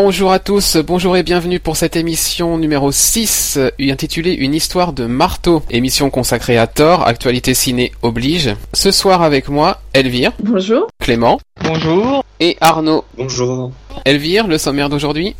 Bonjour 0.00 0.30
à 0.30 0.38
tous, 0.38 0.76
bonjour 0.76 1.16
et 1.16 1.24
bienvenue 1.24 1.58
pour 1.58 1.76
cette 1.76 1.96
émission 1.96 2.56
numéro 2.56 2.92
6 2.92 3.56
euh, 3.58 3.70
intitulée 3.80 4.32
Une 4.32 4.54
histoire 4.54 4.92
de 4.92 5.06
marteau. 5.06 5.64
Émission 5.70 6.08
consacrée 6.08 6.56
à 6.56 6.68
Thor, 6.68 7.04
actualité 7.04 7.52
ciné 7.52 7.90
oblige. 8.02 8.54
Ce 8.72 8.92
soir 8.92 9.22
avec 9.22 9.48
moi, 9.48 9.80
Elvire. 9.94 10.30
Bonjour. 10.38 10.86
Clément. 11.00 11.40
Bonjour. 11.64 12.24
Et 12.38 12.56
Arnaud. 12.60 13.04
Bonjour. 13.16 13.72
Elvire, 14.04 14.46
le 14.46 14.56
sommaire 14.56 14.88
d'aujourd'hui 14.88 15.34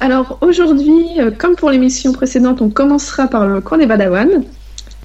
Alors 0.00 0.38
aujourd'hui, 0.40 1.04
euh, 1.18 1.30
comme 1.30 1.54
pour 1.54 1.70
l'émission 1.70 2.12
précédente, 2.12 2.62
on 2.62 2.70
commencera 2.70 3.28
par 3.28 3.46
le 3.46 3.60
coin 3.60 3.76
des 3.76 3.84
Badawan, 3.84 4.42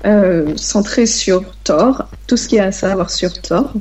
euh, 0.05 0.53
centré 0.55 1.05
sur 1.07 1.43
Thor, 1.65 2.05
tout 2.25 2.37
ce 2.37 2.47
qu'il 2.47 2.59
y 2.59 2.61
a 2.61 2.67
à 2.67 2.71
savoir 2.71 3.09
sur 3.09 3.33
Thor. 3.33 3.73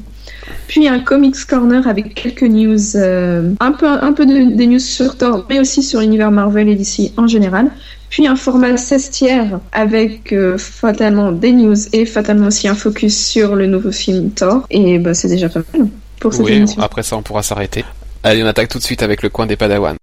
Puis 0.68 0.88
un 0.88 0.98
Comics 1.00 1.44
Corner 1.46 1.86
avec 1.86 2.14
quelques 2.14 2.42
news, 2.42 2.96
euh, 2.96 3.52
un 3.60 3.72
peu, 3.72 3.86
un 3.86 4.12
peu 4.12 4.26
de, 4.26 4.54
des 4.54 4.66
news 4.66 4.78
sur 4.78 5.16
Thor, 5.16 5.46
mais 5.48 5.60
aussi 5.60 5.82
sur 5.82 6.00
l'univers 6.00 6.30
Marvel 6.30 6.68
et 6.68 6.74
DC 6.74 7.12
en 7.16 7.26
général. 7.26 7.70
Puis 8.08 8.26
un 8.26 8.36
format 8.36 8.76
16 8.76 9.10
tiers 9.10 9.60
avec 9.72 10.32
euh, 10.32 10.56
fatalement 10.58 11.32
des 11.32 11.52
news 11.52 11.76
et 11.92 12.06
fatalement 12.06 12.46
aussi 12.46 12.68
un 12.68 12.74
focus 12.74 13.16
sur 13.26 13.56
le 13.56 13.66
nouveau 13.66 13.92
film 13.92 14.30
Thor. 14.30 14.66
Et 14.70 14.98
bah, 14.98 15.14
c'est 15.14 15.28
déjà 15.28 15.48
pas 15.48 15.60
mal 15.74 15.88
pour 16.20 16.32
cette 16.32 16.46
Oui, 16.46 16.52
émission. 16.52 16.82
après 16.82 17.02
ça 17.02 17.16
on 17.16 17.22
pourra 17.22 17.42
s'arrêter. 17.42 17.84
Allez, 18.22 18.42
on 18.42 18.46
attaque 18.46 18.68
tout 18.68 18.78
de 18.78 18.84
suite 18.84 19.02
avec 19.02 19.22
le 19.22 19.28
coin 19.28 19.46
des 19.46 19.56
Padawan. 19.56 19.96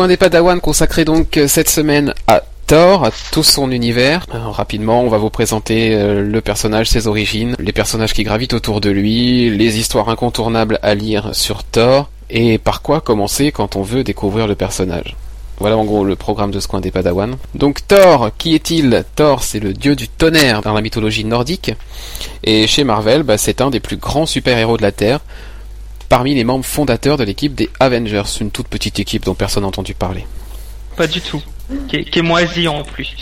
Coin 0.00 0.08
des 0.08 0.16
Padawan 0.16 0.62
consacré 0.62 1.04
donc 1.04 1.36
euh, 1.36 1.46
cette 1.46 1.68
semaine 1.68 2.14
à 2.26 2.42
Thor, 2.66 3.04
à 3.04 3.10
tout 3.32 3.42
son 3.42 3.70
univers. 3.70 4.24
Alors, 4.32 4.54
rapidement, 4.54 5.02
on 5.02 5.10
va 5.10 5.18
vous 5.18 5.28
présenter 5.28 5.94
euh, 5.94 6.22
le 6.22 6.40
personnage, 6.40 6.88
ses 6.88 7.06
origines, 7.06 7.54
les 7.58 7.72
personnages 7.72 8.14
qui 8.14 8.22
gravitent 8.22 8.54
autour 8.54 8.80
de 8.80 8.88
lui, 8.88 9.54
les 9.54 9.78
histoires 9.78 10.08
incontournables 10.08 10.78
à 10.82 10.94
lire 10.94 11.34
sur 11.34 11.64
Thor, 11.64 12.08
et 12.30 12.56
par 12.56 12.80
quoi 12.80 13.02
commencer 13.02 13.52
quand 13.52 13.76
on 13.76 13.82
veut 13.82 14.02
découvrir 14.02 14.46
le 14.46 14.54
personnage. 14.54 15.16
Voilà 15.58 15.76
en 15.76 15.84
gros 15.84 16.02
le 16.02 16.16
programme 16.16 16.50
de 16.50 16.60
ce 16.60 16.66
coin 16.66 16.80
des 16.80 16.90
Padawan. 16.90 17.36
Donc 17.54 17.86
Thor, 17.86 18.30
qui 18.38 18.54
est-il? 18.54 19.04
Thor, 19.16 19.42
c'est 19.42 19.60
le 19.60 19.74
dieu 19.74 19.94
du 19.96 20.08
tonnerre 20.08 20.62
dans 20.62 20.72
la 20.72 20.80
mythologie 20.80 21.26
nordique. 21.26 21.72
Et 22.42 22.66
chez 22.66 22.84
Marvel, 22.84 23.22
bah, 23.22 23.36
c'est 23.36 23.60
un 23.60 23.68
des 23.68 23.80
plus 23.80 23.98
grands 23.98 24.24
super-héros 24.24 24.78
de 24.78 24.82
la 24.82 24.92
Terre, 24.92 25.20
parmi 26.10 26.34
les 26.34 26.44
membres 26.44 26.64
fondateurs 26.66 27.16
de 27.16 27.24
l'équipe 27.24 27.54
des 27.54 27.70
Avengers, 27.78 28.24
une 28.40 28.50
toute 28.50 28.68
petite 28.68 28.98
équipe 28.98 29.24
dont 29.24 29.34
personne 29.34 29.62
n'a 29.62 29.68
entendu 29.68 29.94
parler. 29.94 30.26
Pas 30.96 31.06
du 31.06 31.22
tout. 31.22 31.40
Qui 31.88 31.96
est, 31.96 32.04
qui 32.04 32.18
est 32.18 32.22
moisi 32.22 32.68
en 32.68 32.82
plus. 32.82 33.14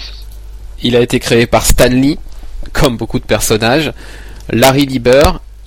Il 0.83 0.97
a 0.97 1.01
été 1.01 1.21
créé 1.21 1.47
par 1.47 1.67
Stan 1.67 1.89
Lee, 1.89 2.19
comme 2.73 2.97
beaucoup 2.97 3.19
de 3.19 3.25
personnages, 3.25 3.93
Larry 4.51 4.87
Lieber 4.87 5.23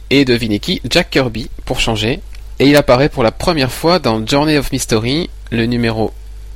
et 0.10 0.26
devinez 0.26 0.60
qui, 0.60 0.82
Jack 0.90 1.12
Kirby, 1.12 1.50
pour 1.64 1.80
changer. 1.80 2.20
Et 2.60 2.68
il 2.68 2.76
apparaît 2.76 3.10
pour 3.10 3.24
la 3.24 3.32
première 3.32 3.72
fois 3.72 4.00
dans 4.00 4.26
Journey 4.26 4.58
of 4.58 4.72
Mystery, 4.72 5.30
le 5.52 5.68
numéro 5.68 6.12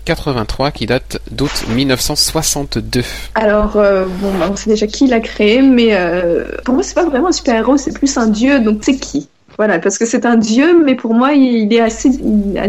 83 0.06 0.72
qui 0.72 0.88
date 0.88 1.20
d'août 1.30 1.66
1962. 1.70 3.04
Alors, 3.36 3.78
euh, 3.78 4.06
bon, 4.06 4.32
bah, 4.40 4.50
on 4.52 4.56
sait 4.56 4.72
déjà 4.72 4.88
qui 4.88 5.06
l'a 5.08 5.20
créé, 5.20 5.62
mais 5.62 5.90
euh, 5.92 6.46
pour 6.64 6.74
moi, 6.74 6.84
c'est 6.84 6.96
pas 6.96 7.06
vraiment 7.06 7.28
un 7.28 7.32
super-héros, 7.32 7.78
c'est 7.78 7.94
plus 7.94 8.18
un 8.18 8.28
dieu, 8.28 8.60
donc 8.60 8.80
c'est 8.82 8.98
qui? 8.98 9.28
Voilà, 9.58 9.80
parce 9.80 9.98
que 9.98 10.06
c'est 10.06 10.26
un 10.26 10.36
dieu, 10.36 10.84
mais 10.84 10.96
pour 10.96 11.14
moi, 11.14 11.34
il 11.34 11.74
est 11.74 11.80
assez 11.80 12.10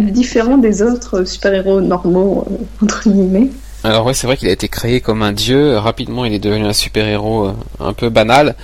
différent 0.00 0.56
des 0.56 0.82
autres 0.82 1.24
super-héros 1.24 1.80
normaux, 1.80 2.44
euh, 2.48 2.84
entre 2.84 3.08
guillemets. 3.08 3.48
Alors 3.82 4.06
ouais, 4.06 4.14
c'est 4.14 4.26
vrai 4.26 4.36
qu'il 4.36 4.48
a 4.48 4.52
été 4.52 4.68
créé 4.68 5.00
comme 5.00 5.22
un 5.22 5.32
dieu. 5.32 5.76
Rapidement, 5.76 6.24
il 6.24 6.32
est 6.32 6.38
devenu 6.38 6.64
un 6.64 6.72
super-héros 6.72 7.46
euh, 7.46 7.52
un 7.80 7.92
peu 7.92 8.08
banal. 8.08 8.54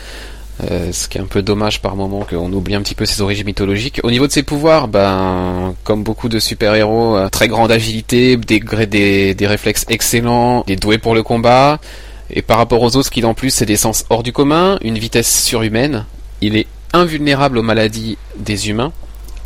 Euh, 0.71 0.93
ce 0.93 1.09
qui 1.09 1.19
est 1.19 1.21
un 1.21 1.27
peu 1.27 1.43
dommage 1.43 1.83
par 1.83 1.97
moment 1.97 2.25
qu'on 2.29 2.53
oublie 2.53 2.77
un 2.77 2.83
petit 2.83 2.95
peu 2.95 3.07
ses 3.07 3.21
origines 3.23 3.47
mythologiques. 3.47 4.01
Au 4.05 4.11
niveau 4.13 4.29
de 4.29 4.33
ses 4.33 4.45
pouvoirs, 4.45 4.87
ben, 4.87 5.75
comme 5.83 6.05
beaucoup 6.05 6.29
de 6.29 6.39
super-héros, 6.39 7.29
très 7.31 7.49
grande 7.49 7.73
agilité, 7.73 8.37
des, 8.37 9.35
des 9.35 9.47
réflexes 9.47 9.85
excellents, 9.89 10.63
des 10.69 10.77
doués 10.77 10.99
pour 10.99 11.15
le 11.17 11.25
combat. 11.25 11.81
Et 12.31 12.43
par 12.43 12.59
rapport 12.59 12.83
aux 12.83 12.97
autres, 12.97 13.07
ce 13.07 13.11
qu'il 13.11 13.25
a 13.25 13.29
en 13.29 13.35
plus, 13.35 13.51
c'est 13.51 13.67
des 13.67 13.77
sens 13.77 14.05
hors 14.09 14.23
du 14.23 14.33
commun, 14.33 14.79
une 14.83 14.99
vitesse 14.99 15.45
surhumaine. 15.45 16.05
Il 16.41 16.57
est 16.57 16.67
invulnérable 16.93 17.59
aux 17.59 17.63
maladies 17.63 18.19
des 18.39 18.69
humains. 18.69 18.93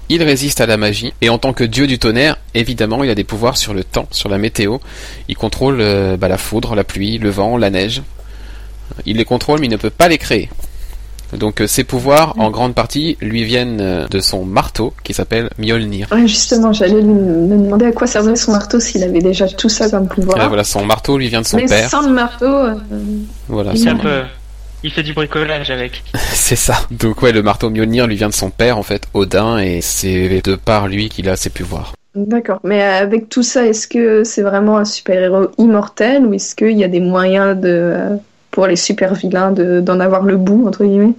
Il 0.08 0.22
résiste 0.22 0.60
à 0.60 0.66
la 0.66 0.76
magie. 0.76 1.12
Et 1.20 1.28
en 1.28 1.38
tant 1.38 1.52
que 1.52 1.64
dieu 1.64 1.86
du 1.86 1.98
tonnerre, 1.98 2.36
évidemment, 2.54 3.02
il 3.02 3.10
a 3.10 3.14
des 3.14 3.24
pouvoirs 3.24 3.56
sur 3.56 3.74
le 3.74 3.82
temps, 3.82 4.06
sur 4.10 4.28
la 4.28 4.38
météo. 4.38 4.78
Il 5.28 5.36
contrôle 5.36 5.80
euh, 5.80 6.16
bah, 6.16 6.28
la 6.28 6.38
foudre, 6.38 6.74
la 6.74 6.84
pluie, 6.84 7.18
le 7.18 7.30
vent, 7.30 7.56
la 7.56 7.70
neige. 7.70 8.02
Il 9.04 9.16
les 9.16 9.24
contrôle, 9.24 9.60
mais 9.60 9.66
il 9.66 9.70
ne 9.70 9.76
peut 9.76 9.90
pas 9.90 10.08
les 10.08 10.18
créer. 10.18 10.48
Donc 11.32 11.60
euh, 11.60 11.66
ses 11.66 11.84
pouvoirs, 11.84 12.34
en 12.38 12.50
grande 12.50 12.74
partie, 12.74 13.16
lui 13.20 13.44
viennent 13.44 13.80
euh, 13.80 14.06
de 14.08 14.20
son 14.20 14.44
marteau, 14.44 14.92
qui 15.02 15.12
s'appelle 15.12 15.50
Mjolnir. 15.58 16.06
Ouais, 16.12 16.26
justement, 16.26 16.72
j'allais 16.72 17.02
me 17.02 17.48
demander 17.48 17.86
à 17.86 17.92
quoi 17.92 18.06
servait 18.06 18.36
son 18.36 18.52
marteau 18.52 18.78
s'il 18.78 19.02
avait 19.02 19.20
déjà 19.20 19.48
tout 19.48 19.68
ça 19.68 19.90
comme 19.90 20.06
pouvoir. 20.06 20.36
Et 20.36 20.40
là, 20.40 20.48
voilà, 20.48 20.64
son 20.64 20.84
marteau 20.84 21.18
lui 21.18 21.28
vient 21.28 21.40
de 21.40 21.46
son 21.46 21.56
mais 21.56 21.66
père. 21.66 21.90
sans 21.90 22.02
le 22.02 22.12
marteau, 22.12 22.46
euh, 22.46 22.74
Voilà, 23.48 23.72
Il 23.74 23.88
un 23.88 23.96
peu. 23.96 24.22
Il 24.82 24.91
fait 24.92 25.03
du 25.03 25.12
bricolage 25.14 25.70
avec. 25.70 26.03
c'est 26.14 26.56
ça. 26.56 26.75
Donc 26.91 27.22
ouais, 27.22 27.32
le 27.32 27.42
marteau 27.42 27.70
Mjolnir 27.70 28.06
lui 28.06 28.16
vient 28.16 28.28
de 28.28 28.34
son 28.34 28.50
père, 28.50 28.78
en 28.78 28.82
fait, 28.82 29.03
Odin, 29.14 29.59
et 29.59 29.81
c'est 29.81 30.41
de 30.44 30.54
par 30.54 30.88
lui 30.88 31.09
qu'il 31.09 31.28
a 31.28 31.37
ses 31.37 31.50
pouvoirs. 31.50 31.92
D'accord, 32.14 32.60
mais 32.64 32.82
avec 32.82 33.28
tout 33.28 33.42
ça, 33.42 33.66
est-ce 33.66 33.86
que 33.86 34.25
c'est 34.25 34.42
vraiment 34.42 34.78
un 34.78 34.84
super-héros 34.86 35.48
immortel 35.59 36.25
ou 36.25 36.32
est-ce 36.32 36.54
qu'il 36.54 36.72
y 36.78 36.84
a 36.84 36.88
des 36.88 37.00
moyens 37.00 37.59
de, 37.60 37.94
pour 38.50 38.66
les 38.66 38.76
super-vilains 38.76 39.50
de- 39.53 39.81
d'en 39.81 40.00
avoir 40.00 40.22
le 40.22 40.36
bout, 40.38 40.66
entre 40.66 40.84
guillemets? 40.84 41.12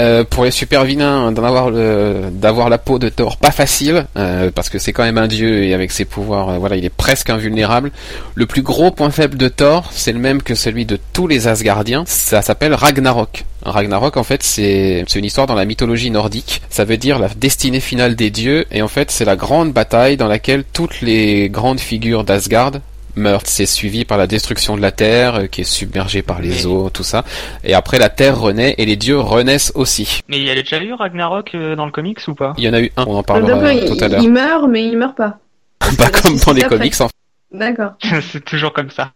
Euh, 0.00 0.24
pour 0.24 0.44
les 0.44 0.50
super 0.50 0.84
vilains, 0.84 1.30
le, 1.30 2.30
d'avoir 2.30 2.70
la 2.70 2.78
peau 2.78 2.98
de 2.98 3.10
Thor, 3.10 3.36
pas 3.36 3.50
facile, 3.50 4.06
euh, 4.16 4.50
parce 4.50 4.70
que 4.70 4.78
c'est 4.78 4.92
quand 4.92 5.02
même 5.02 5.18
un 5.18 5.28
dieu 5.28 5.64
et 5.64 5.74
avec 5.74 5.92
ses 5.92 6.06
pouvoirs, 6.06 6.48
euh, 6.48 6.58
voilà, 6.58 6.76
il 6.76 6.84
est 6.84 6.94
presque 6.94 7.28
invulnérable. 7.28 7.92
Le 8.34 8.46
plus 8.46 8.62
gros 8.62 8.90
point 8.90 9.10
faible 9.10 9.36
de 9.36 9.48
Thor, 9.48 9.90
c'est 9.92 10.12
le 10.12 10.18
même 10.18 10.42
que 10.42 10.54
celui 10.54 10.86
de 10.86 10.98
tous 11.12 11.26
les 11.26 11.46
Asgardiens. 11.46 12.04
Ça 12.06 12.40
s'appelle 12.40 12.72
Ragnarok. 12.72 13.44
Ragnarok, 13.64 14.16
en 14.16 14.24
fait, 14.24 14.42
c'est 14.42 15.04
une 15.14 15.24
histoire 15.24 15.46
dans 15.46 15.54
la 15.54 15.66
mythologie 15.66 16.10
nordique. 16.10 16.62
Ça 16.70 16.84
veut 16.84 16.96
dire 16.96 17.18
la 17.18 17.28
destinée 17.28 17.80
finale 17.80 18.16
des 18.16 18.30
dieux, 18.30 18.64
et 18.70 18.80
en 18.80 18.88
fait, 18.88 19.10
c'est 19.10 19.26
la 19.26 19.36
grande 19.36 19.72
bataille 19.72 20.16
dans 20.16 20.28
laquelle 20.28 20.64
toutes 20.72 21.02
les 21.02 21.50
grandes 21.50 21.80
figures 21.80 22.24
d'Asgard 22.24 22.72
meurent. 23.16 23.42
C'est 23.44 23.66
suivi 23.66 24.04
par 24.04 24.18
la 24.18 24.26
destruction 24.26 24.76
de 24.76 24.82
la 24.82 24.90
terre, 24.92 25.34
euh, 25.36 25.46
qui 25.46 25.60
est 25.62 25.64
submergée 25.64 26.22
par 26.22 26.40
les 26.40 26.48
Mais- 26.48 26.66
eaux, 26.66 26.90
tout 26.90 27.02
ça. 27.02 27.24
Et 27.64 27.74
après, 27.74 27.98
la 27.98 28.08
terre 28.08 28.38
renaît 28.40 28.74
et 28.78 28.86
les 28.86 28.96
dieux 28.96 29.18
renaissent 29.18 29.72
aussi. 29.74 30.20
Mais 30.28 30.38
il 30.38 30.44
y 30.44 30.50
a 30.50 30.54
déjà 30.54 30.82
eu 30.82 30.92
Ragnarok 30.92 31.54
euh, 31.54 31.76
dans 31.76 31.86
le 31.86 31.92
comics 31.92 32.20
ou 32.28 32.34
pas? 32.34 32.54
Il 32.58 32.64
y 32.64 32.68
en 32.68 32.72
a 32.74 32.80
eu 32.80 32.90
un, 32.96 33.04
on 33.06 33.16
en 33.16 33.22
parlera 33.22 33.58
euh, 33.58 33.72
il, 33.72 33.88
tout 33.96 34.02
à 34.04 34.08
l'heure. 34.08 34.22
il 34.22 34.30
meurt, 34.30 34.68
mais 34.68 34.84
il 34.86 34.96
meurt 34.96 35.16
pas. 35.16 35.38
Pas 35.98 36.08
comme 36.10 36.36
dans 36.38 36.52
les 36.52 36.62
après. 36.62 36.78
comics, 36.78 37.00
en 37.00 37.08
fait. 37.08 37.14
D'accord. 37.52 37.92
C'est 38.32 38.44
toujours 38.44 38.72
comme 38.72 38.90
ça. 38.90 39.12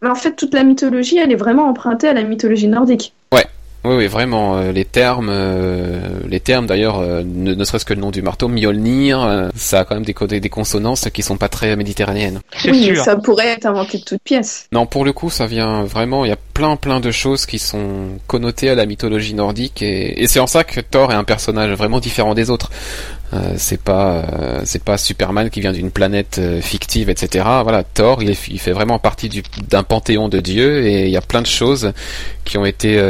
Mais 0.00 0.08
en 0.08 0.14
fait, 0.14 0.34
toute 0.36 0.54
la 0.54 0.64
mythologie, 0.64 1.18
elle 1.18 1.30
est 1.32 1.36
vraiment 1.36 1.68
empruntée 1.68 2.08
à 2.08 2.12
la 2.12 2.22
mythologie 2.22 2.66
nordique. 2.68 3.12
Oui, 3.84 3.96
oui, 3.96 4.06
vraiment. 4.06 4.56
euh, 4.58 4.70
les 4.70 4.84
termes, 4.84 5.28
euh, 5.30 6.00
les 6.28 6.38
termes 6.38 6.66
d'ailleurs, 6.66 7.00
euh, 7.00 7.22
ne, 7.24 7.52
ne 7.54 7.64
serait-ce 7.64 7.84
que 7.84 7.94
le 7.94 8.00
nom 8.00 8.10
du 8.12 8.22
marteau, 8.22 8.46
Mjolnir, 8.48 9.20
euh, 9.22 9.48
ça 9.56 9.80
a 9.80 9.84
quand 9.84 9.94
même 9.96 10.04
des, 10.04 10.14
co- 10.14 10.26
des 10.28 10.40
consonances 10.48 11.08
qui 11.12 11.22
sont 11.22 11.36
pas 11.36 11.48
très 11.48 11.74
méditerranéennes. 11.74 12.40
C'est 12.56 12.70
Oui, 12.70 12.84
sûr. 12.94 13.02
ça 13.04 13.16
pourrait 13.16 13.48
être 13.48 13.66
inventé 13.66 13.98
de 13.98 14.04
toutes 14.04 14.22
pièces. 14.22 14.66
Non, 14.72 14.86
pour 14.86 15.04
le 15.04 15.12
coup, 15.12 15.30
ça 15.30 15.46
vient 15.46 15.82
vraiment. 15.82 16.24
Il 16.24 16.28
y 16.28 16.32
a 16.32 16.36
plein, 16.54 16.76
plein 16.76 17.00
de 17.00 17.10
choses 17.10 17.44
qui 17.44 17.58
sont 17.58 18.10
connotées 18.28 18.70
à 18.70 18.74
la 18.76 18.86
mythologie 18.86 19.34
nordique, 19.34 19.82
et, 19.82 20.22
et 20.22 20.28
c'est 20.28 20.38
en 20.40 20.46
ça 20.46 20.62
que 20.62 20.80
Thor 20.80 21.10
est 21.10 21.16
un 21.16 21.24
personnage 21.24 21.72
vraiment 21.72 21.98
différent 21.98 22.34
des 22.34 22.50
autres. 22.50 22.70
Euh, 23.34 23.54
c'est 23.56 23.80
pas, 23.80 24.16
euh, 24.16 24.60
c'est 24.64 24.84
pas 24.84 24.98
Superman 24.98 25.48
qui 25.48 25.60
vient 25.62 25.72
d'une 25.72 25.90
planète 25.90 26.36
euh, 26.38 26.60
fictive, 26.60 27.08
etc. 27.08 27.44
Voilà, 27.62 27.82
Thor, 27.82 28.22
il, 28.22 28.34
fait 28.34 28.72
vraiment 28.72 28.98
partie 28.98 29.30
du- 29.30 29.42
d'un 29.68 29.82
panthéon 29.82 30.28
de 30.28 30.38
dieux, 30.40 30.86
et 30.86 31.04
il 31.04 31.10
y 31.10 31.16
a 31.16 31.22
plein 31.22 31.40
de 31.40 31.46
choses 31.46 31.92
qui 32.44 32.58
ont 32.58 32.66
été 32.66 33.00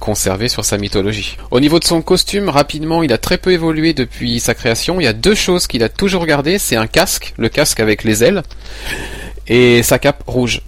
conservées 0.00 0.48
sur 0.48 0.64
sa 0.64 0.76
mythologie. 0.76 1.36
Au 1.50 1.60
niveau 1.60 1.78
de 1.78 1.84
son 1.84 2.02
costume, 2.02 2.48
rapidement, 2.48 3.02
il 3.02 3.12
a 3.12 3.18
très 3.18 3.38
peu 3.38 3.52
évolué 3.52 3.94
depuis 3.94 4.40
sa 4.40 4.54
création. 4.54 5.00
Il 5.00 5.04
y 5.04 5.06
a 5.06 5.12
deux 5.12 5.34
choses 5.34 5.66
qu'il 5.66 5.82
a 5.84 5.88
toujours 5.88 6.26
gardées, 6.26 6.58
c'est 6.58 6.76
un 6.76 6.88
casque, 6.88 7.32
le 7.36 7.48
casque 7.48 7.80
avec 7.80 8.02
les 8.04 8.24
ailes, 8.24 8.42
et 9.46 9.82
sa 9.82 9.98
cape 9.98 10.24
rouge. 10.26 10.62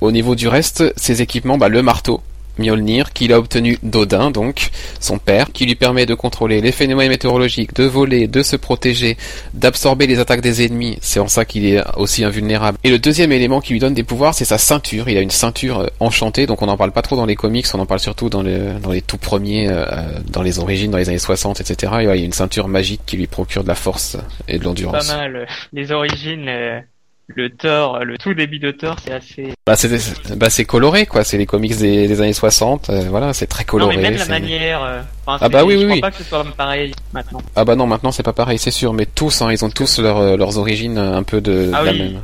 Au 0.00 0.10
niveau 0.10 0.34
du 0.34 0.48
reste, 0.48 0.92
ses 0.96 1.22
équipements, 1.22 1.56
bah, 1.56 1.68
le 1.68 1.82
marteau, 1.82 2.20
Mjolnir, 2.58 3.12
qu'il 3.12 3.32
a 3.32 3.38
obtenu 3.38 3.78
d'Odin, 3.82 4.30
donc, 4.30 4.70
son 5.00 5.18
père, 5.18 5.52
qui 5.52 5.66
lui 5.66 5.74
permet 5.74 6.06
de 6.06 6.14
contrôler 6.14 6.60
les 6.60 6.72
phénomènes 6.72 7.08
météorologiques, 7.08 7.74
de 7.74 7.84
voler, 7.84 8.26
de 8.28 8.42
se 8.42 8.56
protéger, 8.56 9.16
d'absorber 9.54 10.06
les 10.06 10.18
attaques 10.18 10.40
des 10.40 10.64
ennemis, 10.64 10.98
c'est 11.00 11.20
en 11.20 11.28
ça 11.28 11.44
qu'il 11.44 11.66
est 11.66 11.82
aussi 11.96 12.24
invulnérable. 12.24 12.78
Et 12.84 12.90
le 12.90 12.98
deuxième 12.98 13.32
élément 13.32 13.60
qui 13.60 13.72
lui 13.72 13.80
donne 13.80 13.94
des 13.94 14.04
pouvoirs, 14.04 14.34
c'est 14.34 14.44
sa 14.44 14.58
ceinture, 14.58 15.08
il 15.08 15.16
a 15.16 15.20
une 15.20 15.30
ceinture 15.30 15.80
euh, 15.80 15.86
enchantée, 16.00 16.46
donc 16.46 16.62
on 16.62 16.66
n'en 16.66 16.76
parle 16.76 16.92
pas 16.92 17.02
trop 17.02 17.16
dans 17.16 17.26
les 17.26 17.36
comics, 17.36 17.66
on 17.74 17.80
en 17.80 17.86
parle 17.86 18.00
surtout 18.00 18.28
dans, 18.28 18.42
le, 18.42 18.78
dans 18.82 18.92
les 18.92 19.02
tout 19.02 19.18
premiers, 19.18 19.68
euh, 19.70 19.84
dans 20.28 20.42
les 20.42 20.58
origines, 20.58 20.90
dans 20.90 20.98
les 20.98 21.08
années 21.08 21.18
60, 21.18 21.60
etc. 21.60 21.92
Il 22.00 22.04
y 22.06 22.08
a 22.08 22.14
une 22.16 22.32
ceinture 22.32 22.68
magique 22.68 23.00
qui 23.06 23.16
lui 23.16 23.26
procure 23.26 23.62
de 23.62 23.68
la 23.68 23.74
force 23.74 24.16
et 24.48 24.54
de 24.54 24.58
Pas 24.58 24.64
l'endurance. 24.64 25.08
mal. 25.08 25.46
Les 25.72 25.92
origines, 25.92 26.48
euh, 26.48 26.80
le 27.28 27.50
Thor, 27.50 28.04
le 28.04 28.16
tout 28.18 28.34
début 28.34 28.58
de 28.60 28.70
Thor, 28.70 28.96
c'est 29.04 29.12
assez. 29.12 29.52
Bah 29.66 29.74
c'est 29.74 29.90
bah 30.36 30.48
c'est 30.48 30.64
coloré 30.64 31.06
quoi, 31.06 31.24
c'est 31.24 31.36
les 31.38 31.46
comics 31.46 31.76
des, 31.76 32.06
des 32.06 32.20
années 32.20 32.32
60, 32.32 32.88
euh, 32.90 33.00
voilà, 33.08 33.32
c'est 33.32 33.46
très 33.48 33.64
coloré. 33.64 33.96
Non 33.96 34.02
mais 34.02 34.10
même 34.10 34.18
la 34.18 34.26
manière. 34.26 34.82
euh, 34.84 35.02
Ah 35.26 35.48
bah 35.48 35.58
c'est- 35.60 35.64
oui, 35.64 35.74
je 35.74 35.78
oui, 35.86 35.92
oui. 35.94 36.00
pas 36.00 36.10
que 36.12 36.18
ce 36.18 36.24
soit 36.24 36.44
pareil 36.56 36.94
maintenant. 37.12 37.42
Ah 37.56 37.64
bah 37.64 37.74
non, 37.74 37.86
maintenant 37.88 38.12
c'est 38.12 38.22
pas 38.22 38.32
pareil, 38.32 38.58
c'est 38.58 38.70
sûr, 38.70 38.92
mais 38.92 39.06
tous, 39.06 39.42
hein, 39.42 39.50
ils 39.50 39.64
ont 39.64 39.70
tous 39.70 39.98
leur, 39.98 40.18
euh, 40.18 40.36
leurs 40.36 40.56
origines 40.58 40.98
un 40.98 41.24
peu 41.24 41.40
de, 41.40 41.70
Ah 41.74 41.80
de 41.80 41.86
la 41.86 41.92
oui. 41.92 41.98
même. 41.98 42.20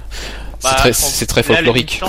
C'est 0.61 0.69
Bah, 0.71 0.75
très, 0.77 0.93
c'est 0.93 1.27
très 1.27 1.41
me 1.41 1.47
folklorique. 1.47 2.01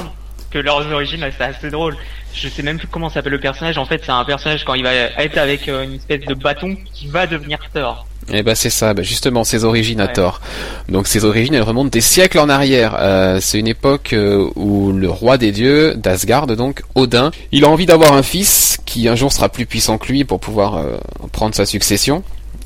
Que 0.51 0.59
leurs 0.59 0.85
origines, 0.91 1.25
c'est 1.35 1.43
assez 1.43 1.71
drôle. 1.71 1.97
Je 2.31 2.47
sais 2.47 2.61
même 2.61 2.77
plus 2.77 2.87
comment 2.87 3.09
s'appelle 3.09 3.31
le 3.31 3.39
personnage. 3.39 3.79
En 3.79 3.85
fait, 3.85 4.03
c'est 4.05 4.11
un 4.11 4.23
personnage 4.23 4.63
quand 4.65 4.75
il 4.75 4.83
va 4.83 4.93
être 4.93 5.37
avec 5.39 5.67
une 5.67 5.95
espèce 5.95 6.21
de 6.21 6.35
bâton 6.35 6.77
qui 6.93 7.07
va 7.07 7.25
devenir 7.25 7.57
Thor. 7.73 8.05
Et 8.31 8.43
bah 8.43 8.55
c'est 8.55 8.69
ça, 8.69 8.93
bah 8.93 9.03
justement 9.03 9.43
ses 9.43 9.63
origines 9.63 9.99
à 10.01 10.05
Ouais. 10.05 10.13
Thor. 10.13 10.41
Donc 10.89 11.07
ses 11.07 11.25
origines 11.25 11.53
elles 11.53 11.61
remontent 11.63 11.89
des 11.89 12.01
siècles 12.01 12.39
en 12.39 12.49
arrière. 12.49 12.95
Euh, 12.99 13.39
c'est 13.41 13.59
une 13.59 13.67
époque 13.67 14.13
euh, 14.13 14.47
où 14.55 14.91
le 14.91 15.09
roi 15.09 15.37
des 15.37 15.51
dieux, 15.51 15.95
d'Asgard 15.95 16.47
donc, 16.47 16.83
Odin, 16.95 17.31
il 17.51 17.65
a 17.65 17.69
envie 17.69 17.85
d'avoir 17.85 18.13
un 18.13 18.23
fils 18.23 18.77
qui 18.85 19.07
un 19.07 19.15
jour 19.15 19.31
sera 19.31 19.49
plus 19.49 19.65
puissant 19.65 19.97
que 19.97 20.11
lui 20.11 20.23
pour 20.23 20.39
pouvoir 20.39 20.77
euh, 20.77 20.97
prendre 21.31 21.55
sa 21.55 21.65
succession. 21.65 22.23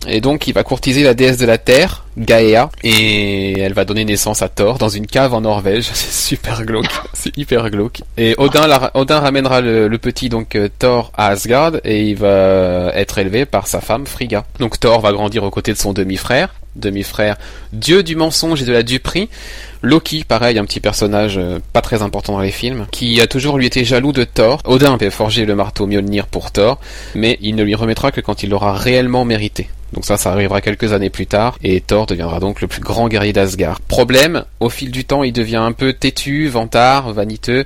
Et 0.07 0.21
donc 0.21 0.47
il 0.47 0.53
va 0.53 0.63
courtiser 0.63 1.03
la 1.03 1.13
déesse 1.13 1.37
de 1.37 1.45
la 1.45 1.57
terre, 1.57 2.05
Gaïa, 2.17 2.69
et 2.83 3.59
elle 3.59 3.73
va 3.73 3.85
donner 3.85 4.05
naissance 4.05 4.41
à 4.41 4.49
Thor 4.49 4.77
dans 4.77 4.89
une 4.89 5.07
cave 5.07 5.33
en 5.33 5.41
Norvège. 5.41 5.89
C'est 5.93 6.35
super 6.35 6.65
glauque, 6.65 6.89
c'est 7.13 7.35
hyper 7.37 7.69
glauque. 7.69 8.01
Et 8.17 8.35
Odin, 8.37 8.67
ramènera 9.19 9.61
le, 9.61 9.97
petit 9.97 10.29
donc 10.29 10.55
euh, 10.55 10.69
Thor 10.79 11.11
à 11.17 11.27
Asgard 11.27 11.73
et 11.83 12.03
il 12.03 12.15
va 12.15 12.91
être 12.93 13.17
élevé 13.17 13.45
par 13.45 13.67
sa 13.67 13.81
femme 13.81 14.05
Frigga. 14.05 14.45
Donc 14.59 14.79
Thor 14.79 15.01
va 15.01 15.11
grandir 15.11 15.43
aux 15.43 15.49
côtés 15.49 15.73
de 15.73 15.77
son 15.77 15.93
demi-frère, 15.93 16.53
demi-frère 16.77 17.37
dieu 17.73 18.03
du 18.03 18.15
mensonge 18.15 18.61
et 18.61 18.65
de 18.65 18.73
la 18.73 18.83
duperie. 18.83 19.29
Loki, 19.83 20.23
pareil, 20.23 20.57
un 20.57 20.65
petit 20.65 20.79
personnage 20.79 21.37
euh, 21.37 21.59
pas 21.71 21.81
très 21.81 22.01
important 22.01 22.33
dans 22.33 22.41
les 22.41 22.51
films, 22.51 22.87
qui 22.91 23.21
a 23.21 23.27
toujours 23.27 23.57
lui 23.57 23.67
été 23.67 23.85
jaloux 23.85 24.11
de 24.11 24.23
Thor. 24.23 24.59
Odin 24.65 24.93
avait 24.93 25.11
forgé 25.11 25.45
le 25.45 25.55
marteau 25.55 25.85
Mjolnir 25.85 26.27
pour 26.27 26.51
Thor, 26.51 26.79
mais 27.13 27.37
il 27.41 27.55
ne 27.55 27.63
lui 27.63 27.75
remettra 27.75 28.11
que 28.11 28.21
quand 28.21 28.41
il 28.41 28.49
l'aura 28.49 28.73
réellement 28.73 29.23
mérité. 29.23 29.69
Donc 29.93 30.03
ça, 30.03 30.17
ça 30.17 30.31
arrivera 30.31 30.61
quelques 30.61 30.91
années 30.91 31.09
plus 31.09 31.27
tard, 31.27 31.57
et 31.63 31.79
Thor 31.79 32.07
deviendra 32.07 32.39
donc 32.39 32.59
le 32.59 32.67
plus 32.67 32.81
grand 32.81 33.07
guerrier 33.07 33.33
d'Asgard. 33.33 33.79
Problème, 33.81 34.43
au 34.59 34.69
fil 34.69 34.91
du 34.91 35.05
temps, 35.05 35.23
il 35.23 35.31
devient 35.31 35.57
un 35.57 35.71
peu 35.71 35.93
têtu, 35.93 36.49
vantard, 36.49 37.13
vaniteux, 37.13 37.65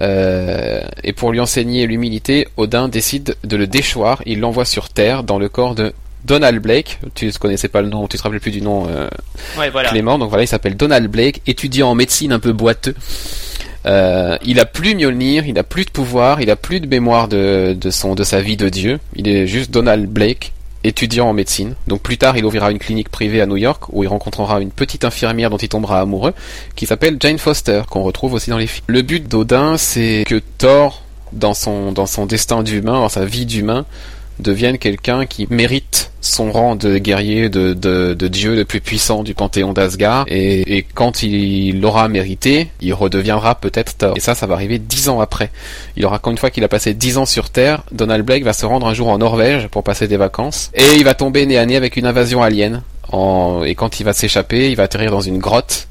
euh, 0.00 0.82
et 1.02 1.12
pour 1.12 1.32
lui 1.32 1.40
enseigner 1.40 1.86
l'humilité, 1.86 2.46
Odin 2.56 2.88
décide 2.88 3.36
de 3.42 3.56
le 3.56 3.66
déchoir, 3.66 4.22
il 4.26 4.40
l'envoie 4.40 4.64
sur 4.64 4.90
Terre 4.90 5.24
dans 5.24 5.38
le 5.38 5.48
corps 5.48 5.74
de 5.74 5.92
Donald 6.26 6.60
Blake, 6.60 6.98
tu 7.14 7.26
ne 7.26 7.32
connaissais 7.32 7.68
pas 7.68 7.80
le 7.80 7.88
nom, 7.88 8.08
tu 8.08 8.18
te 8.18 8.22
rappelles 8.22 8.40
plus 8.40 8.50
du 8.50 8.60
nom 8.60 8.86
euh, 8.88 9.08
Ouais, 9.56 9.70
voilà. 9.70 9.90
Clément, 9.90 10.18
donc 10.18 10.28
voilà, 10.28 10.44
il 10.44 10.48
s'appelle 10.48 10.76
Donald 10.76 11.08
Blake, 11.08 11.40
étudiant 11.46 11.90
en 11.90 11.94
médecine 11.94 12.32
un 12.32 12.40
peu 12.40 12.52
boiteux. 12.52 12.94
Euh, 13.86 14.36
il 14.44 14.58
a 14.58 14.64
plus 14.64 14.96
Mjolnir, 14.96 15.46
il 15.46 15.58
a 15.58 15.62
plus 15.62 15.84
de 15.84 15.90
pouvoir, 15.90 16.40
il 16.40 16.50
a 16.50 16.56
plus 16.56 16.80
de 16.80 16.88
mémoire 16.88 17.28
de, 17.28 17.76
de 17.78 17.90
son 17.90 18.16
de 18.16 18.24
sa 18.24 18.40
vie 18.40 18.56
de 18.56 18.68
dieu. 18.68 18.98
Il 19.14 19.28
est 19.28 19.46
juste 19.46 19.70
Donald 19.70 20.06
Blake, 20.08 20.52
étudiant 20.82 21.28
en 21.28 21.32
médecine. 21.32 21.76
Donc 21.86 22.02
plus 22.02 22.18
tard, 22.18 22.36
il 22.36 22.44
ouvrira 22.44 22.72
une 22.72 22.80
clinique 22.80 23.08
privée 23.08 23.40
à 23.40 23.46
New 23.46 23.56
York 23.56 23.84
où 23.90 24.02
il 24.02 24.08
rencontrera 24.08 24.60
une 24.60 24.72
petite 24.72 25.04
infirmière 25.04 25.50
dont 25.50 25.56
il 25.56 25.68
tombera 25.68 26.00
amoureux, 26.00 26.34
qui 26.74 26.86
s'appelle 26.86 27.16
Jane 27.20 27.38
Foster, 27.38 27.82
qu'on 27.88 28.02
retrouve 28.02 28.32
aussi 28.32 28.50
dans 28.50 28.58
les 28.58 28.66
films. 28.66 28.84
Le 28.88 29.02
but 29.02 29.28
d'Odin, 29.28 29.76
c'est 29.76 30.24
que 30.26 30.42
Thor, 30.58 31.02
dans 31.32 31.54
son 31.54 31.92
dans 31.92 32.06
son 32.06 32.26
destin 32.26 32.64
d'humain, 32.64 33.00
dans 33.00 33.08
sa 33.08 33.24
vie 33.24 33.46
d'humain, 33.46 33.86
devienne 34.38 34.78
quelqu'un 34.78 35.26
qui 35.26 35.46
mérite 35.50 36.10
son 36.20 36.50
rang 36.50 36.76
de 36.76 36.98
guerrier, 36.98 37.48
de, 37.48 37.72
de, 37.72 38.28
dieu 38.28 38.54
le 38.54 38.64
plus 38.64 38.80
puissant 38.80 39.22
du 39.22 39.34
panthéon 39.34 39.72
d'Asgard. 39.72 40.24
Et, 40.28 40.78
et 40.78 40.82
quand 40.82 41.22
il 41.22 41.80
l'aura 41.80 42.08
mérité, 42.08 42.68
il 42.80 42.92
redeviendra 42.94 43.54
peut-être 43.54 43.96
Thor. 43.96 44.14
Et 44.16 44.20
ça, 44.20 44.34
ça 44.34 44.46
va 44.46 44.54
arriver 44.54 44.78
dix 44.78 45.08
ans 45.08 45.20
après. 45.20 45.50
Il 45.96 46.04
aura, 46.04 46.18
quand 46.18 46.30
une 46.30 46.38
fois 46.38 46.50
qu'il 46.50 46.64
a 46.64 46.68
passé 46.68 46.94
dix 46.94 47.16
ans 47.18 47.26
sur 47.26 47.50
Terre, 47.50 47.84
Donald 47.92 48.24
Blake 48.24 48.44
va 48.44 48.52
se 48.52 48.66
rendre 48.66 48.86
un 48.86 48.94
jour 48.94 49.08
en 49.08 49.18
Norvège 49.18 49.68
pour 49.68 49.84
passer 49.84 50.08
des 50.08 50.16
vacances. 50.16 50.70
Et 50.74 50.96
il 50.96 51.04
va 51.04 51.14
tomber 51.14 51.46
nez 51.46 51.58
à 51.58 51.66
nez 51.66 51.76
avec 51.76 51.96
une 51.96 52.06
invasion 52.06 52.42
alien. 52.42 52.82
En, 53.12 53.62
et 53.64 53.74
quand 53.74 54.00
il 54.00 54.04
va 54.04 54.12
s'échapper, 54.12 54.70
il 54.70 54.76
va 54.76 54.84
atterrir 54.84 55.10
dans 55.12 55.20
une 55.20 55.38
grotte. 55.38 55.86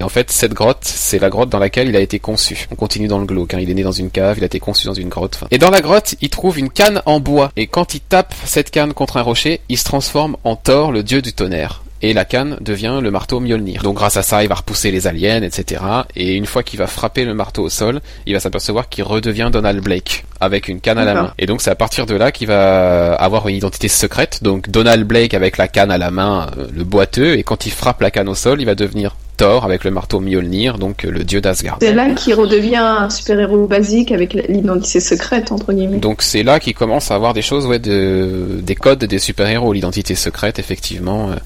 Et 0.00 0.04
en 0.04 0.08
fait, 0.08 0.30
cette 0.30 0.54
grotte, 0.54 0.84
c'est 0.84 1.18
la 1.18 1.28
grotte 1.28 1.48
dans 1.48 1.58
laquelle 1.58 1.88
il 1.88 1.96
a 1.96 2.00
été 2.00 2.18
conçu. 2.18 2.66
On 2.70 2.76
continue 2.76 3.08
dans 3.08 3.18
le 3.18 3.26
glauque. 3.26 3.54
Hein. 3.54 3.58
Il 3.60 3.70
est 3.70 3.74
né 3.74 3.82
dans 3.82 3.92
une 3.92 4.10
cave, 4.10 4.38
il 4.38 4.42
a 4.44 4.46
été 4.46 4.60
conçu 4.60 4.86
dans 4.86 4.94
une 4.94 5.08
grotte. 5.08 5.40
Et 5.50 5.58
dans 5.58 5.70
la 5.70 5.80
grotte, 5.80 6.14
il 6.20 6.30
trouve 6.30 6.58
une 6.58 6.70
canne 6.70 7.02
en 7.06 7.20
bois. 7.20 7.50
Et 7.56 7.66
quand 7.66 7.94
il 7.94 8.00
tape 8.00 8.34
cette 8.44 8.70
canne 8.70 8.94
contre 8.94 9.16
un 9.16 9.22
rocher, 9.22 9.60
il 9.68 9.78
se 9.78 9.84
transforme 9.84 10.36
en 10.44 10.56
Thor, 10.56 10.92
le 10.92 11.02
dieu 11.02 11.22
du 11.22 11.32
tonnerre. 11.32 11.82
Et 12.00 12.12
la 12.12 12.24
canne 12.24 12.58
devient 12.60 13.00
le 13.02 13.10
marteau 13.10 13.40
Mjolnir. 13.40 13.82
Donc 13.82 13.96
grâce 13.96 14.16
à 14.16 14.22
ça, 14.22 14.44
il 14.44 14.48
va 14.48 14.54
repousser 14.54 14.92
les 14.92 15.08
aliens, 15.08 15.42
etc. 15.42 15.82
Et 16.14 16.36
une 16.36 16.46
fois 16.46 16.62
qu'il 16.62 16.78
va 16.78 16.86
frapper 16.86 17.24
le 17.24 17.34
marteau 17.34 17.64
au 17.64 17.68
sol, 17.68 18.00
il 18.24 18.34
va 18.34 18.40
s'apercevoir 18.40 18.88
qu'il 18.88 19.02
redevient 19.02 19.50
Donald 19.52 19.82
Blake 19.82 20.24
avec 20.40 20.68
une 20.68 20.80
canne 20.80 20.98
à 20.98 21.04
la 21.04 21.14
main. 21.14 21.34
Et 21.38 21.46
donc 21.46 21.60
c'est 21.60 21.70
à 21.70 21.74
partir 21.74 22.06
de 22.06 22.14
là 22.14 22.30
qu'il 22.30 22.46
va 22.46 23.14
avoir 23.14 23.48
une 23.48 23.56
identité 23.56 23.88
secrète. 23.88 24.44
Donc 24.44 24.70
Donald 24.70 25.04
Blake 25.04 25.34
avec 25.34 25.56
la 25.56 25.66
canne 25.66 25.90
à 25.90 25.98
la 25.98 26.12
main, 26.12 26.46
euh, 26.56 26.68
le 26.72 26.84
boiteux, 26.84 27.36
et 27.36 27.42
quand 27.42 27.66
il 27.66 27.72
frappe 27.72 28.00
la 28.00 28.12
canne 28.12 28.28
au 28.28 28.36
sol, 28.36 28.60
il 28.60 28.66
va 28.66 28.76
devenir 28.76 29.16
Thor 29.38 29.64
avec 29.64 29.84
le 29.84 29.90
marteau 29.90 30.20
Mjolnir, 30.20 30.78
donc 30.78 31.04
euh, 31.04 31.10
le 31.10 31.24
dieu 31.24 31.40
d'Asgard. 31.40 31.78
C'est 31.80 31.94
là 31.94 32.10
qu'il 32.10 32.34
redevient 32.34 32.76
un 32.76 33.08
super-héros 33.08 33.66
basique 33.66 34.12
avec 34.12 34.34
l'identité 34.34 35.00
secrète, 35.00 35.50
entre 35.52 35.72
guillemets. 35.72 35.98
Donc 35.98 36.20
c'est 36.20 36.42
là 36.42 36.60
qu'il 36.60 36.74
commence 36.74 37.10
à 37.10 37.14
avoir 37.14 37.32
des 37.32 37.40
choses, 37.40 37.64
ouais, 37.64 37.78
de, 37.78 38.60
des 38.60 38.74
codes 38.74 39.04
des 39.04 39.18
super-héros, 39.18 39.72
l'identité 39.72 40.14
secrète, 40.14 40.58
effectivement, 40.58 41.30
euh, 41.30 41.36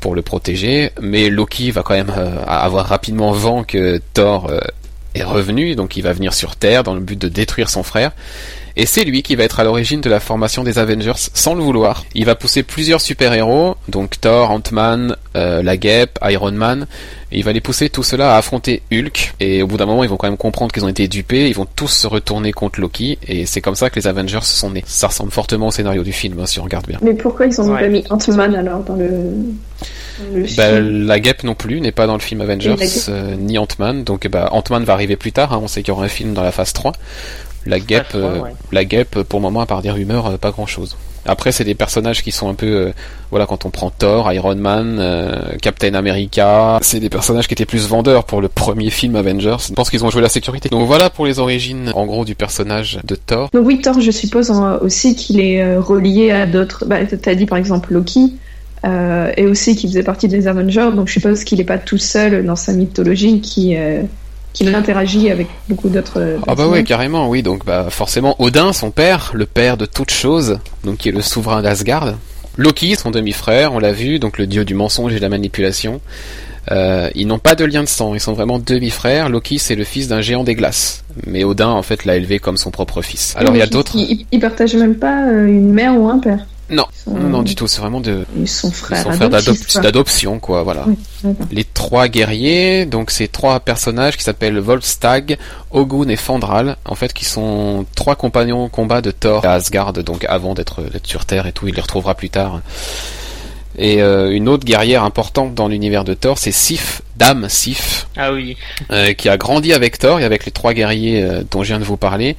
pour 0.00 0.14
le 0.14 0.22
protéger. 0.22 0.90
Mais 1.00 1.30
Loki 1.30 1.70
va 1.70 1.82
quand 1.82 1.94
même 1.94 2.12
euh, 2.16 2.44
avoir 2.46 2.86
rapidement 2.86 3.32
vent 3.32 3.62
que 3.62 4.00
Thor 4.12 4.50
est 5.14 5.22
revenu, 5.22 5.76
donc 5.76 5.96
il 5.96 6.02
va 6.02 6.12
venir 6.12 6.34
sur 6.34 6.56
Terre 6.56 6.82
dans 6.82 6.94
le 6.94 7.00
but 7.00 7.18
de 7.18 7.28
détruire 7.28 7.70
son 7.70 7.82
frère. 7.82 8.10
Et 8.78 8.84
c'est 8.84 9.04
lui 9.04 9.22
qui 9.22 9.36
va 9.36 9.44
être 9.44 9.58
à 9.58 9.64
l'origine 9.64 10.02
de 10.02 10.10
la 10.10 10.20
formation 10.20 10.62
des 10.62 10.78
Avengers 10.78 11.12
sans 11.16 11.54
le 11.54 11.62
vouloir. 11.62 12.04
Il 12.14 12.26
va 12.26 12.34
pousser 12.34 12.62
plusieurs 12.62 13.00
super-héros, 13.00 13.76
donc 13.88 14.20
Thor, 14.20 14.50
Ant-Man, 14.50 15.16
euh, 15.34 15.62
la 15.62 15.78
Guêpe, 15.78 16.18
Iron 16.22 16.52
Man, 16.52 16.86
et 17.32 17.38
il 17.38 17.44
va 17.44 17.52
les 17.54 17.62
pousser 17.62 17.88
tout 17.88 18.02
cela 18.02 18.34
à 18.34 18.36
affronter 18.36 18.82
Hulk. 18.92 19.32
Et 19.40 19.62
au 19.62 19.66
bout 19.66 19.78
d'un 19.78 19.86
moment, 19.86 20.04
ils 20.04 20.10
vont 20.10 20.18
quand 20.18 20.28
même 20.28 20.36
comprendre 20.36 20.72
qu'ils 20.72 20.84
ont 20.84 20.88
été 20.88 21.08
dupés, 21.08 21.48
ils 21.48 21.54
vont 21.54 21.66
tous 21.74 21.88
se 21.88 22.06
retourner 22.06 22.52
contre 22.52 22.78
Loki, 22.80 23.18
et 23.26 23.46
c'est 23.46 23.62
comme 23.62 23.76
ça 23.76 23.88
que 23.88 23.96
les 23.98 24.06
Avengers 24.06 24.40
sont 24.42 24.70
nés. 24.70 24.84
Ça 24.86 25.06
ressemble 25.06 25.32
fortement 25.32 25.68
au 25.68 25.70
scénario 25.70 26.02
du 26.04 26.12
film, 26.12 26.38
hein, 26.40 26.46
si 26.46 26.60
on 26.60 26.64
regarde 26.64 26.86
bien. 26.86 26.98
Mais 27.00 27.14
pourquoi 27.14 27.46
ils 27.46 27.58
ont 27.60 27.72
Ouais. 27.72 27.80
pas 27.80 27.88
mis 27.88 28.04
Ant-Man 28.10 28.54
alors 28.56 28.80
dans 28.80 28.96
le, 28.96 29.08
dans 29.08 30.36
le 30.36 30.42
Bah, 30.54 30.68
film? 30.68 31.06
la 31.06 31.18
Guêpe 31.20 31.44
non 31.44 31.54
plus 31.54 31.80
n'est 31.80 31.92
pas 31.92 32.06
dans 32.06 32.14
le 32.14 32.20
film 32.20 32.42
Avengers, 32.42 32.74
euh, 33.08 33.36
ni 33.38 33.56
Ant-Man, 33.56 34.04
donc 34.04 34.28
bah, 34.28 34.50
Ant-Man 34.52 34.84
va 34.84 34.92
arriver 34.92 35.16
plus 35.16 35.32
tard, 35.32 35.54
hein, 35.54 35.60
on 35.62 35.66
sait 35.68 35.80
qu'il 35.82 35.88
y 35.88 35.96
aura 35.96 36.04
un 36.04 36.08
film 36.08 36.34
dans 36.34 36.42
la 36.42 36.52
phase 36.52 36.74
3. 36.74 36.92
La 37.66 37.80
Guêpe, 37.80 38.06
euh, 38.14 38.40
ouais. 38.40 38.50
la 38.72 38.84
Guêpe, 38.84 39.22
pour 39.22 39.40
le 39.40 39.42
moment, 39.42 39.60
à 39.60 39.66
part 39.66 39.82
des 39.82 39.90
rumeurs, 39.90 40.26
euh, 40.26 40.36
pas 40.36 40.50
grand-chose. 40.50 40.96
Après, 41.28 41.50
c'est 41.50 41.64
des 41.64 41.74
personnages 41.74 42.22
qui 42.22 42.30
sont 42.30 42.48
un 42.48 42.54
peu, 42.54 42.66
euh, 42.66 42.92
voilà, 43.32 43.46
quand 43.46 43.64
on 43.64 43.70
prend 43.70 43.90
Thor, 43.90 44.32
Iron 44.32 44.54
Man, 44.54 44.98
euh, 45.00 45.56
Captain 45.60 45.94
America, 45.94 46.78
c'est 46.82 47.00
des 47.00 47.08
personnages 47.10 47.48
qui 47.48 47.54
étaient 47.54 47.66
plus 47.66 47.88
vendeurs 47.88 48.22
pour 48.24 48.40
le 48.40 48.46
premier 48.48 48.90
film 48.90 49.16
Avengers. 49.16 49.56
Je 49.68 49.74
pense 49.74 49.90
qu'ils 49.90 50.04
ont 50.04 50.10
joué 50.10 50.22
la 50.22 50.28
sécurité. 50.28 50.68
Donc 50.68 50.86
voilà 50.86 51.10
pour 51.10 51.26
les 51.26 51.40
origines, 51.40 51.90
en 51.96 52.06
gros, 52.06 52.24
du 52.24 52.36
personnage 52.36 53.00
de 53.02 53.16
Thor. 53.16 53.50
Donc 53.52 53.66
oui, 53.66 53.80
Thor, 53.80 54.00
je 54.00 54.12
suppose 54.12 54.52
en- 54.52 54.78
aussi 54.78 55.16
qu'il 55.16 55.40
est 55.40 55.60
euh, 55.62 55.80
relié 55.80 56.30
à 56.30 56.46
d'autres. 56.46 56.84
Bah, 56.86 56.98
t'as 57.04 57.34
dit 57.34 57.46
par 57.46 57.58
exemple 57.58 57.92
Loki, 57.92 58.34
euh, 58.84 59.32
et 59.36 59.46
aussi 59.46 59.74
qu'il 59.74 59.88
faisait 59.90 60.04
partie 60.04 60.28
des 60.28 60.46
Avengers, 60.46 60.90
donc 60.94 61.08
je 61.08 61.14
suppose 61.14 61.42
qu'il 61.42 61.58
n'est 61.58 61.64
pas 61.64 61.78
tout 61.78 61.98
seul 61.98 62.44
dans 62.46 62.54
sa 62.54 62.72
mythologie, 62.72 63.40
qui 63.40 63.74
euh, 63.76 64.02
qu'il 64.56 64.74
interagit 64.74 65.30
avec 65.30 65.46
beaucoup 65.68 65.88
d'autres. 65.88 66.18
euh, 66.20 66.36
Ah 66.42 66.54
bah 66.54 66.64
personnages. 66.64 66.84
carrément, 66.84 67.28
oui. 67.28 67.42
Donc 67.42 67.64
bah 67.64 67.86
forcément, 67.90 68.34
Odin, 68.40 68.72
son 68.72 68.90
père, 68.90 69.30
le 69.34 69.46
père 69.46 69.76
de 69.76 69.86
toutes 69.86 70.10
choses, 70.10 70.58
donc 70.84 70.98
qui 70.98 71.08
est 71.10 71.12
le 71.12 71.22
souverain 71.22 71.62
d'Asgard. 71.62 72.14
Loki, 72.56 72.96
son 72.96 73.10
demi-frère, 73.10 73.74
on 73.74 73.78
l'a 73.78 73.92
vu, 73.92 74.18
donc 74.18 74.38
le 74.38 74.46
dieu 74.46 74.64
du 74.64 74.74
mensonge 74.74 75.12
et 75.12 75.16
de 75.16 75.20
la 75.20 75.28
manipulation. 75.28 76.00
Euh, 76.72 77.10
ils 77.14 77.26
n'ont 77.28 77.38
pas 77.38 77.54
de 77.54 77.64
lien 77.64 77.82
de 77.84 77.88
sang, 77.88 78.14
ils 78.14 78.20
sont 78.20 78.32
vraiment 78.32 78.58
demi-frères. 78.58 79.28
Loki, 79.28 79.58
c'est 79.58 79.76
le 79.76 79.84
fils 79.84 80.08
d'un 80.08 80.20
géant 80.20 80.42
des 80.42 80.54
glaces. 80.54 81.04
Mais 81.26 81.44
Odin, 81.44 81.68
en 81.68 81.82
fait, 81.82 82.04
l'a 82.04 82.16
élevé 82.16 82.38
comme 82.38 82.56
son 82.56 82.70
propre 82.70 83.02
fils. 83.02 83.34
Alors 83.36 83.54
il 83.54 83.58
y 83.58 83.62
a 83.62 83.66
d'autres... 83.66 83.92
Ils, 83.94 84.26
ils 84.32 84.40
partagent 84.40 84.74
même 84.74 84.96
pas 84.96 85.28
euh, 85.28 85.46
une 85.46 85.72
mère 85.72 85.96
ou 86.00 86.08
un 86.08 86.18
père. 86.18 86.44
Non, 86.68 86.84
sont- 87.04 87.12
non, 87.14 87.42
du 87.42 87.54
tout, 87.54 87.66
c'est 87.68 87.80
vraiment 87.80 88.00
de... 88.00 88.24
Ils 88.36 88.48
sont 88.48 88.70
frères. 88.72 89.04
d'adop- 89.28 89.72
quoi. 89.72 89.80
d'adoption, 89.82 90.38
quoi, 90.40 90.62
voilà. 90.64 90.84
Oui. 90.88 90.96
Les 91.52 91.62
trois 91.64 92.08
guerriers, 92.08 92.86
donc 92.86 93.10
ces 93.12 93.28
trois 93.28 93.60
personnages 93.60 94.16
qui 94.16 94.24
s'appellent 94.24 94.58
Volstagg, 94.58 95.38
Ogun 95.70 96.08
et 96.08 96.16
Fandral, 96.16 96.76
en 96.84 96.94
fait, 96.96 97.12
qui 97.12 97.24
sont 97.24 97.86
trois 97.94 98.16
compagnons 98.16 98.64
au 98.64 98.68
combat 98.68 99.00
de 99.00 99.10
Thor 99.12 99.44
à 99.44 99.52
Asgard, 99.52 99.92
donc 99.92 100.24
avant 100.28 100.54
d'être 100.54 100.82
d'être 100.82 101.06
sur 101.06 101.24
Terre 101.24 101.46
et 101.46 101.52
tout, 101.52 101.68
il 101.68 101.74
les 101.74 101.80
retrouvera 101.82 102.14
plus 102.14 102.30
tard. 102.30 102.60
Et 103.78 104.02
euh, 104.02 104.30
une 104.30 104.48
autre 104.48 104.64
guerrière 104.64 105.04
importante 105.04 105.54
dans 105.54 105.68
l'univers 105.68 106.04
de 106.04 106.14
Thor, 106.14 106.38
c'est 106.38 106.52
Sif, 106.52 107.02
Dame 107.16 107.48
Sif, 107.50 108.08
Ah 108.16 108.32
oui. 108.32 108.56
euh, 108.90 109.12
qui 109.12 109.28
a 109.28 109.36
grandi 109.36 109.72
avec 109.74 109.98
Thor 109.98 110.18
et 110.20 110.24
avec 110.24 110.46
les 110.46 110.52
trois 110.52 110.72
guerriers 110.72 111.22
euh, 111.22 111.42
dont 111.50 111.62
je 111.62 111.68
viens 111.68 111.78
de 111.78 111.84
vous 111.84 111.98
parler. 111.98 112.36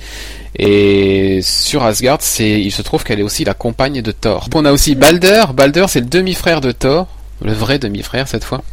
Et 0.57 1.39
sur 1.43 1.83
Asgard, 1.83 2.17
c'est, 2.21 2.49
il 2.61 2.71
se 2.71 2.81
trouve 2.81 3.03
qu'elle 3.03 3.19
est 3.19 3.23
aussi 3.23 3.43
la 3.43 3.53
compagne 3.53 4.01
de 4.01 4.11
Thor. 4.11 4.47
On 4.55 4.65
a 4.65 4.71
aussi 4.71 4.95
Balder. 4.95 5.43
Balder, 5.53 5.85
c'est 5.87 5.99
le 5.99 6.07
demi-frère 6.07 6.59
de 6.61 6.71
Thor, 6.71 7.07
le 7.43 7.53
vrai 7.53 7.77
demi-frère 7.77 8.27
cette 8.27 8.43
fois. 8.43 8.63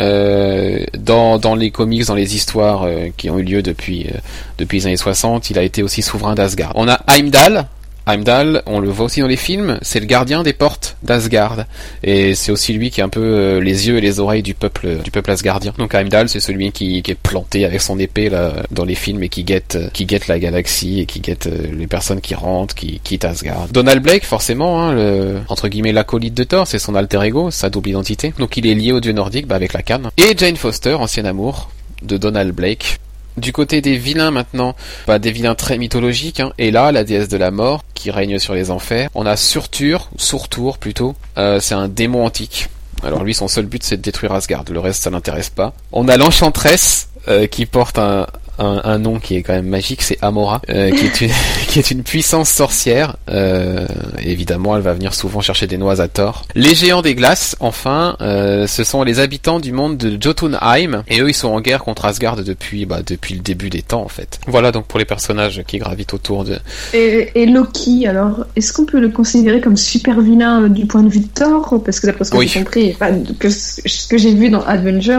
Euh, 0.00 0.84
dans, 0.96 1.38
dans 1.38 1.56
les 1.56 1.72
comics, 1.72 2.06
dans 2.06 2.14
les 2.14 2.36
histoires 2.36 2.84
euh, 2.84 3.08
qui 3.16 3.30
ont 3.30 3.38
eu 3.40 3.42
lieu 3.42 3.62
depuis, 3.62 4.06
euh, 4.06 4.18
depuis 4.58 4.78
les 4.78 4.86
années 4.86 4.96
60, 4.96 5.50
il 5.50 5.58
a 5.58 5.62
été 5.64 5.82
aussi 5.82 6.02
souverain 6.02 6.36
d'Asgard. 6.36 6.70
On 6.76 6.86
a 6.88 7.00
Heimdall, 7.08 7.66
Heimdall, 8.08 8.62
on 8.64 8.80
le 8.80 8.88
voit 8.88 9.06
aussi 9.06 9.20
dans 9.20 9.26
les 9.26 9.36
films, 9.36 9.78
c'est 9.82 10.00
le 10.00 10.06
gardien 10.06 10.42
des 10.42 10.54
portes 10.54 10.96
d'Asgard. 11.02 11.64
Et 12.02 12.34
c'est 12.34 12.50
aussi 12.50 12.72
lui 12.72 12.90
qui 12.90 13.00
est 13.00 13.04
un 13.04 13.10
peu 13.10 13.20
euh, 13.20 13.60
les 13.60 13.86
yeux 13.88 13.98
et 13.98 14.00
les 14.00 14.18
oreilles 14.18 14.42
du 14.42 14.54
peuple 14.54 14.96
du 15.04 15.10
peuple 15.10 15.30
asgardien. 15.30 15.74
Donc 15.76 15.94
Heimdall, 15.94 16.28
c'est 16.28 16.40
celui 16.40 16.72
qui, 16.72 16.98
est 16.98 17.14
planté 17.14 17.64
avec 17.64 17.80
son 17.80 17.98
épée 17.98 18.30
dans 18.70 18.84
les 18.84 18.94
films 18.94 19.22
et 19.22 19.28
qui 19.28 19.44
guette 19.44 19.78
qui 19.92 20.06
guette 20.06 20.26
la 20.26 20.38
galaxie 20.38 21.00
et 21.00 21.06
qui 21.06 21.20
guette 21.20 21.46
euh, 21.46 21.68
les 21.76 21.86
personnes 21.86 22.20
qui 22.20 22.34
rentrent, 22.34 22.74
qui 22.74 23.00
quittent 23.04 23.24
Asgard. 23.24 23.68
Donald 23.68 24.02
Blake, 24.02 24.24
forcément, 24.24 24.82
hein, 24.82 25.42
entre 25.48 25.68
guillemets 25.68 25.92
l'acolyte 25.92 26.34
de 26.34 26.44
Thor, 26.44 26.66
c'est 26.66 26.78
son 26.78 26.94
alter 26.94 27.22
ego, 27.22 27.50
sa 27.50 27.68
double 27.68 27.90
identité. 27.90 28.32
Donc 28.38 28.56
il 28.56 28.66
est 28.66 28.74
lié 28.74 28.92
au 28.92 29.00
dieu 29.00 29.12
nordique 29.12 29.46
bah, 29.46 29.56
avec 29.56 29.72
la 29.72 29.82
canne. 29.82 30.08
Et 30.16 30.34
Jane 30.36 30.56
Foster, 30.56 30.94
ancien 30.94 31.24
amour 31.24 31.70
de 32.02 32.16
Donald 32.16 32.52
Blake, 32.54 32.98
du 33.38 33.52
côté 33.52 33.80
des 33.80 33.96
vilains 33.96 34.30
maintenant, 34.30 34.74
bah, 35.06 35.18
des 35.18 35.30
vilains 35.30 35.54
très 35.54 35.78
mythologiques, 35.78 36.40
hein. 36.40 36.52
et 36.58 36.70
là 36.70 36.92
la 36.92 37.04
déesse 37.04 37.28
de 37.28 37.36
la 37.36 37.50
mort 37.50 37.84
qui 37.94 38.10
règne 38.10 38.38
sur 38.38 38.54
les 38.54 38.70
enfers. 38.70 39.08
On 39.14 39.26
a 39.26 39.36
Surtur, 39.36 40.10
Surtour 40.16 40.78
plutôt, 40.78 41.14
euh, 41.36 41.60
c'est 41.60 41.74
un 41.74 41.88
démon 41.88 42.24
antique. 42.24 42.68
Alors 43.02 43.22
lui 43.22 43.34
son 43.34 43.48
seul 43.48 43.66
but 43.66 43.82
c'est 43.82 43.96
de 43.96 44.02
détruire 44.02 44.32
Asgard, 44.32 44.64
le 44.70 44.80
reste 44.80 45.02
ça 45.02 45.10
l'intéresse 45.10 45.50
pas. 45.50 45.72
On 45.92 46.08
a 46.08 46.16
l'enchantresse 46.16 47.08
euh, 47.28 47.46
qui 47.46 47.66
porte 47.66 47.98
un, 47.98 48.26
un, 48.58 48.80
un, 48.84 48.98
nom 48.98 49.18
qui 49.18 49.36
est 49.36 49.42
quand 49.42 49.52
même 49.52 49.68
magique, 49.68 50.02
c'est 50.02 50.18
Amora, 50.22 50.60
euh, 50.70 50.90
qui, 50.90 51.06
est 51.06 51.20
une, 51.20 51.30
qui 51.68 51.78
est 51.78 51.90
une 51.90 52.02
puissance 52.02 52.48
sorcière. 52.48 53.16
Euh, 53.30 53.86
évidemment, 54.22 54.76
elle 54.76 54.82
va 54.82 54.92
venir 54.92 55.14
souvent 55.14 55.40
chercher 55.40 55.66
des 55.66 55.78
noix 55.78 56.00
à 56.00 56.08
tort. 56.08 56.44
Les 56.54 56.74
géants 56.74 57.02
des 57.02 57.14
glaces, 57.14 57.56
enfin, 57.60 58.16
euh, 58.20 58.66
ce 58.66 58.84
sont 58.84 59.02
les 59.02 59.20
habitants 59.20 59.60
du 59.60 59.72
monde 59.72 59.96
de 59.96 60.20
Jotunheim, 60.20 61.02
et 61.08 61.20
eux, 61.20 61.28
ils 61.28 61.34
sont 61.34 61.48
en 61.48 61.60
guerre 61.60 61.84
contre 61.84 62.04
Asgard 62.04 62.36
depuis, 62.36 62.86
bah, 62.86 63.00
depuis 63.06 63.34
le 63.34 63.40
début 63.40 63.70
des 63.70 63.82
temps, 63.82 64.02
en 64.02 64.08
fait. 64.08 64.40
Voilà 64.46 64.72
donc 64.72 64.86
pour 64.86 64.98
les 64.98 65.04
personnages 65.04 65.62
qui 65.66 65.78
gravitent 65.78 66.14
autour 66.14 66.44
de. 66.44 66.58
Et, 66.94 67.30
et 67.34 67.46
Loki, 67.46 68.06
alors, 68.06 68.46
est-ce 68.56 68.72
qu'on 68.72 68.84
peut 68.84 69.00
le 69.00 69.08
considérer 69.08 69.60
comme 69.60 69.76
super 69.76 70.20
vilain 70.20 70.62
euh, 70.64 70.68
du 70.68 70.86
point 70.86 71.02
de 71.02 71.08
vue 71.08 71.20
de 71.20 71.28
Thor? 71.28 71.82
Parce 71.84 72.00
que 72.00 72.06
d'après 72.06 72.24
ce 72.24 72.30
que 72.30 72.36
oui. 72.36 72.48
j'ai 72.48 72.60
compris, 72.60 72.92
enfin, 72.94 73.12
que 73.38 73.48
ce 73.50 74.08
que 74.08 74.18
j'ai 74.18 74.34
vu 74.34 74.50
dans 74.50 74.62
Avengers 74.62 75.18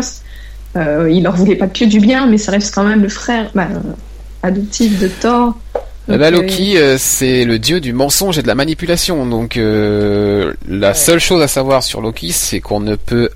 euh, 0.75 1.09
il 1.11 1.23
leur 1.23 1.35
voulait 1.35 1.55
pas 1.55 1.67
que 1.67 1.85
du 1.85 1.99
bien, 1.99 2.27
mais 2.27 2.37
ça 2.37 2.51
reste 2.51 2.73
quand 2.73 2.83
même 2.83 3.01
le 3.01 3.09
frère 3.09 3.49
bah, 3.55 3.67
adoptif 4.43 4.99
de 4.99 5.07
Thor. 5.07 5.57
Eh 6.11 6.17
ben, 6.17 6.31
Loki, 6.31 6.77
euh, 6.77 6.97
c'est 6.97 7.45
le 7.45 7.59
dieu 7.59 7.79
du 7.79 7.93
mensonge 7.93 8.37
et 8.37 8.41
de 8.41 8.47
la 8.47 8.55
manipulation. 8.55 9.25
Donc 9.25 9.57
euh, 9.57 10.53
la 10.67 10.89
ouais. 10.89 10.93
seule 10.93 11.19
chose 11.19 11.41
à 11.41 11.47
savoir 11.47 11.83
sur 11.83 12.01
Loki, 12.01 12.31
c'est 12.31 12.59
qu'on 12.59 12.79
ne 12.79 12.95
peut 12.95 13.29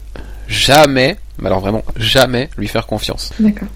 jamais, 0.48 1.18
mais 1.40 1.48
alors 1.48 1.60
vraiment 1.60 1.84
jamais, 1.98 2.50
lui 2.58 2.68
faire 2.68 2.88
confiance. 2.88 3.32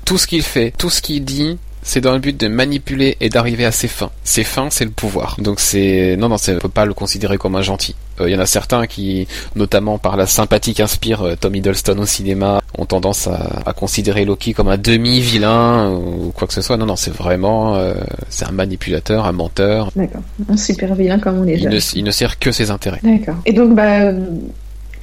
Tout 0.06 0.18
ce 0.18 0.28
qu'il 0.28 0.42
fait, 0.42 0.74
tout 0.78 0.90
ce 0.90 1.02
qu'il 1.02 1.24
dit, 1.24 1.58
c'est 1.84 2.02
dans 2.02 2.14
le 2.14 2.20
but 2.20 2.36
de 2.38 2.48
manipuler 2.48 3.18
et 3.22 3.30
d'arriver 3.30 3.66
à 3.66 3.72
ses 3.72 3.88
fins. 3.88 4.12
Ses 4.24 4.44
fins, 4.44 4.70
c'est 4.72 4.86
le 4.86 4.92
pouvoir. 4.92 5.38
Donc 5.40 5.60
c'est 5.60 6.16
non 6.18 6.30
non, 6.30 6.38
on 6.48 6.60
peut 6.60 6.70
pas 6.70 6.86
le 6.86 6.94
considérer 6.94 7.38
comme 7.38 7.56
un 7.56 7.62
gentil. 7.62 7.96
Il 8.20 8.24
euh, 8.26 8.30
y 8.30 8.36
en 8.36 8.40
a 8.40 8.46
certains 8.46 8.88
qui, 8.88 9.28
notamment 9.56 9.98
par 9.98 10.18
la 10.18 10.26
sympathie 10.26 10.74
qu'inspire 10.74 11.22
euh, 11.22 11.36
Tom 11.36 11.56
Hiddleston 11.56 11.98
au 12.00 12.06
cinéma, 12.06 12.62
ont 12.78 12.86
tendance 12.86 13.28
à, 13.28 13.62
à 13.66 13.74
considérer 13.74 14.26
Loki 14.26 14.54
comme 14.54 14.68
un 14.68 14.78
demi-vilain 14.78 15.92
ou 15.92 16.32
quoi 16.36 16.48
que 16.48 16.54
ce 16.54 16.62
soit. 16.62 16.78
Non 16.78 16.86
non, 16.86 16.96
c'est 16.96 17.14
vraiment 17.14 17.76
euh, 17.76 17.94
c'est 18.30 18.46
un 18.46 18.52
manipulateur, 18.52 19.26
un 19.26 19.32
menteur. 19.32 19.92
D'accord. 19.96 20.22
Un 20.50 20.58
super 20.58 20.96
vilain 20.96 21.20
comme 21.20 21.40
on 21.40 21.44
les 21.44 21.58
il 21.58 21.70
ne, 21.70 21.80
il 21.96 22.04
ne 22.04 22.12
sert 22.12 22.40
que 22.40 22.52
ses 22.52 22.72
intérêts. 22.72 23.00
D'accord. 23.04 23.36
Et 23.46 23.54
donc 23.54 23.76
bah 23.76 24.12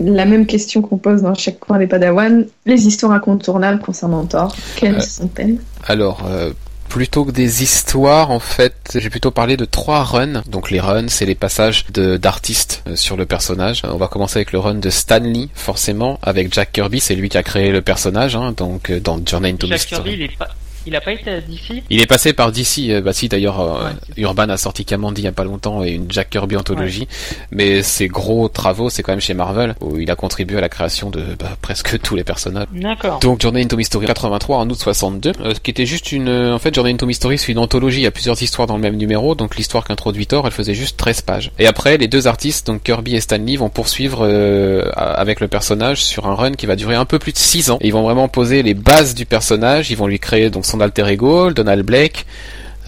la 0.01 0.25
même 0.25 0.47
question 0.47 0.83
qu'on 0.83 0.99
pose 0.99 1.23
dans 1.23 1.35
chaque 1.35 1.61
coin 1.61 1.79
des 1.79 1.87
Padawan, 1.87 2.47
les 2.67 2.87
histoires 2.87 3.13
incontournables 3.13 3.81
concernant 3.81 4.25
Thor, 4.25 4.55
quelles 4.77 4.97
euh, 4.97 5.01
sont-elles? 5.01 5.59
Alors, 5.87 6.25
euh, 6.27 6.53
plutôt 6.95 7.25
que 7.25 7.33
des 7.33 7.65
histoires, 7.65 8.31
en 8.31 8.39
fait, 8.39 8.77
j'ai 8.95 9.11
plutôt 9.11 9.33
parlé 9.33 9.57
de 9.57 9.65
trois 9.65 10.05
runs. 10.05 10.45
Donc 10.47 10.71
les 10.71 10.79
runs, 10.79 11.09
c'est 11.09 11.27
les 11.27 11.35
passages 11.35 11.87
d'artistes 11.89 12.85
euh, 12.87 12.95
sur 12.95 13.17
le 13.17 13.27
personnage. 13.27 13.83
On 13.83 13.97
va 13.97 14.07
commencer 14.07 14.39
avec 14.39 14.53
le 14.53 14.61
run 14.61 14.77
de 14.77 14.91
Stanley, 14.91 15.49
forcément, 15.57 16.21
avec 16.23 16.55
Jack 16.55 16.71
Kirby, 16.71 17.01
c'est 17.01 17.17
lui 17.17 17.29
qui 17.29 17.37
a 17.37 17.43
créé 17.43 17.73
le 17.73 17.83
personnage, 17.83 18.37
hein, 18.37 18.55
donc 18.57 18.91
euh, 18.91 19.01
dans 19.01 19.19
Journey 19.27 19.51
into 19.51 19.67
Jack 19.67 19.81
Mystery. 19.81 20.03
Kirby, 20.03 20.13
il 20.13 20.23
est 20.23 20.39
pas... 20.39 20.51
Il 20.87 20.97
a 20.97 21.01
pas 21.01 21.13
été 21.13 21.31
à 21.31 21.41
DC 21.41 21.83
Il 21.91 22.03
est 22.03 22.07
passé 22.07 22.33
par 22.33 22.53
DC. 22.53 22.91
Euh, 22.91 23.01
bah 23.01 23.13
si, 23.13 23.29
d'ailleurs, 23.29 23.61
euh, 23.61 23.91
Urban 24.17 24.49
a 24.49 24.57
sorti 24.57 24.85
Kamandi 24.85 25.23
il 25.23 25.25
y 25.25 25.29
a 25.29 25.33
pas 25.33 25.45
longtemps 25.45 25.83
et 25.83 25.91
une 25.91 26.11
Jack 26.11 26.31
Kirby 26.31 26.57
anthologie. 26.57 27.01
Ouais. 27.01 27.37
Mais 27.51 27.83
ses 27.83 28.09
gros 28.09 28.49
travaux, 28.49 28.91
c'est 28.91 29.03
quand 29.03 29.13
même 29.13 29.21
chez 29.21 29.35
Marvel 29.35 29.75
où 29.81 29.99
il 29.99 30.11
a 30.11 30.17
contribué 30.17 30.59
à 30.59 30.61
la 30.61 30.69
création 30.69 31.11
de 31.11 31.23
bah, 31.39 31.57
presque 31.61 31.99
tous 32.03 32.17
les 32.17 32.25
personnages. 32.25 32.67
D'accord. 32.73 33.21
Donc 33.21 33.41
Journey 33.41 33.63
into 33.63 33.77
Mystery 33.77 34.07
83 34.07 34.59
en 34.59 34.69
août 34.69 34.79
62, 34.79 35.33
euh, 35.41 35.55
ce 35.55 35.61
qui 35.61 35.71
était 35.71 35.87
juste 35.87 36.13
une. 36.13 36.29
En 36.29 36.59
fait, 36.59 36.75
Journey 36.75 36.93
into 36.93 37.07
Mystery 37.07 37.39
c'est 37.39 37.53
une 37.53 37.59
anthologie. 37.59 38.01
Il 38.01 38.05
y 38.05 38.07
a 38.07 38.11
plusieurs 38.11 38.41
histoires 38.43 38.67
dans 38.67 38.77
le 38.77 38.83
même 38.83 38.97
numéro. 38.97 39.35
Donc 39.35 39.57
l'histoire 39.57 39.85
qu'introduit 39.85 40.27
Thor, 40.27 40.47
elle 40.47 40.53
faisait 40.53 40.75
juste 40.75 40.97
13 40.97 41.23
pages. 41.23 41.51
Et 41.59 41.67
après, 41.67 41.97
les 41.97 42.09
deux 42.09 42.27
artistes, 42.27 42.67
donc 42.67 42.83
Kirby 42.83 43.17
et 43.17 43.21
Stanley, 43.21 43.57
vont 43.57 43.71
poursuivre 43.71 44.19
euh, 44.23 44.91
avec 44.95 45.41
le 45.41 45.49
personnage 45.49 46.05
sur 46.05 46.27
un 46.27 46.35
run 46.35 46.53
qui 46.53 46.67
va 46.67 46.77
durer 46.77 46.95
un 46.95 47.05
peu 47.05 47.19
plus 47.19 47.33
de 47.33 47.39
6 47.39 47.71
ans. 47.71 47.79
Et 47.81 47.89
ils 47.89 47.93
vont 47.93 48.03
vraiment 48.03 48.29
poser 48.29 48.63
les 48.63 48.75
bases 48.75 49.15
du 49.15 49.25
personnage. 49.25 49.91
Ils 49.91 49.97
vont 49.97 50.07
lui 50.07 50.19
créer 50.19 50.51
donc 50.51 50.67
son 50.67 50.74
alter 50.81 51.09
ego 51.09 51.51
Donald 51.51 51.85
Blake. 51.85 52.27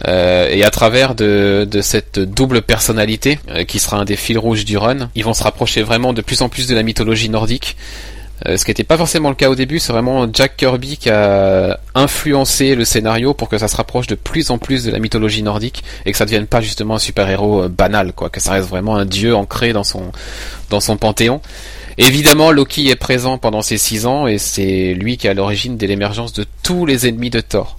Euh, 0.06 0.48
et 0.50 0.62
à 0.62 0.70
travers 0.70 1.14
de, 1.14 1.66
de 1.68 1.80
cette 1.80 2.18
double 2.18 2.60
personnalité 2.60 3.38
euh, 3.48 3.64
qui 3.64 3.78
sera 3.78 3.96
un 3.96 4.04
des 4.04 4.16
fils 4.16 4.36
rouges 4.36 4.64
du 4.64 4.76
run, 4.76 5.08
ils 5.14 5.24
vont 5.24 5.32
se 5.32 5.42
rapprocher 5.42 5.82
vraiment 5.82 6.12
de 6.12 6.20
plus 6.20 6.42
en 6.42 6.48
plus 6.48 6.66
de 6.66 6.74
la 6.74 6.82
mythologie 6.82 7.30
nordique. 7.30 7.76
Euh, 8.44 8.58
ce 8.58 8.66
qui 8.66 8.70
n'était 8.70 8.84
pas 8.84 8.98
forcément 8.98 9.30
le 9.30 9.34
cas 9.34 9.48
au 9.48 9.54
début, 9.54 9.78
c'est 9.78 9.92
vraiment 9.92 10.26
Jack 10.30 10.58
Kirby 10.58 10.98
qui 10.98 11.08
a 11.08 11.80
influencé 11.94 12.74
le 12.74 12.84
scénario 12.84 13.32
pour 13.32 13.48
que 13.48 13.56
ça 13.56 13.68
se 13.68 13.76
rapproche 13.76 14.06
de 14.06 14.14
plus 14.14 14.50
en 14.50 14.58
plus 14.58 14.84
de 14.84 14.90
la 14.90 14.98
mythologie 14.98 15.42
nordique 15.42 15.82
et 16.04 16.12
que 16.12 16.18
ça 16.18 16.26
devienne 16.26 16.46
pas 16.46 16.60
justement 16.60 16.96
un 16.96 16.98
super-héros 16.98 17.70
banal, 17.70 18.12
quoi, 18.12 18.28
que 18.28 18.40
ça 18.40 18.52
reste 18.52 18.68
vraiment 18.68 18.96
un 18.96 19.06
dieu 19.06 19.34
ancré 19.34 19.72
dans 19.72 19.84
son 19.84 20.12
dans 20.68 20.80
son 20.80 20.98
panthéon. 20.98 21.40
Évidemment, 21.98 22.50
Loki 22.50 22.88
est 22.88 22.96
présent 22.96 23.38
pendant 23.38 23.62
ces 23.62 23.78
six 23.78 24.06
ans 24.06 24.26
et 24.26 24.38
c'est 24.38 24.94
lui 24.94 25.16
qui 25.16 25.26
est 25.26 25.30
à 25.30 25.34
l'origine 25.34 25.76
de 25.78 25.86
l'émergence 25.86 26.32
de 26.32 26.44
tous 26.62 26.84
les 26.84 27.08
ennemis 27.08 27.30
de 27.30 27.40
Thor 27.40 27.78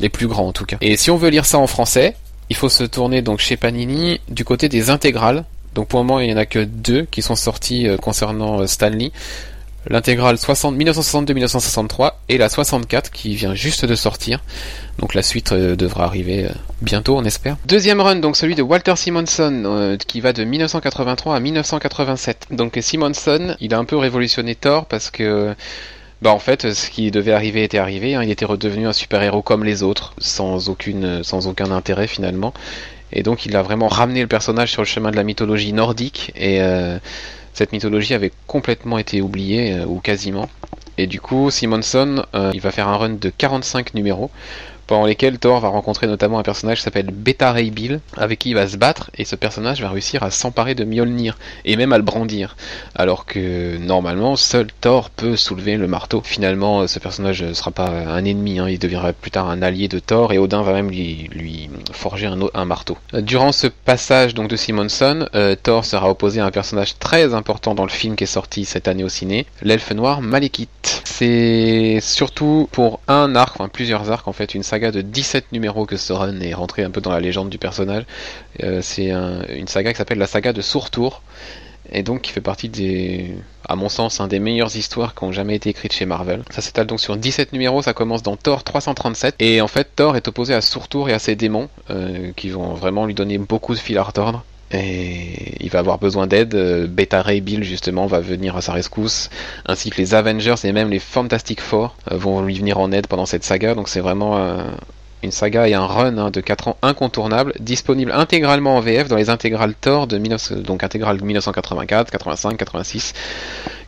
les 0.00 0.08
plus 0.08 0.26
grands 0.26 0.48
en 0.48 0.52
tout 0.52 0.64
cas. 0.64 0.76
Et 0.80 0.96
si 0.96 1.10
on 1.10 1.16
veut 1.16 1.30
lire 1.30 1.46
ça 1.46 1.58
en 1.58 1.66
français, 1.66 2.16
il 2.50 2.56
faut 2.56 2.68
se 2.68 2.84
tourner 2.84 3.22
donc 3.22 3.38
chez 3.40 3.56
Panini 3.56 4.20
du 4.28 4.44
côté 4.44 4.68
des 4.68 4.90
intégrales. 4.90 5.44
Donc 5.74 5.88
pour 5.88 6.00
le 6.00 6.06
moment, 6.06 6.20
il 6.20 6.28
n'y 6.28 6.34
en 6.34 6.36
a 6.36 6.46
que 6.46 6.62
deux 6.62 7.06
qui 7.10 7.22
sont 7.22 7.36
sortis 7.36 7.88
euh, 7.88 7.96
concernant 7.96 8.60
euh, 8.60 8.66
Stanley. 8.66 9.12
L'intégrale 9.88 10.36
1962-1963 10.36 12.12
et 12.28 12.38
la 12.38 12.48
64 12.48 13.10
qui 13.10 13.34
vient 13.34 13.54
juste 13.54 13.84
de 13.84 13.94
sortir. 13.94 14.42
Donc 14.98 15.14
la 15.14 15.22
suite 15.22 15.52
euh, 15.52 15.76
devra 15.76 16.04
arriver 16.04 16.46
euh, 16.46 16.52
bientôt, 16.80 17.16
on 17.16 17.24
espère. 17.24 17.56
Deuxième 17.66 18.00
run, 18.00 18.16
donc 18.16 18.36
celui 18.36 18.54
de 18.54 18.62
Walter 18.62 18.96
Simonson, 18.96 19.62
euh, 19.66 19.96
qui 19.96 20.20
va 20.20 20.32
de 20.32 20.44
1983 20.44 21.36
à 21.36 21.40
1987. 21.40 22.46
Donc 22.52 22.78
Simonson, 22.80 23.56
il 23.60 23.74
a 23.74 23.78
un 23.78 23.84
peu 23.84 23.96
révolutionné 23.96 24.54
Thor 24.54 24.86
parce 24.86 25.10
que 25.10 25.54
bah 26.22 26.30
en 26.30 26.38
fait, 26.38 26.72
ce 26.72 26.88
qui 26.88 27.10
devait 27.10 27.32
arriver 27.32 27.64
était 27.64 27.78
arrivé. 27.78 28.14
Hein. 28.14 28.22
Il 28.22 28.30
était 28.30 28.46
redevenu 28.46 28.86
un 28.86 28.94
super-héros 28.94 29.42
comme 29.42 29.64
les 29.64 29.82
autres, 29.82 30.14
sans 30.18 30.70
aucune, 30.70 31.22
sans 31.22 31.46
aucun 31.46 31.70
intérêt 31.70 32.06
finalement. 32.06 32.54
Et 33.12 33.22
donc, 33.22 33.44
il 33.44 33.54
a 33.56 33.62
vraiment 33.62 33.88
ramené 33.88 34.22
le 34.22 34.26
personnage 34.26 34.72
sur 34.72 34.80
le 34.80 34.86
chemin 34.86 35.10
de 35.10 35.16
la 35.16 35.22
mythologie 35.22 35.72
nordique. 35.74 36.32
Et 36.34 36.60
cette 37.54 37.72
mythologie 37.72 38.14
avait 38.14 38.32
complètement 38.46 38.98
été 38.98 39.22
oubliée 39.22 39.72
euh, 39.72 39.86
ou 39.86 40.00
quasiment. 40.00 40.50
Et 40.98 41.06
du 41.06 41.20
coup, 41.20 41.50
Simonson, 41.50 42.24
euh, 42.34 42.50
il 42.54 42.60
va 42.60 42.70
faire 42.70 42.88
un 42.88 42.96
run 42.96 43.10
de 43.10 43.30
45 43.30 43.94
numéros 43.94 44.30
pendant 44.86 45.06
lesquels 45.06 45.38
Thor 45.38 45.60
va 45.60 45.68
rencontrer 45.68 46.06
notamment 46.06 46.38
un 46.38 46.42
personnage 46.42 46.78
qui 46.78 46.84
s'appelle 46.84 47.10
Beta 47.10 47.52
Ray 47.52 47.70
Bill, 47.70 48.00
avec 48.16 48.38
qui 48.38 48.50
il 48.50 48.54
va 48.54 48.66
se 48.66 48.76
battre, 48.76 49.10
et 49.16 49.24
ce 49.24 49.36
personnage 49.36 49.80
va 49.80 49.90
réussir 49.90 50.22
à 50.22 50.30
s'emparer 50.30 50.74
de 50.74 50.84
Mjolnir, 50.84 51.38
et 51.64 51.76
même 51.76 51.92
à 51.92 51.98
le 51.98 52.04
brandir, 52.04 52.56
alors 52.94 53.26
que 53.26 53.76
normalement 53.78 54.36
seul 54.36 54.68
Thor 54.80 55.10
peut 55.10 55.36
soulever 55.36 55.76
le 55.76 55.86
marteau. 55.86 56.22
Finalement, 56.24 56.86
ce 56.86 56.98
personnage 56.98 57.42
ne 57.42 57.52
sera 57.52 57.70
pas 57.70 57.88
un 57.88 58.24
ennemi, 58.24 58.58
hein, 58.58 58.68
il 58.68 58.78
deviendra 58.78 59.12
plus 59.12 59.30
tard 59.30 59.48
un 59.48 59.62
allié 59.62 59.88
de 59.88 59.98
Thor, 59.98 60.32
et 60.32 60.38
Odin 60.38 60.62
va 60.62 60.72
même 60.72 60.90
lui, 60.90 61.70
forger 61.92 62.26
un, 62.26 62.38
un, 62.54 62.64
marteau. 62.64 62.96
Durant 63.12 63.52
ce 63.52 63.66
passage 63.66 64.34
donc 64.34 64.48
de 64.48 64.56
Simonson, 64.56 65.28
euh, 65.34 65.54
Thor 65.60 65.84
sera 65.84 66.10
opposé 66.10 66.40
à 66.40 66.46
un 66.46 66.50
personnage 66.50 66.98
très 66.98 67.34
important 67.34 67.74
dans 67.74 67.84
le 67.84 67.90
film 67.90 68.16
qui 68.16 68.24
est 68.24 68.28
sorti 68.28 68.64
cette 68.64 68.88
année 68.88 69.04
au 69.04 69.08
ciné, 69.08 69.46
l'elfe 69.62 69.92
noir 69.92 70.20
Malekith. 70.20 71.02
C'est 71.04 71.98
surtout 72.00 72.68
pour 72.72 73.00
un 73.08 73.34
arc, 73.36 73.60
enfin 73.60 73.68
plusieurs 73.68 74.10
arcs 74.10 74.28
en 74.28 74.32
fait, 74.32 74.54
une 74.54 74.62
de 74.78 75.00
17 75.00 75.52
numéros 75.52 75.86
que 75.86 75.96
run 76.12 76.40
est 76.40 76.54
rentré 76.54 76.82
un 76.82 76.90
peu 76.90 77.00
dans 77.00 77.12
la 77.12 77.20
légende 77.20 77.50
du 77.50 77.58
personnage. 77.58 78.04
Euh, 78.62 78.80
c'est 78.82 79.10
un, 79.10 79.42
une 79.48 79.68
saga 79.68 79.92
qui 79.92 79.98
s'appelle 79.98 80.18
la 80.18 80.26
saga 80.26 80.52
de 80.52 80.60
Surtour 80.60 81.22
et 81.90 82.02
donc 82.02 82.22
qui 82.22 82.32
fait 82.32 82.40
partie 82.40 82.68
des, 82.68 83.34
à 83.68 83.76
mon 83.76 83.88
sens, 83.88 84.20
un 84.20 84.26
des 84.26 84.38
meilleures 84.38 84.74
histoires 84.76 85.14
qui 85.14 85.24
ont 85.24 85.32
jamais 85.32 85.56
été 85.56 85.70
écrites 85.70 85.92
chez 85.92 86.06
Marvel. 86.06 86.42
Ça 86.50 86.62
s'étale 86.62 86.86
donc 86.86 87.00
sur 87.00 87.16
17 87.16 87.52
numéros, 87.52 87.82
ça 87.82 87.92
commence 87.92 88.22
dans 88.22 88.36
Thor 88.36 88.64
337, 88.64 89.36
et 89.38 89.60
en 89.60 89.68
fait 89.68 89.88
Thor 89.94 90.16
est 90.16 90.26
opposé 90.28 90.54
à 90.54 90.60
Surtour 90.60 91.10
et 91.10 91.12
à 91.12 91.18
ses 91.18 91.36
démons, 91.36 91.68
euh, 91.90 92.32
qui 92.36 92.48
vont 92.50 92.74
vraiment 92.74 93.06
lui 93.06 93.14
donner 93.14 93.38
beaucoup 93.38 93.74
de 93.74 93.78
fil 93.78 93.98
à 93.98 94.02
retordre. 94.02 94.44
Et 94.74 95.56
il 95.60 95.70
va 95.70 95.78
avoir 95.78 95.98
besoin 95.98 96.26
d'aide. 96.26 96.54
Euh, 96.54 96.86
Beta 96.86 97.22
Ray 97.22 97.40
Bill 97.40 97.64
justement 97.64 98.06
va 98.06 98.20
venir 98.20 98.56
à 98.56 98.60
sa 98.60 98.72
rescousse, 98.72 99.30
ainsi 99.66 99.90
que 99.90 99.96
les 99.96 100.14
Avengers 100.14 100.54
et 100.64 100.72
même 100.72 100.90
les 100.90 100.98
Fantastic 100.98 101.60
Four 101.60 101.96
euh, 102.10 102.16
vont 102.16 102.42
lui 102.42 102.58
venir 102.58 102.78
en 102.78 102.92
aide 102.92 103.06
pendant 103.06 103.26
cette 103.26 103.44
saga. 103.44 103.74
Donc 103.74 103.88
c'est 103.88 104.00
vraiment 104.00 104.36
euh, 104.36 104.62
une 105.22 105.32
saga 105.32 105.68
et 105.68 105.74
un 105.74 105.86
run 105.86 106.18
hein, 106.18 106.30
de 106.30 106.40
4 106.40 106.68
ans 106.68 106.76
incontournable, 106.82 107.54
disponible 107.60 108.12
intégralement 108.12 108.76
en 108.76 108.80
VF 108.80 109.08
dans 109.08 109.16
les 109.16 109.30
intégrales 109.30 109.74
Thor 109.74 110.06
de 110.06 110.18
19... 110.18 110.62
donc 110.62 110.84
intégrale 110.84 111.20
1984, 111.22 112.10
85, 112.10 112.56
86, 112.56 113.14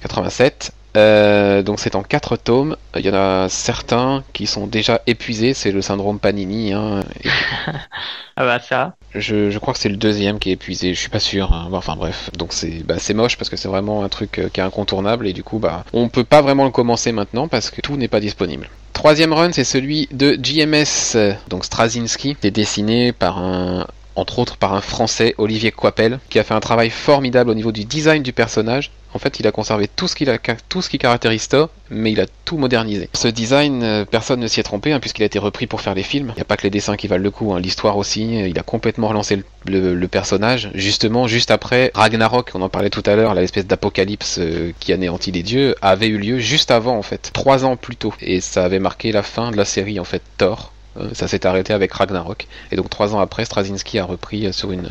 87. 0.03 0.73
Euh, 0.97 1.63
donc 1.63 1.79
c'est 1.79 1.95
en 1.95 2.03
4 2.03 2.37
tomes. 2.37 2.77
Il 2.97 3.05
y 3.05 3.11
en 3.11 3.15
a 3.15 3.49
certains 3.49 4.25
qui 4.33 4.47
sont 4.47 4.67
déjà 4.67 5.03
épuisés, 5.07 5.53
c'est 5.53 5.73
le 5.73 5.83
syndrome 5.83 6.19
Panini. 6.19 6.73
Hein. 6.73 7.05
ah 8.37 8.45
bah 8.45 8.59
ça. 8.61 8.95
Je, 9.19 9.59
crois 9.59 9.73
que 9.75 9.81
c'est 9.81 9.89
le 9.89 9.97
deuxième 9.97 10.39
qui 10.39 10.51
est 10.51 10.55
épuisé, 10.55 10.95
je 10.95 11.01
suis 11.01 11.09
pas 11.09 11.21
sûr. 11.21 11.53
Hein. 11.53 11.69
Enfin 11.73 11.97
bref, 11.97 12.31
donc 12.37 12.53
c'est 12.53 12.85
bah, 12.85 12.97
moche 13.15 13.37
parce 13.37 13.49
que 13.49 13.57
c'est 13.57 13.69
vraiment 13.69 14.05
un 14.05 14.09
truc 14.09 14.39
euh, 14.39 14.49
qui 14.53 14.61
est 14.61 14.63
incontournable 14.63 15.27
et 15.27 15.33
du 15.33 15.43
coup 15.43 15.59
bah 15.59 15.85
on 15.93 16.09
peut 16.09 16.25
pas 16.25 16.43
vraiment 16.43 16.65
le 16.65 16.71
commencer 16.71 17.13
maintenant 17.13 17.49
parce 17.49 17.71
que 17.71 17.81
tout 17.81 17.97
n'est 17.97 18.09
pas 18.09 18.21
disponible. 18.21 18.69
Troisième 18.93 19.33
run, 19.33 19.53
c'est 19.53 19.65
celui 19.65 20.09
de 20.11 20.37
GMS, 20.37 21.37
donc 21.49 21.65
Straczynski, 21.65 22.35
qui 22.35 22.47
est 22.47 22.51
dessiné 22.51 23.13
par 23.13 23.39
un, 23.39 23.87
entre 24.15 24.39
autres 24.39 24.57
par 24.57 24.73
un 24.75 24.81
Français, 24.81 25.35
Olivier 25.39 25.71
Coipel, 25.71 26.19
qui 26.31 26.39
a 26.39 26.45
fait 26.45 26.55
un 26.55 26.61
travail 26.61 26.91
formidable 26.91 27.51
au 27.51 27.55
niveau 27.55 27.73
du 27.73 27.85
design 27.85 28.23
du 28.23 28.33
personnage. 28.33 28.91
En 29.17 29.19
fait, 29.19 29.41
il 29.41 29.47
a 29.47 29.51
conservé 29.51 29.89
tout 29.89 30.09
ce, 30.09 30.15
qui 30.15 30.99
caractérise 30.99 31.49
Thor, 31.49 31.71
mais 31.89 32.13
il 32.13 32.21
a 32.21 32.27
tout 32.45 32.59
modernisé. 32.59 33.09
Ce 33.15 33.29
design, 33.29 33.83
euh, 33.83 34.05
personne 34.05 34.41
ne 34.41 34.47
s'y 34.47 34.61
est 34.61 34.63
trompé, 34.63 34.93
hein, 34.93 35.01
puisqu'il 35.01 35.23
a 35.23 35.25
été 35.25 35.39
repris 35.39 35.67
pour 35.67 35.81
faire 35.81 35.95
les 35.95 36.03
films. 36.03 36.33
Il 36.35 36.37
n'y 36.37 36.43
a 36.43 36.45
pas 36.45 36.59
que 36.59 36.65
les 36.65 36.71
dessins 36.71 36.97
qui 36.97 37.07
valent 37.07 37.23
le 37.23 37.31
coup, 37.31 37.55
hein, 37.55 37.59
l'histoire 37.59 37.97
aussi. 37.97 38.39
Il 38.47 38.59
a 38.59 38.63
complètement 38.63 39.09
relancé 39.09 39.43
le, 39.65 40.07
personnage, 40.07 40.71
justement, 40.75 41.27
juste 41.27 41.51
après 41.51 41.93
Ragnarok, 41.95 42.51
on 42.53 42.61
en 42.61 42.69
parlait 42.69 42.91
tout 42.91 43.03
à 43.07 43.17
l'heure, 43.17 43.33
l'espèce 43.33 43.67
d'apocalypse 43.67 44.37
euh, 44.39 44.73
qui 44.81 44.93
anéantit 44.93 45.33
les 45.33 45.43
dieux, 45.43 45.75
avait 45.81 46.09
eu 46.09 46.19
lieu 46.19 46.39
juste 46.39 46.71
avant, 46.71 46.99
en 46.99 47.03
fait, 47.03 47.31
trois 47.33 47.65
ans 47.65 47.77
plus 47.77 47.97
tôt. 47.97 48.13
Et 48.21 48.43
ça 48.43 48.67
avait 48.67 48.81
marqué 48.81 49.13
la 49.13 49.23
fin 49.23 49.51
de 49.51 49.57
la 49.57 49.65
série, 49.65 49.99
en 49.99 50.05
fait, 50.05 50.21
Thor. 50.37 50.73
Euh, 51.01 51.11
ça 51.13 51.29
s'est 51.29 51.47
arrêté 51.47 51.73
avec 51.73 51.93
Ragnarok. 51.93 52.47
Et 52.71 52.77
donc 52.77 52.91
trois 52.91 53.15
ans 53.15 53.21
après, 53.21 53.45
Straczynski 53.45 53.99
a 53.99 54.05
repris 54.05 54.47
euh, 54.47 54.53
sur 54.53 54.73
une, 54.73 54.89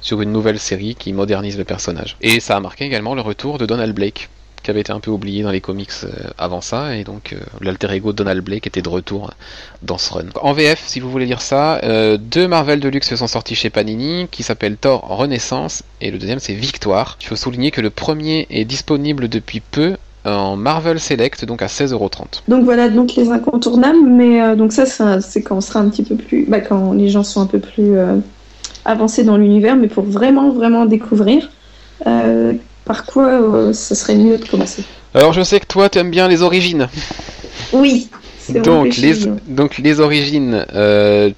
sur 0.00 0.20
une 0.20 0.32
nouvelle 0.32 0.58
série 0.58 0.94
qui 0.94 1.12
modernise 1.12 1.58
le 1.58 1.64
personnage. 1.64 2.16
Et 2.20 2.40
ça 2.40 2.56
a 2.56 2.60
marqué 2.60 2.84
également 2.84 3.14
le 3.14 3.20
retour 3.20 3.58
de 3.58 3.66
Donald 3.66 3.94
Blake, 3.94 4.28
qui 4.62 4.70
avait 4.70 4.80
été 4.80 4.92
un 4.92 5.00
peu 5.00 5.10
oublié 5.10 5.42
dans 5.42 5.50
les 5.50 5.60
comics 5.60 5.90
euh, 6.04 6.10
avant 6.38 6.60
ça, 6.60 6.96
et 6.96 7.04
donc 7.04 7.34
l'alter 7.60 7.90
ego 7.92 8.12
de 8.12 8.16
Donald 8.16 8.44
Blake 8.44 8.66
était 8.66 8.82
de 8.82 8.88
retour 8.88 9.32
dans 9.82 9.98
ce 9.98 10.12
run. 10.12 10.26
En 10.40 10.52
VF, 10.52 10.82
si 10.86 11.00
vous 11.00 11.10
voulez 11.10 11.26
lire 11.26 11.42
ça, 11.42 11.80
deux 12.18 12.46
Marvel 12.46 12.78
Deluxe 12.78 13.14
sont 13.14 13.26
sortis 13.26 13.56
chez 13.56 13.70
Panini, 13.70 14.28
qui 14.30 14.42
s'appellent 14.42 14.76
Thor 14.76 15.00
Renaissance, 15.02 15.82
et 16.00 16.10
le 16.10 16.18
deuxième 16.18 16.38
c'est 16.38 16.54
Victoire. 16.54 17.18
Il 17.20 17.26
faut 17.26 17.36
souligner 17.36 17.72
que 17.72 17.80
le 17.80 17.90
premier 17.90 18.46
est 18.50 18.64
disponible 18.64 19.28
depuis 19.28 19.60
peu 19.60 19.96
en 20.24 20.56
Marvel 20.56 21.00
Select, 21.00 21.44
donc 21.44 21.62
à 21.62 21.66
16,30€. 21.66 22.42
Donc 22.48 22.64
voilà, 22.64 22.88
donc 22.88 23.14
les 23.14 23.30
incontournables, 23.30 24.06
mais 24.06 24.40
euh, 24.40 24.54
donc 24.54 24.72
ça, 24.72 24.84
c'est 25.20 25.42
quand 25.42 25.56
on 25.56 25.60
sera 25.60 25.80
un 25.80 25.88
petit 25.88 26.02
peu 26.02 26.16
plus, 26.16 26.46
bah, 26.48 26.60
quand 26.60 26.92
les 26.92 27.08
gens 27.08 27.24
sont 27.24 27.40
un 27.40 27.46
peu 27.46 27.58
plus 27.58 27.96
euh, 27.96 28.16
avancés 28.84 29.24
dans 29.24 29.36
l'univers, 29.36 29.76
mais 29.76 29.88
pour 29.88 30.04
vraiment, 30.04 30.50
vraiment 30.50 30.86
découvrir, 30.86 31.50
euh, 32.06 32.52
par 32.84 33.04
quoi 33.04 33.72
ce 33.72 33.94
serait 33.94 34.16
mieux 34.16 34.38
de 34.38 34.44
commencer 34.44 34.84
Alors 35.14 35.32
je 35.32 35.42
sais 35.42 35.60
que 35.60 35.66
toi, 35.66 35.88
tu 35.88 35.98
aimes 35.98 36.10
bien 36.10 36.28
les 36.28 36.42
origines. 36.42 36.88
Oui. 37.72 38.08
Donc 38.48 38.96
les, 38.96 39.14
donc 39.46 39.78
les 39.78 40.00
origines, 40.00 40.66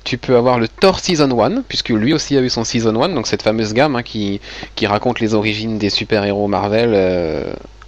tu 0.04 0.16
peux 0.16 0.36
avoir 0.36 0.58
le 0.58 0.68
Thor 0.68 1.00
Season 1.00 1.38
1, 1.38 1.62
puisque 1.68 1.90
lui 1.90 2.14
aussi 2.14 2.36
a 2.36 2.40
eu 2.40 2.48
son 2.48 2.64
Season 2.64 3.00
1, 3.00 3.10
donc 3.10 3.26
cette 3.26 3.42
fameuse 3.42 3.74
gamme 3.74 3.96
hein, 3.96 4.02
qui, 4.02 4.40
qui 4.74 4.86
raconte 4.86 5.20
les 5.20 5.34
origines 5.34 5.76
des 5.76 5.90
super-héros 5.90 6.48
Marvel 6.48 6.94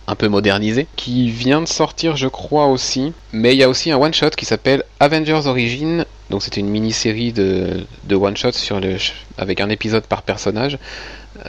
un 0.06 0.14
peu 0.14 0.28
modernisé, 0.28 0.86
qui 0.96 1.30
vient 1.30 1.60
de 1.60 1.68
sortir 1.68 2.16
je 2.16 2.28
crois 2.28 2.66
aussi. 2.66 3.12
Mais 3.32 3.54
il 3.54 3.58
y 3.58 3.62
a 3.62 3.68
aussi 3.68 3.90
un 3.90 3.98
one-shot 3.98 4.30
qui 4.30 4.44
s'appelle 4.44 4.84
Avengers 5.00 5.46
Origin, 5.46 6.04
donc 6.30 6.42
c'était 6.42 6.60
une 6.60 6.68
mini-série 6.68 7.32
de, 7.32 7.84
de 8.04 8.16
one-shot 8.16 8.52
sur 8.52 8.80
le, 8.80 8.96
avec 9.38 9.60
un 9.60 9.68
épisode 9.68 10.04
par 10.04 10.22
personnage. 10.22 10.78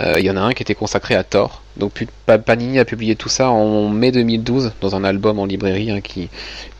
Euh, 0.01 0.15
il 0.19 0.25
y 0.25 0.29
en 0.29 0.35
a 0.35 0.41
un 0.41 0.53
qui 0.53 0.63
était 0.63 0.75
consacré 0.75 1.15
à 1.15 1.23
Thor. 1.23 1.61
Donc 1.77 2.05
Panini 2.25 2.79
a 2.79 2.85
publié 2.85 3.15
tout 3.15 3.29
ça 3.29 3.49
en 3.49 3.89
mai 3.89 4.11
2012 4.11 4.73
dans 4.81 4.95
un 4.95 5.03
album 5.03 5.39
en 5.39 5.45
librairie 5.45 5.91
hein, 5.91 6.01
qui, 6.01 6.29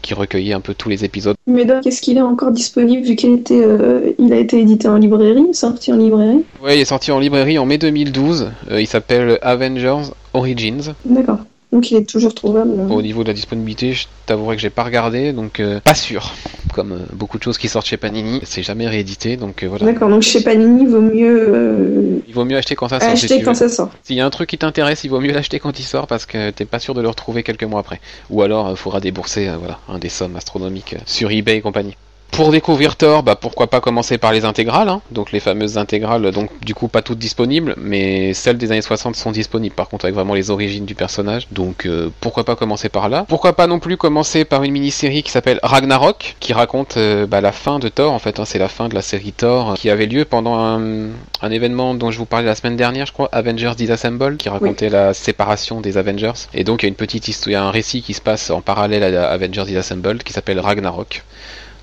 qui 0.02 0.14
recueillait 0.14 0.54
un 0.54 0.60
peu 0.60 0.74
tous 0.74 0.90
les 0.90 1.06
épisodes. 1.06 1.36
Mais 1.48 1.66
donc, 1.66 1.86
est-ce 1.86 2.02
qu'il 2.02 2.18
est 2.18 2.22
encore 2.22 2.52
disponible 2.52 3.06
vu 3.06 3.16
qu'il 3.16 3.34
était, 3.34 3.64
euh, 3.64 4.12
il 4.20 4.34
a 4.34 4.38
été 4.38 4.60
édité 4.60 4.88
en 4.88 4.98
librairie, 4.98 5.54
sorti 5.54 5.94
en 5.94 5.98
librairie? 5.98 6.44
Oui, 6.62 6.72
il 6.76 6.82
est 6.82 6.86
sorti 6.86 7.12
en 7.12 7.20
librairie 7.20 7.58
en 7.58 7.66
mai 7.66 7.78
2012. 7.78 8.52
Euh, 8.72 8.82
il 8.82 8.88
s'appelle 8.88 9.38
Avengers 9.42 10.12
Origins. 10.34 10.94
D'accord. 11.06 11.40
Donc 11.78 11.92
il 11.92 11.98
est 11.98 12.10
toujours 12.10 12.34
trouvable. 12.34 12.72
Au 12.90 13.04
niveau 13.04 13.22
de 13.22 13.28
la 13.28 13.36
disponibilité, 13.36 13.94
je 13.94 14.08
t'avouerai 14.26 14.56
que 14.56 14.62
j'ai 14.64 14.72
pas 14.72 14.84
regardé, 14.84 15.32
donc 15.32 15.60
euh, 15.60 15.80
pas 15.80 15.94
sûr. 15.94 16.34
Comme 16.74 16.94
euh, 16.94 17.06
beaucoup 17.14 17.38
de 17.38 17.44
choses 17.44 17.60
qui 17.60 17.68
sortent 17.68 17.86
chez 17.86 17.98
Panini, 17.98 18.42
c'est 18.46 18.64
jamais 18.64 18.88
réédité, 18.88 19.38
donc 19.38 19.62
euh, 19.62 19.68
voilà. 19.68 19.86
D'accord, 19.86 20.10
donc 20.10 20.24
chez 20.24 20.42
Panini, 20.42 20.86
il 20.86 20.90
vaut 20.90 21.02
mieux. 21.02 22.24
Il 22.28 22.34
vaut 22.34 22.46
mieux 22.46 22.58
acheter 22.58 22.76
quand 22.76 22.88
ça 22.88 23.00
sort. 23.00 23.10
Acheter 23.12 23.44
quand 23.44 23.54
ça 23.54 23.70
sort. 23.70 23.92
S'il 24.02 24.16
y 24.16 24.22
a 24.22 24.26
un 24.26 24.30
truc 24.32 24.50
qui 24.50 24.58
t'intéresse, 24.58 25.04
il 25.04 25.12
vaut 25.12 25.22
mieux 25.22 25.32
l'acheter 25.34 25.60
quand 25.60 25.80
il 25.80 25.84
sort 25.84 26.08
parce 26.08 26.26
que 26.26 26.50
t'es 26.50 26.66
pas 26.66 26.80
sûr 26.80 26.96
de 26.96 27.02
le 27.02 27.10
retrouver 27.10 27.44
quelques 27.44 27.64
mois 27.64 27.82
après. 27.82 28.02
Ou 28.32 28.42
alors, 28.42 28.72
il 28.72 28.76
faudra 28.76 29.00
débourser 29.00 29.48
voilà, 29.60 29.78
un 29.88 30.00
des 30.00 30.10
sommes 30.10 30.36
astronomiques 30.36 30.96
sur 31.06 31.30
eBay 31.30 31.58
et 31.58 31.62
compagnie. 31.62 31.96
Pour 32.32 32.52
découvrir 32.52 32.98
Thor, 32.98 33.24
bah 33.24 33.36
pourquoi 33.36 33.68
pas 33.68 33.82
commencer 33.82 34.18
par 34.20 34.32
les 34.32 34.46
intégrales, 34.46 34.90
hein. 34.90 35.02
donc 35.12 35.32
les 35.32 35.40
fameuses 35.40 35.78
intégrales, 35.78 36.32
donc 36.32 36.52
du 36.64 36.76
coup 36.76 36.88
pas 36.88 37.02
toutes 37.02 37.18
disponibles, 37.18 37.74
mais 37.78 38.34
celles 38.34 38.58
des 38.58 38.72
années 38.72 38.82
60 38.82 39.16
sont 39.16 39.32
disponibles 39.32 39.74
par 39.74 39.90
contre 39.90 40.06
avec 40.06 40.14
vraiment 40.14 40.36
les 40.36 40.52
origines 40.52 40.86
du 40.86 40.94
personnage, 40.94 41.48
donc 41.52 41.88
euh, 41.88 42.12
pourquoi 42.22 42.44
pas 42.44 42.56
commencer 42.56 42.90
par 42.90 43.10
là. 43.10 43.26
Pourquoi 43.28 43.54
pas 43.54 43.66
non 43.66 43.80
plus 43.80 43.98
commencer 43.98 44.46
par 44.46 44.64
une 44.64 44.72
mini-série 44.72 45.24
qui 45.24 45.32
s'appelle 45.32 45.60
Ragnarok, 45.64 46.36
qui 46.40 46.54
raconte 46.54 46.98
euh, 46.98 47.26
bah, 47.26 47.42
la 47.42 47.52
fin 47.52 47.80
de 47.80 47.90
Thor 47.90 48.14
en 48.14 48.20
fait, 48.20 48.40
hein. 48.40 48.46
c'est 48.46 48.60
la 48.60 48.70
fin 48.70 48.88
de 48.88 48.94
la 48.94 49.02
série 49.02 49.32
Thor 49.32 49.74
qui 49.74 49.90
avait 49.90 50.06
lieu 50.06 50.24
pendant 50.24 50.60
un, 50.60 51.10
événement 51.50 51.96
dont 51.96 52.12
je 52.12 52.20
vous 52.20 52.26
parlais 52.26 52.46
la 52.46 52.56
semaine 52.56 52.76
dernière 52.76 53.08
je 53.08 53.14
crois, 53.14 53.30
Avengers 53.32 53.74
Disassemble, 53.76 54.38
qui 54.38 54.50
racontait 54.50 54.90
la 54.90 55.16
séparation 55.16 55.82
des 55.82 55.98
Avengers, 55.98 56.34
et 56.54 56.64
donc 56.64 56.84
il 56.84 56.86
y 56.86 56.88
a 56.88 56.90
une 56.90 56.96
petite 56.96 57.28
histoire, 57.28 57.50
il 57.50 57.54
y 57.54 57.56
a 57.56 57.64
un 57.64 57.72
récit 57.72 58.04
qui 58.04 58.14
se 58.14 58.22
passe 58.22 58.52
en 58.52 58.62
parallèle 58.62 59.16
à 59.16 59.30
Avengers 59.32 59.66
Disassemble 59.66 60.20
qui 60.20 60.34
s'appelle 60.34 60.60
Ragnarok. 60.60 61.24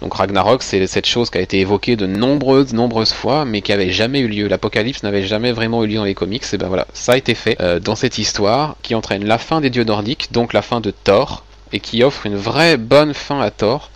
Donc 0.04 0.12
Ragnarok, 0.12 0.62
c'est 0.62 0.86
cette 0.86 1.06
chose 1.06 1.30
qui 1.30 1.38
a 1.38 1.40
été 1.40 1.60
évoquée 1.60 1.96
de 1.96 2.04
nombreuses, 2.04 2.74
nombreuses 2.74 3.14
fois, 3.14 3.46
mais 3.46 3.62
qui 3.62 3.72
avait 3.72 3.88
jamais 3.88 4.20
eu 4.20 4.28
lieu. 4.28 4.48
L'apocalypse 4.48 5.02
n'avait 5.02 5.24
jamais 5.24 5.50
vraiment 5.50 5.82
eu 5.82 5.86
lieu 5.86 5.94
dans 5.94 6.04
les 6.04 6.12
comics. 6.12 6.44
Et 6.52 6.58
ben 6.58 6.68
voilà, 6.68 6.86
ça 6.92 7.12
a 7.12 7.16
été 7.16 7.34
fait 7.34 7.56
euh, 7.62 7.80
dans 7.80 7.96
cette 7.96 8.18
histoire 8.18 8.76
qui 8.82 8.94
entraîne 8.94 9.24
la 9.24 9.38
fin 9.38 9.62
des 9.62 9.70
dieux 9.70 9.84
nordiques, 9.84 10.30
donc 10.30 10.52
la 10.52 10.60
fin 10.60 10.82
de 10.82 10.90
Thor, 10.90 11.42
et 11.72 11.80
qui 11.80 12.04
offre 12.04 12.26
une 12.26 12.36
vraie 12.36 12.76
bonne 12.76 13.14
fin 13.14 13.40
à 13.40 13.50
Thor. 13.50 13.90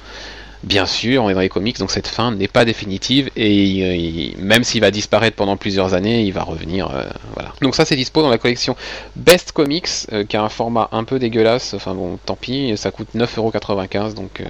Bien 0.63 0.87
sûr, 0.87 1.25
on 1.25 1.29
est 1.29 1.35
dans 1.35 1.41
les 1.41 1.51
comics, 1.51 1.79
donc 1.79 1.91
cette 1.91 2.09
fin 2.09 2.33
n'est 2.33 2.49
pas 2.49 2.65
définitive 2.65 3.31
et 3.37 4.35
même 4.39 4.65
s'il 4.65 4.81
va 4.81 4.91
disparaître 4.91 5.37
pendant 5.37 5.59
plusieurs 5.59 5.93
années, 5.93 6.23
il 6.23 6.33
va 6.33 6.43
revenir. 6.43 6.91
Euh, 6.91 7.05
voilà. 7.35 7.53
Donc 7.61 7.75
ça, 7.75 7.85
c'est 7.85 7.97
dispo 7.97 8.23
dans 8.23 8.31
la 8.31 8.39
collection 8.39 8.77
Best 9.15 9.53
Comics, 9.53 9.89
euh, 10.15 10.25
qui 10.25 10.39
a 10.39 10.43
un 10.43 10.49
format 10.49 10.89
un 10.93 11.05
peu 11.05 11.19
dégueulasse. 11.19 11.75
Enfin 11.75 11.95
bon, 11.95 12.19
tant 12.25 12.35
pis, 12.35 12.73
ça 12.79 12.91
coûte 12.91 13.09
9,95€, 13.15 14.15
donc 14.15 14.43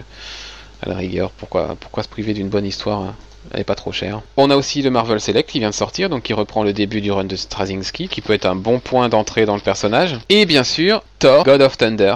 à 0.82 0.88
la 0.88 0.96
rigueur, 0.96 1.30
pourquoi, 1.30 1.76
pourquoi 1.78 2.02
se 2.02 2.08
priver 2.08 2.34
d'une 2.34 2.48
bonne 2.48 2.66
histoire 2.66 3.00
hein? 3.00 3.14
Elle 3.52 3.60
est 3.60 3.64
pas 3.64 3.74
trop 3.74 3.92
chère. 3.92 4.20
On 4.36 4.50
a 4.50 4.56
aussi 4.56 4.82
le 4.82 4.90
Marvel 4.90 5.20
Select 5.20 5.48
qui 5.48 5.58
vient 5.58 5.70
de 5.70 5.74
sortir, 5.74 6.10
donc 6.10 6.22
qui 6.24 6.34
reprend 6.34 6.62
le 6.64 6.72
début 6.72 7.00
du 7.00 7.10
run 7.10 7.24
de 7.24 7.36
Straczynski, 7.36 8.08
qui 8.08 8.20
peut 8.20 8.34
être 8.34 8.46
un 8.46 8.54
bon 8.54 8.78
point 8.78 9.08
d'entrée 9.08 9.46
dans 9.46 9.54
le 9.54 9.60
personnage. 9.60 10.18
Et 10.28 10.44
bien 10.44 10.64
sûr, 10.64 11.02
Thor, 11.18 11.44
God 11.44 11.62
of 11.62 11.78
Thunder, 11.78 12.14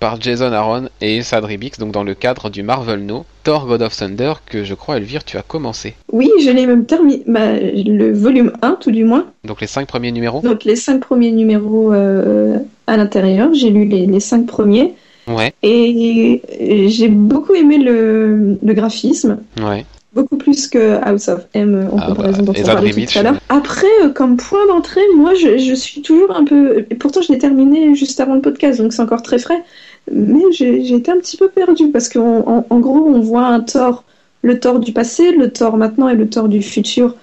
par 0.00 0.20
Jason 0.20 0.52
Aaron 0.52 0.88
et 1.00 1.22
Sadri 1.22 1.56
Bix, 1.56 1.78
donc 1.78 1.92
dans 1.92 2.04
le 2.04 2.14
cadre 2.14 2.48
du 2.48 2.62
Marvel 2.62 3.04
No, 3.04 3.24
Thor 3.42 3.66
God 3.66 3.82
of 3.82 3.96
Thunder, 3.96 4.34
que 4.46 4.64
je 4.64 4.74
crois, 4.74 4.96
Elvire, 4.96 5.24
tu 5.24 5.36
as 5.36 5.42
commencé. 5.42 5.94
Oui, 6.12 6.30
je 6.42 6.50
l'ai 6.50 6.66
même 6.66 6.86
terminé, 6.86 7.22
bah, 7.26 7.58
le 7.58 8.12
volume 8.12 8.52
1 8.62 8.78
tout 8.80 8.90
du 8.90 9.04
moins. 9.04 9.26
Donc 9.44 9.60
les 9.60 9.66
5 9.66 9.86
premiers 9.86 10.12
numéros? 10.12 10.40
Donc 10.40 10.64
les 10.64 10.76
5 10.76 11.00
premiers 11.00 11.32
numéros 11.32 11.92
euh, 11.92 12.58
à 12.86 12.96
l'intérieur, 12.96 13.52
j'ai 13.52 13.70
lu 13.70 13.84
les, 13.84 14.06
les 14.06 14.20
5 14.20 14.46
premiers. 14.46 14.94
Ouais. 15.26 15.54
Et 15.62 16.42
j'ai 16.88 17.08
beaucoup 17.08 17.54
aimé 17.54 17.78
le, 17.78 18.58
le 18.62 18.74
graphisme. 18.74 19.38
Ouais. 19.60 19.84
Beaucoup 20.12 20.36
plus 20.36 20.68
que 20.68 21.02
House 21.02 21.26
of 21.26 21.46
M 21.54 21.88
en 21.90 21.96
ah 21.98 22.06
comparaison 22.06 22.44
bah, 22.44 22.52
dont 22.52 22.60
on 22.60 22.64
parlait 22.64 22.92
tout 22.92 23.18
à 23.18 23.22
l'heure. 23.22 23.40
Après, 23.48 23.86
euh, 24.02 24.10
comme 24.10 24.36
point 24.36 24.64
d'entrée, 24.68 25.00
moi 25.16 25.34
je, 25.34 25.58
je, 25.58 25.74
suis 25.74 26.02
toujours 26.02 26.30
un 26.30 26.44
peu. 26.44 26.84
Pourtant, 27.00 27.20
je 27.20 27.32
l'ai 27.32 27.38
terminé 27.38 27.96
juste 27.96 28.20
avant 28.20 28.34
le 28.34 28.40
podcast, 28.40 28.80
donc 28.80 28.92
c'est 28.92 29.02
encore 29.02 29.22
très 29.22 29.40
frais. 29.40 29.64
Mais 30.12 30.40
j'ai 30.52 30.94
été 30.94 31.10
un 31.10 31.16
petit 31.16 31.36
peu 31.36 31.48
perdu 31.48 31.88
parce 31.90 32.08
qu'en 32.08 32.66
en, 32.68 32.78
gros, 32.78 33.08
on 33.08 33.20
voit 33.20 33.46
un 33.46 33.60
Thor, 33.60 34.04
le 34.42 34.60
Thor 34.60 34.78
du 34.78 34.92
passé, 34.92 35.32
le 35.32 35.50
Thor 35.50 35.76
maintenant 35.76 36.08
et 36.08 36.14
le 36.14 36.28
Thor 36.28 36.48
du 36.48 36.62
futur 36.62 37.16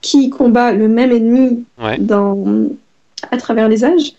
qui 0.00 0.30
combat 0.30 0.72
le 0.72 0.88
même 0.88 1.12
ennemi 1.12 1.64
dans, 1.98 2.68
à 3.30 3.36
travers 3.36 3.68
les 3.68 3.84
âges. 3.84 4.12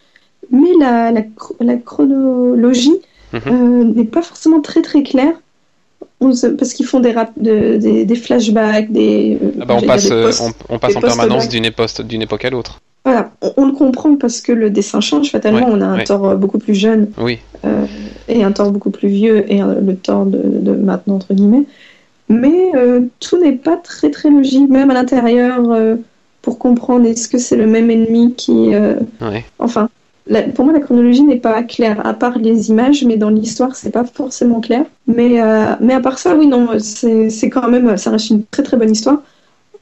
Mais 0.51 0.73
la, 0.79 1.11
la, 1.11 1.21
la 1.61 1.77
chronologie 1.77 2.99
Mhm. 3.33 3.41
Euh, 3.47 3.83
n'est 3.83 4.03
pas 4.05 4.21
forcément 4.21 4.59
très 4.61 4.81
très 4.81 5.03
clair. 5.03 5.33
on 6.21 6.33
se- 6.33 6.47
parce 6.47 6.73
qu'ils 6.73 6.85
font 6.85 6.99
des, 6.99 7.11
rap- 7.11 7.31
de- 7.37 7.77
des, 7.77 8.03
des 8.05 8.15
flashbacks, 8.15 8.91
des. 8.91 9.37
Ah 9.61 9.65
bah, 9.65 9.77
on 9.81 9.85
passe, 9.85 10.05
des 10.05 10.11
euh, 10.11 10.31
on, 10.41 10.75
on 10.75 10.79
passe 10.79 10.95
en 10.95 10.99
permanence 11.01 11.47
d'une 11.49 11.65
époque, 11.65 12.43
à 12.45 12.49
l'autre. 12.49 12.79
Voilà, 13.05 13.31
on, 13.41 13.53
on 13.57 13.65
le 13.67 13.71
comprend 13.71 14.15
parce 14.17 14.41
que 14.41 14.51
le 14.51 14.69
dessin 14.69 14.99
change. 14.99 15.31
Fatalement, 15.31 15.67
Ouais, 15.67 15.73
on 15.73 15.81
a 15.81 15.85
un 15.85 15.97
ouais. 15.97 16.03
Thor 16.03 16.25
euh, 16.29 16.35
beaucoup 16.35 16.57
plus 16.59 16.75
jeune 16.75 17.09
Oui. 17.17 17.39
euh, 17.65 17.85
et 18.27 18.43
un 18.43 18.51
Thor 18.51 18.71
beaucoup 18.71 18.89
plus 18.91 19.07
vieux 19.07 19.49
et 19.51 19.59
le 19.61 19.95
Thor 19.95 20.25
de, 20.25 20.37
de 20.43 20.71
maintenant 20.73 21.15
entre 21.15 21.33
guillemets. 21.33 21.63
Mais 22.27 22.71
euh, 22.75 23.01
tout 23.21 23.37
n'est 23.41 23.53
pas 23.53 23.77
très 23.77 24.11
très 24.11 24.29
logique, 24.29 24.69
même 24.69 24.91
à 24.91 24.93
l'intérieur, 24.93 25.71
euh, 25.71 25.95
pour 26.41 26.59
comprendre 26.59 27.05
est-ce 27.07 27.27
que 27.29 27.37
c'est 27.37 27.55
le 27.55 27.65
même 27.67 27.89
ennemi 27.89 28.33
qui. 28.35 28.69
Ouais. 29.21 29.45
Enfin, 29.59 29.89
la- 30.29 30.43
pour 30.43 30.63
moi, 30.65 30.73
la 30.73 30.79
chronologie 30.79 31.23
n'est 31.23 31.37
pas 31.37 31.61
claire, 31.63 32.05
à 32.05 32.13
part 32.13 32.37
les 32.37 32.69
images, 32.69 33.03
mais 33.03 33.17
dans 33.17 33.29
l'histoire, 33.29 33.75
c'est 33.75 33.91
pas 33.91 34.03
forcément 34.05 34.61
clair. 34.61 34.85
Mais, 35.07 35.41
euh, 35.41 35.75
mais 35.81 35.93
à 35.93 35.99
part 35.99 36.19
ça, 36.19 36.35
oui, 36.35 36.47
non, 36.47 36.67
c'est 36.79 37.49
quand 37.49 37.67
même, 37.69 37.97
ça 37.97 38.11
reste 38.11 38.29
une 38.29 38.43
très 38.45 38.63
très 38.63 38.77
bonne 38.77 38.91
histoire. 38.91 39.21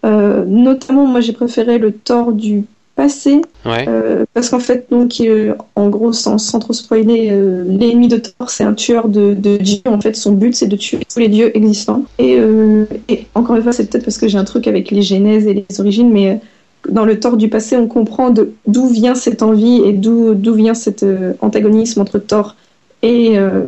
Euh, 0.06 0.46
notamment, 0.46 1.06
moi, 1.06 1.22
j'ai 1.22 1.34
préféré 1.34 1.78
le 1.80 1.92
Thor 1.92 2.32
du 2.32 2.64
passé, 2.96 3.42
Ouais. 3.66 3.86
euh, 3.88 4.26
parce 4.34 4.50
qu'en 4.50 4.60
fait, 4.60 4.88
donc, 4.90 5.22
en 5.76 5.90
gros, 5.90 6.14
sans, 6.14 6.38
sans 6.38 6.60
trop 6.60 6.74
spoiler, 6.74 7.30
l'ennemi 7.68 8.08
de 8.08 8.18
Thor, 8.18 8.50
c'est 8.50 8.64
un 8.64 8.74
tueur 8.74 9.08
de, 9.08 9.34
de 9.36 9.58
dieux. 9.58 9.82
En 9.86 10.02
fait, 10.02 10.16
son 10.16 10.32
but, 10.32 10.56
c'est 10.56 10.68
de 10.68 10.76
tuer 10.76 11.00
tous 11.12 11.20
les 11.20 11.28
dieux 11.28 11.56
existants. 11.56 12.04
Et, 12.18 12.40
et 13.10 13.28
encore 13.36 13.56
une 13.56 13.64
fois, 13.64 13.74
c'est 13.74 13.88
peut-être 13.90 14.06
parce 14.06 14.18
que 14.18 14.28
j'ai 14.28 14.38
un 14.38 14.46
truc 14.46 14.68
avec 14.68 14.90
les 14.92 15.02
genèses 15.04 15.46
et 15.46 15.54
les 15.54 15.80
origines, 15.80 16.12
mais 16.12 16.40
dans 16.90 17.06
le 17.06 17.20
Thor 17.20 17.38
du 17.38 17.50
passé, 17.50 17.76
on 17.78 17.88
comprend 17.88 18.34
d'où 18.68 18.88
vient 18.88 19.16
cette 19.16 19.42
envie 19.42 19.82
et 19.84 19.94
d'où 19.94 20.54
vient 20.54 20.74
cet 20.74 21.04
euh, 21.04 21.34
antagonisme 21.42 22.02
entre 22.02 22.20
Thor 22.20 22.56
et 23.02 23.38
euh, 23.38 23.62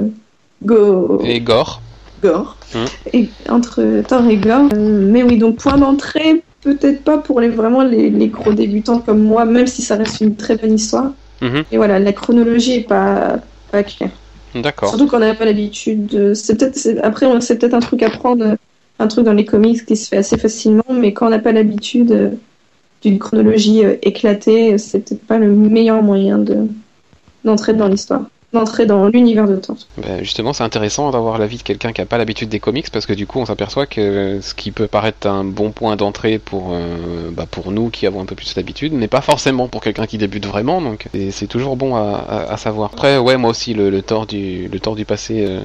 Go... 0.63 1.21
Et 1.23 1.39
Gore. 1.39 1.81
Gore. 2.21 2.57
Mhm. 2.75 2.85
Et, 3.13 3.29
entre 3.49 4.01
Thor 4.07 4.25
et 4.27 4.37
Gore. 4.37 4.69
Euh, 4.73 5.07
mais 5.09 5.23
oui, 5.23 5.37
donc 5.37 5.57
point 5.57 5.77
d'entrée, 5.77 6.43
peut-être 6.61 7.03
pas 7.03 7.17
pour 7.17 7.39
les, 7.39 7.49
vraiment 7.49 7.83
les, 7.83 8.09
les 8.09 8.27
gros 8.27 8.53
débutants 8.53 8.99
comme 8.99 9.23
moi, 9.23 9.45
même 9.45 9.67
si 9.67 9.81
ça 9.81 9.95
reste 9.95 10.21
une 10.21 10.35
très 10.35 10.57
bonne 10.57 10.73
histoire. 10.73 11.11
Mhm. 11.41 11.63
Et 11.71 11.77
voilà, 11.77 11.99
la 11.99 12.11
chronologie 12.13 12.73
est 12.73 12.87
pas, 12.87 13.39
pas 13.71 13.83
claire. 13.83 14.11
D'accord. 14.55 14.89
Surtout 14.89 15.07
qu'on 15.07 15.19
n'a 15.19 15.35
pas 15.35 15.45
l'habitude. 15.45 16.07
de- 16.07 16.33
C'est 16.33 16.57
peut-être, 16.57 16.99
après, 17.03 17.27
c'est 17.41 17.57
peut-être 17.57 17.75
un 17.75 17.79
truc 17.79 18.03
à 18.03 18.09
prendre, 18.09 18.55
un 18.99 19.07
truc 19.07 19.23
dans 19.25 19.33
les 19.33 19.45
comics 19.45 19.85
qui 19.85 19.95
se 19.95 20.09
fait 20.09 20.17
assez 20.17 20.37
facilement, 20.37 20.83
mais 20.91 21.13
quand 21.13 21.27
on 21.27 21.29
n'a 21.29 21.39
pas 21.39 21.51
l'habitude 21.53 22.11
euh, 22.11 22.29
d'une 23.01 23.19
chronologie 23.19 23.85
euh, 23.85 23.95
éclatée, 24.01 24.77
c'est 24.77 24.99
peut-être 24.99 25.25
pas 25.25 25.37
le 25.37 25.49
meilleur 25.53 26.01
moyen 26.03 26.37
de 26.37 26.67
d'entrer 27.45 27.73
dans 27.73 27.87
l'histoire, 27.87 28.23
d'entrer 28.51 28.85
dans 28.85 29.07
l'univers 29.07 29.47
de 29.47 29.55
Thor. 29.55 29.77
Ben, 29.97 30.19
justement, 30.21 30.51
c'est 30.51 30.63
intéressant 30.65 31.09
d'avoir 31.11 31.37
l'avis 31.37 31.55
de 31.57 31.63
quelqu'un 31.63 31.93
qui 31.93 32.01
n'a 32.01 32.05
pas 32.05 32.17
l'habitude 32.17 32.49
des 32.49 32.59
comics 32.59 32.89
parce 32.91 33.05
que 33.05 33.13
du 33.13 33.25
coup, 33.25 33.39
on 33.39 33.45
s'aperçoit 33.45 33.85
que 33.85 34.39
ce 34.41 34.53
qui 34.53 34.71
peut 34.71 34.87
paraître 34.87 35.25
un 35.27 35.45
bon 35.45 35.71
point 35.71 35.95
d'entrée 35.95 36.37
pour, 36.37 36.71
euh, 36.73 37.29
bah, 37.31 37.45
pour 37.49 37.71
nous 37.71 37.89
qui 37.89 38.05
avons 38.07 38.19
un 38.21 38.25
peu 38.25 38.35
plus 38.35 38.53
d'habitude 38.55 38.91
n'est 38.91 39.07
pas 39.07 39.21
forcément 39.21 39.69
pour 39.69 39.79
quelqu'un 39.81 40.05
qui 40.05 40.17
débute 40.17 40.45
vraiment. 40.45 40.81
Donc, 40.81 41.07
c'est- 41.31 41.47
toujours 41.47 41.77
bon 41.77 41.95
à, 41.95 42.25
à- 42.49 42.57
savoir. 42.57 42.89
Après, 42.93 43.17
ouais, 43.17 43.37
moi 43.37 43.51
aussi, 43.51 43.73
le, 43.73 43.89
le 43.89 44.01
Thor 44.01 44.25
du, 44.27 44.67
le 44.67 44.79
Thor 44.81 44.95
du 44.95 45.05
passé. 45.05 45.45
euh, 45.47 45.61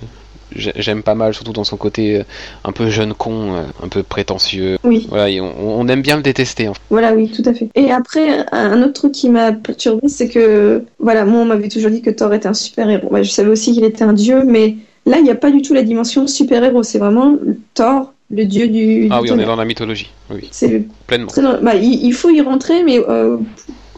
J'aime 0.57 1.03
pas 1.03 1.15
mal, 1.15 1.35
surtout 1.35 1.53
dans 1.53 1.65
son 1.65 1.77
côté 1.77 2.21
euh, 2.21 2.23
un 2.65 2.73
peu 2.73 2.89
jeune 2.91 3.15
con, 3.15 3.55
euh, 3.55 3.63
un 3.83 3.89
peu 3.89 4.03
prétentieux. 4.03 4.77
Oui. 4.85 5.07
Voilà, 5.09 5.29
et 5.29 5.41
on, 5.41 5.81
on 5.81 5.89
aime 5.89 6.03
bien 6.03 6.17
le 6.17 6.23
détester. 6.23 6.69
En 6.69 6.75
fait. 6.75 6.81
Voilà, 6.91 7.15
oui, 7.15 7.31
tout 7.31 7.43
à 7.49 7.55
fait. 7.55 7.69
Et 7.75 7.91
après, 7.91 8.45
un 8.53 8.83
autre 8.83 8.93
truc 8.95 9.13
qui 9.13 9.29
m'a 9.31 9.53
perturbé, 9.53 10.09
c'est 10.09 10.29
que, 10.29 10.83
voilà, 10.99 11.25
moi, 11.25 11.41
on 11.41 11.45
m'avait 11.45 11.69
toujours 11.69 11.91
dit 11.91 12.03
que 12.03 12.11
Thor 12.11 12.33
était 12.35 12.49
un 12.49 12.55
super-héros. 12.55 13.09
Ouais, 13.11 13.25
je 13.25 13.31
savais 13.31 13.51
aussi 13.51 13.73
qu'il 13.73 13.85
était 13.85 14.05
un 14.05 14.13
dieu, 14.13 14.45
mais 14.47 14.77
là, 15.07 15.19
il 15.19 15.25
n'y 15.25 15.31
a 15.31 15.35
pas 15.35 15.51
du 15.51 15.63
tout 15.63 15.75
la 15.75 15.83
dimension 15.83 16.27
super-héros. 16.27 16.83
C'est 16.83 16.99
vraiment 16.99 17.37
Thor, 17.75 18.13
le 18.31 18.45
dieu 18.45 18.69
du. 18.69 19.09
Ah 19.11 19.19
du 19.21 19.25
oui, 19.25 19.31
on 19.33 19.39
est 19.39 19.45
dans 19.47 19.57
la 19.57 19.65
mythologie. 19.65 20.11
Oui, 20.31 20.49
C'est 20.51 20.85
pleinement. 21.07 21.31
dans- 21.37 21.61
bah, 21.63 21.75
il, 21.75 22.05
il 22.05 22.13
faut 22.13 22.31
y 22.31 22.41
rentrer, 22.41 22.83
mais 22.85 22.99
euh, 23.09 23.37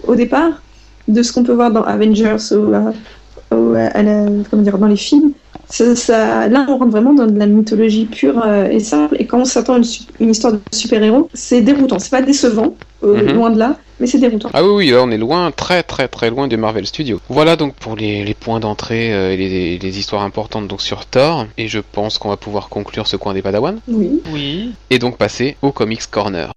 au 0.05 0.15
départ, 0.17 0.63
de 1.09 1.23
ce 1.23 1.33
qu'on 1.33 1.45
peut 1.45 1.53
voir 1.53 1.71
dans 1.71 1.83
Avengers 1.85 2.37
ou, 2.53 2.75
euh, 2.75 2.91
ou 3.53 3.75
à- 3.77 3.83
à 3.97 4.03
la- 4.03 4.27
comment 4.51 4.63
dire, 4.63 4.77
dans 4.79 4.89
les 4.89 4.97
films, 4.97 5.33
ça, 5.69 5.97
ça- 5.97 6.49
là, 6.49 6.65
on 6.69 6.79
rentre 6.79 6.91
vraiment 6.93 7.13
dans 7.15 7.27
de 7.27 7.39
la 7.39 7.47
mythologie 7.47 8.07
pure 8.07 8.43
euh, 8.45 8.69
et 8.69 8.81
simple. 8.81 9.17
Et 9.19 9.27
quand 9.27 9.41
on 9.41 9.45
s'attend 9.45 9.75
à 9.75 9.81
une, 10.21 10.31
histoire 10.31 10.53
de 10.55 10.61
super-héros, 10.73 11.29
c'est 11.35 11.61
déroutant. 11.63 11.99
C'est 11.99 12.11
pas 12.11 12.23
décevant, 12.23 12.75
euh, 13.03 13.23
Mhm. 13.23 13.33
loin 13.35 13.51
de 13.51 13.59
là, 13.59 13.77
mais 14.01 14.07
c'est 14.07 14.19
déroutant. 14.19 14.49
Ah 14.55 14.63
oui, 14.65 14.71
oui, 14.75 14.91
là 14.91 14.99
on 15.03 15.11
est 15.11 15.19
loin, 15.19 15.51
très 15.51 15.83
très 15.83 16.09
très 16.09 16.31
loin 16.31 16.47
du 16.49 16.57
Marvel 16.57 16.87
Studios. 16.87 17.21
Voilà 17.29 17.57
donc 17.57 17.75
pour 17.75 17.97
les, 17.97 18.25
les 18.25 18.35
points 18.35 18.61
d'entrée 18.61 19.13
euh, 19.13 19.33
et 19.33 19.37
les, 19.37 19.79
les 19.79 19.99
histoires 19.99 20.23
importantes 20.23 20.69
donc 20.69 20.83
sur 20.83 21.07
Thor. 21.07 21.47
Et 21.59 21.69
je 21.69 21.81
pense 21.81 22.19
qu'on 22.19 22.29
va 22.29 22.37
pouvoir 22.37 22.69
conclure 22.69 23.07
ce 23.07 23.17
coin 23.17 23.35
des 23.35 23.43
Padawan 23.43 23.79
Oui. 23.89 24.23
Oui. 24.33 24.73
et 24.91 24.99
donc 24.99 25.17
passer 25.17 25.57
au 25.63 25.73
Comics 25.73 26.07
Corner. 26.11 26.53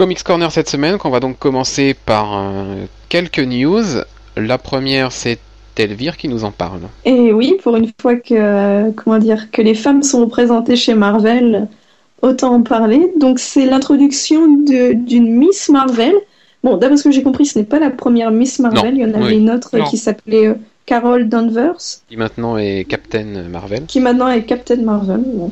Comics 0.00 0.22
Corner 0.22 0.50
cette 0.50 0.70
semaine, 0.70 0.96
qu'on 0.96 1.10
va 1.10 1.20
donc 1.20 1.38
commencer 1.38 1.92
par 1.94 2.32
euh, 2.38 2.86
quelques 3.10 3.38
news. 3.40 3.82
La 4.34 4.56
première, 4.56 5.12
c'est 5.12 5.38
Elvire 5.76 6.16
qui 6.16 6.28
nous 6.28 6.44
en 6.44 6.50
parle. 6.52 6.80
Et 7.04 7.34
oui, 7.34 7.56
pour 7.62 7.76
une 7.76 7.90
fois 8.00 8.16
que, 8.16 8.32
euh, 8.34 8.90
comment 8.96 9.18
dire, 9.18 9.50
que 9.50 9.60
les 9.60 9.74
femmes 9.74 10.02
sont 10.02 10.20
représentées 10.20 10.76
chez 10.76 10.94
Marvel, 10.94 11.68
autant 12.22 12.54
en 12.54 12.62
parler. 12.62 13.12
Donc, 13.18 13.38
c'est 13.38 13.66
l'introduction 13.66 14.46
de- 14.48 14.92
d'une 14.94 15.34
Miss 15.36 15.68
Marvel. 15.68 16.14
Bon, 16.64 16.76
d'après 16.78 16.96
ce 16.96 17.04
que 17.04 17.10
j'ai 17.10 17.22
compris, 17.22 17.44
ce 17.46 17.58
n'est 17.58 17.64
pas 17.66 17.78
la 17.78 17.90
première 17.90 18.30
Miss 18.30 18.58
Marvel. 18.58 18.94
Non, 18.94 19.00
Il 19.00 19.00
y 19.00 19.04
en 19.04 19.14
avait 19.14 19.34
oui. 19.34 19.38
une 19.38 19.50
autre 19.50 19.76
Non. 19.76 19.84
qui 19.84 19.96
s'appelait 19.98 20.46
euh, 20.48 20.54
Carol 20.86 21.28
Danvers, 21.28 21.76
Qui 22.08 22.16
maintenant 22.16 22.56
est 22.58 22.84
Captain 22.88 23.44
Marvel. 23.50 23.84
qui 23.86 24.00
maintenant 24.00 24.28
est 24.28 24.44
Captain 24.44 24.76
Marvel. 24.82 25.22
Bon. 25.26 25.50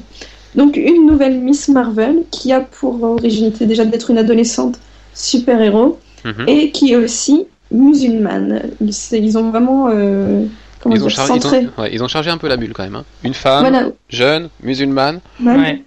Donc, 0.54 0.76
une 0.76 1.06
nouvelle 1.06 1.38
Miss 1.40 1.68
Marvel 1.68 2.22
qui 2.30 2.52
a 2.52 2.60
pour 2.60 3.02
originalité 3.02 3.66
déjà 3.66 3.84
d'être 3.84 4.10
une 4.10 4.18
adolescente 4.18 4.78
super-héros 5.14 5.98
Mhm. 6.24 6.44
et 6.48 6.70
qui 6.70 6.92
est 6.92 6.96
aussi 6.96 7.46
musulmane. 7.70 8.62
C'est- 8.90 9.20
Ils 9.20 9.36
ont 9.38 9.50
vraiment. 9.50 9.88
euh, 9.90 10.44
comment 10.82 10.94
Ils 10.96 11.04
ont, 11.04 11.08
chargé, 11.08 11.34
ils, 11.36 11.42
centré. 11.42 11.66
ont, 11.76 11.82
ouais, 11.82 11.90
ils 11.92 12.02
ont 12.02 12.08
chargé 12.08 12.30
un 12.30 12.38
peu 12.38 12.48
la 12.48 12.56
bulle 12.56 12.72
quand 12.72 12.82
même. 12.84 12.96
hein. 12.96 13.04
Une 13.24 13.34
femme, 13.34 13.60
Voilà, 13.68 13.88
jeune, 14.08 14.48
musulmane. 14.62 15.20
Ouais. 15.44 15.82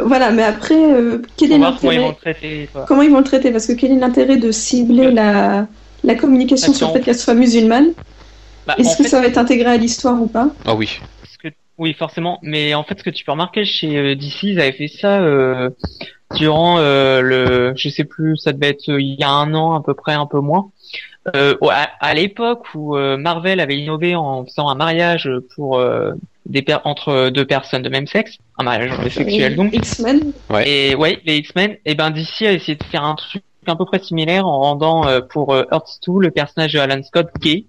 Voilà, 0.00 0.30
mais 0.32 0.42
après, 0.42 0.74
euh, 0.76 1.22
quel 1.36 1.52
est 1.52 1.58
voir 1.58 1.76
comment 1.80 1.92
ils 1.92 1.98
vont 2.00 2.08
le 2.08 2.12
l'intérêt 2.12 2.34
traiter. 2.34 2.68
Comment 2.86 3.02
ils 3.02 3.10
vont 3.10 3.18
le 3.18 3.24
traiter 3.24 3.50
Parce 3.52 3.66
que 3.66 3.72
quel 3.72 3.92
est 3.92 3.98
l'intérêt 3.98 4.36
de 4.36 4.50
cibler 4.50 5.10
la, 5.10 5.66
la 6.02 6.14
communication 6.14 6.72
sur 6.72 6.88
le 6.88 6.92
fait 6.94 7.00
qu'elle 7.00 7.16
soit 7.18 7.34
musulmane? 7.34 7.92
Bah, 8.66 8.74
Est-ce 8.78 8.96
que 8.96 9.02
fait, 9.04 9.08
ça 9.10 9.20
va 9.20 9.26
être 9.26 9.38
intégré 9.38 9.66
à 9.70 9.76
l'histoire 9.76 10.20
ou 10.20 10.26
pas? 10.26 10.48
Ah 10.64 10.74
oui. 10.74 10.98
Oui, 11.78 11.92
forcément. 11.94 12.38
Mais 12.42 12.74
en 12.74 12.84
fait, 12.84 12.98
ce 12.98 13.04
que 13.04 13.10
tu 13.10 13.24
peux 13.24 13.32
remarquer 13.32 13.64
chez 13.64 13.96
euh, 13.96 14.14
DC, 14.14 14.42
ils 14.44 14.60
avaient 14.60 14.72
fait 14.72 14.88
ça 14.88 15.20
euh, 15.20 15.70
durant 16.36 16.78
euh, 16.78 17.20
le, 17.20 17.72
je 17.76 17.88
sais 17.88 18.04
plus, 18.04 18.36
ça 18.36 18.52
devait 18.52 18.70
être 18.70 18.88
euh, 18.90 19.00
il 19.00 19.18
y 19.18 19.24
a 19.24 19.30
un 19.30 19.52
an 19.54 19.74
à 19.74 19.82
peu 19.82 19.94
près, 19.94 20.14
un 20.14 20.26
peu 20.26 20.40
moins. 20.40 20.70
Euh, 21.34 21.56
à, 21.70 21.88
à 22.00 22.14
l'époque 22.14 22.66
où 22.74 22.96
euh, 22.96 23.16
Marvel 23.16 23.58
avait 23.58 23.76
innové 23.76 24.14
en 24.14 24.44
faisant 24.44 24.68
un 24.68 24.74
mariage 24.74 25.28
pour 25.54 25.78
euh, 25.78 26.12
des 26.46 26.60
per- 26.62 26.78
entre 26.84 27.30
deux 27.30 27.46
personnes 27.46 27.80
de 27.82 27.88
même 27.88 28.06
sexe, 28.06 28.36
un 28.58 28.64
mariage 28.64 28.92
homosexuel 28.98 29.56
donc. 29.56 29.74
X-Men 29.74 30.32
Ouais. 30.50 30.68
Et 30.68 30.94
ouais, 30.94 31.18
les 31.24 31.38
X-Men, 31.38 31.76
et 31.86 31.94
ben 31.94 32.10
DC 32.10 32.42
a 32.42 32.52
essayé 32.52 32.76
de 32.76 32.84
faire 32.84 33.04
un 33.04 33.14
truc 33.14 33.42
un 33.66 33.76
peu 33.76 33.86
près 33.86 33.98
similaire 33.98 34.46
en 34.46 34.60
rendant 34.60 35.08
euh, 35.08 35.22
pour 35.22 35.54
euh, 35.54 35.64
Earth 35.72 35.98
2 36.06 36.20
le 36.20 36.30
personnage 36.30 36.74
de 36.74 36.78
Alan 36.78 37.02
Scott 37.02 37.28
gay. 37.40 37.64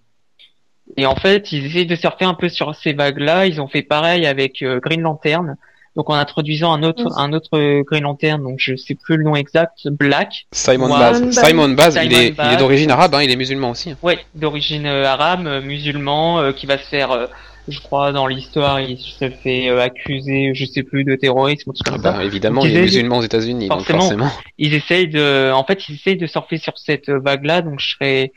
Et 0.97 1.05
en 1.05 1.15
fait, 1.15 1.51
ils 1.51 1.65
essayent 1.65 1.85
de 1.85 1.95
surfer 1.95 2.25
un 2.25 2.33
peu 2.33 2.49
sur 2.49 2.73
ces 2.75 2.93
vagues-là. 2.93 3.45
Ils 3.47 3.59
ont 3.61 3.67
fait 3.67 3.81
pareil 3.83 4.25
avec 4.25 4.61
euh, 4.61 4.79
Green 4.79 5.01
Lantern. 5.01 5.55
Donc 5.95 6.09
en 6.09 6.13
introduisant 6.15 6.73
un 6.73 6.83
autre 6.83 7.03
Oui. 7.05 7.11
un 7.15 7.31
autre 7.31 7.57
euh, 7.57 7.81
Green 7.89 8.03
Lantern, 8.03 8.43
donc 8.43 8.55
je 8.59 8.75
sais 8.75 8.95
plus 8.95 9.15
le 9.15 9.23
nom 9.23 9.33
exact, 9.37 9.87
Black, 9.87 10.45
Simon. 10.51 10.89
Baz. 10.89 11.29
Simon 11.31 11.69
Baz. 11.69 11.93
Simon 11.93 12.05
il 12.11 12.13
est, 12.13 12.27
il 12.37 12.53
est 12.53 12.57
d'origine 12.57 12.91
arabe, 12.91 13.15
hein, 13.15 13.23
il 13.23 13.31
est 13.31 13.37
musulman 13.37 13.69
aussi. 13.69 13.91
hein. 13.91 13.97
ouais, 14.03 14.19
d'origine 14.35 14.85
euh, 14.87 15.05
arabe, 15.07 15.47
musulman, 15.63 16.39
euh, 16.41 16.51
qui 16.51 16.65
va 16.65 16.77
se 16.77 16.83
faire, 16.83 17.11
euh, 17.11 17.27
je 17.69 17.79
crois, 17.79 18.11
dans 18.11 18.27
l'histoire, 18.27 18.81
il 18.81 18.97
se 18.97 19.29
fait 19.29 19.69
euh, 19.69 19.79
accuser, 19.81 20.51
je 20.53 20.65
sais 20.65 20.83
plus, 20.83 21.05
de 21.05 21.15
terrorisme, 21.15 21.69
ou 21.69 21.73
tout 21.73 21.81
Ah 21.87 21.91
comme 21.91 22.01
ça. 22.03 22.11
bah, 22.11 22.25
évidemment, 22.25 22.59
Donc, 22.63 22.69
il 22.71 22.75
est 22.77 22.81
musulman 22.81 23.19
aux 23.19 23.23
États-Unis, 23.23 23.69
donc 23.69 23.83
forcément. 23.83 24.29
ils 24.57 24.73
essayent 24.73 25.07
de, 25.07 25.53
en 25.53 25.63
fait, 25.63 25.87
ils 25.87 25.95
essayent 25.95 26.17
de 26.17 26.27
surfer 26.27 26.57
sur 26.57 26.77
cette 26.77 27.09
vague-là. 27.09 27.61
Donc, 27.61 27.79
je 27.79 27.91
serais, 27.95 28.33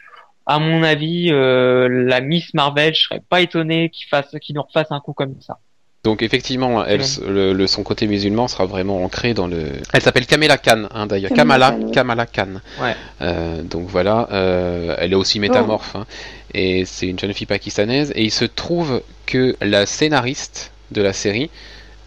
à 0.49 0.59
mon 0.59 0.83
avis, 0.83 1.29
euh, 1.31 1.89
la 1.89 2.21
Miss 2.21 2.53
Marvel, 2.55 2.95
je 2.95 3.03
serais 3.03 3.23
pas 3.29 3.41
étonné 3.43 3.91
qu'ils 3.91 4.09
fassent, 4.09 4.35
qu'ils 4.43 4.57
nous 4.57 4.63
refassent 4.63 4.91
un 4.91 5.01
coup 5.01 5.13
comme 5.13 5.35
ça. 5.41 5.59
Donc 6.05 6.23
effectivement, 6.23 6.85
elle, 6.85 7.03
le, 7.27 7.53
le- 7.53 7.67
son 7.67 7.83
côté 7.83 8.07
musulman 8.07 8.49
sera 8.49 8.65
vraiment 8.67 9.03
ancré 9.05 9.35
dans 9.35 9.47
le. 9.49 9.65
Elle 9.93 10.01
s'appelle 10.01 10.27
Kamala 10.27 10.57
Khan, 10.57 10.85
hein, 10.95 11.07
d'ailleurs. 11.07 11.33
Kamala 11.33 11.77
Kamala, 11.93 12.25
Khan, 12.27 12.61
ouais. 12.81 12.95
Euh, 13.21 13.63
donc 13.63 13.89
voilà, 13.89 14.29
euh, 14.33 14.95
elle 14.99 15.13
est 15.13 15.17
aussi 15.17 15.39
métamorphe, 15.41 15.97
hein, 15.97 16.07
et 16.55 16.85
c'est 16.87 17.09
une 17.09 17.19
jeune 17.19 17.35
fille 17.35 17.47
pakistanaise. 17.49 18.13
Et 18.15 18.23
il 18.25 18.31
se 18.31 18.45
trouve 18.47 19.03
que 19.27 19.57
la 19.61 19.87
scénariste 19.87 20.71
de 20.93 21.03
la 21.03 21.13
série 21.13 21.51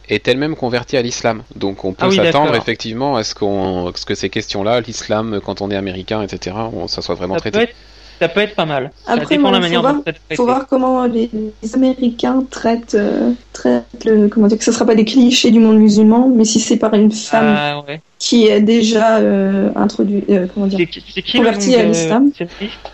est 0.10 0.28
elle-même 0.28 0.56
convertie 0.56 0.98
à 0.98 1.02
l'islam. 1.02 1.44
Donc 1.56 1.84
on 1.86 1.92
peut 1.94 2.06
Ah 2.06 2.10
oui, 2.10 2.16
s'attendre 2.16 2.56
effectivement 2.56 3.18
à 3.18 3.24
ce, 3.24 3.36
qu'on, 3.36 3.88
à 3.88 3.92
ce 3.96 4.06
que 4.06 4.16
ces 4.16 4.30
questions-là, 4.30 4.80
l'islam 4.82 5.42
quand 5.44 5.62
on 5.62 5.70
est 5.70 5.76
américain, 5.76 6.22
etc., 6.24 6.56
on- 6.74 6.88
ça 6.88 7.02
soit 7.02 7.16
vraiment 7.16 7.36
Ça 7.36 7.42
traité. 7.42 7.58
peut, 7.60 7.64
être, 7.66 7.76
ça 8.22 8.30
peut 8.30 8.40
être 8.42 8.56
pas 8.56 8.66
mal. 8.66 8.92
Après, 9.08 9.24
ça 9.26 9.30
dépend 9.30 9.44
bon, 9.44 9.48
de 9.50 9.54
la 9.54 9.58
faut 9.58 9.62
manière 9.62 9.82
voir- 9.82 9.94
dont 9.96 10.04
c'est 10.06 10.14
traité. 10.14 10.36
faut 10.36 10.46
voir 10.46 10.68
comment 10.68 11.06
les, 11.06 11.30
les 11.64 11.76
Américains 11.76 12.44
traitent, 12.50 12.96
euh, 12.96 13.32
traitent 13.52 14.06
le, 14.06 14.28
comment 14.28 14.48
dire, 14.48 14.58
que 14.58 14.64
ce 14.64 14.72
sera 14.72 14.86
pas 14.86 14.96
des 14.96 15.06
clichés 15.06 15.52
du 15.52 15.60
monde 15.60 15.78
musulman, 15.80 16.30
mais 16.34 16.46
si 16.46 16.60
c'est 16.60 16.78
par 16.78 16.94
une 16.94 17.12
femme 17.12 17.56
Ah, 17.58 17.84
ouais. 17.88 18.00
qui 18.20 18.48
est 18.48 18.62
déjà 18.62 19.18
euh, 19.18 19.70
introduite, 19.76 20.26
euh, 20.30 20.46
comment 20.54 20.68
dire, 20.68 20.80
C'est 20.80 20.86
qui- 20.86 21.04
c'est 21.14 21.22
qui 21.24 21.38
Converti 21.38 21.72
le 21.72 21.78
nom 21.78 21.80
à 21.82 21.84
l'islam. 21.88 22.32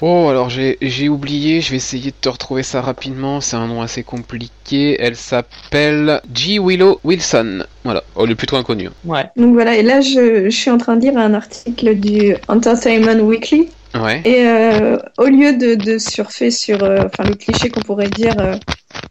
Oh, 0.01 0.27
alors 0.29 0.49
j'ai, 0.49 0.77
j'ai 0.81 1.09
oublié, 1.09 1.59
je 1.61 1.71
vais 1.71 1.77
essayer 1.77 2.11
de 2.11 2.15
te 2.19 2.29
retrouver 2.29 2.63
ça 2.63 2.81
rapidement, 2.81 3.41
c'est 3.41 3.57
un 3.57 3.67
nom 3.67 3.81
assez 3.81 4.03
compliqué. 4.03 4.97
Elle 4.99 5.15
s'appelle 5.15 6.21
G. 6.33 6.59
Willow 6.59 6.99
Wilson. 7.03 7.63
Voilà, 7.83 8.03
oh, 8.15 8.23
elle 8.25 8.31
est 8.31 8.35
plutôt 8.35 8.57
inconnue. 8.57 8.89
Ouais. 9.05 9.25
Donc 9.37 9.53
voilà, 9.53 9.75
et 9.77 9.83
là 9.83 10.01
je, 10.01 10.45
je 10.49 10.55
suis 10.55 10.69
en 10.71 10.77
train 10.77 10.95
de 10.97 11.01
lire 11.01 11.17
un 11.17 11.33
article 11.33 11.95
du 11.95 12.35
Entertainment 12.49 13.19
Weekly, 13.23 13.69
Ouais. 13.95 14.21
et 14.26 14.45
euh, 14.47 14.97
au 15.17 15.26
lieu 15.26 15.54
de, 15.58 15.76
de 15.76 15.97
surfer 15.97 16.52
sur 16.52 16.84
euh, 16.84 17.00
enfin, 17.06 17.23
le 17.28 17.36
cliché 17.36 17.69
qu'on 17.69 17.82
pourrait 17.82 18.10
dire, 18.10 18.36
euh, 18.39 18.56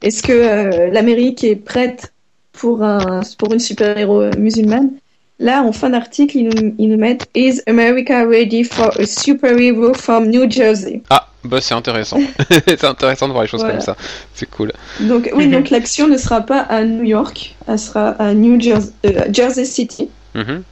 est-ce 0.02 0.22
que 0.22 0.90
l'Amérique 0.92 1.42
est 1.44 1.56
prête 1.56 2.12
pour, 2.52 2.82
un, 2.84 3.20
pour 3.38 3.52
une 3.52 3.58
super-héros 3.60 4.30
musulmane 4.38 4.90
Là, 5.38 5.62
en 5.62 5.72
fin 5.72 5.90
d'article, 5.90 6.38
ils 6.38 6.48
nous, 6.48 6.74
ils 6.78 6.88
nous 6.88 6.96
mettent 6.96 7.26
Is 7.34 7.60
America 7.66 8.24
ready 8.26 8.64
for 8.64 8.90
a 8.98 9.04
superhero 9.04 9.92
from 9.92 10.28
New 10.30 10.50
Jersey? 10.50 11.02
Ah, 11.10 11.28
bah 11.44 11.58
c'est 11.60 11.74
intéressant. 11.74 12.18
c'est 12.66 12.84
intéressant 12.84 13.26
de 13.28 13.32
voir 13.32 13.42
les 13.44 13.48
choses 13.48 13.60
Voilà. 13.60 13.74
comme 13.74 13.84
ça. 13.84 13.96
C'est 14.32 14.48
cool. 14.48 14.72
Donc 15.00 15.28
oui, 15.34 15.46
Mhm. 15.46 15.52
donc 15.52 15.68
l'action 15.70 16.08
ne 16.08 16.16
sera 16.16 16.40
pas 16.40 16.60
à 16.60 16.84
New 16.84 17.04
York, 17.04 17.54
elle 17.68 17.78
sera 17.78 18.10
à 18.18 18.32
New 18.32 18.58
Jersey, 18.58 18.92
euh, 19.04 19.24
Jersey 19.30 19.66
City. 19.66 20.08
Mhm. 20.34 20.62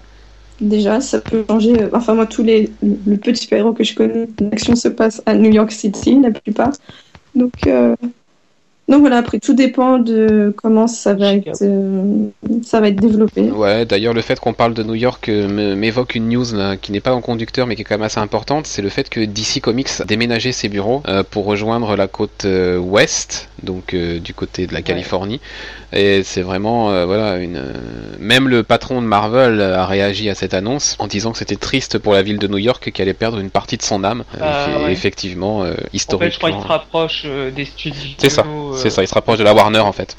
Déjà, 0.61 1.01
ça 1.01 1.21
peut 1.21 1.45
changer. 1.51 1.83
euh, 1.83 1.90
Enfin, 1.93 2.14
moi, 2.14 2.27
tous 2.27 2.43
les 2.43 2.77
le 2.83 3.17
petit 3.17 3.43
super-héros 3.43 3.73
que 3.73 3.85
je 3.85 3.95
connais, 3.95 4.29
l'action 4.40 4.77
se 4.77 4.88
passe 4.88 5.23
à 5.27 5.35
New 5.35 5.51
York 5.51 5.71
City, 5.73 6.21
la 6.21 6.31
plupart. 6.31 6.73
Donc, 7.35 7.67
euh, 7.67 7.95
donc 8.88 9.01
voilà. 9.01 9.19
Après, 9.19 9.38
tout 9.40 9.55
dépend 9.55 9.99
de 9.99 10.55
comment 10.57 10.87
ça 10.87 11.14
va 11.14 11.35
être, 11.35 11.62
euh, 11.62 12.29
ça 12.62 12.81
va 12.81 12.88
être 12.88 12.99
développé. 12.99 13.51
Ouais, 13.51 13.87
d'ailleurs, 13.87 14.14
le 14.14 14.21
fait 14.21 14.38
qu'on 14.38 14.53
parle 14.55 14.75
de 14.75 14.83
New 14.83 14.95
York 14.95 15.29
me- 15.29 15.75
m'évoque 15.75 16.14
une 16.14 16.29
news 16.29 16.45
là, 16.55 16.77
qui 16.77 16.93
n'est 16.93 17.01
pas 17.01 17.14
en 17.14 17.21
conducteur 17.23 17.67
mais 17.67 17.77
qui 17.77 17.83
est 17.83 17.85
quand 17.85 17.95
même 17.97 18.03
assez 18.03 18.21
importante. 18.21 18.67
C'est 18.67 18.83
le 18.83 18.90
fait 18.90 19.09
que 19.09 19.21
DC 19.21 19.61
Comics 19.61 19.88
a 20.01 20.05
déménagé 20.05 20.53
ses 20.53 20.69
bureaux 20.69 21.03
euh, 21.09 21.23
pour 21.25 21.47
rejoindre 21.47 21.97
la 21.97 22.09
côte 22.09 22.45
euh, 22.45 22.79
ouest, 22.79 23.49
donc 23.64 23.94
euh, 23.94 24.20
du 24.20 24.35
côté 24.35 24.66
de 24.66 24.72
la 24.74 24.83
Californie. 24.83 25.40
Et 25.92 26.22
c'est 26.22 26.42
vraiment, 26.42 26.90
euh, 26.90 27.05
voilà, 27.07 27.37
une. 27.38 27.57
euh, 27.57 27.72
Même 28.18 28.48
le 28.48 28.62
patron 28.62 29.00
de 29.03 29.07
Marvel 29.07 29.61
a 29.61 29.87
réagi 29.87 30.29
à 30.31 30.35
cette 30.35 30.55
annonce 30.55 30.96
en 30.98 31.07
disant 31.07 31.33
que 31.33 31.38
c'était 31.38 31.57
triste 31.57 31.98
pour 31.98 32.12
la 32.12 32.22
ville 32.22 32.38
de 32.38 32.46
New 32.48 32.59
York 32.59 32.90
qui 32.92 33.03
allait 33.03 33.14
perdre 33.14 33.38
une 33.38 33.50
partie 33.50 33.77
de 33.77 33.83
son 33.83 34.05
âme. 34.05 34.24
Euh, 34.37 34.40
Ah, 34.42 34.66
effe- 34.68 34.85
ouais. 34.85 34.92
Effectivement, 34.92 35.62
euh, 35.64 35.72
En 35.72 35.74
fait, 35.74 35.88
historiquement. 35.92 36.31
je 36.33 36.38
crois 36.38 36.50
qu'il 36.53 36.62
se 36.62 36.66
rapproche 36.68 37.27
des 37.55 37.64
studios. 37.64 38.14
C'est 38.18 38.31
ça, 38.31 38.44
C'est 38.77 38.90
ça, 38.90 39.03
il 39.03 39.09
se 39.09 39.14
rapproche 39.14 39.38
de 39.38 39.44
la 39.44 39.55
Warner 39.55 39.81
en 39.81 39.92
fait. 39.92 40.14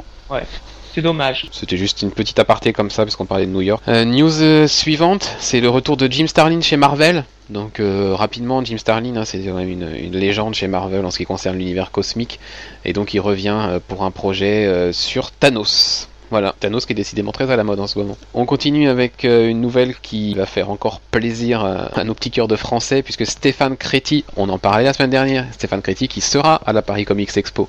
C'est 0.95 1.01
dommage. 1.01 1.47
C'était 1.51 1.75
juste 1.75 2.03
une 2.03 2.11
petite 2.11 2.39
aparté 2.39 2.71
comme 2.71 2.89
ça 2.89 3.03
parce 3.03 3.17
qu'on 3.17 3.25
parlait 3.25 3.45
de 3.45 3.51
New 3.51 3.59
York. 3.59 3.83
Euh, 3.89 4.05
news 4.05 4.41
euh, 4.41 4.65
suivante, 4.65 5.29
c'est 5.39 5.59
le 5.59 5.67
retour 5.67 5.97
de 5.97 6.09
Jim 6.09 6.25
Starlin 6.25 6.61
chez 6.61 6.77
Marvel. 6.77 7.25
Donc 7.49 7.81
euh, 7.81 8.15
rapidement, 8.15 8.63
Jim 8.63 8.77
Starlin, 8.77 9.17
hein, 9.17 9.25
c'est 9.25 9.39
quand 9.39 9.55
même 9.55 9.69
une, 9.69 9.93
une 9.93 10.15
légende 10.15 10.55
chez 10.55 10.69
Marvel 10.69 11.05
en 11.05 11.11
ce 11.11 11.17
qui 11.17 11.25
concerne 11.25 11.57
l'univers 11.57 11.91
cosmique, 11.91 12.39
et 12.85 12.93
donc 12.93 13.13
il 13.13 13.19
revient 13.19 13.57
euh, 13.57 13.79
pour 13.85 14.03
un 14.05 14.11
projet 14.11 14.67
euh, 14.67 14.93
sur 14.93 15.31
Thanos. 15.31 16.07
Voilà, 16.31 16.55
Thanos 16.61 16.85
qui 16.85 16.93
est 16.93 16.95
décidément 16.95 17.33
très 17.33 17.51
à 17.51 17.57
la 17.57 17.65
mode 17.65 17.81
en 17.81 17.87
ce 17.87 17.99
moment. 17.99 18.17
On 18.33 18.45
continue 18.45 18.87
avec 18.87 19.25
euh, 19.25 19.49
une 19.49 19.59
nouvelle 19.59 19.95
qui 20.01 20.33
va 20.33 20.45
faire 20.45 20.69
encore 20.69 21.01
plaisir 21.01 21.65
à, 21.65 21.87
à 21.99 22.05
nos 22.05 22.13
petits 22.13 22.31
cœurs 22.31 22.47
de 22.47 22.55
français, 22.55 23.03
puisque 23.03 23.25
Stéphane 23.25 23.75
Créti, 23.75 24.23
on 24.37 24.47
en 24.47 24.59
parlait 24.59 24.85
la 24.85 24.93
semaine 24.93 25.09
dernière, 25.11 25.45
Stéphane 25.51 25.81
Créti 25.81 26.07
qui 26.07 26.21
sera 26.21 26.55
à 26.65 26.71
la 26.71 26.81
Paris 26.81 27.03
Comics 27.03 27.35
Expo 27.35 27.67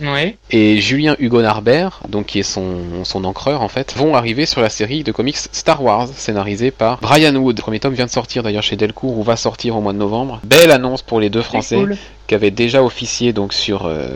Ouais. 0.00 0.36
et 0.50 0.78
Julien 0.80 1.16
Hugo 1.18 1.40
Narbert, 1.42 2.00
donc 2.08 2.26
qui 2.26 2.40
est 2.40 2.42
son, 2.42 3.04
son 3.04 3.24
encreur 3.24 3.62
en 3.62 3.68
fait, 3.68 3.94
vont 3.96 4.14
arriver 4.14 4.46
sur 4.46 4.60
la 4.60 4.68
série 4.68 5.04
de 5.04 5.12
comics 5.12 5.36
Star 5.36 5.82
Wars, 5.82 6.08
scénarisée 6.08 6.70
par 6.70 6.98
Brian 7.00 7.34
Wood. 7.34 7.56
Le 7.56 7.62
premier 7.62 7.80
tome 7.80 7.94
vient 7.94 8.06
de 8.06 8.10
sortir 8.10 8.42
d'ailleurs 8.42 8.62
chez 8.62 8.76
Delcourt 8.76 9.18
ou 9.18 9.22
va 9.22 9.36
sortir 9.36 9.76
au 9.76 9.80
mois 9.80 9.92
de 9.92 9.98
novembre. 9.98 10.40
Belle 10.44 10.70
annonce 10.70 11.02
pour 11.02 11.20
les 11.20 11.30
deux 11.30 11.42
Français 11.42 11.76
cool. 11.76 11.96
qui 12.26 12.34
avaient 12.34 12.50
déjà 12.50 12.82
officié 12.82 13.32
donc 13.32 13.52
sur 13.52 13.86
euh, 13.86 14.08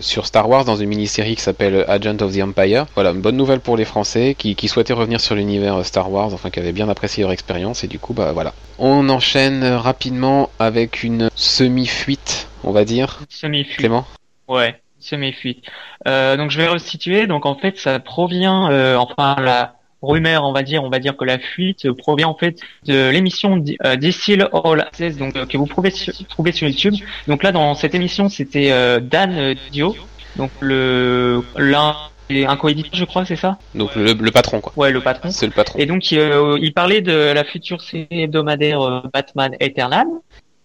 sur 0.00 0.26
Star 0.26 0.48
Wars 0.48 0.64
dans 0.64 0.76
une 0.76 0.88
mini-série 0.88 1.36
qui 1.36 1.42
s'appelle 1.42 1.84
Agent 1.88 2.16
of 2.20 2.34
the 2.34 2.42
Empire. 2.42 2.86
Voilà, 2.94 3.10
une 3.10 3.20
bonne 3.20 3.36
nouvelle 3.36 3.60
pour 3.60 3.76
les 3.76 3.84
Français 3.84 4.34
qui, 4.38 4.54
qui 4.54 4.68
souhaitaient 4.68 4.92
revenir 4.92 5.20
sur 5.20 5.34
l'univers 5.34 5.76
euh, 5.76 5.82
Star 5.82 6.10
Wars, 6.10 6.32
enfin 6.32 6.50
qui 6.50 6.60
avaient 6.60 6.72
bien 6.72 6.88
apprécié 6.88 7.22
leur 7.22 7.32
expérience 7.32 7.84
et 7.84 7.88
du 7.88 7.98
coup 7.98 8.12
bah 8.14 8.32
voilà. 8.32 8.54
On 8.78 9.08
enchaîne 9.08 9.62
euh, 9.62 9.78
rapidement 9.78 10.50
avec 10.58 11.02
une 11.02 11.28
semi-fuite, 11.34 12.48
on 12.64 12.72
va 12.72 12.84
dire. 12.84 13.20
Semi-fuite. 13.28 13.78
Clément? 13.78 14.06
Ouais, 14.48 14.80
semi-fuite. 15.02 15.64
Euh, 16.06 16.36
donc 16.36 16.50
je 16.50 16.58
vais 16.58 16.68
resituer. 16.68 17.26
Donc 17.26 17.46
en 17.46 17.54
fait, 17.54 17.78
ça 17.78 17.98
provient, 18.00 18.70
euh, 18.70 18.96
enfin 18.96 19.36
la 19.40 19.74
rumeur, 20.02 20.44
on 20.44 20.52
va 20.52 20.62
dire, 20.62 20.82
on 20.82 20.88
va 20.88 20.98
dire 20.98 21.16
que 21.16 21.24
la 21.24 21.38
fuite 21.38 21.90
provient 21.92 22.28
en 22.28 22.34
fait 22.34 22.58
de 22.86 23.10
l'émission 23.10 23.58
D- 23.58 23.76
euh, 23.84 23.96
All 24.64 24.80
Access, 24.80 25.16
donc 25.18 25.36
euh, 25.36 25.44
que 25.46 25.58
vous 25.58 25.66
pouvez 25.66 25.90
sur- 25.90 26.14
trouver 26.26 26.52
sur 26.52 26.66
YouTube. 26.68 26.94
Donc 27.28 27.42
là, 27.42 27.52
dans 27.52 27.74
cette 27.74 27.94
émission, 27.94 28.28
c'était 28.28 28.72
euh, 28.72 28.98
Dan 29.00 29.54
Dio, 29.72 29.94
donc 30.36 30.50
le 30.60 31.42
l'un 31.56 31.96
un 32.32 32.56
coéditeur, 32.56 32.94
je 32.94 33.04
crois, 33.04 33.24
c'est 33.24 33.34
ça? 33.34 33.58
Donc 33.74 33.94
le, 33.96 34.12
le 34.12 34.30
patron 34.30 34.60
quoi. 34.60 34.72
Ouais, 34.76 34.92
le 34.92 35.00
patron. 35.00 35.32
C'est 35.32 35.46
le 35.46 35.52
patron. 35.52 35.78
Et 35.80 35.86
donc, 35.86 36.12
euh, 36.12 36.56
il 36.62 36.72
parlait 36.72 37.00
de 37.00 37.12
la 37.12 37.42
future 37.42 37.80
série 37.82 38.06
hebdomadaire 38.22 39.02
Batman 39.12 39.56
Eternal, 39.58 40.06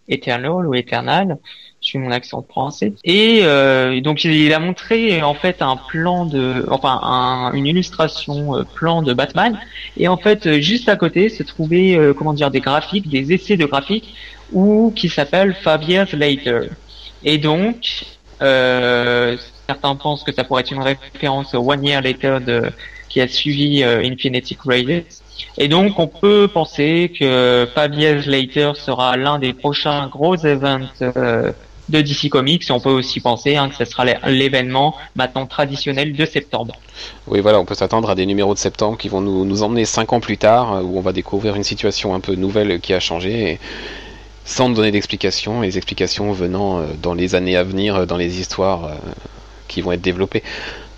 Eternal 0.07 0.67
ou 0.67 0.75
Eternal, 0.75 1.37
suis 1.85 1.99
mon 1.99 2.11
accent 2.11 2.45
français. 2.47 2.93
Et 3.03 3.39
euh, 3.43 4.01
donc, 4.01 4.23
il 4.23 4.53
a 4.53 4.59
montré 4.59 5.21
en 5.21 5.33
fait 5.33 5.61
un 5.61 5.77
plan 5.77 6.25
de, 6.25 6.65
enfin, 6.69 6.99
un- 7.03 7.51
une 7.53 7.65
illustration 7.65 8.55
euh, 8.55 8.63
plan 8.63 9.01
de 9.01 9.13
Batman. 9.13 9.59
Et 9.97 10.07
en 10.07 10.17
fait, 10.17 10.45
euh, 10.45 10.59
juste 10.59 10.89
à 10.89 10.95
côté 10.95 11.29
se 11.29 11.43
trouvaient, 11.43 11.97
comment 12.17 12.33
dire, 12.33 12.51
des 12.51 12.59
graphiques, 12.61 13.09
des 13.09 13.33
essais 13.33 13.57
de 13.57 13.65
graphiques, 13.65 14.15
ou 14.51 14.93
qui 14.95 15.09
s'appellent 15.09 15.55
Five 15.55 15.83
Years 15.87 16.13
Later. 16.13 16.69
Et 17.23 17.37
donc, 17.37 18.05
certains 18.39 19.95
pensent 19.95 20.23
que 20.23 20.31
ça 20.31 20.43
pourrait 20.43 20.61
être 20.61 20.71
une 20.71 20.83
référence 20.83 21.53
au 21.53 21.71
One 21.71 21.83
Year 21.83 22.01
Later 22.01 22.39
qui 23.09 23.21
a 23.21 23.27
suivi 23.27 23.83
Infinity 23.83 24.55
Crisis. 24.55 25.23
Et 25.57 25.67
donc, 25.67 25.99
on 25.99 26.07
peut 26.07 26.47
penser 26.47 27.11
que 27.17 27.67
Five 27.73 27.93
Years 27.95 28.25
Later 28.27 28.73
sera 28.75 29.17
l'un 29.17 29.39
des 29.39 29.53
prochains 29.53 30.07
gros 30.07 30.35
events 30.45 30.87
euh, 31.01 31.51
de 31.89 32.01
DC 32.01 32.29
Comics. 32.29 32.63
On 32.69 32.79
peut 32.79 32.89
aussi 32.89 33.19
penser 33.19 33.55
hein, 33.55 33.69
que 33.69 33.75
ce 33.75 33.85
sera 33.85 34.05
l'é- 34.05 34.17
l'événement 34.27 34.95
maintenant 35.15 35.45
traditionnel 35.45 36.13
de 36.13 36.25
septembre. 36.25 36.75
Oui, 37.27 37.39
voilà, 37.41 37.59
on 37.59 37.65
peut 37.65 37.75
s'attendre 37.75 38.09
à 38.09 38.15
des 38.15 38.25
numéros 38.25 38.53
de 38.53 38.59
septembre 38.59 38.97
qui 38.97 39.09
vont 39.09 39.21
nous, 39.21 39.45
nous 39.45 39.63
emmener 39.63 39.85
cinq 39.85 40.13
ans 40.13 40.19
plus 40.19 40.37
tard, 40.37 40.73
euh, 40.73 40.81
où 40.81 40.97
on 40.97 41.01
va 41.01 41.11
découvrir 41.13 41.55
une 41.55 41.63
situation 41.63 42.15
un 42.15 42.19
peu 42.19 42.35
nouvelle 42.35 42.79
qui 42.79 42.93
a 42.93 42.99
changé, 42.99 43.51
et 43.51 43.59
sans 44.45 44.69
donner 44.69 44.91
d'explications, 44.91 45.61
les 45.61 45.77
explications 45.77 46.31
venant 46.31 46.79
euh, 46.79 46.85
dans 47.01 47.13
les 47.13 47.35
années 47.35 47.55
à 47.57 47.63
venir, 47.63 47.95
euh, 47.95 48.05
dans 48.05 48.17
les 48.17 48.39
histoires 48.39 48.91
qui 49.67 49.81
vont 49.81 49.91
être 49.91 50.01
développées. 50.01 50.43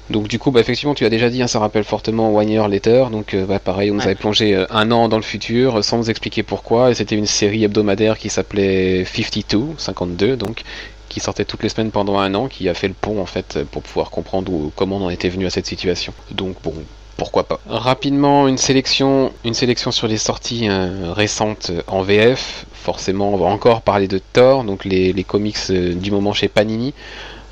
Donc 0.10 0.28
du 0.28 0.40
coup, 0.40 0.52
bah, 0.52 0.60
effectivement, 0.62 0.94
tu 0.96 1.06
as 1.06 1.10
déjà 1.10 1.30
dit, 1.30 1.42
hein, 1.42 1.48
ça 1.48 1.60
rappelle 1.60 1.84
fortement 1.84 2.34
One 2.34 2.50
Year 2.50 2.68
Later, 2.70 3.06
donc 3.12 3.34
euh, 3.34 3.46
bah, 3.46 3.60
pareil, 3.60 3.92
on 3.92 3.96
nous 3.96 4.00
Ouais. 4.00 4.06
avait 4.08 4.16
plongé 4.16 4.56
euh, 4.56 4.66
un 4.70 4.90
an 4.92 5.10
dans 5.10 5.18
le 5.18 5.24
futur, 5.24 5.78
euh, 5.80 5.82
sans 5.82 5.98
nous 5.98 6.10
expliquer 6.10 6.44
pourquoi, 6.44 6.92
et 6.92 6.94
c'était 6.94 7.16
une 7.16 7.26
série 7.26 7.64
hebdomadaire 7.66 8.18
qui 8.18 8.30
s'appelait 8.30 9.04
52, 9.06 9.60
52, 9.78 10.38
donc 10.38 10.62
qui 11.10 11.20
sortait 11.20 11.46
toutes 11.46 11.64
les 11.64 11.70
semaines 11.70 11.92
pendant 11.92 12.20
un 12.20 12.34
an, 12.36 12.48
qui 12.48 12.70
a 12.70 12.74
fait 12.74 12.88
le 12.88 12.94
pont 12.94 13.20
en 13.22 13.26
fait 13.26 13.60
pour 13.72 13.82
pouvoir 13.82 14.10
comprendre 14.10 14.52
où- 14.52 14.72
comment 14.76 14.98
on 14.98 15.06
en 15.06 15.10
était 15.10 15.30
venu 15.30 15.46
à 15.46 15.50
cette 15.50 15.66
situation. 15.66 16.14
Donc 16.32 16.56
bon, 16.64 16.74
pourquoi 17.18 17.44
pas. 17.46 17.60
Rapidement, 17.68 18.48
une 18.48 18.58
sélection, 18.58 19.32
une 19.44 19.54
sélection 19.56 19.92
sur 19.92 20.08
les 20.08 20.18
sorties 20.18 20.68
euh, 20.70 21.12
récentes 21.14 21.72
en 21.88 22.02
VF. 22.02 22.66
Forcément, 22.74 23.34
on 23.34 23.38
va 23.38 23.48
encore 23.48 23.82
parler 23.82 24.08
de 24.08 24.20
Thor, 24.34 24.64
donc 24.64 24.86
les, 24.86 25.12
les 25.14 25.24
comics 25.24 25.58
euh, 25.70 25.94
du 25.96 26.12
moment 26.12 26.32
chez 26.34 26.48
Panini. 26.48 26.94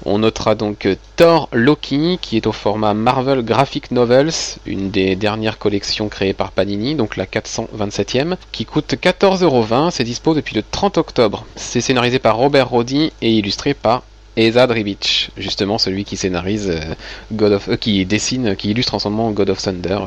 On 0.07 0.19
notera 0.19 0.53
donc 0.53 0.85
euh, 0.85 0.95
Thor 1.15 1.49
Loki, 1.51 2.19
qui 2.21 2.37
est 2.37 2.45
au 2.45 2.51
format 2.51 2.93
Marvel 2.93 3.41
Graphic 3.43 3.89
Novels, 3.89 4.29
une 4.67 4.91
des 4.91 5.15
dernières 5.15 5.57
collections 5.57 6.09
créées 6.09 6.33
par 6.33 6.51
Panini, 6.51 6.93
donc 6.93 7.17
la 7.17 7.25
427e, 7.25 8.35
qui 8.51 8.65
coûte 8.65 8.93
14,20€. 8.93 9.89
C'est 9.89 10.03
dispo 10.03 10.35
depuis 10.35 10.55
le 10.55 10.61
30 10.69 10.99
octobre. 10.99 11.45
C'est 11.55 11.81
scénarisé 11.81 12.19
par 12.19 12.37
Robert 12.37 12.69
Roddy 12.69 13.13
et 13.23 13.31
illustré 13.31 13.73
par 13.73 14.03
Ezad 14.37 14.69
Ribic, 14.69 15.31
justement 15.37 15.79
celui 15.79 16.03
qui 16.03 16.17
scénarise 16.17 16.69
euh, 16.69 16.93
God 17.31 17.53
of, 17.53 17.69
euh, 17.69 17.75
qui 17.75 18.05
dessine, 18.05 18.55
qui 18.55 18.69
illustre 18.69 18.93
en 18.93 18.99
ce 18.99 19.07
moment 19.07 19.31
God 19.31 19.49
of 19.49 19.61
Thunder 19.61 19.99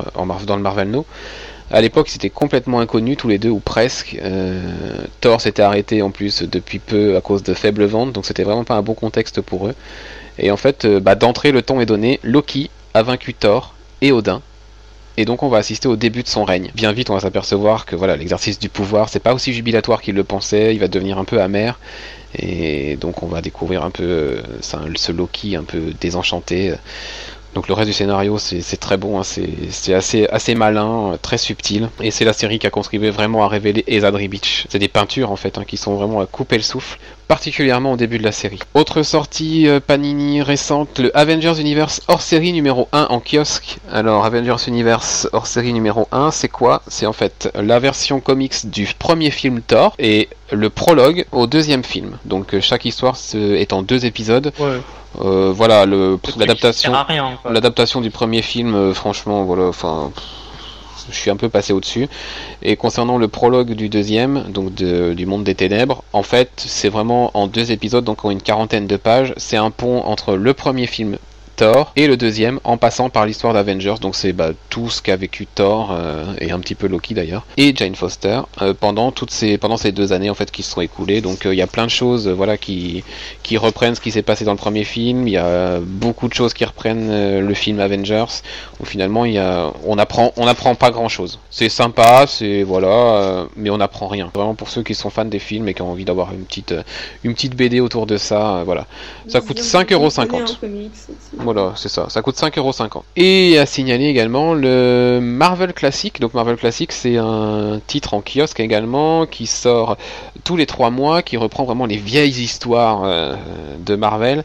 dans 0.45 0.55
le 0.55 0.61
Marvel 0.61 0.89
No. 0.89 1.05
À 1.71 1.81
l'époque, 1.81 2.09
c'était 2.09 2.29
complètement 2.29 2.79
inconnu 2.79 3.15
tous 3.15 3.27
les 3.27 3.37
deux 3.37 3.49
ou 3.49 3.59
presque. 3.59 4.17
Euh, 4.21 4.59
Thor 5.21 5.39
s'était 5.39 5.61
arrêté 5.61 6.01
en 6.01 6.09
plus 6.09 6.41
depuis 6.41 6.79
peu 6.79 7.15
à 7.15 7.21
cause 7.21 7.43
de 7.43 7.53
faibles 7.53 7.85
ventes, 7.85 8.11
donc 8.11 8.25
c'était 8.25 8.43
vraiment 8.43 8.63
pas 8.63 8.75
un 8.75 8.81
bon 8.81 8.95
contexte 8.95 9.41
pour 9.41 9.67
eux. 9.67 9.75
Et 10.39 10.51
en 10.51 10.57
fait, 10.57 10.85
euh, 10.85 10.99
bah, 10.99 11.15
d'entrée, 11.15 11.51
le 11.51 11.61
ton 11.61 11.79
est 11.79 11.85
donné. 11.85 12.19
Loki 12.23 12.69
a 12.93 13.03
vaincu 13.03 13.33
Thor 13.33 13.75
et 14.01 14.11
Odin 14.11 14.41
et 15.19 15.25
donc 15.25 15.43
on 15.43 15.49
va 15.49 15.57
assister 15.57 15.89
au 15.89 15.97
début 15.97 16.23
de 16.23 16.29
son 16.29 16.45
règne. 16.45 16.71
Bien 16.75 16.93
vite, 16.93 17.09
on 17.09 17.13
va 17.13 17.19
s'apercevoir 17.19 17.85
que 17.85 17.97
voilà, 17.97 18.15
l'exercice 18.15 18.57
du 18.57 18.69
pouvoir, 18.69 19.09
c'est 19.09 19.19
pas 19.19 19.33
aussi 19.33 19.51
jubilatoire 19.51 20.01
qu'il 20.01 20.15
le 20.15 20.23
pensait, 20.23 20.73
il 20.73 20.79
va 20.79 20.87
devenir 20.87 21.17
un 21.17 21.25
peu 21.25 21.41
amer, 21.41 21.77
et 22.37 22.95
donc 22.95 23.21
on 23.21 23.27
va 23.27 23.41
découvrir 23.41 23.83
un 23.83 23.89
peu 23.89 24.03
euh, 24.03 24.41
ce 24.61 25.11
Loki 25.11 25.57
un 25.57 25.65
peu 25.65 25.91
désenchanté. 25.99 26.73
Donc 27.55 27.67
le 27.67 27.73
reste 27.73 27.87
du 27.87 27.93
scénario 27.93 28.37
c'est 28.37 28.77
très 28.77 28.97
bon, 28.97 29.19
hein. 29.19 29.23
c'est 29.23 29.93
assez, 29.93 30.27
assez 30.27 30.55
malin, 30.55 31.17
très 31.21 31.37
subtil, 31.37 31.89
et 31.99 32.11
c'est 32.11 32.25
la 32.25 32.33
série 32.33 32.59
qui 32.59 32.67
a 32.67 32.69
contribué 32.69 33.09
vraiment 33.09 33.43
à 33.43 33.47
révéler 33.47 33.83
Ezadri 33.87 34.27
Beach. 34.27 34.65
C'est 34.69 34.79
des 34.79 34.87
peintures 34.87 35.31
en 35.31 35.35
fait 35.35 35.57
hein, 35.57 35.65
qui 35.65 35.77
sont 35.77 35.95
vraiment 35.95 36.19
à 36.21 36.25
couper 36.25 36.57
le 36.57 36.63
souffle 36.63 36.99
particulièrement 37.29 37.91
au 37.93 37.95
début 37.95 38.17
de 38.17 38.23
la 38.23 38.31
série. 38.31 38.57
Autre 38.73 39.03
sortie 39.03 39.67
euh, 39.67 39.79
Panini 39.79 40.41
récente, 40.41 40.97
le 40.97 41.15
Avengers 41.15 41.59
Universe 41.59 42.01
hors 42.07 42.21
série 42.21 42.51
numéro 42.51 42.89
1 42.91 43.03
en 43.11 43.19
kiosque. 43.21 43.77
Alors 43.91 44.25
Avengers 44.25 44.67
Universe 44.67 45.29
hors 45.31 45.45
série 45.45 45.71
numéro 45.71 46.07
1, 46.11 46.31
c'est 46.31 46.47
quoi? 46.47 46.81
C'est 46.87 47.05
en 47.05 47.13
fait 47.13 47.51
la 47.53 47.77
version 47.77 48.19
comics 48.19 48.65
du 48.65 48.87
premier 48.97 49.29
film 49.29 49.61
Thor 49.61 49.93
et 49.99 50.27
le 50.51 50.71
prologue 50.71 51.27
au 51.31 51.45
deuxième 51.45 51.83
film. 51.83 52.17
Donc 52.25 52.55
euh, 52.55 52.61
chaque 52.61 52.85
histoire 52.85 53.15
est 53.35 53.73
en 53.73 53.83
deux 53.83 54.07
épisodes. 54.07 54.51
Euh, 55.21 55.51
voilà 55.55 55.85
l'adaptation 55.85 56.93
l'adaptation 57.49 58.01
du 58.01 58.11
premier 58.11 58.43
film 58.43 58.93
franchement 58.93 59.43
voilà 59.43 59.63
enfin 59.63 60.11
je 61.09 61.15
suis 61.15 61.31
un 61.31 61.35
peu 61.35 61.49
passé 61.49 61.73
au-dessus. 61.73 62.07
Et 62.61 62.75
concernant 62.75 63.17
le 63.17 63.27
prologue 63.27 63.71
du 63.71 63.89
deuxième, 63.89 64.43
donc 64.49 64.73
du 64.73 65.25
monde 65.25 65.43
des 65.43 65.55
ténèbres, 65.55 66.03
en 66.13 66.23
fait, 66.23 66.51
c'est 66.57 66.89
vraiment 66.89 67.31
en 67.33 67.47
deux 67.47 67.71
épisodes, 67.71 68.03
donc 68.03 68.25
en 68.25 68.31
une 68.31 68.41
quarantaine 68.41 68.87
de 68.87 68.97
pages. 68.97 69.33
C'est 69.37 69.57
un 69.57 69.71
pont 69.71 70.01
entre 70.01 70.35
le 70.35 70.53
premier 70.53 70.87
film 70.87 71.17
Thor 71.59 71.91
et 71.97 72.07
le 72.07 72.15
deuxième 72.15 72.61
en 72.63 72.77
passant 72.77 73.09
par 73.09 73.25
l'histoire 73.25 73.53
d'Avengers. 73.53 73.95
Donc 73.99 74.15
c'est 74.15 74.31
bah, 74.31 74.51
tout 74.69 74.89
ce 74.89 75.01
qu'a 75.01 75.17
vécu 75.17 75.45
Thor 75.45 75.89
euh, 75.91 76.23
et 76.39 76.51
un 76.51 76.59
petit 76.59 76.73
peu 76.73 76.87
Loki 76.87 77.13
d'ailleurs 77.13 77.45
et 77.57 77.75
Jane 77.75 77.95
Foster 77.95 78.39
euh, 78.61 78.73
pendant 78.73 79.11
toutes 79.11 79.31
ces 79.31 79.57
pendant 79.57 79.75
ces 79.75 79.91
deux 79.91 80.13
années 80.13 80.29
en 80.29 80.35
fait 80.35 80.51
qui 80.51 80.63
se 80.63 80.71
sont 80.71 80.79
écoulées. 80.79 81.19
Donc 81.19 81.45
euh, 81.45 81.53
il 81.53 81.57
y 81.57 81.61
a 81.61 81.67
plein 81.67 81.83
de 81.83 81.91
choses 81.91 82.29
voilà 82.29 82.57
qui 82.57 83.03
qui 83.43 83.57
reprennent 83.57 83.93
ce 83.93 83.99
qui 83.99 84.11
s'est 84.11 84.21
passé 84.21 84.45
dans 84.45 84.53
le 84.53 84.57
premier 84.57 84.85
film. 84.85 85.27
Il 85.27 85.33
y 85.33 85.37
a 85.37 85.81
beaucoup 85.81 86.29
de 86.29 86.33
choses 86.33 86.53
qui 86.53 86.63
reprennent 86.63 87.39
le 87.45 87.53
film 87.53 87.81
Avengers. 87.81 88.41
Où 88.79 88.85
finalement 88.85 89.25
il 89.25 89.33
y 89.33 89.37
a 89.37 89.73
on 89.85 89.97
apprend 89.97 90.31
on 90.37 90.47
apprend 90.47 90.75
pas 90.75 90.91
grand 90.91 91.09
chose. 91.09 91.39
C'est 91.49 91.67
sympa, 91.67 92.23
c'est 92.25 92.63
voilà, 92.63 93.47
mais 93.57 93.69
on 93.69 93.81
apprend 93.81 94.07
rien. 94.07 94.31
Vraiment 94.33 94.55
pour 94.55 94.69
ceux 94.69 94.83
qui 94.83 94.95
sont 94.95 95.09
fans 95.09 95.25
des 95.25 95.39
films 95.39 95.67
et 95.67 95.73
qui 95.73 95.81
ont 95.81 95.91
envie 95.91 96.05
d'avoir 96.05 96.31
une 96.31 96.45
petite 96.45 96.73
une 97.25 97.33
petite 97.33 97.57
BD 97.57 97.81
autour 97.81 98.05
de 98.05 98.15
ça, 98.15 98.63
voilà. 98.63 98.87
Ça 99.27 99.41
coûte 99.41 99.59
5,50€. 99.59 101.48
Voilà, 101.51 101.73
c'est 101.75 101.89
ça. 101.89 102.05
Ça 102.09 102.21
coûte 102.21 102.35
5,50€. 102.35 103.01
Et 103.15 103.57
à 103.57 103.65
signaler 103.65 104.05
également 104.05 104.53
le 104.53 105.17
Marvel 105.19 105.73
Classic. 105.73 106.19
Donc 106.19 106.35
Marvel 106.35 106.57
Classic, 106.57 106.91
c'est 106.91 107.17
un 107.17 107.81
titre 107.87 108.13
en 108.13 108.21
kiosque 108.21 108.59
également 108.59 109.25
qui 109.25 109.47
sort 109.47 109.97
tous 110.43 110.55
les 110.55 110.67
3 110.67 110.91
mois, 110.91 111.23
qui 111.23 111.37
reprend 111.37 111.63
vraiment 111.63 111.87
les 111.87 111.97
vieilles 111.97 112.39
histoires 112.39 113.01
euh, 113.03 113.35
de 113.79 113.95
Marvel. 113.95 114.43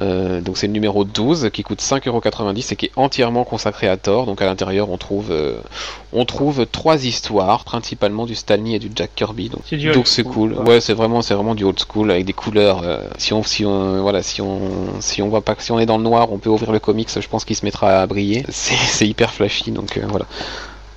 Euh, 0.00 0.40
donc 0.40 0.56
c'est 0.58 0.66
le 0.66 0.72
numéro 0.72 1.04
12 1.04 1.50
qui 1.52 1.62
coûte 1.62 1.80
5,90€ 1.80 2.72
et 2.72 2.76
qui 2.76 2.86
est 2.86 2.92
entièrement 2.96 3.44
consacré 3.44 3.88
à 3.88 3.96
Thor. 3.96 4.26
Donc 4.26 4.40
à 4.42 4.46
l'intérieur 4.46 4.90
on 4.90 4.96
trouve 4.96 5.30
euh, 5.30 5.56
on 6.12 6.24
trouve 6.24 6.66
trois 6.66 7.04
histoires, 7.04 7.64
principalement 7.64 8.26
du 8.26 8.34
Stanley 8.34 8.74
et 8.74 8.78
du 8.78 8.90
Jack 8.94 9.10
Kirby. 9.14 9.48
Donc 9.48 9.62
c'est 10.06 10.22
cool. 10.22 10.52
Ouais, 10.54 10.80
c'est 10.80 10.94
vraiment 10.94 11.22
c'est 11.22 11.34
vraiment 11.34 11.54
du 11.54 11.64
old 11.64 11.78
school 11.78 12.10
avec 12.10 12.24
des 12.24 12.32
couleurs. 12.32 12.82
Euh, 12.84 13.02
si 13.18 13.32
on 13.32 13.42
si 13.42 13.64
on 13.64 14.00
voilà 14.02 14.22
si 14.22 14.40
on 14.40 14.60
si 15.00 15.22
on 15.22 15.28
voit 15.28 15.42
pas 15.42 15.56
si 15.58 15.72
on 15.72 15.78
est 15.78 15.86
dans 15.86 15.98
le 15.98 16.04
noir, 16.04 16.32
on 16.32 16.38
peut 16.38 16.50
ouvrir 16.50 16.72
le 16.72 16.78
comics. 16.78 17.08
Je 17.20 17.28
pense 17.28 17.44
qu'il 17.44 17.56
se 17.56 17.64
mettra 17.64 18.00
à 18.00 18.06
briller. 18.06 18.44
C'est 18.48 19.06
hyper 19.06 19.32
flashy 19.32 19.72
donc 19.72 19.98
voilà. 20.08 20.26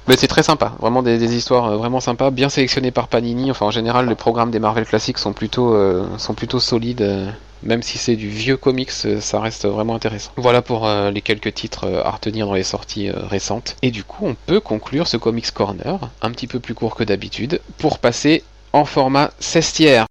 Mais 0.08 0.18
c'est 0.18 0.28
très 0.28 0.42
sympa, 0.42 0.74
vraiment 0.80 1.04
des, 1.04 1.36
histoires 1.36 1.78
vraiment 1.78 2.00
sympas, 2.00 2.32
bien 2.32 2.50
sélectionnées 2.50 2.90
par 2.90 3.08
Panini. 3.08 3.52
Enfin, 3.52 3.68
en 3.68 3.72
général, 3.72 4.10
les 4.10 4.16
programmes 4.16 4.50
des 4.50 4.58
Marvel 4.58 4.84
classiques 4.84 5.20
sont 5.20 5.32
plutôt, 5.32 5.78
sont 6.18 6.34
plutôt 6.34 6.60
solides 6.60 7.32
même 7.63 7.84
si 7.84 7.97
c'est 7.97 8.15
du 8.15 8.30
vieux 8.30 8.58
comics, 8.58 8.91
euh, 9.06 9.21
ça 9.21 9.39
reste 9.39 9.65
vraiment 9.65 9.95
intéressant. 9.95 10.32
Voilà 10.38 10.62
pour 10.62 10.88
euh, 10.88 11.12
les 11.12 11.21
quelques 11.21 11.54
titres 11.54 11.86
euh, 11.86 12.04
à 12.04 12.12
retenir 12.12 12.47
dans 12.47 12.54
les 12.54 12.63
sorties 12.63 13.10
récentes. 13.10 13.76
Et 13.82 13.91
du 13.91 14.04
coup, 14.04 14.26
on 14.26 14.36
peut 14.36 14.60
conclure 14.60 15.08
ce 15.08 15.17
Comics 15.17 15.52
Corner, 15.52 16.00
un 16.21 16.32
petit 16.32 16.47
peu 16.47 16.60
plus 16.60 16.74
court 16.74 16.95
que 16.95 17.04
d'habitude, 17.04 17.62
pour 17.78 18.00
passer 18.00 18.43
en 18.74 18.86
format 18.86 19.32
16 19.39 19.74
tiers. 19.74 20.06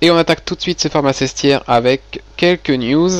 Et 0.00 0.12
on 0.12 0.16
attaque 0.16 0.44
tout 0.44 0.54
de 0.54 0.60
suite 0.60 0.80
ce 0.80 0.88
format 0.88 1.12
16 1.12 1.34
tiers 1.34 1.64
avec 1.66 2.22
quelques 2.36 2.70
news, 2.70 3.10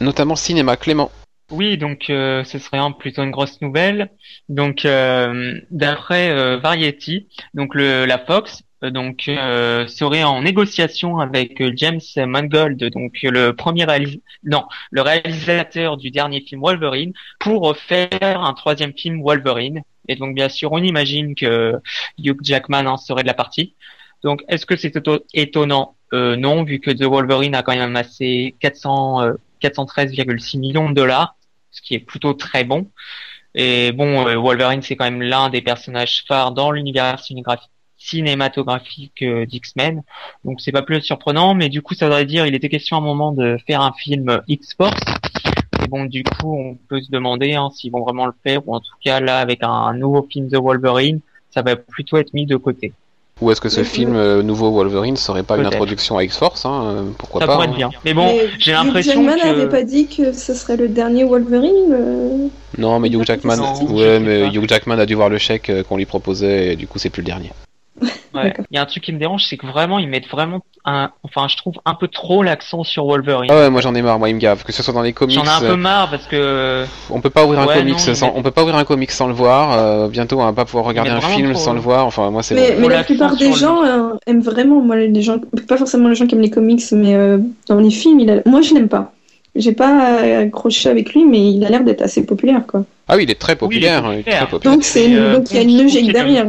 notamment 0.00 0.36
cinéma. 0.36 0.76
Clément. 0.76 1.10
Oui, 1.50 1.78
donc 1.78 2.10
euh, 2.10 2.44
ce 2.44 2.58
serait 2.58 2.78
plutôt 2.98 3.22
une 3.22 3.30
grosse 3.30 3.60
nouvelle. 3.62 4.10
Donc 4.50 4.84
euh, 4.84 5.58
d'après 5.70 6.30
euh, 6.30 6.58
Variety, 6.58 7.28
donc 7.54 7.74
le, 7.74 8.04
la 8.04 8.18
Fox 8.18 8.62
donc 8.80 9.22
serait 9.24 10.22
en 10.22 10.40
négociation 10.40 11.18
avec 11.18 11.60
James 11.74 12.00
Mangold, 12.16 12.78
donc 12.92 13.12
le 13.24 13.50
premier 13.50 13.84
non, 14.44 14.66
le 14.92 15.02
réalisateur 15.02 15.96
du 15.96 16.12
dernier 16.12 16.42
film 16.42 16.60
Wolverine, 16.60 17.12
pour 17.40 17.76
faire 17.76 18.08
un 18.22 18.54
troisième 18.54 18.92
film 18.92 19.20
Wolverine. 19.20 19.82
Et 20.06 20.14
donc 20.14 20.36
bien 20.36 20.48
sûr, 20.48 20.70
on 20.70 20.78
imagine 20.78 21.34
que 21.34 21.74
Hugh 22.18 22.38
Jackman 22.40 22.86
en 22.86 22.98
serait 22.98 23.22
de 23.22 23.26
la 23.26 23.34
partie. 23.34 23.74
Donc 24.22 24.44
est-ce 24.48 24.64
que 24.64 24.76
c'est 24.76 24.92
étonnant? 25.34 25.96
Non, 26.12 26.62
vu 26.62 26.78
que 26.78 26.92
The 26.92 27.02
Wolverine 27.02 27.56
a 27.56 27.64
quand 27.64 27.72
même 27.72 27.82
amassé 27.82 28.54
400 28.60 29.32
413,6 29.60 30.58
millions 30.60 30.88
de 30.88 30.94
dollars 30.94 31.37
ce 31.78 31.82
qui 31.82 31.94
est 31.94 32.00
plutôt 32.00 32.34
très 32.34 32.64
bon. 32.64 32.90
Et 33.54 33.92
bon, 33.92 34.26
euh, 34.26 34.36
Wolverine, 34.36 34.82
c'est 34.82 34.96
quand 34.96 35.04
même 35.04 35.22
l'un 35.22 35.48
des 35.48 35.62
personnages 35.62 36.24
phares 36.26 36.52
dans 36.52 36.70
l'univers 36.70 37.18
cinématographique 37.96 39.22
euh, 39.22 39.46
d'X-Men. 39.46 40.02
Donc 40.44 40.60
c'est 40.60 40.72
pas 40.72 40.82
plus 40.82 41.00
surprenant, 41.00 41.54
mais 41.54 41.68
du 41.68 41.82
coup, 41.82 41.94
ça 41.94 42.06
voudrait 42.06 42.26
dire, 42.26 42.46
il 42.46 42.54
était 42.54 42.68
question 42.68 42.96
à 42.96 43.00
un 43.00 43.02
moment 43.02 43.32
de 43.32 43.56
faire 43.66 43.80
un 43.80 43.92
film 43.92 44.42
X-Force. 44.48 45.00
Et 45.82 45.88
bon, 45.88 46.04
du 46.04 46.24
coup, 46.24 46.56
on 46.56 46.74
peut 46.74 47.00
se 47.00 47.10
demander 47.10 47.54
hein, 47.54 47.70
s'ils 47.72 47.92
vont 47.92 48.02
vraiment 48.02 48.26
le 48.26 48.34
faire, 48.44 48.66
ou 48.68 48.74
en 48.74 48.80
tout 48.80 48.94
cas, 49.02 49.20
là, 49.20 49.38
avec 49.38 49.60
un 49.62 49.94
nouveau 49.94 50.26
film 50.30 50.48
de 50.48 50.58
Wolverine, 50.58 51.20
ça 51.50 51.62
va 51.62 51.76
plutôt 51.76 52.16
être 52.16 52.34
mis 52.34 52.46
de 52.46 52.56
côté. 52.56 52.92
Ou 53.40 53.52
est-ce 53.52 53.60
que 53.60 53.68
ce 53.68 53.84
film 53.84 54.16
euh, 54.16 54.42
nouveau 54.42 54.72
Wolverine 54.72 55.16
serait 55.16 55.44
pas 55.44 55.56
une 55.56 55.66
introduction 55.66 56.18
à 56.18 56.24
X-Force 56.24 56.66
hein, 56.66 56.82
euh, 56.84 57.02
Pourquoi 57.16 57.40
ça 57.40 57.46
pas 57.46 57.54
pourrait 57.54 57.66
être 57.66 57.74
hein. 57.74 57.76
bien. 57.76 57.90
Mais 58.04 58.12
bon, 58.12 58.36
j'ai 58.58 58.72
l'impression 58.72 59.24
que... 59.24 59.30
Hugh 59.30 59.38
Jackman 59.38 59.52
n'avait 59.52 59.68
pas 59.68 59.84
dit 59.84 60.08
que 60.08 60.32
ce 60.32 60.54
serait 60.54 60.76
le 60.76 60.88
dernier 60.88 61.22
Wolverine 61.22 61.92
euh, 61.92 62.48
Non, 62.78 62.98
mais 62.98 63.08
Hugh 63.08 63.24
Jackman, 63.24 63.58
ouais, 63.90 64.18
mais 64.18 64.48
Hugh 64.48 64.68
Jackman 64.68 64.98
a 64.98 65.06
dû 65.06 65.14
voir 65.14 65.28
le 65.28 65.38
chèque 65.38 65.70
qu'on 65.88 65.96
lui 65.96 66.06
proposait 66.06 66.72
et 66.72 66.76
du 66.76 66.88
coup 66.88 66.98
c'est 66.98 67.10
plus 67.10 67.22
le 67.22 67.26
dernier. 67.26 67.52
Ouais. 68.34 68.54
Il 68.70 68.76
y 68.76 68.78
a 68.78 68.82
un 68.82 68.86
truc 68.86 69.02
qui 69.02 69.12
me 69.12 69.18
dérange, 69.18 69.46
c'est 69.46 69.56
que 69.56 69.66
vraiment 69.66 69.98
ils 69.98 70.08
mettent 70.08 70.28
vraiment 70.28 70.60
un, 70.84 71.10
enfin 71.22 71.48
je 71.48 71.56
trouve 71.56 71.74
un 71.84 71.94
peu 71.94 72.08
trop 72.08 72.42
l'accent 72.42 72.84
sur 72.84 73.06
Wolverine. 73.06 73.50
Ah 73.50 73.56
ouais, 73.56 73.70
moi 73.70 73.80
j'en 73.80 73.94
ai 73.94 74.02
marre, 74.02 74.18
moi 74.18 74.28
il 74.28 74.34
me 74.34 74.40
gave, 74.40 74.64
que 74.64 74.72
ce 74.72 74.82
soit 74.82 74.94
dans 74.94 75.02
les 75.02 75.12
comics. 75.12 75.34
J'en 75.34 75.44
ai 75.44 75.48
un 75.48 75.60
peu 75.60 75.76
marre 75.76 76.10
parce 76.10 76.26
que. 76.26 76.84
On 77.10 77.20
peut 77.20 77.30
pas 77.30 77.44
ouvrir 77.44 77.60
un 77.60 77.66
comics 77.66 77.98
sans, 77.98 78.32
on 78.34 78.42
peut 78.42 78.50
pas 78.50 78.62
ouvrir 78.62 78.76
un 78.76 78.84
comics 78.84 79.10
sans 79.10 79.26
le 79.26 79.34
voir. 79.34 79.72
Euh, 79.72 80.08
bientôt 80.08 80.40
on 80.40 80.44
va 80.44 80.52
pas 80.52 80.64
pouvoir 80.64 80.84
regarder 80.84 81.10
un 81.10 81.20
film 81.20 81.54
sans 81.54 81.72
le 81.72 81.80
voir. 81.80 82.06
Enfin 82.06 82.30
moi 82.30 82.42
c'est. 82.42 82.54
Mais, 82.54 82.76
mais 82.78 82.88
la 82.88 83.04
plupart 83.04 83.36
des 83.36 83.52
gens 83.52 83.84
euh, 83.84 84.14
aiment 84.26 84.42
vraiment, 84.42 84.80
moi 84.80 84.96
les 84.96 85.22
gens, 85.22 85.38
pas 85.66 85.76
forcément 85.76 86.08
les 86.08 86.14
gens 86.14 86.26
qui 86.26 86.34
aiment 86.34 86.42
les 86.42 86.50
comics, 86.50 86.82
mais 86.92 87.14
euh, 87.14 87.38
dans 87.66 87.80
les 87.80 87.90
films, 87.90 88.20
il 88.20 88.30
a... 88.30 88.42
moi 88.46 88.60
je 88.60 88.74
l'aime 88.74 88.88
pas. 88.88 89.12
J'ai 89.58 89.72
pas 89.72 90.38
accroché 90.38 90.88
avec 90.88 91.12
lui, 91.12 91.26
mais 91.26 91.52
il 91.52 91.64
a 91.64 91.68
l'air 91.68 91.84
d'être 91.84 92.02
assez 92.02 92.24
populaire 92.24 92.62
quoi. 92.66 92.84
Ah 93.08 93.16
oui, 93.16 93.24
il 93.24 93.30
est 93.30 93.40
très 93.40 93.56
populaire. 93.56 94.10
il 94.12 94.20
est 94.20 94.22
très 94.22 94.46
populaire. 94.46 94.74
Donc 94.74 94.84
c'est 94.84 95.08
donc 95.08 95.50
il 95.50 95.56
y 95.56 95.58
a 95.58 95.62
une 95.62 95.82
logique 95.82 96.12
derrière. 96.12 96.46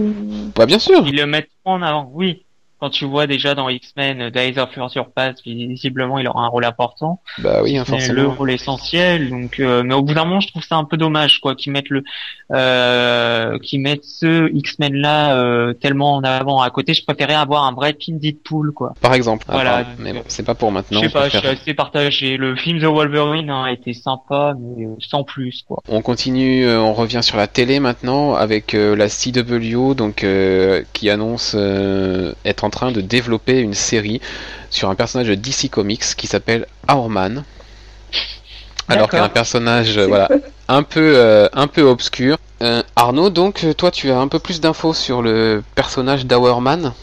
Bah 0.55 0.65
bien 0.65 0.79
sûr. 0.79 1.03
Ils 1.05 1.15
le 1.15 1.25
mettent 1.25 1.49
en 1.65 1.81
avant, 1.81 2.11
oui 2.13 2.43
quand 2.79 2.89
tu 2.89 3.05
vois 3.05 3.27
déjà 3.27 3.55
dans 3.55 3.67
X-Men 3.67 4.29
Days 4.29 4.57
of 4.57 4.71
Future 4.71 5.09
Past, 5.11 5.43
visiblement 5.43 6.17
il 6.17 6.27
aura 6.27 6.43
un 6.43 6.47
rôle 6.47 6.65
important. 6.65 7.21
Bah 7.39 7.61
oui, 7.61 7.77
hein, 7.77 7.83
forcément. 7.85 8.21
Le 8.21 8.27
rôle 8.27 8.51
essentiel. 8.51 9.29
Donc, 9.29 9.59
euh, 9.59 9.83
mais 9.83 9.93
au 9.93 10.01
bout 10.01 10.13
d'un 10.13 10.25
moment, 10.25 10.39
je 10.39 10.47
trouve 10.47 10.63
ça 10.63 10.77
un 10.77 10.85
peu 10.85 10.95
dommage, 10.95 11.41
quoi, 11.41 11.55
qu'ils 11.55 11.73
mettent 11.73 11.89
le, 11.89 12.03
euh, 12.53 13.59
qu'ils 13.59 13.81
mettent 13.81 14.05
ce 14.05 14.49
X-Men 14.53 14.95
là 14.95 15.35
euh, 15.35 15.73
tellement 15.73 16.15
en 16.15 16.23
avant. 16.23 16.61
À 16.61 16.69
côté, 16.69 16.93
je 16.93 17.03
préférais 17.03 17.35
avoir 17.35 17.65
un 17.65 17.73
vrai 17.73 17.93
Pin 17.93 18.13
Deadpool, 18.13 18.71
quoi. 18.71 18.93
Par 19.01 19.13
exemple. 19.13 19.45
Voilà. 19.49 19.85
mais 19.97 20.13
bon, 20.13 20.23
c'est 20.27 20.45
pas 20.45 20.55
pour 20.55 20.71
maintenant. 20.71 21.01
Je 21.01 21.07
sais 21.07 21.13
pas, 21.13 21.27
je 21.27 21.37
suis 21.37 21.47
assez 21.47 21.73
partagé. 21.73 22.37
Le 22.37 22.55
film 22.55 22.79
The 22.79 22.85
Wolverine 22.85 23.49
hein, 23.49 23.65
a 23.65 23.71
été 23.71 23.93
sympa, 23.93 24.53
mais 24.57 24.87
sans 24.99 25.23
plus, 25.23 25.63
quoi. 25.67 25.81
On 25.89 26.01
continue, 26.01 26.69
on 26.69 26.93
revient 26.93 27.23
sur 27.23 27.37
la 27.37 27.47
télé 27.47 27.79
maintenant 27.79 28.35
avec 28.35 28.73
la 28.73 29.09
CW, 29.09 29.95
donc 29.95 30.25
qui 30.93 31.09
annonce 31.09 31.55
être 32.45 32.63
en 32.63 32.68
en 32.69 32.71
train 32.71 32.91
de 32.91 33.01
développer 33.01 33.59
une 33.59 33.73
série 33.73 34.21
sur 34.69 34.91
un 34.91 34.95
personnage 34.95 35.27
de 35.27 35.33
DC 35.33 35.71
Comics 35.71 36.15
qui 36.15 36.27
s'appelle 36.27 36.67
Hourman. 36.87 37.43
Alors 38.87 39.09
qu'un 39.09 39.27
personnage 39.27 39.97
voilà 40.13 40.29
un 40.67 40.83
peu 40.83 41.13
euh, 41.15 41.47
un 41.53 41.65
peu 41.65 41.81
obscur. 41.81 42.37
Euh, 42.61 42.83
Arnaud, 42.95 43.31
donc 43.31 43.65
toi 43.75 43.89
tu 43.89 44.11
as 44.11 44.19
un 44.19 44.27
peu 44.27 44.37
plus 44.37 44.61
d'infos 44.61 44.93
sur 44.93 45.23
le 45.23 45.63
personnage 45.73 46.27
d'Hourman 46.27 46.93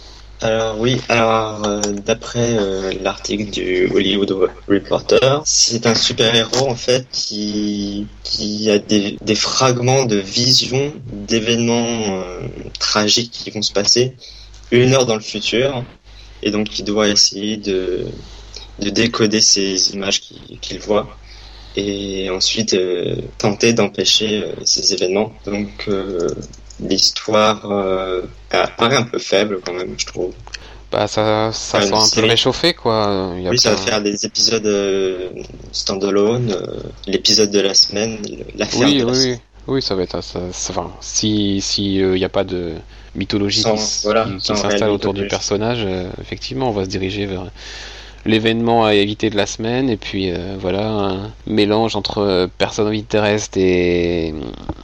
Alors 0.40 0.78
oui, 0.78 1.00
alors 1.08 1.66
euh, 1.66 1.80
d'après 1.80 2.56
euh, 2.58 2.92
l'article 3.02 3.50
du 3.50 3.90
Hollywood 3.92 4.50
Reporter, 4.68 5.42
c'est 5.44 5.88
un 5.88 5.96
super-héros 5.96 6.68
en 6.68 6.76
fait 6.76 7.08
qui, 7.10 8.06
qui 8.22 8.70
a 8.70 8.78
des, 8.78 9.18
des 9.20 9.34
fragments 9.34 10.04
de 10.04 10.16
vision 10.16 10.92
d'événements 11.10 12.20
euh, 12.22 12.40
tragiques 12.78 13.32
qui 13.32 13.50
vont 13.50 13.62
se 13.62 13.72
passer 13.72 14.14
une 14.70 14.94
heure 14.94 15.06
dans 15.06 15.14
le 15.14 15.20
futur 15.20 15.84
et 16.42 16.50
donc 16.50 16.68
qui 16.68 16.82
doit 16.82 17.08
essayer 17.08 17.56
de, 17.56 18.06
de 18.78 18.90
décoder 18.90 19.40
ces 19.40 19.92
images 19.92 20.20
qu'il 20.60 20.78
voit 20.80 21.08
et 21.76 22.30
ensuite 22.30 22.76
tenter 23.38 23.72
d'empêcher 23.72 24.44
ces 24.64 24.94
événements. 24.94 25.32
Donc 25.44 25.88
l'histoire 26.80 27.70
euh, 27.70 28.22
paraît 28.76 28.96
un 28.96 29.02
peu 29.02 29.18
faible 29.18 29.60
quand 29.64 29.72
même, 29.72 29.94
je 29.96 30.06
trouve. 30.06 30.32
Bah 30.92 31.08
ça, 31.08 31.50
ça 31.52 31.82
sent 31.82 31.92
un 31.92 32.20
peu 32.22 32.26
réchauffé 32.28 32.72
quoi. 32.72 33.32
oui, 33.34 33.58
ça 33.58 33.70
va 33.70 33.76
faire 33.76 34.00
des 34.00 34.24
épisodes 34.24 34.66
euh, 34.66 35.30
standalone, 35.72 36.52
euh, 36.52 36.80
l'épisode 37.08 37.50
de 37.50 37.60
la 37.60 37.74
semaine, 37.74 38.18
l'affaire 38.56 38.86
oui, 38.86 38.98
de 38.98 39.04
la 39.04 39.12
oui, 39.12 39.18
semaine. 39.20 39.38
Oui, 39.68 39.82
ça 39.82 39.94
va 39.94 40.02
être 40.02 40.22
ça. 40.22 40.40
Enfin, 40.70 40.92
si 41.00 41.60
si 41.60 41.96
il 41.96 42.02
euh, 42.02 42.16
n'y 42.16 42.24
a 42.24 42.28
pas 42.28 42.44
de 42.44 42.74
mythologie 43.14 43.62
qui, 43.62 44.02
voilà, 44.04 44.28
qui, 44.38 44.56
s'installe 44.56 44.90
autour 44.90 45.14
du 45.14 45.26
personnage, 45.26 45.86
effectivement, 46.20 46.68
on 46.68 46.72
va 46.72 46.84
se 46.84 46.88
diriger 46.88 47.26
vers 47.26 47.46
l'événement 48.26 48.84
à 48.84 48.94
éviter 48.94 49.30
de 49.30 49.36
la 49.36 49.46
semaine 49.46 49.88
et 49.88 49.96
puis 49.96 50.30
euh, 50.30 50.56
voilà 50.58 50.88
un 50.88 51.30
mélange 51.46 51.96
entre 51.96 52.18
euh, 52.18 52.46
Personne 52.58 52.94
en 52.94 53.02
terrestre 53.02 53.58
et 53.58 54.32
euh, 54.32 54.40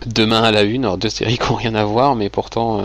Demain 0.06 0.42
à 0.42 0.50
la 0.50 0.62
une, 0.62 0.84
alors 0.84 0.98
deux 0.98 1.08
séries 1.08 1.38
qui 1.42 1.50
n'ont 1.50 1.56
rien 1.56 1.74
à 1.74 1.84
voir 1.84 2.14
mais 2.14 2.28
pourtant 2.28 2.80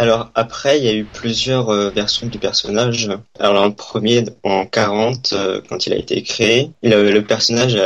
alors 0.00 0.30
après, 0.34 0.78
il 0.78 0.84
y 0.84 0.88
a 0.88 0.94
eu 0.94 1.04
plusieurs 1.04 1.70
versions 1.90 2.26
du 2.26 2.38
personnage. 2.38 3.10
Alors 3.38 3.66
le 3.66 3.74
premier 3.74 4.24
en 4.42 4.66
40, 4.66 5.34
quand 5.68 5.86
il 5.86 5.92
a 5.92 5.96
été 5.96 6.22
créé, 6.22 6.70
le 6.82 7.20
personnage 7.20 7.76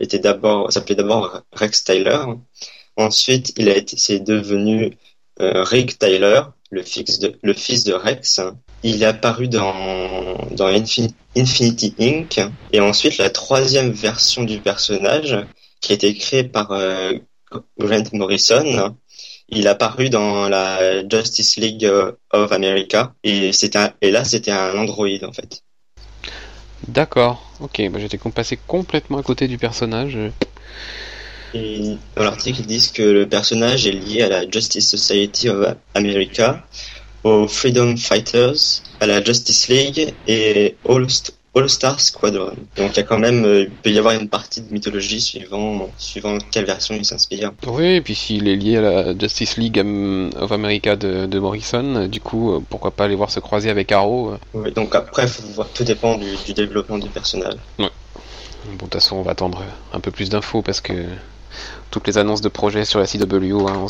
était 0.00 0.18
d'abord 0.18 0.72
s'appelait 0.72 0.96
d'abord 0.96 1.42
Rex 1.52 1.84
Tyler. 1.84 2.18
Ensuite, 2.96 3.52
il 3.56 3.68
a 3.68 3.76
été 3.76 3.96
c'est 3.96 4.20
devenu 4.20 4.96
Rick 5.38 5.98
Tyler, 5.98 6.42
le 6.70 6.82
fils 6.82 7.18
de 7.20 7.38
le 7.42 7.52
fils 7.52 7.84
de 7.84 7.92
Rex. 7.92 8.40
Il 8.82 9.02
est 9.02 9.06
apparu 9.06 9.48
dans, 9.48 10.36
dans 10.52 10.66
Infinity 10.66 11.94
Inc. 12.00 12.40
Et 12.72 12.80
ensuite, 12.80 13.18
la 13.18 13.30
troisième 13.30 13.92
version 13.92 14.42
du 14.42 14.58
personnage, 14.58 15.36
qui 15.80 15.92
a 15.92 15.94
été 15.94 16.14
créée 16.14 16.44
par 16.44 16.72
euh, 16.72 17.12
Grant 17.78 18.04
Morrison, 18.12 18.94
il 19.50 19.66
est 19.66 19.68
apparu 19.68 20.10
dans 20.10 20.48
la 20.48 21.06
Justice 21.08 21.56
League 21.56 21.88
of 22.32 22.52
America. 22.52 23.14
Et, 23.24 23.50
un, 23.74 23.92
et 24.00 24.10
là, 24.10 24.24
c'était 24.24 24.52
un 24.52 24.76
android, 24.76 25.08
en 25.22 25.32
fait. 25.32 25.62
D'accord, 26.88 27.52
ok, 27.60 27.82
bah, 27.90 27.98
j'étais 28.00 28.18
passé 28.18 28.58
complètement 28.66 29.18
à 29.18 29.22
côté 29.22 29.48
du 29.48 29.58
personnage. 29.58 30.18
Et 31.52 31.96
dans 32.16 32.24
l'article, 32.24 32.60
ils 32.60 32.66
disent 32.66 32.90
que 32.90 33.02
le 33.02 33.28
personnage 33.28 33.86
est 33.86 33.92
lié 33.92 34.22
à 34.22 34.28
la 34.28 34.48
Justice 34.48 34.88
Society 34.88 35.48
of 35.48 35.74
America 35.94 36.64
aux 37.24 37.48
Freedom 37.48 37.96
Fighters, 37.96 38.82
à 39.00 39.06
la 39.06 39.22
Justice 39.22 39.68
League 39.68 40.14
et 40.26 40.76
All, 40.88 41.02
All 41.02 41.06
Star 41.66 42.00
Squadron. 42.00 42.54
Donc 42.76 42.92
il 42.92 42.96
y 42.96 43.00
a 43.00 43.02
quand 43.02 43.18
même, 43.18 43.44
euh, 43.44 43.62
il 43.62 43.70
peut 43.70 43.90
y 43.90 43.98
avoir 43.98 44.14
une 44.14 44.28
partie 44.28 44.60
de 44.62 44.72
mythologie 44.72 45.20
suivant, 45.20 45.90
suivant 45.98 46.38
quelle 46.50 46.64
version 46.64 46.94
il 46.94 47.04
s'inspire. 47.04 47.52
Oui, 47.66 47.96
et 47.96 48.00
puis 48.00 48.14
s'il 48.14 48.48
est 48.48 48.56
lié 48.56 48.76
à 48.76 48.80
la 48.80 49.18
Justice 49.18 49.56
League 49.56 49.78
um, 49.78 50.30
of 50.38 50.52
America 50.52 50.96
de, 50.96 51.26
de 51.26 51.38
Morrison, 51.38 52.06
du 52.06 52.20
coup, 52.20 52.52
euh, 52.54 52.60
pourquoi 52.68 52.92
pas 52.92 53.04
aller 53.04 53.16
voir 53.16 53.30
se 53.30 53.40
croiser 53.40 53.70
avec 53.70 53.92
Arrow. 53.92 54.30
Euh. 54.30 54.38
Oui, 54.54 54.72
donc 54.72 54.94
après, 54.94 55.26
faut 55.26 55.42
voir, 55.54 55.68
tout 55.74 55.84
dépend 55.84 56.16
du, 56.16 56.36
du 56.46 56.54
développement 56.54 56.98
du 56.98 57.08
personnage. 57.08 57.56
Ouais. 57.78 57.90
Bon, 58.66 58.72
de 58.72 58.78
toute 58.78 58.94
façon, 58.94 59.16
on 59.16 59.22
va 59.22 59.32
attendre 59.32 59.62
un 59.92 60.00
peu 60.00 60.10
plus 60.10 60.28
d'infos 60.28 60.62
parce 60.62 60.80
que 60.80 60.92
toutes 61.90 62.06
les 62.06 62.18
annonces 62.18 62.40
de 62.40 62.48
projets 62.48 62.84
sur 62.84 62.98
la 62.98 63.06
CW. 63.06 63.66
Hein, 63.68 63.86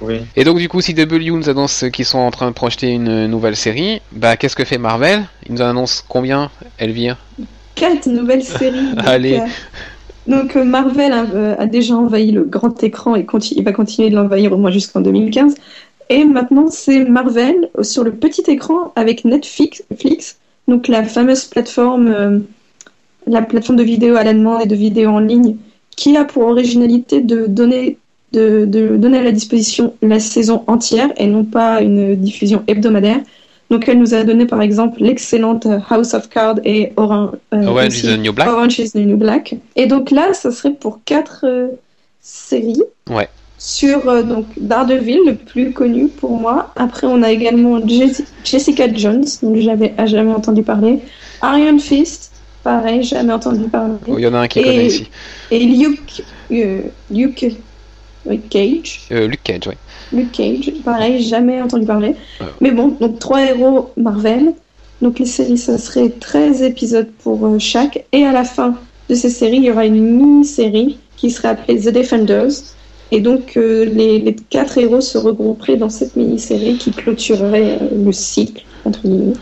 oui. 0.00 0.20
Et 0.36 0.44
donc 0.44 0.58
du 0.58 0.68
coup, 0.68 0.80
CW 0.80 1.30
nous 1.30 1.48
annonce 1.48 1.84
qu'ils 1.92 2.04
sont 2.04 2.18
en 2.18 2.30
train 2.30 2.48
de 2.48 2.54
projeter 2.54 2.88
une 2.88 3.26
nouvelle 3.26 3.56
série. 3.56 4.00
Bah, 4.12 4.36
qu'est-ce 4.36 4.56
que 4.56 4.64
fait 4.64 4.78
Marvel? 4.78 5.24
Il 5.46 5.54
nous 5.54 5.62
annonce 5.62 6.04
combien, 6.06 6.50
Elvire? 6.78 7.16
Quatre 7.74 8.06
nouvelles 8.06 8.44
séries. 8.44 8.92
Allez. 8.98 9.40
donc 10.26 10.56
euh, 10.56 10.60
euh, 10.60 10.64
Marvel 10.64 11.12
euh, 11.12 11.54
a, 11.58 11.66
déjà 11.66 11.94
envahi 11.94 12.32
le 12.32 12.44
grand 12.44 12.82
écran 12.82 13.16
et 13.16 13.26
il 13.52 13.64
va 13.64 13.72
continuer 13.72 14.10
de 14.10 14.16
l'envahir 14.16 14.52
au 14.52 14.56
moins 14.56 14.70
jusqu'en 14.70 15.00
2015. 15.00 15.54
Et 16.10 16.24
maintenant, 16.24 16.66
c'est 16.68 17.04
Marvel 17.04 17.70
sur 17.82 18.04
le 18.04 18.12
petit 18.12 18.42
écran 18.48 18.92
avec 18.94 19.24
Netflix, 19.24 19.82
donc 20.68 20.86
la 20.88 21.02
fameuse 21.02 21.46
plateforme, 21.46 22.44
la 23.26 23.40
plateforme 23.40 23.78
de 23.78 23.82
vidéo 23.82 24.16
à 24.16 24.22
la 24.22 24.34
demande 24.34 24.60
et 24.60 24.66
de 24.66 24.76
vidéo 24.76 25.08
en 25.10 25.20
ligne 25.20 25.56
qui 25.96 26.16
a 26.16 26.24
pour 26.24 26.44
originalité 26.44 27.20
de 27.20 27.46
donner, 27.46 27.98
de, 28.32 28.64
de 28.64 28.96
donner 28.96 29.18
à 29.18 29.22
la 29.22 29.32
disposition 29.32 29.94
la 30.02 30.20
saison 30.20 30.64
entière 30.66 31.10
et 31.16 31.26
non 31.26 31.44
pas 31.44 31.80
une 31.80 32.16
diffusion 32.16 32.62
hebdomadaire. 32.66 33.20
Donc 33.70 33.88
elle 33.88 33.98
nous 33.98 34.14
a 34.14 34.22
donné 34.24 34.46
par 34.46 34.60
exemple 34.60 35.02
l'excellente 35.02 35.66
House 35.88 36.14
of 36.14 36.28
Cards 36.28 36.60
et 36.64 36.92
Orange, 36.96 37.30
euh, 37.54 37.64
Orange, 37.64 37.98
is 37.98 38.02
the 38.02 38.18
New 38.18 38.32
Black. 38.32 38.48
Orange 38.48 38.78
is 38.78 38.90
the 38.92 38.96
New 38.96 39.16
Black. 39.16 39.56
Et 39.74 39.86
donc 39.86 40.10
là, 40.10 40.34
ça 40.34 40.50
serait 40.50 40.74
pour 40.74 41.00
quatre 41.04 41.44
euh, 41.44 41.68
séries. 42.20 42.82
Ouais. 43.08 43.28
Sur 43.58 44.08
euh, 44.08 44.22
donc 44.22 44.44
Daredevil, 44.58 45.20
le 45.26 45.34
plus 45.34 45.72
connu 45.72 46.08
pour 46.08 46.38
moi. 46.38 46.72
Après, 46.76 47.06
on 47.06 47.22
a 47.22 47.30
également 47.30 47.80
Jessica 48.44 48.92
Jones, 48.92 49.24
dont 49.42 49.54
j'avais 49.56 49.94
jamais 50.04 50.32
entendu 50.32 50.62
parler. 50.62 51.00
Iron 51.42 51.78
Fist, 51.78 52.32
Pareil, 52.64 53.02
jamais 53.02 53.34
entendu 53.34 53.68
parler. 53.68 53.94
Il 54.08 54.20
y 54.20 54.26
en 54.26 54.32
a 54.32 54.38
un 54.38 54.48
qui 54.48 54.60
et, 54.60 54.62
connaît 54.62 54.86
ici. 54.86 55.06
Et 55.50 55.58
Luke, 55.58 56.24
euh, 56.50 56.80
Luke, 57.10 57.54
Cage. 58.48 59.02
Euh, 59.12 59.28
Luke 59.28 59.42
Cage, 59.44 59.60
oui. 59.66 59.74
Luke 60.14 60.32
Cage, 60.32 60.72
pareil, 60.82 61.22
jamais 61.22 61.60
entendu 61.60 61.84
parler. 61.84 62.16
Mais 62.62 62.70
bon, 62.70 62.96
donc 62.98 63.18
trois 63.18 63.42
héros 63.42 63.90
Marvel. 63.98 64.54
Donc 65.02 65.18
les 65.18 65.26
séries, 65.26 65.58
ça 65.58 65.76
serait 65.76 66.08
13 66.08 66.62
épisodes 66.62 67.10
pour 67.22 67.44
euh, 67.44 67.58
chaque. 67.58 68.06
Et 68.12 68.24
à 68.24 68.32
la 68.32 68.44
fin 68.44 68.74
de 69.10 69.14
ces 69.14 69.28
séries, 69.28 69.58
il 69.58 69.64
y 69.64 69.70
aura 69.70 69.84
une 69.84 70.00
mini-série 70.00 70.98
qui 71.18 71.30
serait 71.30 71.48
appelée 71.48 71.78
The 71.78 71.90
Defenders. 71.90 72.52
Et 73.10 73.20
donc 73.20 73.56
les, 73.56 74.18
les, 74.18 74.34
quatre 74.48 74.78
héros 74.78 75.02
se 75.02 75.18
regrouperaient 75.18 75.76
dans 75.76 75.90
cette 75.90 76.16
mini-série 76.16 76.78
qui 76.78 76.90
clôturerait 76.92 77.78
le 77.94 78.12
cycle, 78.12 78.64
entre 78.86 79.02
guillemets. 79.02 79.34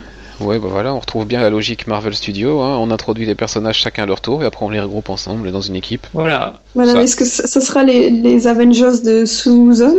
Ouais, 0.43 0.59
bah 0.59 0.69
voilà, 0.71 0.95
on 0.95 0.99
retrouve 0.99 1.27
bien 1.27 1.41
la 1.41 1.51
logique 1.51 1.87
Marvel 1.87 2.15
Studio. 2.15 2.61
Hein. 2.61 2.77
On 2.79 2.91
introduit 2.91 3.27
des 3.27 3.35
personnages 3.35 3.77
chacun 3.77 4.05
à 4.05 4.07
leur 4.07 4.21
tour 4.21 4.43
et 4.43 4.47
après 4.47 4.65
on 4.65 4.71
les 4.71 4.81
regroupe 4.81 5.11
ensemble 5.11 5.53
dans 5.53 5.61
une 5.61 5.77
équipe. 5.77 6.07
Voilà. 6.13 6.55
Voilà, 6.75 7.03
est-ce 7.03 7.17
que 7.17 7.25
ce 7.25 7.61
sera 7.61 7.85
les, 7.85 8.11
les 8.11 8.47
Avengers 8.47 9.01
de 9.05 9.25
Susan 9.25 9.95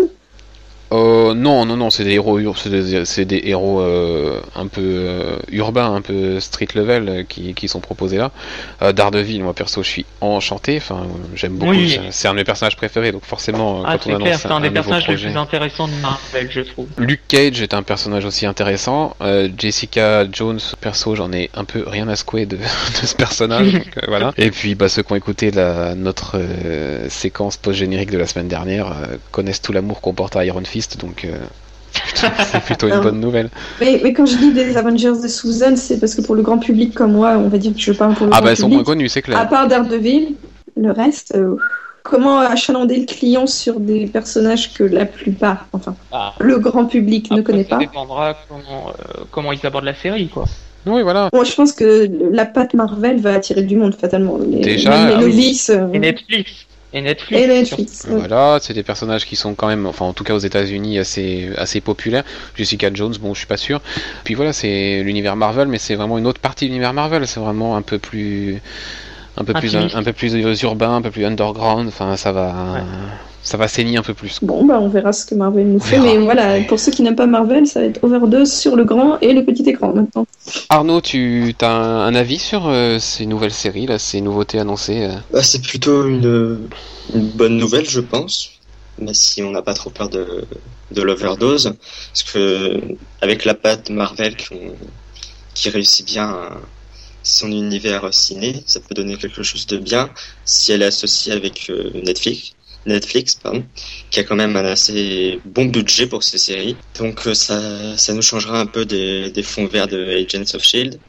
euh, 0.94 1.34
non, 1.34 1.66
non, 1.66 1.76
non, 1.76 1.90
c'est 1.90 2.04
des 2.04 2.12
héros, 2.12 2.40
c'est 2.56 2.70
des, 2.70 3.26
des, 3.26 3.42
héros 3.50 3.82
euh, 3.82 4.40
un 4.56 4.68
peu 4.68 4.82
euh, 4.84 5.38
urbains, 5.52 5.94
un 5.94 6.02
peu 6.02 6.40
street 6.40 6.68
level 6.76 7.26
qui, 7.28 7.56
qui 7.56 7.68
sont 7.68 7.80
proposés 7.80 8.18
là. 8.18 8.32
Daredevil, 8.94 9.44
moi 9.44 9.54
perso, 9.54 9.82
je 9.82 9.90
suis 9.90 10.06
enchanté. 10.22 10.78
Enfin, 10.78 11.08
j'aime 11.36 11.54
beaucoup. 11.54 11.74
C'est 12.12 12.28
un 12.28 12.32
de 12.32 12.38
mes 12.38 12.44
personnages 12.44 12.76
préférés, 12.76 13.12
donc 13.12 13.26
forcément, 13.26 13.84
ah, 13.86 13.98
quand 13.98 14.12
on 14.12 14.16
annonce 14.16 14.38
c'est 14.40 14.48
un, 14.48 14.58
un, 14.58 14.62
des 14.62 14.70
personnages 14.70 15.08
les 15.08 15.16
plus 15.16 15.36
intéressants 15.36 15.88
de 15.88 15.94
Marvel, 15.96 16.50
je 16.52 16.62
trouve. 16.62 16.88
Luke 16.98 17.22
Cage 17.28 17.62
est 17.62 17.74
un 17.74 17.84
personnage 17.84 18.26
aussi 18.26 18.46
intéressant. 18.46 19.16
Jessica 19.58 20.26
Jones, 20.32 20.60
perso, 20.80 21.16
j'en 21.16 21.32
ai 21.34 21.50
un 21.56 21.64
peu 21.64 21.84
rien 21.88 22.08
à 22.08 22.16
secouer 22.16 22.46
de, 22.46 22.58
de 23.02 23.06
ce 23.06 23.16
personnage. 23.16 23.74
donc, 23.74 24.00
voilà. 24.08 24.32
Et 24.38 24.52
puis, 24.52 24.76
bah, 24.76 24.90
ceux 24.90 25.02
qui 25.02 25.12
ont 25.12 25.16
écouté 25.16 25.50
la, 25.50 25.96
notre 25.96 26.40
séquence 27.10 27.58
post-générique 27.58 28.12
de 28.12 28.18
la 28.18 28.28
semaine 28.28 28.48
dernière 28.48 28.94
connaissent 29.32 29.62
tout 29.62 29.74
l'amour 29.74 30.02
qu'on 30.02 30.14
porte 30.14 30.36
à 30.36 30.46
Iron 30.46 30.64
Fist, 30.64 30.83
donc 31.00 31.28
c'est 32.16 32.62
plutôt 32.62 32.88
une 32.88 33.02
bonne 33.02 33.20
nouvelle. 33.20 33.50
Mais, 33.80 34.00
mais, 34.04 34.14
quand 34.14 34.26
je 34.26 34.38
dis 34.38 34.52
des 34.52 34.78
Avengers 34.78 35.22
de 35.22 35.28
Susan, 35.28 35.76
c'est 35.76 36.00
parce 36.00 36.16
que 36.16 36.22
pour 36.22 36.36
le 36.36 36.42
grand 36.42 36.58
public 36.58 36.94
comme 36.94 37.14
moi, 37.14 37.38
on 37.38 37.50
va 37.50 37.58
dire 37.58 37.74
que 37.74 37.80
je 37.80 37.92
parle 37.92 38.16
pour 38.16 38.26
le 38.28 38.32
ah 38.34 38.38
grand 38.38 38.46
bah, 38.46 38.52
public. 38.52 38.64
Ah 38.64 38.66
bah, 38.66 38.68
ils 38.68 38.70
sont 38.70 38.70
moins 38.70 38.84
connus, 38.84 39.10
c'est 39.10 39.22
clair. 39.22 39.38
À 39.38 39.46
part 39.46 39.68
Daredevil, 39.68 40.36
le 40.76 40.92
reste, 40.92 41.34
euh, 41.36 41.56
comment 42.04 42.40
achalander 42.40 42.98
le 42.98 43.06
client 43.06 43.48
sur 43.48 43.80
des 43.80 44.08
personnages 44.08 44.74
que 44.74 44.84
la 44.84 45.06
plupart, 45.06 45.68
enfin, 45.72 45.96
ah. 46.12 46.34
le 46.40 46.60
grand 46.60 46.86
public 46.86 47.28
Après, 47.28 47.38
ne 47.38 47.42
connaît 47.42 47.64
ça 47.64 47.70
pas? 47.70 47.78
dépendra 47.78 48.38
comment, 48.50 48.90
euh, 48.90 49.24
comment 49.32 49.52
ils 49.52 49.66
abordent 49.66 49.86
la 49.86 49.96
série, 49.96 50.28
quoi. 50.28 50.46
Oui, 50.86 51.02
voilà. 51.02 51.30
Moi, 51.34 51.46
je 51.46 51.54
pense 51.54 51.72
que 51.72 52.10
la 52.32 52.46
patte 52.46 52.74
Marvel 52.74 53.22
va 53.22 53.36
attirer 53.36 53.64
du 53.64 53.78
monde 53.78 53.96
fatalement. 53.96 54.38
Les, 54.38 54.60
Déjà, 54.60 55.08
les 55.08 55.14
ah 55.14 55.22
novices. 55.22 55.70
euh, 55.70 55.88
Et 55.94 56.00
Netflix. 56.00 56.66
Et 56.94 57.02
Netflix. 57.02 57.42
et 57.42 57.48
Netflix. 57.48 58.06
Voilà, 58.08 58.60
c'est 58.62 58.74
des 58.74 58.84
personnages 58.84 59.26
qui 59.26 59.36
sont 59.36 59.56
quand 59.56 59.68
même, 59.68 59.86
enfin 59.88 60.06
en 60.06 60.14
tout 60.14 60.24
cas 60.24 60.36
aux 60.36 60.40
États-Unis, 60.40 61.00
assez 61.00 61.50
assez 61.58 61.82
populaires. 61.82 62.24
Jessica 62.56 62.90
Jones, 62.94 63.16
bon, 63.20 63.34
je 63.34 63.40
suis 63.40 63.48
pas 63.48 63.58
sûr. 63.58 63.82
Puis 64.24 64.36
voilà, 64.36 64.54
c'est 64.54 65.02
l'univers 65.04 65.36
Marvel, 65.36 65.68
mais 65.68 65.80
c'est 65.80 65.96
vraiment 65.96 66.18
une 66.18 66.28
autre 66.28 66.40
partie 66.40 66.66
de 66.66 66.70
l'univers 66.70 66.94
Marvel. 66.94 67.28
C'est 67.28 67.40
vraiment 67.40 67.76
un 67.76 67.82
peu 67.82 67.98
plus 67.98 68.62
un 69.38 69.44
peu 69.44 69.54
plus 69.54 69.76
un, 69.76 70.04
peu 70.04 70.14
plus 70.14 70.62
urbain, 70.64 70.96
un 70.96 71.02
peu 71.02 71.12
plus 71.12 71.26
underground. 71.26 71.88
Enfin, 71.88 72.16
ça 72.18 72.32
va. 72.32 72.54
Ça 73.46 73.58
va 73.58 73.68
saigner 73.68 73.98
un 73.98 74.04
peu 74.04 74.14
plus. 74.14 74.40
Bon, 74.42 74.64
bah 74.64 74.80
on 74.80 74.88
verra 74.88 75.12
ce 75.12 75.26
que 75.26 75.36
Marvel 75.36 75.68
nous 75.68 75.80
fait. 75.82 76.00
Mais 76.00 76.18
voilà, 76.18 76.62
pour 76.62 76.80
ceux 76.80 76.94
qui 76.94 77.02
n'aiment 77.02 77.18
pas 77.18 77.28
Marvel, 77.28 77.68
ça 77.68 77.82
va 77.82 77.88
être 77.88 78.02
Overdose 78.02 78.54
sur 78.54 78.78
le 78.78 78.86
grand 78.86 79.20
et 79.20 79.34
le 79.34 79.44
petit 79.44 79.64
écran 79.64 79.94
maintenant. 79.94 80.26
Arnaud, 80.70 81.02
tu 81.02 81.54
as 81.60 81.70
un, 81.70 82.16
avis 82.16 82.40
sur 82.40 82.68
euh, 82.68 83.00
ces 83.00 83.26
nouvelles 83.26 83.52
séries, 83.52 83.86
là, 83.86 84.00
ces 84.00 84.22
nouveautés 84.22 84.60
annoncées 84.60 85.04
euh? 85.04 85.16
Bah, 85.34 85.44
C'est 85.44 85.62
plutôt 85.62 86.08
une, 86.08 86.70
une, 87.14 87.28
bonne 87.32 87.58
nouvelle, 87.58 87.90
je 87.90 88.00
pense. 88.00 88.50
Mais 88.98 89.14
si 89.14 89.44
on 89.44 89.52
n'a 89.52 89.62
pas 89.62 89.74
trop 89.74 89.90
peur 89.90 90.08
de, 90.08 90.46
de 90.92 91.02
l'overdose. 91.02 91.74
Parce 92.14 92.24
que 92.24 92.80
avec 93.22 93.44
la 93.44 93.56
patte 93.56 93.90
Marvel 93.90 94.38
qui 95.54 95.70
réussit 95.70 96.06
bien 96.06 96.34
son 97.24 97.52
univers 97.52 98.14
ciné, 98.14 98.64
ça 98.66 98.80
peut 98.80 98.94
donner 98.94 99.16
quelque 99.18 99.44
chose 99.44 99.66
de 99.68 99.78
bien 99.78 100.10
si 100.46 100.72
elle 100.72 100.82
est 100.82 100.86
associée 100.86 101.32
avec 101.32 101.70
euh, 101.70 101.92
Netflix. 102.04 102.54
Netflix, 102.86 103.36
pardon, 103.36 103.64
qui 104.12 104.20
a 104.20 104.26
quand 104.26 104.36
même 104.36 104.58
un 104.58 104.66
assez 104.66 105.40
bon 105.46 105.66
budget 105.66 106.06
pour 106.06 106.22
ces 106.22 106.38
séries. 106.38 106.76
Donc 107.00 107.28
euh, 107.28 107.34
ça, 107.34 107.98
ça 107.98 108.14
nous 108.14 108.22
changera 108.22 108.60
un 108.60 108.66
peu 108.66 108.86
des, 108.86 109.32
des 109.32 109.44
fonds 109.44 109.68
verts 109.68 109.88
de 109.88 110.04
Agents 110.04 110.54
of 110.54 110.64
Shield. 110.64 111.00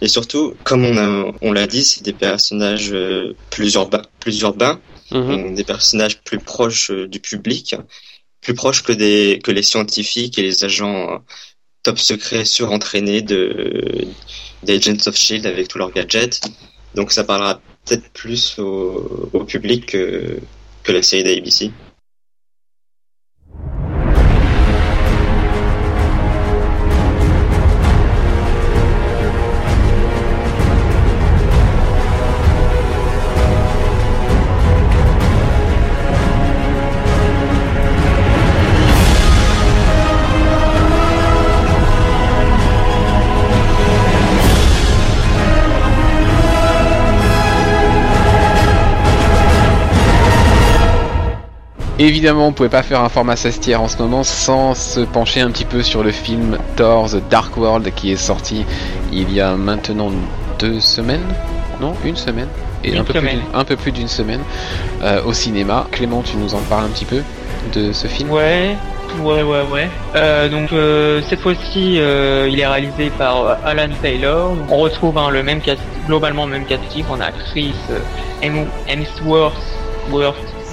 Et 0.00 0.08
surtout, 0.08 0.54
comme 0.62 0.84
on 0.84 0.96
a, 0.96 1.32
on 1.40 1.52
l'a 1.52 1.66
dit, 1.66 1.82
c'est 1.82 2.04
des 2.04 2.12
personnages 2.12 2.92
euh, 2.92 3.34
plus 3.50 3.74
urbains, 3.74 4.02
plus 4.20 4.40
urbains, 4.42 4.78
mhm. 5.10 5.54
des 5.54 5.64
personnages 5.64 6.20
plus 6.20 6.38
proches 6.38 6.92
du 6.92 7.18
public, 7.18 7.74
plus 8.40 8.54
proches 8.54 8.82
que 8.82 8.92
des 8.92 9.40
que 9.42 9.50
les 9.50 9.62
scientifiques 9.62 10.38
et 10.38 10.42
les 10.42 10.64
agents 10.64 11.22
top 11.86 12.00
secrets 12.00 12.44
surentraînés 12.44 13.22
de 13.22 14.08
des 14.64 14.74
Agents 14.74 15.06
of 15.06 15.16
Shield 15.16 15.46
avec 15.46 15.68
tous 15.68 15.78
leurs 15.78 15.92
gadgets. 15.92 16.40
Donc 16.96 17.12
ça 17.12 17.22
parlera 17.22 17.60
peut-être 17.84 18.08
plus 18.10 18.58
au, 18.58 19.30
au 19.32 19.44
public 19.44 19.86
que 19.86 20.38
que 20.82 20.90
la 20.90 21.02
série 21.02 21.22
d'ABC. 21.22 21.70
Évidemment, 51.98 52.48
on 52.48 52.52
pouvait 52.52 52.68
pas 52.68 52.82
faire 52.82 53.00
un 53.00 53.08
format 53.08 53.36
sestière 53.36 53.80
en 53.80 53.88
ce 53.88 53.96
moment 53.96 54.22
sans 54.22 54.74
se 54.74 55.00
pencher 55.00 55.40
un 55.40 55.50
petit 55.50 55.64
peu 55.64 55.82
sur 55.82 56.02
le 56.02 56.10
film 56.12 56.58
Thor 56.76 57.08
The 57.08 57.22
Dark 57.30 57.56
World 57.56 57.90
qui 57.94 58.12
est 58.12 58.16
sorti 58.16 58.66
il 59.12 59.32
y 59.32 59.40
a 59.40 59.56
maintenant 59.56 60.10
deux 60.58 60.78
semaines, 60.80 61.26
non, 61.80 61.94
une 62.04 62.16
semaine 62.16 62.48
et 62.84 62.98
un 62.98 63.02
peu, 63.02 63.14
plus 63.14 63.28
un 63.54 63.64
peu 63.64 63.76
plus 63.76 63.92
d'une 63.92 64.08
semaine 64.08 64.42
euh, 65.02 65.22
au 65.24 65.32
cinéma. 65.32 65.86
Clément, 65.90 66.22
tu 66.22 66.36
nous 66.36 66.54
en 66.54 66.60
parles 66.60 66.84
un 66.84 66.88
petit 66.88 67.06
peu 67.06 67.22
de 67.74 67.92
ce 67.92 68.06
film? 68.08 68.30
Ouais, 68.30 68.76
ouais, 69.22 69.42
ouais, 69.42 69.62
ouais. 69.72 69.88
Euh, 70.16 70.50
donc 70.50 70.72
euh, 70.72 71.22
cette 71.30 71.40
fois-ci, 71.40 71.94
il 71.94 72.60
est 72.60 72.66
réalisé 72.66 73.10
par 73.16 73.56
Alan 73.64 73.88
Taylor. 74.02 74.52
On 74.68 74.76
retrouve 74.76 75.16
hein, 75.16 75.30
le 75.30 75.42
même 75.42 75.62
cast, 75.62 75.80
globalement 76.06 76.44
le 76.44 76.52
même 76.52 76.66
casting. 76.66 77.06
On 77.10 77.20
a 77.22 77.30
Chris 77.32 77.74
Hemsworth, 78.42 79.56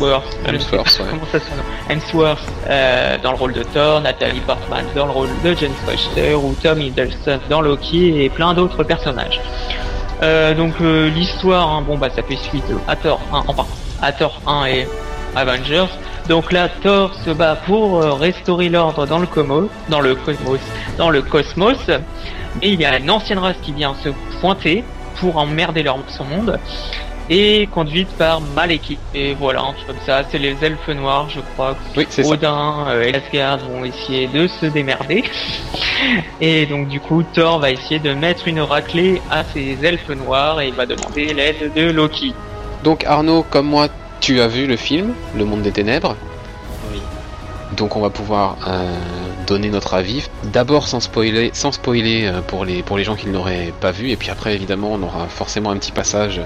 Worth, 0.04 0.38
Hemsworth, 1.90 2.52
euh, 2.70 3.18
dans 3.24 3.32
le 3.32 3.38
rôle 3.38 3.54
de 3.54 3.64
Thor, 3.64 4.02
Natalie 4.02 4.42
Portman 4.42 4.86
dans 4.96 5.06
le 5.06 5.12
rôle 5.12 5.30
de 5.44 5.54
Jane 5.54 5.72
Foster 5.86 6.36
ou 6.36 6.54
Tom 6.62 6.82
Hiddleston 6.82 7.40
dans 7.50 7.62
Loki 7.62 8.24
et 8.24 8.30
plein 8.30 8.54
d'autres 8.54 8.84
personnages. 8.84 9.40
Euh, 10.22 10.54
donc 10.54 10.74
euh, 10.82 11.10
l'histoire, 11.10 11.70
hein, 11.70 11.84
bon 11.86 11.98
bah 11.98 12.10
ça 12.14 12.22
fait 12.22 12.36
suite 12.36 12.66
à 12.88 12.96
Thor 12.96 13.22
1, 13.32 13.44
enfin 13.48 13.66
à 14.02 14.12
Thor 14.12 14.42
1 14.46 14.66
et 14.66 14.88
Avengers. 15.36 15.88
Donc 16.28 16.52
là, 16.52 16.70
Thor 16.82 17.14
se 17.26 17.32
bat 17.32 17.58
pour 17.66 18.02
restaurer 18.02 18.70
l'ordre 18.70 19.06
dans 19.06 19.20
le 19.20 19.28
cosmos, 19.28 19.70
dans 19.90 20.00
le 20.00 20.16
cosmos, 20.16 20.60
dans 20.98 21.10
le 21.10 21.22
cosmos. 21.22 21.88
Mais 22.62 22.72
il 22.72 22.80
y 22.80 22.86
a 22.86 22.98
une 22.98 23.10
ancienne 23.10 23.40
race 23.40 23.58
qui 23.62 23.74
vient 23.74 23.96
se 24.04 24.10
pointer 24.40 24.84
pour 25.20 25.38
emmerder 25.38 25.84
leur, 25.84 25.98
son 26.08 26.24
monde 26.26 26.60
et 27.34 27.68
conduite 27.68 28.10
par 28.10 28.42
Malekith. 28.42 29.00
Et 29.16 29.34
voilà, 29.34 29.62
un 29.62 29.74
truc 29.74 29.88
comme 29.88 30.06
ça, 30.06 30.24
c'est 30.30 30.38
les 30.38 30.56
elfes 30.62 30.88
noirs, 30.90 31.28
je 31.30 31.40
crois. 31.54 31.76
Oui, 31.98 32.06
c'est 32.10 32.26
Odin 32.26 32.86
euh, 32.90 33.04
et 33.04 33.16
Asgard 33.16 33.58
vont 33.58 33.84
essayer 33.84 34.28
de 34.28 34.48
se 34.48 34.68
démerder. 34.68 35.24
et 36.42 36.68
donc 36.68 36.90
du 36.90 37.00
coup, 37.00 37.24
Thor 37.34 37.58
va 37.60 37.72
essayer 37.72 38.00
de 38.00 38.14
mettre 38.14 38.48
une 38.48 38.62
raclée 38.62 39.20
à 39.32 39.44
ces 39.44 39.78
elfes 39.84 40.10
noirs 40.10 40.62
et 40.62 40.68
il 40.68 40.76
va 40.76 40.86
demander 40.86 41.34
l'aide 41.34 41.74
de 41.76 41.90
Loki. 41.90 42.36
Donc 42.84 43.04
Arnaud, 43.06 43.44
comme 43.50 43.68
moi, 43.68 43.88
tu 44.20 44.40
as 44.40 44.48
vu 44.48 44.68
le 44.68 44.76
film 44.76 45.16
Le 45.36 45.44
Monde 45.44 45.64
des 45.64 45.72
Ténèbres. 45.72 46.16
Oui. 46.92 47.02
Donc 47.76 47.96
on 47.96 48.02
va 48.02 48.12
pouvoir 48.12 48.58
euh, 48.68 48.96
donner 49.48 49.70
notre 49.70 49.96
avis. 49.96 50.30
D'abord 50.44 50.88
sans 50.88 51.00
spoiler, 51.00 51.50
sans 51.54 51.72
spoiler 51.72 52.28
euh, 52.28 52.42
pour 52.42 52.64
les 52.64 52.84
pour 52.84 52.98
les 52.98 53.04
gens 53.04 53.16
qui 53.16 53.26
ne 53.26 53.34
l'auraient 53.34 53.74
pas 53.82 53.92
vu, 53.92 54.12
et 54.12 54.18
puis 54.18 54.30
après 54.30 54.54
évidemment 54.54 54.92
on 54.92 55.02
aura 55.02 55.28
forcément 55.28 55.72
un 55.72 55.78
petit 55.78 55.92
passage 55.92 56.40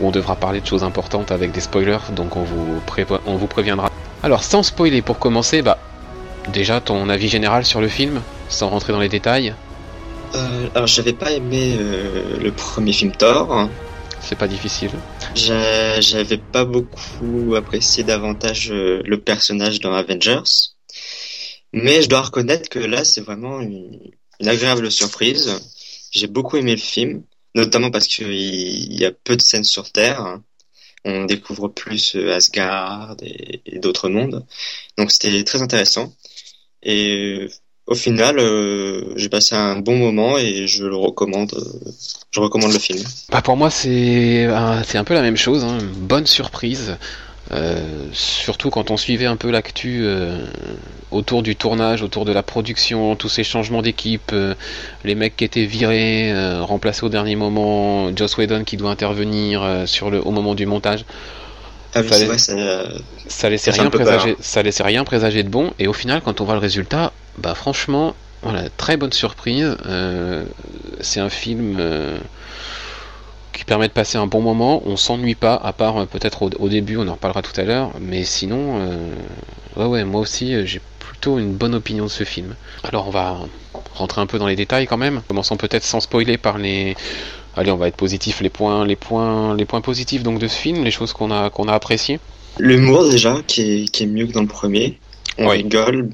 où 0.00 0.08
on 0.08 0.10
devra 0.10 0.36
parler 0.36 0.60
de 0.60 0.66
choses 0.66 0.84
importantes 0.84 1.30
avec 1.30 1.52
des 1.52 1.60
spoilers, 1.60 2.12
donc 2.12 2.36
on 2.36 2.42
vous, 2.42 2.80
on 3.26 3.36
vous 3.36 3.46
préviendra. 3.46 3.90
Alors 4.22 4.44
sans 4.44 4.62
spoiler 4.62 5.02
pour 5.02 5.18
commencer, 5.18 5.62
bah 5.62 5.78
déjà 6.52 6.80
ton 6.80 7.08
avis 7.08 7.28
général 7.28 7.64
sur 7.64 7.80
le 7.80 7.88
film, 7.88 8.20
sans 8.48 8.68
rentrer 8.68 8.92
dans 8.92 9.00
les 9.00 9.08
détails. 9.08 9.54
Euh, 10.34 10.68
alors 10.74 10.86
j'avais 10.86 11.12
pas 11.12 11.32
aimé 11.32 11.76
euh, 11.78 12.38
le 12.38 12.52
premier 12.52 12.92
film 12.92 13.12
Thor. 13.12 13.68
C'est 14.20 14.38
pas 14.38 14.48
difficile. 14.48 14.90
J'avais 15.34 16.36
pas 16.36 16.64
beaucoup 16.64 17.54
apprécié 17.56 18.04
davantage 18.04 18.70
euh, 18.70 19.02
le 19.04 19.18
personnage 19.18 19.80
dans 19.80 19.94
Avengers. 19.94 20.42
Mais 21.72 22.02
je 22.02 22.08
dois 22.08 22.22
reconnaître 22.22 22.68
que 22.68 22.78
là 22.78 23.04
c'est 23.04 23.22
vraiment 23.22 23.60
une 23.60 24.12
agréable 24.44 24.90
surprise. 24.90 25.58
J'ai 26.10 26.26
beaucoup 26.26 26.56
aimé 26.56 26.72
le 26.72 26.80
film 26.80 27.22
notamment 27.54 27.90
parce 27.90 28.06
qu'il 28.06 28.92
y 28.92 29.04
a 29.04 29.12
peu 29.12 29.36
de 29.36 29.42
scènes 29.42 29.64
sur 29.64 29.90
Terre. 29.90 30.38
On 31.04 31.24
découvre 31.24 31.68
plus 31.68 32.14
euh, 32.16 32.34
Asgard 32.34 33.16
et, 33.22 33.78
d'autres 33.78 34.08
mondes. 34.08 34.44
Donc 34.98 35.10
c'était 35.10 35.42
très 35.44 35.62
intéressant. 35.62 36.12
Et 36.82 37.48
au 37.86 37.94
final, 37.94 38.38
euh, 38.38 39.14
j'ai 39.16 39.28
passé 39.28 39.54
un 39.54 39.76
bon 39.76 39.96
moment 39.96 40.36
et 40.36 40.66
je 40.66 40.84
le 40.84 40.96
recommande. 40.96 41.54
Euh, 41.54 41.90
je 42.30 42.40
recommande 42.40 42.72
le 42.72 42.78
film. 42.78 43.02
Bah 43.30 43.42
pour 43.42 43.56
moi, 43.56 43.70
c'est 43.70 44.46
c'est 44.86 44.98
un 44.98 45.04
peu 45.04 45.14
la 45.14 45.22
même 45.22 45.36
chose. 45.36 45.64
Hein. 45.64 45.78
Bonne 45.96 46.26
surprise. 46.26 46.96
Euh, 47.52 48.06
surtout 48.12 48.70
quand 48.70 48.92
on 48.92 48.96
suivait 48.96 49.26
un 49.26 49.36
peu 49.36 49.50
l'actu 49.50 50.02
euh, 50.02 50.46
autour 51.10 51.42
du 51.42 51.56
tournage, 51.56 52.02
autour 52.02 52.24
de 52.24 52.32
la 52.32 52.44
production, 52.44 53.16
tous 53.16 53.28
ces 53.28 53.42
changements 53.42 53.82
d'équipe, 53.82 54.30
euh, 54.32 54.54
les 55.04 55.16
mecs 55.16 55.36
qui 55.36 55.44
étaient 55.44 55.64
virés, 55.64 56.32
remplacés 56.60 57.04
au 57.04 57.08
dernier 57.08 57.36
moment, 57.36 58.14
Joss 58.14 58.36
Whedon 58.36 58.64
qui 58.64 58.76
doit 58.76 58.90
intervenir 58.90 59.84
sur 59.86 60.10
le, 60.10 60.24
au 60.24 60.30
moment 60.30 60.54
du 60.54 60.66
montage. 60.66 61.04
Ah 61.92 62.04
ça, 62.04 62.16
ça, 63.26 63.50
laissait 63.50 63.72
rien 63.72 63.90
présager, 63.90 64.36
ça 64.38 64.62
laissait 64.62 64.84
rien 64.84 65.02
présager 65.02 65.42
de 65.42 65.48
bon. 65.48 65.72
Et 65.80 65.88
au 65.88 65.92
final, 65.92 66.20
quand 66.24 66.40
on 66.40 66.44
voit 66.44 66.54
le 66.54 66.60
résultat, 66.60 67.12
bah 67.38 67.56
franchement, 67.56 68.14
voilà, 68.42 68.68
très 68.76 68.96
bonne 68.96 69.12
surprise. 69.12 69.76
c'est 71.00 71.18
un 71.18 71.30
film 71.30 71.80
qui 73.60 73.66
permet 73.66 73.88
de 73.88 73.92
passer 73.92 74.16
un 74.16 74.26
bon 74.26 74.40
moment. 74.40 74.82
On 74.86 74.96
s'ennuie 74.96 75.34
pas, 75.34 75.54
à 75.54 75.74
part 75.74 75.98
euh, 75.98 76.06
peut-être 76.06 76.48
au, 76.58 76.68
début, 76.70 76.96
on 76.96 77.06
en 77.08 77.12
reparlera 77.12 77.42
tout 77.42 77.60
à 77.60 77.64
l'heure. 77.64 77.92
Mais 78.00 78.24
sinon, 78.24 78.78
euh, 78.78 79.14
ouais, 79.76 79.84
ouais, 79.84 80.04
moi 80.04 80.22
aussi, 80.22 80.54
euh, 80.54 80.64
j'ai 80.64 80.80
plutôt 80.98 81.38
une 81.38 81.52
bonne 81.52 81.74
opinion 81.74 82.04
de 82.04 82.10
ce 82.10 82.24
film. 82.24 82.54
Alors, 82.84 83.06
on 83.06 83.10
va 83.10 83.36
rentrer 83.94 84.22
un 84.22 84.26
peu 84.26 84.38
dans 84.38 84.46
les 84.46 84.56
détails 84.56 84.86
quand 84.86 84.96
même. 84.96 85.20
Commençons 85.28 85.58
peut-être 85.58 85.84
sans 85.84 86.00
spoiler 86.00 86.38
par 86.38 86.56
les. 86.56 86.96
Allez, 87.54 87.70
on 87.70 87.76
va 87.76 87.88
être 87.88 87.96
positif. 87.96 88.40
Les 88.40 88.48
points, 88.48 88.86
les 88.86 88.96
points, 88.96 89.54
les 89.54 89.66
points 89.66 89.82
positifs 89.82 90.22
donc 90.22 90.38
de 90.38 90.48
ce 90.48 90.56
film, 90.56 90.82
les 90.82 90.90
choses 90.90 91.12
qu'on 91.12 91.30
a 91.30 91.50
qu'on 91.50 91.68
a 91.68 91.74
appréciées. 91.74 92.18
L'humour 92.58 93.10
déjà, 93.10 93.40
qui 93.46 93.60
est, 93.60 93.88
qui 93.88 94.04
est 94.04 94.06
mieux 94.06 94.26
que 94.26 94.32
dans 94.32 94.40
le 94.40 94.48
premier. 94.48 94.98
On 95.36 95.48
rigole 95.48 96.08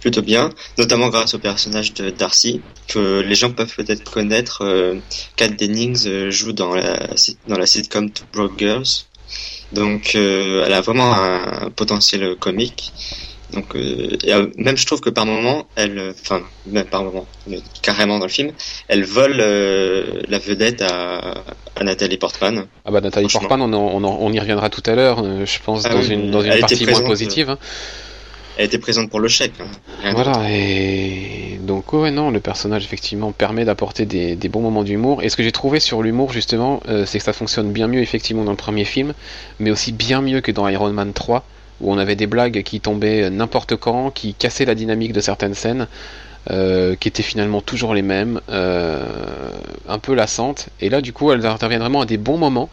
plutôt 0.00 0.22
bien, 0.22 0.50
notamment 0.78 1.08
grâce 1.10 1.34
au 1.34 1.38
personnage 1.38 1.92
de 1.94 2.10
Darcy, 2.10 2.60
que 2.88 3.20
les 3.20 3.34
gens 3.34 3.50
peuvent 3.52 3.74
peut-être 3.74 4.04
connaître. 4.10 4.62
Euh, 4.64 4.94
Kat 5.36 5.48
Dennings 5.48 6.06
euh, 6.06 6.30
joue 6.30 6.52
dans 6.52 6.74
la, 6.74 6.98
dans 7.48 7.58
la 7.58 7.66
sitcom 7.66 8.10
Two 8.10 8.24
Broke 8.32 8.58
Girls. 8.58 8.86
Donc 9.72 10.12
euh, 10.14 10.64
elle 10.66 10.72
a 10.72 10.80
vraiment 10.80 11.14
un 11.14 11.70
potentiel 11.74 12.34
comique. 12.36 12.92
Donc, 13.52 13.74
euh, 13.74 14.16
et, 14.22 14.32
euh, 14.32 14.46
même 14.58 14.76
je 14.76 14.86
trouve 14.86 15.00
que 15.00 15.10
par 15.10 15.26
moment, 15.26 15.66
elle, 15.74 16.14
enfin, 16.22 16.40
même 16.66 16.84
par 16.86 17.02
moment, 17.02 17.26
mais 17.48 17.58
carrément 17.82 18.18
dans 18.20 18.26
le 18.26 18.30
film, 18.30 18.52
elle 18.86 19.04
vole 19.04 19.38
euh, 19.40 20.22
la 20.28 20.38
vedette 20.38 20.82
à, 20.82 21.34
à 21.74 21.82
Nathalie 21.82 22.16
Portman. 22.16 22.66
Ah 22.84 22.92
bah 22.92 23.00
Nathalie. 23.00 23.26
Portman, 23.26 23.60
on, 23.60 23.72
en- 23.72 23.90
on, 23.94 24.04
en- 24.04 24.18
on 24.20 24.32
y 24.32 24.38
reviendra 24.38 24.70
tout 24.70 24.82
à 24.86 24.94
l'heure, 24.94 25.24
je 25.44 25.58
pense, 25.64 25.84
Ah 25.84 25.88
dans 25.94 25.98
oui, 26.00 26.10
une, 26.10 26.30
dans 26.30 26.42
une 26.42 26.60
partie 26.60 26.86
moins 26.86 27.00
positive. 27.02 27.50
hein. 27.50 27.58
Elle 28.60 28.66
était 28.66 28.78
présente 28.78 29.08
pour 29.08 29.20
le 29.20 29.28
chèque. 29.28 29.54
hein. 29.58 30.10
Voilà, 30.12 30.42
et 30.50 31.58
donc 31.62 31.94
ouais, 31.94 32.10
non, 32.10 32.30
le 32.30 32.40
personnage 32.40 32.84
effectivement 32.84 33.32
permet 33.32 33.64
d'apporter 33.64 34.04
des, 34.04 34.36
des 34.36 34.48
bons 34.50 34.60
moments 34.60 34.84
d'humour. 34.84 35.22
Et 35.22 35.30
ce 35.30 35.36
que 35.36 35.42
j'ai 35.42 35.50
trouvé 35.50 35.80
sur 35.80 36.02
l'humour 36.02 36.30
justement, 36.30 36.82
euh, 36.88 37.06
c'est 37.06 37.16
que 37.18 37.24
ça 37.24 37.32
fonctionne 37.32 37.72
bien 37.72 37.86
mieux 37.86 38.02
effectivement 38.02 38.44
dans 38.44 38.50
le 38.50 38.58
premier 38.58 38.84
film, 38.84 39.14
mais 39.60 39.70
aussi 39.70 39.92
bien 39.92 40.20
mieux 40.20 40.42
que 40.42 40.52
dans 40.52 40.68
Iron 40.68 40.92
Man 40.92 41.14
3, 41.14 41.42
où 41.80 41.90
on 41.90 41.96
avait 41.96 42.16
des 42.16 42.26
blagues 42.26 42.62
qui 42.62 42.80
tombaient 42.80 43.30
n'importe 43.30 43.76
quand, 43.76 44.10
qui 44.10 44.34
cassaient 44.34 44.66
la 44.66 44.74
dynamique 44.74 45.14
de 45.14 45.22
certaines 45.22 45.54
scènes, 45.54 45.86
euh, 46.50 46.96
qui 46.96 47.08
étaient 47.08 47.22
finalement 47.22 47.62
toujours 47.62 47.94
les 47.94 48.02
mêmes, 48.02 48.42
euh, 48.50 49.02
un 49.88 49.98
peu 49.98 50.12
lassantes. 50.14 50.68
Et 50.82 50.90
là, 50.90 51.00
du 51.00 51.14
coup, 51.14 51.32
elles 51.32 51.46
interviennent 51.46 51.80
vraiment 51.80 52.02
à 52.02 52.06
des 52.06 52.18
bons 52.18 52.36
moments. 52.36 52.68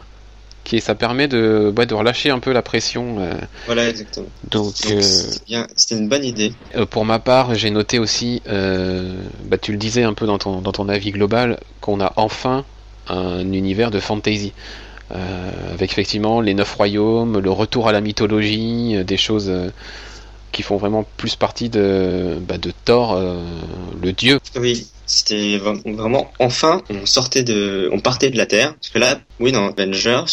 Qui, 0.68 0.82
ça 0.82 0.94
permet 0.94 1.28
de, 1.28 1.72
ouais, 1.76 1.86
de 1.86 1.94
relâcher 1.94 2.28
un 2.30 2.40
peu 2.40 2.52
la 2.52 2.60
pression. 2.62 3.20
euh, 3.20 3.32
Voilà, 3.64 3.88
exactement. 3.88 4.28
donc, 4.44 4.74
euh, 4.84 5.00
c'était 5.00 5.64
c'était 5.76 5.96
une 5.96 6.08
bonne 6.08 6.24
idée. 6.24 6.58
euh, 6.76 6.84
pour 6.84 7.06
ma 7.06 7.18
part, 7.18 7.54
j'ai 7.54 7.70
noté 7.70 7.98
aussi, 7.98 8.42
euh, 8.48 9.14
bah, 9.44 9.56
tu 9.58 9.72
le 9.72 9.78
disais 9.78 10.02
un 10.02 10.12
peu 10.14 10.26
dans 10.26 10.38
ton, 10.38 10.60
dans 10.60 10.72
ton 10.72 10.88
avis 10.90 11.10
global, 11.12 11.58
qu'on 11.80 12.00
a 12.02 12.12
enfin 12.16 12.66
un 13.08 13.50
univers 13.52 13.90
de 13.90 13.98
fantasy. 14.00 14.52
Euh, 15.10 15.72
avec 15.72 15.90
effectivement 15.92 16.42
les 16.42 16.52
neuf 16.52 16.74
royaumes, 16.74 17.38
le 17.38 17.50
retour 17.50 17.88
à 17.88 17.92
la 17.92 18.02
mythologie, 18.02 18.96
euh, 18.96 19.04
des 19.04 19.16
choses 19.16 19.48
euh, 19.48 19.70
qui 20.52 20.62
font 20.62 20.76
vraiment 20.76 21.04
plus 21.16 21.36
partie 21.36 21.70
de, 21.70 22.38
bah, 22.42 22.58
de 22.58 22.72
Thor, 22.84 23.14
euh, 23.14 23.42
le 24.02 24.12
dieu. 24.12 24.38
Oui, 24.56 24.86
c'était 25.08 25.56
vra- 25.58 25.82
vraiment 25.96 26.30
enfin 26.38 26.82
on 26.90 27.04
sortait 27.06 27.42
de, 27.42 27.88
on 27.92 27.98
partait 27.98 28.30
de 28.30 28.36
la 28.36 28.46
Terre. 28.46 28.74
Parce 28.74 28.90
que 28.90 28.98
là, 29.00 29.20
oui, 29.40 29.50
dans 29.50 29.66
Avengers, 29.68 30.24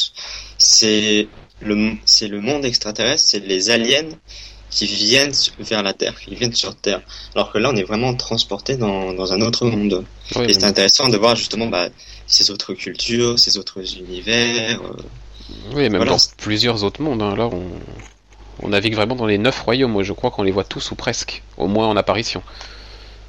c'est 0.59 1.27
le, 1.61 1.93
c'est 2.05 2.27
le 2.27 2.41
monde 2.41 2.65
extraterrestre, 2.65 3.23
c'est 3.27 3.39
les 3.39 3.69
aliens 3.71 4.09
qui 4.69 4.85
viennent 4.87 5.31
vers 5.59 5.81
la 5.83 5.93
Terre, 5.93 6.19
qui 6.19 6.35
viennent 6.35 6.53
sur 6.53 6.75
Terre. 6.75 7.01
Alors 7.33 7.51
que 7.51 7.57
là, 7.57 7.71
on 7.71 7.75
est 7.77 7.83
vraiment 7.83 8.13
transporté 8.13 8.75
dans, 8.75 9.13
dans 9.13 9.31
un 9.31 9.39
autre 9.41 9.65
monde. 9.65 10.03
Et 10.49 10.53
c'est 10.53 10.65
intéressant 10.65 11.07
de 11.07 11.17
voir 11.17 11.35
justement 11.37 11.67
bah, 11.67 11.87
ces 12.27 12.51
autres 12.51 12.73
cultures, 12.73 13.39
ces 13.39 13.57
autres 13.57 13.79
univers. 13.97 14.81
euh, 14.81 14.97
oui, 15.73 15.83
même 15.83 15.97
voilà. 15.97 16.11
dans 16.11 16.17
plusieurs 16.37 16.83
autres 16.83 17.01
mondes. 17.01 17.21
hein. 17.21 17.35
Là, 17.37 17.47
on, 17.47 17.63
on 18.63 18.69
navigue 18.69 18.95
vraiment 18.95 19.15
dans 19.15 19.27
les 19.27 19.37
neuf 19.37 19.61
royaumes. 19.61 19.91
Moi, 19.91 20.03
je 20.03 20.11
crois 20.11 20.29
qu'on 20.31 20.43
les 20.43 20.51
voit 20.51 20.65
tous 20.65 20.91
ou 20.91 20.95
presque, 20.95 21.43
au 21.57 21.67
moins 21.67 21.87
en 21.87 21.95
apparition. 21.95 22.43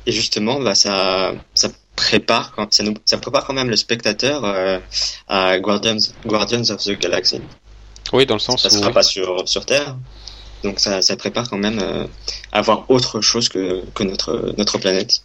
Et 0.06 0.12
justement, 0.12 0.60
bah, 0.60 0.74
ça, 0.74 1.32
ça 1.54 1.68
prépare, 1.96 2.52
quand- 2.54 2.72
ça, 2.72 2.82
nous, 2.84 2.94
ça 3.04 3.18
prépare 3.18 3.44
quand 3.46 3.54
même 3.54 3.70
le 3.70 3.76
spectateur 3.76 4.44
euh, 4.44 4.78
à 5.28 5.58
Guardians, 5.58 5.96
Guardians 6.24 6.62
of 6.70 6.82
the 6.84 6.98
Galaxy. 6.98 7.40
Oui, 8.12 8.24
dans 8.26 8.34
le 8.34 8.40
sens 8.40 8.62
Ça 8.62 8.68
où 8.68 8.70
sera 8.78 8.92
pas 8.92 9.02
sur, 9.02 9.48
sur 9.48 9.66
Terre. 9.66 9.96
Donc 10.62 10.78
ça, 10.78 11.02
ça 11.02 11.16
prépare 11.16 11.48
quand 11.50 11.58
même 11.58 11.78
euh, 11.80 12.04
à 12.52 12.62
voir 12.62 12.84
autre 12.88 13.20
chose 13.20 13.48
que, 13.48 13.82
que 13.94 14.04
notre, 14.04 14.54
notre 14.56 14.78
planète. 14.78 15.22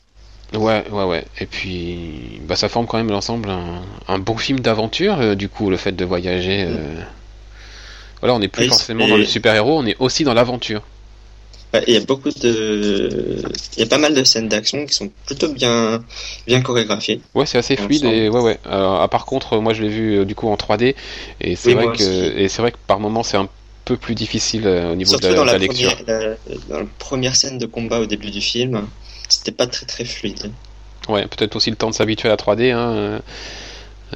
Ouais, 0.53 0.83
ouais, 0.91 1.03
ouais. 1.05 1.25
Et 1.39 1.45
puis, 1.45 2.41
bah, 2.43 2.55
ça 2.55 2.67
forme 2.67 2.87
quand 2.87 2.97
même 2.97 3.09
l'ensemble 3.11 3.49
un, 3.49 3.81
un 4.07 4.19
bon 4.19 4.35
film 4.35 4.59
d'aventure, 4.59 5.19
euh, 5.21 5.35
du 5.35 5.47
coup, 5.47 5.69
le 5.69 5.77
fait 5.77 5.93
de 5.93 6.03
voyager. 6.05 6.65
euh, 6.67 6.95
Voilà, 8.19 8.35
on 8.35 8.39
n'est 8.39 8.47
plus 8.49 8.63
forcément 8.69 9.05
et- 9.05 9.09
dans 9.09 9.17
le 9.17 9.25
super-héros, 9.25 9.79
on 9.79 9.85
est 9.85 9.95
aussi 9.99 10.23
dans 10.23 10.33
l'aventure. 10.33 10.81
Ouais, 11.73 11.83
Il 11.87 11.93
y 11.93 11.97
a 11.97 12.01
beaucoup 12.01 12.29
de, 12.31 13.41
il 13.77 13.79
y 13.79 13.83
a 13.83 13.85
pas 13.85 13.97
mal 13.97 14.13
de 14.13 14.23
scènes 14.23 14.49
d'action 14.49 14.85
qui 14.85 14.93
sont 14.93 15.09
plutôt 15.25 15.47
bien, 15.53 16.03
bien 16.45 16.61
chorégraphiées. 16.61 17.21
Ouais, 17.33 17.45
c'est 17.45 17.57
assez 17.57 17.77
fluide 17.77 18.03
et 18.05 18.29
ouais, 18.29 18.41
ouais. 18.41 18.59
Ah, 18.65 19.07
par 19.09 19.25
contre, 19.25 19.57
moi, 19.59 19.73
je 19.73 19.83
l'ai 19.83 19.89
vu 19.89 20.19
euh, 20.19 20.25
du 20.25 20.35
coup 20.35 20.49
en 20.49 20.55
3D 20.57 20.95
et 21.39 21.55
c'est 21.55 21.69
Oui, 21.69 21.73
vrai 21.73 21.87
que 21.87 22.03
aussi. 22.03 22.33
et 22.35 22.47
c'est 22.49 22.61
vrai 22.61 22.71
que 22.71 22.77
par 22.87 22.99
moment 22.99 23.23
c'est 23.23 23.37
un 23.37 23.47
peu 23.85 23.95
plus 23.97 24.15
difficile 24.15 24.67
euh, 24.67 24.91
au 24.91 24.95
niveau 24.95 25.11
Surtout 25.11 25.27
de 25.27 25.33
la, 25.33 25.33
dans 25.33 25.41
de 25.43 25.47
la 25.47 25.53
la, 25.53 25.59
lecture. 25.59 25.95
première, 25.95 25.97
la, 26.07 26.35
dans 26.69 26.79
la 26.81 26.85
première 26.99 27.35
scène 27.35 27.57
de 27.57 27.65
combat 27.65 27.99
au 27.99 28.05
début 28.05 28.31
du 28.31 28.41
film, 28.41 28.89
c'était 29.29 29.51
pas 29.51 29.67
très 29.67 29.85
très 29.85 30.03
fluide. 30.05 30.51
Ouais, 31.09 31.25
peut-être 31.27 31.55
aussi 31.55 31.69
le 31.69 31.75
temps 31.77 31.89
de 31.89 31.95
s'habituer 31.95 32.27
à 32.29 32.31
la 32.31 32.37
3D. 32.37 32.71
Hein. 32.71 32.91
euh, 32.91 33.19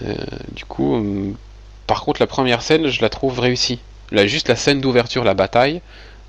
euh, 0.04 0.16
du 0.52 0.66
coup, 0.66 0.96
euh, 0.96 1.34
par 1.88 2.02
contre, 2.04 2.22
la 2.22 2.28
première 2.28 2.62
scène, 2.62 2.88
je 2.90 3.02
la 3.02 3.10
trouve 3.10 3.40
réussie. 3.40 3.80
Là, 4.12 4.28
juste 4.28 4.50
la 4.50 4.56
scène 4.56 4.82
d'ouverture, 4.82 5.24
la 5.24 5.34
bataille, 5.34 5.82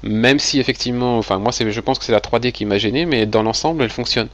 même 0.06 0.38
si 0.38 0.58
effectivement, 0.60 1.18
enfin, 1.18 1.38
moi, 1.38 1.52
je 1.52 1.80
pense 1.80 1.98
que 1.98 2.04
c'est 2.04 2.12
la 2.12 2.20
3D 2.20 2.52
qui 2.52 2.64
m'a 2.64 2.78
gêné, 2.78 3.06
mais 3.06 3.26
dans 3.26 3.42
l'ensemble, 3.42 3.82
elle 3.82 3.90
fonctionne. 3.90 4.28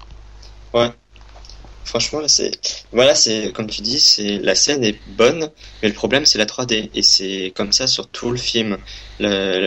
Franchement, 1.84 2.20
là, 2.20 2.28
c'est, 2.28 2.52
voilà, 2.92 3.14
c'est, 3.14 3.52
comme 3.52 3.66
tu 3.68 3.82
dis, 3.82 3.98
c'est, 4.00 4.38
la 4.38 4.54
scène 4.54 4.84
est 4.84 5.02
bonne, 5.06 5.50
mais 5.82 5.88
le 5.88 5.94
problème, 5.94 6.24
c'est 6.26 6.38
la 6.38 6.46
3D. 6.46 6.90
Et 6.94 7.02
c'est 7.02 7.52
comme 7.56 7.72
ça 7.72 7.86
sur 7.88 8.08
tout 8.08 8.30
le 8.30 8.36
film. 8.36 8.78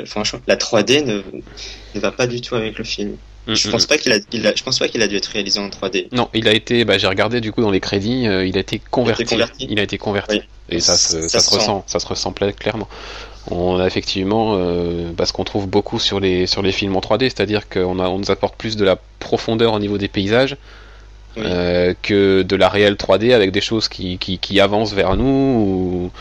Franchement, 0.06 0.40
la 0.48 0.56
3D 0.56 1.02
ne, 1.04 1.24
ne 1.94 2.00
va 2.00 2.12
pas 2.12 2.28
du 2.28 2.40
tout 2.42 2.56
avec 2.56 2.78
le 2.78 2.84
film. 2.86 3.18
Je 3.54 3.68
Mm, 3.68 3.72
pense 3.72 3.84
mm. 3.84 3.88
pas 3.88 3.98
qu'il 3.98 4.12
a, 4.14 4.20
il 4.32 4.48
a- 4.48 4.56
je 4.56 4.64
pense 4.64 4.80
pas 4.80 4.88
qu'il 4.88 5.02
a 5.02 5.08
dû 5.08 5.16
être 5.18 5.26
réalisé 5.28 5.60
en 5.60 5.70
3D. 5.70 6.10
Non, 6.12 6.30
il 6.34 6.48
a 6.48 6.54
été, 6.54 6.86
bah, 6.86 6.98
j'ai 6.98 7.08
regardé 7.08 7.42
du 7.42 7.52
coup 7.52 7.62
dans 7.62 7.72
les 7.72 7.80
crédits, 7.80 8.28
euh, 8.28 8.46
il 8.46 8.58
a 8.58 8.62
été 8.62 8.80
converti. 8.80 9.26
converti. 9.26 9.68
Il 9.70 9.80
a 9.80 9.84
été 9.84 9.98
converti. 9.98 10.38
Oui. 10.38 10.44
Et 10.70 10.80
ça, 10.80 10.98
se, 10.98 11.22
Ça 11.22 11.30
ça, 11.30 11.40
se 11.40 11.46
se 11.50 11.56
ressent, 11.56 11.84
ça 11.88 12.00
se 12.00 12.08
ressent 12.08 12.32
clairement. 12.34 12.88
On 13.52 13.80
a 13.80 13.86
effectivement, 13.86 14.56
euh, 14.58 15.12
bah, 15.14 15.26
ce 15.26 15.34
qu'on 15.34 15.44
trouve 15.44 15.68
beaucoup 15.68 16.00
sur 16.00 16.20
les 16.20 16.48
sur 16.48 16.62
les 16.62 16.72
films 16.72 16.96
en 16.96 17.00
3D, 17.00 17.24
c'est-à-dire 17.26 17.70
qu'on 17.70 18.00
a, 18.00 18.08
on 18.10 18.18
nous 18.20 18.32
apporte 18.32 18.56
plus 18.58 18.76
de 18.76 18.84
la 18.84 18.98
profondeur 19.20 19.74
au 19.74 19.80
niveau 19.80 19.98
des 19.98 20.08
paysages 20.08 20.58
Oui. 21.38 21.44
euh, 21.46 21.94
que 22.02 22.42
de 22.42 22.56
la 22.56 22.70
réelle 22.70 22.96
3D 22.96 23.34
avec 23.34 23.52
des 23.52 23.62
choses 23.62 23.88
qui, 23.88 24.18
qui, 24.18 24.40
qui 24.40 24.60
avancent 24.60 24.94
vers 24.94 25.16
nous. 25.16 25.24
Ou... 25.26 26.12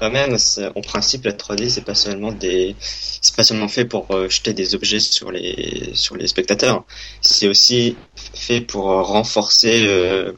Quand 0.00 0.10
même, 0.12 0.36
en 0.76 0.80
principe, 0.80 1.24
la 1.24 1.32
3D, 1.32 1.68
c'est 1.70 1.84
pas 1.84 1.96
seulement 1.96 2.30
des, 2.30 2.76
c'est 2.78 3.34
pas 3.34 3.42
seulement 3.42 3.66
fait 3.66 3.84
pour 3.84 4.06
euh, 4.12 4.28
jeter 4.28 4.52
des 4.54 4.76
objets 4.76 5.00
sur 5.00 5.32
les, 5.32 5.90
sur 5.94 6.16
les 6.16 6.28
spectateurs. 6.28 6.84
C'est 7.20 7.48
aussi 7.48 7.96
fait 8.32 8.60
pour 8.60 8.90
euh, 8.92 9.02
renforcer 9.02 9.82
euh, 9.88 10.32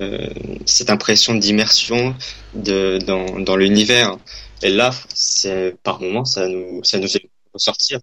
euh, 0.00 0.26
cette 0.66 0.90
impression 0.90 1.34
d'immersion 1.34 2.16
de, 2.54 2.98
dans, 3.06 3.38
dans 3.38 3.54
l'univers. 3.56 4.16
Et 4.62 4.70
là, 4.70 4.90
c'est, 5.14 5.76
par 5.82 6.00
moment, 6.00 6.24
ça 6.24 6.48
nous, 6.48 6.82
ça 6.84 6.98
nous 6.98 7.08
fait 7.08 7.28
ressortir. 7.52 8.00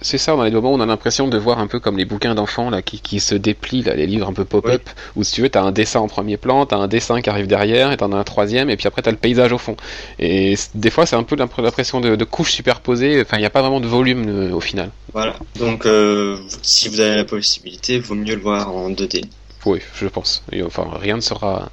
C'est 0.00 0.16
ça, 0.18 0.36
dans 0.36 0.44
les 0.44 0.52
moments 0.52 0.70
où 0.70 0.76
on 0.76 0.80
a 0.80 0.86
l'impression 0.86 1.26
de 1.26 1.36
voir 1.36 1.58
un 1.58 1.66
peu 1.66 1.80
comme 1.80 1.98
les 1.98 2.04
bouquins 2.04 2.36
d'enfants 2.36 2.70
là 2.70 2.82
qui, 2.82 3.00
qui 3.00 3.18
se 3.18 3.34
déplient, 3.34 3.82
là, 3.82 3.94
les 3.96 4.06
livres 4.06 4.28
un 4.28 4.32
peu 4.32 4.44
pop-up, 4.44 4.88
où 5.16 5.24
si 5.24 5.32
tu 5.34 5.42
veux, 5.42 5.48
t'as 5.48 5.62
un 5.62 5.72
dessin 5.72 5.98
en 5.98 6.06
premier 6.06 6.36
plan, 6.36 6.66
t'as 6.66 6.76
un 6.76 6.86
dessin 6.86 7.20
qui 7.20 7.28
arrive 7.28 7.48
derrière, 7.48 7.90
et 7.90 7.96
t'en 7.96 8.12
as 8.12 8.16
un 8.16 8.22
troisième, 8.22 8.70
et 8.70 8.76
puis 8.76 8.86
après 8.86 9.02
t'as 9.02 9.10
le 9.10 9.16
paysage 9.16 9.52
au 9.52 9.58
fond. 9.58 9.76
Et 10.20 10.54
des 10.74 10.90
fois, 10.90 11.04
c'est 11.04 11.16
un 11.16 11.24
peu 11.24 11.34
l'impr- 11.34 11.62
l'impression 11.62 12.00
de, 12.00 12.14
de 12.14 12.24
couches 12.24 12.52
superposées, 12.52 13.20
enfin, 13.20 13.38
il 13.38 13.40
n'y 13.40 13.46
a 13.46 13.50
pas 13.50 13.60
vraiment 13.60 13.80
de 13.80 13.88
volume 13.88 14.28
euh, 14.28 14.52
au 14.54 14.60
final. 14.60 14.90
Voilà. 15.12 15.36
Donc, 15.58 15.84
euh, 15.84 16.38
si 16.62 16.88
vous 16.88 17.00
avez 17.00 17.16
la 17.16 17.24
possibilité, 17.24 17.98
vaut 17.98 18.14
mieux 18.14 18.36
le 18.36 18.40
voir 18.40 18.72
en 18.72 18.90
2D. 18.90 19.22
Oui, 19.66 19.80
je 19.96 20.06
pense. 20.06 20.44
Et, 20.52 20.62
enfin, 20.62 20.86
rien 20.94 21.16
ne 21.16 21.20
sera. 21.20 21.70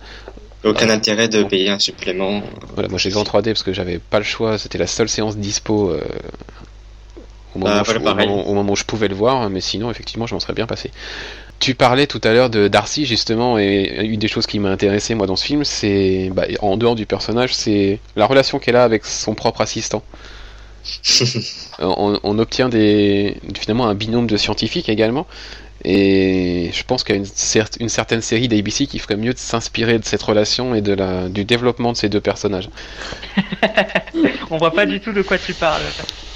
Aucun 0.66 0.89
intérêt 0.89 1.28
de 1.30 1.43
payer 1.43 1.70
un 1.70 1.80
supplément. 1.80 2.41
Voilà, 2.74 2.89
moi 2.89 2.97
j'ai 2.97 3.09
vu 3.09 3.18
en 3.18 3.24
3D 3.24 3.45
parce 3.45 3.63
que 3.63 3.72
j'avais 3.74 3.99
pas 3.99 4.18
le 4.18 4.26
choix, 4.26 4.57
c'était 4.57 4.78
la 4.80 4.88
seule 4.88 5.07
séance 5.09 5.38
dispo 5.38 5.91
euh, 5.91 6.01
au, 7.55 7.59
moment 7.59 7.76
Ah, 7.78 7.82
où 7.82 7.86
je, 7.86 7.97
voilà, 7.99 8.24
au 8.24 8.28
moment- 8.28 8.47
au 8.47 8.53
moment 8.53 8.72
où 8.74 8.76
je 8.76 8.84
pouvais 8.84 9.07
le 9.07 9.16
voir, 9.16 9.49
mais 9.49 9.61
sinon, 9.61 9.91
effectivement, 9.91 10.26
je 10.28 10.34
m'en 10.34 10.39
serais 10.39 10.53
bien 10.53 10.66
passé. 10.68 10.91
Tu 11.59 11.74
parlais 11.76 12.05
tout 12.07 12.20
à 12.24 12.34
l'heure 12.34 12.49
de 12.49 12.68
Darcy, 12.68 13.05
justement, 13.05 13.57
et 13.57 14.01
une 14.03 14.20
des 14.20 14.28
choses 14.28 14.45
qui 14.45 14.59
m'a 14.59 14.70
intéressé, 14.70 15.16
moi, 15.16 15.26
dans 15.26 15.38
ce 15.38 15.45
film, 15.45 15.63
c'est, 15.63 16.30
bah, 16.34 16.45
en 16.61 16.76
dehors 16.78 16.95
du 16.95 17.05
personnage, 17.05 17.55
c'est 17.55 17.99
la 18.16 18.26
relation 18.26 18.59
qu'elle 18.59 18.76
a 18.76 18.84
avec 18.84 19.05
son 19.05 19.36
propre 19.36 19.61
assistant. 19.61 20.03
on, 21.80 22.20
on 22.24 22.39
obtient 22.39 22.70
des, 22.70 23.38
finalement 23.57 23.88
un 23.88 23.95
binôme 23.95 24.28
de 24.28 24.38
scientifiques 24.38 24.89
également. 24.89 25.26
Et 25.86 26.72
je 26.74 26.84
pense 26.84 27.04
qu'il 27.04 27.16
y 27.16 27.18
a 27.18 27.22
une, 27.22 27.26
cer- 27.28 27.78
une 27.80 27.90
certaine 27.90 28.22
série 28.22 28.48
d'ABC 28.48 28.88
qui 28.88 29.00
ferait 29.00 29.18
mieux 29.18 29.34
de 29.34 29.40
s'inspirer 29.40 30.00
de 30.00 30.06
cette 30.06 30.24
relation 30.24 30.74
et 30.76 30.82
de 30.82 30.94
la, 30.94 31.30
du 31.30 31.46
développement 31.46 31.92
de 31.94 31.98
ces 31.98 32.10
deux 32.10 32.22
personnages. 32.22 32.70
On 34.50 34.58
voit 34.58 34.74
pas 34.74 34.86
du 34.86 35.00
tout 35.00 35.14
de 35.14 35.22
quoi 35.22 35.38
tu 35.38 35.54
parles. 35.54 35.82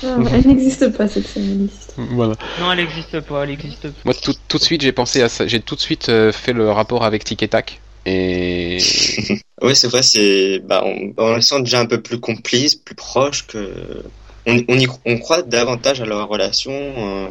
Ah, 0.04 0.18
elle 0.32 0.47
n'existe 0.47 0.89
pas 0.95 1.08
cette 1.08 1.28
scénariste. 1.28 1.95
Voilà. 1.97 2.36
Non, 2.58 2.72
elle 2.72 2.80
existe 2.80 3.20
pas, 3.22 3.43
elle 3.43 3.52
existe 3.52 3.89
pas. 3.91 4.00
Moi, 4.06 4.14
tout, 4.14 4.34
tout 4.47 4.58
de 4.58 4.64
suite, 4.64 4.82
j'ai 4.82 4.91
pensé 4.91 5.22
à 5.22 5.30
ça. 5.30 5.47
J'ai 5.47 5.60
tout 5.62 5.76
de 5.76 5.80
suite 5.82 6.10
euh, 6.10 6.32
fait 6.32 6.54
le 6.54 6.72
rapport 6.72 7.04
avec 7.04 7.24
Tic 7.24 7.43
et 7.43 7.47
Tac. 7.50 7.82
Et 8.06 8.78
Oui, 9.62 9.76
c'est 9.76 9.88
vrai, 9.89 10.04
c'est, 10.04 10.60
bah, 10.64 10.84
on, 10.86 11.14
on 11.18 11.36
les 11.36 11.41
sent 11.41 11.62
déjà 11.62 11.82
un 11.82 11.86
peu 11.86 12.02
plus 12.02 12.20
complices, 12.20 12.76
plus 12.76 12.95
proches 12.95 13.45
que, 13.47 14.04
on, 14.45 14.64
on, 14.70 14.80
y, 14.80 14.88
on 15.06 15.18
croit 15.20 15.41
davantage 15.41 16.00
à 16.02 16.06
leur 16.06 16.28
relation, 16.30 16.72
euh, 16.74 17.30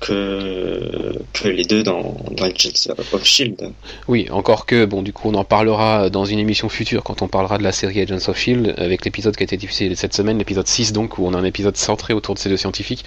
que, 0.00 1.14
les 1.44 1.64
deux 1.64 1.82
dans, 1.82 2.16
dans 2.30 2.44
Agents 2.44 2.94
of 3.12 3.24
Shield. 3.24 3.72
Oui, 4.08 4.28
encore 4.30 4.66
que, 4.66 4.84
bon, 4.84 5.02
du 5.02 5.12
coup, 5.12 5.28
on 5.30 5.34
en 5.34 5.44
parlera 5.44 6.10
dans 6.10 6.24
une 6.24 6.38
émission 6.38 6.68
future 6.68 7.02
quand 7.02 7.22
on 7.22 7.28
parlera 7.28 7.58
de 7.58 7.62
la 7.62 7.72
série 7.72 8.00
Agents 8.00 8.28
of 8.28 8.36
Shield, 8.36 8.74
avec 8.78 9.04
l'épisode 9.04 9.36
qui 9.36 9.42
a 9.42 9.44
été 9.44 9.56
diffusé 9.56 9.94
cette 9.94 10.14
semaine, 10.14 10.38
l'épisode 10.38 10.66
6, 10.66 10.92
donc, 10.92 11.18
où 11.18 11.26
on 11.26 11.34
a 11.34 11.38
un 11.38 11.44
épisode 11.44 11.76
centré 11.76 12.14
autour 12.14 12.34
de 12.34 12.38
ces 12.38 12.48
deux 12.48 12.56
scientifiques. 12.56 13.04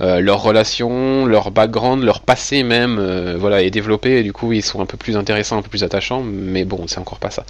Euh, 0.00 0.20
leur 0.20 0.42
relation, 0.42 1.26
leur 1.26 1.50
background, 1.50 2.02
leur 2.02 2.20
passé 2.20 2.62
même, 2.62 2.98
euh, 2.98 3.36
voilà, 3.38 3.62
est 3.62 3.70
développé, 3.70 4.18
et 4.18 4.22
du 4.22 4.32
coup, 4.32 4.52
ils 4.52 4.62
sont 4.62 4.80
un 4.80 4.86
peu 4.86 4.96
plus 4.96 5.16
intéressants, 5.16 5.58
un 5.58 5.62
peu 5.62 5.70
plus 5.70 5.84
attachants, 5.84 6.22
mais 6.22 6.64
bon, 6.64 6.86
c'est 6.86 6.98
encore 6.98 7.18
pas 7.18 7.30
ça. 7.30 7.44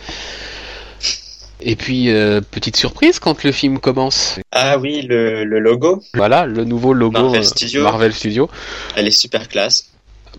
Et 1.60 1.76
puis, 1.76 2.10
euh, 2.10 2.40
petite 2.40 2.76
surprise 2.76 3.18
quand 3.18 3.42
le 3.44 3.52
film 3.52 3.78
commence. 3.78 4.38
Ah 4.52 4.76
oui, 4.78 5.02
le, 5.02 5.44
le 5.44 5.58
logo. 5.60 6.02
Voilà, 6.14 6.46
le 6.46 6.64
nouveau 6.64 6.92
logo 6.92 7.12
Marvel 7.20 7.40
euh, 7.40 7.44
Studio. 7.44 7.82
Marvel 7.82 8.12
Studio. 8.12 8.50
Elle 8.96 9.06
est 9.06 9.10
super 9.12 9.48
classe. 9.48 9.90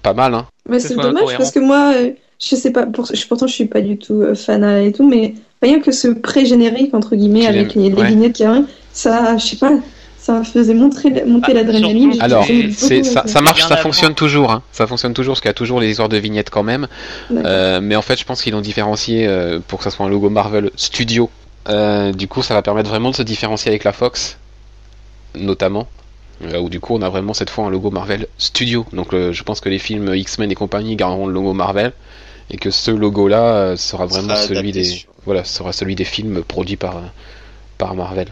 Pas 0.04 0.14
mal, 0.14 0.34
hein. 0.34 0.46
Mais 0.70 0.80
Ce 0.80 0.90
c'est 0.90 0.96
dommage 0.96 1.24
cohérent. 1.24 1.38
parce 1.40 1.52
que 1.52 1.60
moi, 1.60 1.94
euh, 1.96 2.12
je 2.40 2.56
sais 2.56 2.72
pas, 2.72 2.86
pour, 2.86 3.06
je- 3.12 3.26
pourtant 3.28 3.48
je 3.48 3.54
suis 3.54 3.66
pas 3.66 3.82
du 3.82 3.98
tout 3.98 4.24
fan 4.36 4.64
à- 4.64 4.82
et 4.82 4.92
tout, 4.92 5.08
mais 5.08 5.34
rien 5.62 5.80
que 5.80 5.92
ce 5.92 6.10
pré-générique, 6.10 6.94
entre 6.94 7.16
guillemets, 7.16 7.48
avec 7.48 7.74
les, 7.76 7.90
les 7.90 7.96
ouais. 7.96 8.08
vignettes 8.10 8.34
qui 8.34 8.44
arrivent, 8.44 8.68
ça, 8.92 9.38
je 9.38 9.46
sais 9.46 9.56
pas, 9.56 9.72
ça 10.26 10.44
faisait 10.44 10.74
monter, 10.74 11.24
monter 11.26 11.52
Ah, 11.52 11.54
l'adrénaline. 11.54 12.20
Alors, 12.20 12.48
c'est 12.72 13.04
ça, 13.04 13.28
ça 13.28 13.42
marche, 13.42 13.64
ça 13.68 13.78
fonctionne 13.78 14.16
toujours. 14.16 14.52
Hein. 14.52 14.64
Ça 14.72 14.88
fonctionne 14.88 15.14
toujours 15.14 15.34
parce 15.34 15.42
qu'il 15.42 15.50
y 15.50 15.52
a 15.52 15.54
toujours 15.54 15.80
les 15.80 15.92
histoires 15.92 16.10
de 16.10 16.18
vignettes 16.18 16.50
quand 16.50 16.64
même. 16.64 16.88
Euh, 17.32 17.80
mais 17.80 17.96
en 17.96 18.02
fait, 18.02 18.20
je 18.20 18.26
pense 18.26 18.42
qu'ils 18.42 18.54
l'ont 18.54 18.62
différencié 18.62 19.28
euh, 19.28 19.60
pour 19.68 19.78
que 19.78 19.84
ça 19.84 19.92
soit 19.92 20.04
un 20.04 20.10
logo 20.10 20.32
Marvel 20.32 20.72
Studio. 20.78 21.30
Euh, 21.70 22.12
du 22.12 22.28
coup, 22.28 22.42
ça 22.42 22.56
va 22.56 22.64
permettre 22.64 22.90
vraiment 22.90 23.12
de 23.12 23.16
se 23.16 23.22
différencier 23.22 23.70
avec 23.70 23.84
la 23.84 23.92
Fox, 23.92 24.40
notamment. 25.36 25.88
Là 26.42 26.60
où 26.60 26.70
du 26.70 26.80
coup, 26.80 26.96
on 26.96 27.04
a 27.04 27.10
vraiment 27.10 27.36
cette 27.36 27.52
fois 27.52 27.66
un 27.66 27.70
logo 27.70 27.92
Marvel 27.92 28.26
Studio. 28.40 28.88
Donc, 28.94 29.14
euh, 29.14 29.32
je 29.32 29.44
pense 29.44 29.62
que 29.62 29.70
les 29.70 29.80
films 29.80 30.16
X-Men 30.16 30.52
et 30.52 30.56
compagnie 30.56 30.96
garderont 30.96 31.28
le 31.28 31.34
logo 31.34 31.54
Marvel 31.54 31.94
et 32.50 32.58
que 32.58 32.72
ce 32.72 32.90
logo-là 32.90 33.78
sera 33.78 34.08
vraiment 34.08 34.36
Sera 34.36 34.48
celui 34.48 34.72
des 34.72 35.06
voilà 35.26 35.44
sera 35.44 35.72
celui 35.72 35.96
des 35.96 36.04
films 36.04 36.44
produits 36.44 36.78
par 36.78 37.02
par 37.78 37.94
Marvel. 37.94 38.28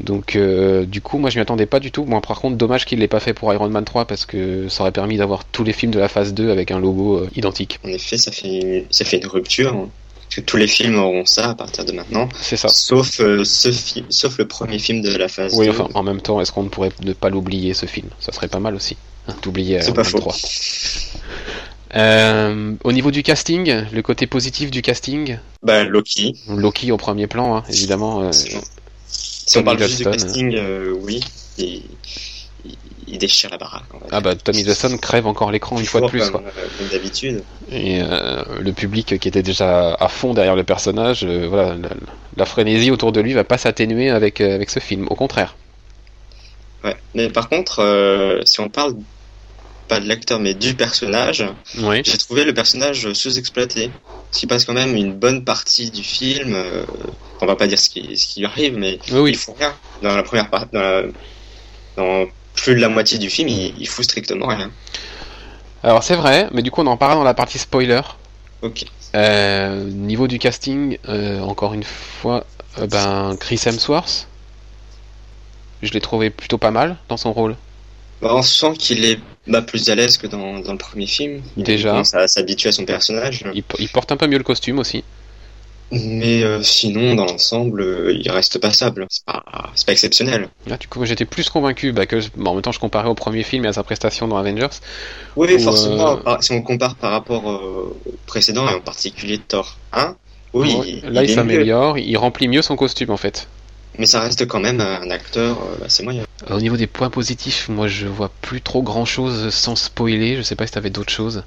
Donc 0.00 0.36
euh, 0.36 0.84
du 0.84 1.00
coup 1.00 1.18
moi 1.18 1.30
je 1.30 1.36
m'y 1.38 1.42
attendais 1.42 1.66
pas 1.66 1.80
du 1.80 1.90
tout. 1.90 2.04
Bon 2.04 2.20
par 2.20 2.38
contre 2.40 2.56
dommage 2.56 2.84
qu'il 2.84 2.98
l'ait 2.98 3.08
pas 3.08 3.20
fait 3.20 3.32
pour 3.34 3.52
Iron 3.54 3.68
Man 3.70 3.84
3 3.84 4.04
parce 4.04 4.26
que 4.26 4.68
ça 4.68 4.82
aurait 4.82 4.92
permis 4.92 5.16
d'avoir 5.16 5.44
tous 5.46 5.64
les 5.64 5.72
films 5.72 5.92
de 5.92 5.98
la 5.98 6.08
phase 6.08 6.34
2 6.34 6.50
avec 6.50 6.70
un 6.70 6.78
logo 6.78 7.16
euh, 7.16 7.30
identique. 7.34 7.78
En 7.84 7.88
effet, 7.88 8.18
ça 8.18 8.30
fait, 8.30 8.84
ça 8.90 9.04
fait 9.04 9.16
une 9.18 9.26
rupture. 9.26 9.72
hein. 9.74 9.88
Parce 10.28 10.36
que 10.36 10.40
tous 10.40 10.56
les 10.56 10.66
films 10.66 10.98
auront 10.98 11.24
ça 11.24 11.50
à 11.50 11.54
partir 11.54 11.84
de 11.84 11.92
maintenant. 11.92 12.28
C'est 12.40 12.56
ça. 12.56 12.68
Sauf, 12.68 13.20
euh, 13.20 13.44
ce 13.44 13.70
fi- 13.70 14.04
sauf 14.10 14.38
le 14.38 14.46
premier 14.48 14.78
film 14.80 15.00
de 15.00 15.16
la 15.16 15.28
phase 15.28 15.54
Oui 15.56 15.66
2. 15.66 15.70
enfin 15.70 15.88
en 15.94 16.02
même 16.02 16.20
temps 16.20 16.40
est-ce 16.40 16.50
qu'on 16.52 16.64
ne 16.64 16.68
pourrait 16.68 16.90
ne 17.04 17.12
pas 17.12 17.30
l'oublier 17.30 17.72
ce 17.74 17.86
film? 17.86 18.08
Ça 18.20 18.32
serait 18.32 18.48
pas 18.48 18.58
mal 18.58 18.74
aussi 18.74 18.96
hein, 19.28 19.34
d'oublier 19.42 19.78
C'est 19.80 19.86
Iron 19.86 19.94
pas 19.94 20.02
Man 20.02 20.10
faux. 20.10 20.18
3. 20.18 20.36
Euh, 21.94 22.74
au 22.84 22.92
niveau 22.92 23.10
du 23.10 23.22
casting, 23.22 23.72
le 23.92 24.02
côté 24.02 24.26
positif 24.26 24.70
du 24.70 24.82
casting, 24.82 25.38
Bah, 25.62 25.84
Loki. 25.84 26.34
Loki 26.48 26.90
au 26.92 26.96
premier 26.96 27.26
plan 27.28 27.56
hein, 27.56 27.64
évidemment. 27.70 28.22
euh, 28.22 28.30
Si 29.46 29.58
on- 29.58 29.62
parle 29.62 29.78
juste 29.78 29.98
du 29.98 30.04
casting, 30.04 30.54
euh, 30.56 30.92
oui. 31.00 31.20
Il, 31.58 31.82
il, 32.64 32.76
il 33.06 33.18
déchire 33.18 33.48
la 33.50 33.58
baraque. 33.58 33.84
ah 34.10 34.20
bah 34.20 34.34
Tommy 34.34 34.60
Hiddleston 34.60 34.98
crève 34.98 35.26
encore 35.28 35.50
l'écran 35.52 35.78
une 35.78 35.86
fois 35.86 36.00
de 36.00 36.08
plus 36.08 36.18
quoi. 36.18 36.40
comme, 36.40 36.46
euh, 36.46 36.66
comme 36.78 36.88
d'habitude. 36.88 37.42
Et 37.70 38.00
euh, 38.02 38.42
le 38.60 38.72
public 38.72 39.18
qui 39.20 39.28
était 39.28 39.44
déjà 39.44 39.94
à 39.94 40.08
fond 40.08 40.34
derrière 40.34 40.56
le 40.56 40.64
personnage, 40.64 41.24
euh, 41.24 41.46
voilà, 41.48 41.74
la, 41.76 41.90
la 42.36 42.44
frénésie 42.44 42.90
autour 42.90 43.12
de 43.12 43.20
lui 43.20 43.32
va 43.32 43.44
pas 43.44 43.58
s'atténuer 43.58 44.10
avec, 44.10 44.40
euh, 44.40 44.54
avec 44.56 44.70
ce 44.70 44.80
film. 44.80 45.06
Au 45.08 45.14
contraire. 45.14 45.54
Ouais. 46.84 46.96
Mais 47.14 47.28
par 47.30 47.48
contre, 47.48 47.78
euh, 47.80 48.40
si 48.44 48.60
on 48.60 48.68
parle 48.68 48.96
pas 49.88 50.00
de 50.00 50.08
l'acteur 50.08 50.40
mais 50.40 50.54
du 50.54 50.74
personnage, 50.74 51.44
Oui. 51.78 52.02
j'ai 52.04 52.18
trouvé 52.18 52.44
le 52.44 52.52
personnage 52.52 53.12
sous-exploité. 53.12 53.90
Qui 54.32 54.46
passe 54.46 54.64
quand 54.64 54.74
même 54.74 54.94
une 54.96 55.14
bonne 55.14 55.44
partie 55.44 55.90
du 55.90 56.02
film. 56.02 56.54
euh, 56.54 56.84
on 57.40 57.46
va 57.46 57.56
pas 57.56 57.66
dire 57.66 57.78
ce 57.78 57.88
qui, 57.88 58.16
ce 58.18 58.26
qui 58.26 58.40
lui 58.40 58.46
arrive, 58.46 58.76
mais 58.78 58.98
Oui, 59.12 59.18
oui. 59.20 59.30
il 59.32 59.36
fout 59.36 59.54
rien. 59.58 59.74
Dans 60.02 60.14
la 60.16 60.22
première 60.22 60.50
partie, 60.50 60.68
dans, 60.72 60.80
la- 60.80 61.02
dans 61.96 62.26
plus 62.54 62.74
de 62.74 62.80
la 62.80 62.88
moitié 62.88 63.18
du 63.18 63.30
film, 63.30 63.48
il, 63.48 63.74
il 63.78 63.88
fout 63.88 64.04
strictement 64.04 64.46
rien. 64.46 64.70
Alors 65.82 66.02
c'est 66.02 66.16
vrai, 66.16 66.48
mais 66.52 66.62
du 66.62 66.70
coup 66.70 66.80
on 66.82 66.86
en 66.86 66.96
parlera 66.96 67.18
dans 67.18 67.24
la 67.24 67.34
partie 67.34 67.58
spoiler. 67.58 68.00
Ok. 68.62 68.84
Euh, 69.14 69.84
niveau 69.84 70.26
du 70.26 70.38
casting, 70.38 70.98
euh, 71.08 71.40
encore 71.40 71.74
une 71.74 71.84
fois, 71.84 72.44
euh, 72.78 72.86
ben 72.86 73.36
Chris 73.38 73.60
Hemsworth, 73.64 74.26
je 75.82 75.92
l'ai 75.92 76.00
trouvé 76.00 76.30
plutôt 76.30 76.58
pas 76.58 76.70
mal 76.70 76.96
dans 77.08 77.16
son 77.16 77.32
rôle. 77.32 77.56
Bah, 78.20 78.30
on 78.34 78.42
sent 78.42 78.74
qu'il 78.78 79.04
est 79.04 79.20
bah, 79.46 79.62
plus 79.62 79.88
à 79.90 79.94
l'aise 79.94 80.16
que 80.18 80.26
dans, 80.26 80.60
dans 80.60 80.72
le 80.72 80.78
premier 80.78 81.06
film. 81.06 81.42
Il 81.56 81.64
Déjà. 81.64 81.90
commence 81.90 82.14
à 82.14 82.26
s'habituer 82.28 82.68
à 82.70 82.72
son 82.72 82.84
personnage. 82.84 83.44
Il, 83.54 83.62
po- 83.62 83.76
il 83.78 83.88
porte 83.88 84.12
un 84.12 84.16
peu 84.16 84.26
mieux 84.26 84.38
le 84.38 84.44
costume 84.44 84.78
aussi. 84.78 85.04
Mais 85.92 86.42
euh, 86.42 86.62
sinon, 86.64 87.14
dans 87.14 87.26
l'ensemble, 87.26 87.80
euh, 87.80 88.12
il 88.12 88.28
reste 88.30 88.58
passable. 88.58 89.06
C'est 89.08 89.24
pas, 89.24 89.44
pas 89.44 89.92
exceptionnel. 89.92 90.48
Là, 90.66 90.76
du 90.78 90.88
coup, 90.88 91.04
j'étais 91.04 91.24
plus 91.24 91.48
convaincu 91.48 91.92
bah, 91.92 92.06
que, 92.06 92.18
bon, 92.36 92.50
en 92.50 92.54
même 92.54 92.62
temps, 92.62 92.72
je 92.72 92.80
comparais 92.80 93.08
au 93.08 93.14
premier 93.14 93.44
film 93.44 93.64
et 93.64 93.68
à 93.68 93.72
sa 93.72 93.84
prestation 93.84 94.26
dans 94.26 94.36
Avengers. 94.36 94.66
Oui, 95.36 95.54
Ou, 95.54 95.58
forcément, 95.58 96.16
euh, 96.16 96.16
par- 96.16 96.42
si 96.42 96.52
on 96.52 96.62
compare 96.62 96.96
par 96.96 97.12
rapport 97.12 97.44
au 97.44 97.96
précédent, 98.26 98.68
et 98.68 98.74
en 98.74 98.80
particulier 98.80 99.38
Thor 99.38 99.78
1, 99.92 100.16
oui, 100.54 101.00
là, 101.02 101.22
il 101.22 101.28
s'améliore, 101.30 101.98
il 101.98 102.16
remplit 102.16 102.48
mieux 102.48 102.62
son 102.62 102.76
costume 102.76 103.10
en 103.10 103.16
fait. 103.16 103.48
Mais 103.98 104.06
ça 104.06 104.20
reste 104.20 104.46
quand 104.46 104.60
même 104.60 104.80
un 104.80 105.10
acteur 105.10 105.58
euh, 105.58 105.84
assez 105.86 106.02
moyen. 106.02 106.24
Au 106.50 106.60
niveau 106.60 106.76
des 106.76 106.86
points 106.86 107.10
positifs, 107.10 107.68
moi 107.68 107.88
je 107.88 108.06
vois 108.06 108.30
plus 108.42 108.60
trop 108.60 108.82
grand 108.82 109.04
chose 109.06 109.48
sans 109.54 109.74
spoiler. 109.76 110.36
Je 110.36 110.42
sais 110.42 110.54
pas 110.56 110.66
si 110.66 110.72
t'avais 110.72 110.90
d'autres 110.90 111.12
choses 111.12 111.44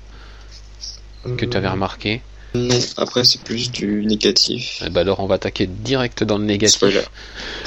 que 1.37 1.45
tu 1.45 1.57
avais 1.57 1.67
Euh, 1.67 1.71
remarqué. 1.71 2.21
Non, 2.55 2.79
après 2.97 3.23
c'est 3.23 3.41
plus 3.43 3.71
du 3.71 4.03
négatif. 4.05 4.81
Ben 4.91 5.01
alors 5.01 5.19
on 5.19 5.27
va 5.27 5.35
attaquer 5.35 5.67
direct 5.67 6.23
dans 6.23 6.39
le 6.39 6.45
négatif. 6.45 6.77
Spoiler. 6.77 7.01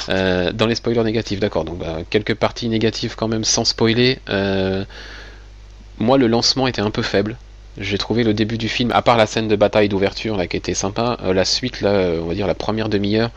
Euh, 0.09 0.51
dans 0.53 0.66
les 0.66 0.74
spoilers 0.74 1.05
négatifs, 1.05 1.39
d'accord. 1.39 1.64
Donc 1.64 1.78
bah, 1.78 1.99
quelques 2.11 2.35
parties 2.35 2.68
négatives 2.68 3.14
quand 3.14 3.28
même 3.28 3.45
sans 3.45 3.64
spoiler. 3.64 4.18
Euh, 4.28 4.85
moi 5.99 6.18
le 6.18 6.26
lancement 6.26 6.66
était 6.66 6.80
un 6.83 6.91
peu 6.91 7.03
faible. 7.03 7.37
J'ai 7.78 7.97
trouvé 7.97 8.24
le 8.24 8.35
début 8.35 8.59
du 8.59 8.68
film, 8.68 8.91
à 8.93 9.01
part 9.03 9.16
la 9.16 9.26
scène 9.26 9.47
de 9.49 9.57
bataille 9.57 9.89
d'ouverture 9.89 10.37
là 10.37 10.47
qui 10.49 10.57
était 10.57 10.74
sympa, 10.74 11.16
euh, 11.22 11.33
la 11.33 11.45
suite 11.45 11.80
là, 11.80 11.93
on 12.20 12.26
va 12.26 12.35
dire 12.35 12.47
la 12.49 12.55
première 12.55 12.89
demi-heure, 12.89 13.30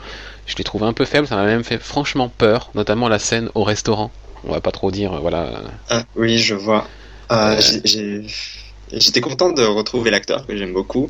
je 0.46 0.56
l'ai 0.56 0.64
trouvé 0.64 0.86
un 0.86 0.94
peu 0.94 1.06
faible. 1.06 1.28
Ça 1.28 1.36
m'a 1.36 1.46
même 1.46 1.64
fait 1.64 1.80
franchement 1.80 2.30
peur, 2.30 2.72
notamment 2.76 3.08
la 3.10 3.20
scène 3.20 3.50
au 3.56 3.64
restaurant. 3.64 4.12
On 4.44 4.52
va 4.52 4.62
pas 4.62 4.72
trop 4.72 4.92
dire, 4.92 5.14
euh, 5.14 5.20
voilà. 5.20 5.62
Ah 5.90 6.04
oui, 6.16 6.38
je 6.38 6.54
vois. 6.56 6.88
Euh, 7.32 7.60
j'ai- 7.84 8.22
J'étais 8.92 9.22
content 9.22 9.52
de 9.52 9.64
retrouver 9.64 10.12
l'acteur 10.12 10.46
que 10.46 10.56
j'aime 10.56 10.74
beaucoup, 10.74 11.10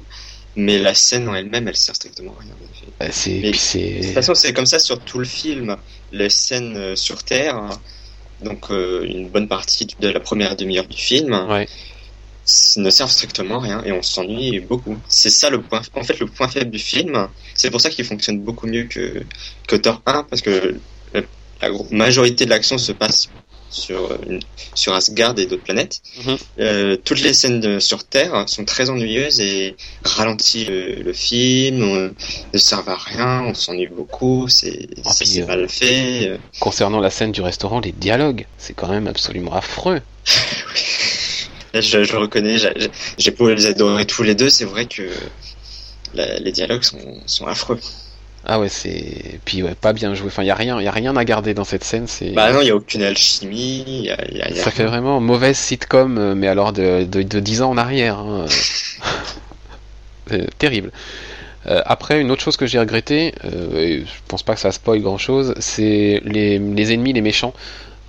mais 0.55 0.79
la 0.79 0.93
scène 0.93 1.27
en 1.27 1.35
elle-même, 1.35 1.67
elle 1.67 1.75
sert 1.75 1.95
strictement 1.95 2.33
à 2.37 2.41
rien. 2.41 2.53
Euh, 3.03 3.07
C'est. 3.11 3.41
De 3.41 3.51
toute 4.05 4.13
façon, 4.13 4.33
c'est 4.33 4.53
comme 4.53 4.65
ça 4.65 4.79
sur 4.79 5.03
tout 5.03 5.19
le 5.19 5.25
film. 5.25 5.75
Les 6.11 6.29
scènes 6.29 6.77
euh, 6.77 6.95
sur 6.95 7.23
Terre, 7.23 7.69
donc 8.41 8.71
euh, 8.71 9.03
une 9.05 9.29
bonne 9.29 9.47
partie 9.47 9.87
de 9.99 10.07
la 10.09 10.19
première 10.21 10.55
demi-heure 10.55 10.87
du 10.87 10.97
film, 10.97 11.33
Ouais. 11.49 11.67
Ne 12.77 12.89
servent 12.89 13.11
strictement 13.11 13.57
à 13.59 13.63
rien 13.63 13.83
et 13.85 13.91
on 13.91 14.01
s'ennuie 14.03 14.59
beaucoup. 14.59 14.97
C'est 15.07 15.29
ça 15.29 15.49
le 15.49 15.61
point, 15.61 15.81
en 15.95 16.03
fait, 16.03 16.19
le 16.19 16.27
point 16.27 16.47
faible 16.47 16.71
du 16.71 16.79
film. 16.79 17.27
C'est 17.55 17.71
pour 17.71 17.81
ça 17.81 17.89
qu'il 17.89 18.05
fonctionne 18.05 18.39
beaucoup 18.39 18.67
mieux 18.67 18.83
que, 18.83 19.23
que 19.67 19.75
Thor 19.75 20.01
1 20.05 20.23
parce 20.29 20.41
que 20.41 20.75
la, 21.13 21.21
la 21.61 21.69
gro- 21.69 21.87
majorité 21.91 22.45
de 22.45 22.49
l'action 22.51 22.77
se 22.77 22.91
passe 22.91 23.29
sur, 23.71 24.11
euh, 24.11 24.17
une- 24.29 24.41
sur 24.75 24.93
Asgard 24.93 25.37
et 25.39 25.47
d'autres 25.47 25.63
planètes. 25.63 26.01
Mhm. 26.23 26.37
Euh, 26.59 26.97
toutes 27.03 27.21
les 27.21 27.33
scènes 27.33 27.59
de- 27.59 27.79
sur 27.79 28.03
Terre 28.05 28.47
sont 28.47 28.63
très 28.63 28.89
ennuyeuses 28.89 29.41
et 29.41 29.75
ralentissent 30.03 30.67
le, 30.67 30.95
le 31.01 31.13
film, 31.13 31.81
euh, 31.81 32.09
ne 32.53 32.57
servent 32.59 32.87
à 32.89 32.95
rien, 32.95 33.41
on 33.43 33.53
s'ennuie 33.53 33.87
beaucoup, 33.87 34.47
c'est 34.47 34.87
c'est- 35.03 35.23
puis, 35.25 35.27
c'est 35.27 35.41
euh, 35.41 35.47
mal 35.47 35.67
fait. 35.67 36.27
euh. 36.29 36.37
Concernant 36.59 36.99
la 36.99 37.09
scène 37.09 37.31
du 37.31 37.41
restaurant, 37.41 37.79
les 37.81 37.91
dialogues, 37.91 38.45
c'est 38.57 38.73
quand 38.75 38.87
même 38.87 39.07
absolument 39.07 39.53
affreux. 39.55 39.95
Là, 39.95 40.01
je, 41.81 42.03
je 42.03 42.15
reconnais, 42.15 42.57
j'ai- 42.57 43.31
beau 43.31 43.49
les 43.53 43.65
adorer 43.65 44.05
tous 44.05 44.23
les 44.23 44.35
deux, 44.35 44.49
c'est 44.49 44.65
vrai 44.65 44.85
que 44.85 45.03
la- 46.13 46.37
les 46.39 46.51
dialogues 46.51 46.83
sont, 46.83 46.97
sont 47.25 47.45
affreux. 47.47 47.79
Ah 48.47 48.59
ouais, 48.59 48.69
c'est. 48.69 49.39
Puis 49.43 49.63
ouais, 49.63 49.73
pas 49.73 49.91
bien 49.91 50.13
joué. 50.13 50.27
Enfin, 50.27 50.43
y 50.43 50.51
a 50.51 50.55
rien, 50.55 50.79
y 50.79 50.87
a 50.87 50.91
rien 50.91 51.15
à 51.15 51.25
garder 51.25 51.55
dans 51.55 51.63
cette 51.63 51.83
scène. 51.83 52.05
C'est. 52.07 52.29
Bah 52.29 52.53
non, 52.53 52.61
il 52.61 52.65
n'y 52.65 52.69
a 52.69 52.75
aucune 52.75 53.01
alchimie, 53.01 53.83
il 53.87 54.05
y 54.05 54.11
a, 54.11 54.17
il 54.29 54.37
y 54.37 54.41
a- 54.41 54.49
il 54.49 54.55
y 54.55 54.59
a 54.59 54.63
Ça 54.63 54.69
fait 54.69 54.83
vraiment 54.85 55.19
mauvaise 55.19 55.57
sitcom, 55.57 56.17
euh, 56.19 56.35
mais 56.35 56.47
alors 56.47 56.71
de, 56.71 57.05
de, 57.05 57.23
de 57.23 57.39
10 57.39 57.63
ans 57.63 57.71
en 57.71 57.77
arrière. 57.77 58.19
hein. 58.19 58.45
C'est 60.27 60.57
terrible. 60.59 60.91
Euh, 61.67 61.81
après, 61.85 62.21
une 62.21 62.29
autre 62.29 62.43
chose 62.43 62.57
que 62.57 62.67
j'ai 62.67 62.77
regretté, 62.79 63.33
euh, 63.45 63.79
et 63.79 63.99
je 64.01 64.11
pense 64.27 64.43
pas 64.43 64.53
que 64.53 64.59
ça 64.61 64.71
spoil 64.71 65.01
grand 65.01 65.17
chose, 65.17 65.55
c'est 65.59 66.21
les, 66.23 66.59
les 66.59 66.93
ennemis, 66.93 67.13
les 67.13 67.21
méchants, 67.21 67.53
euh, 67.55 67.61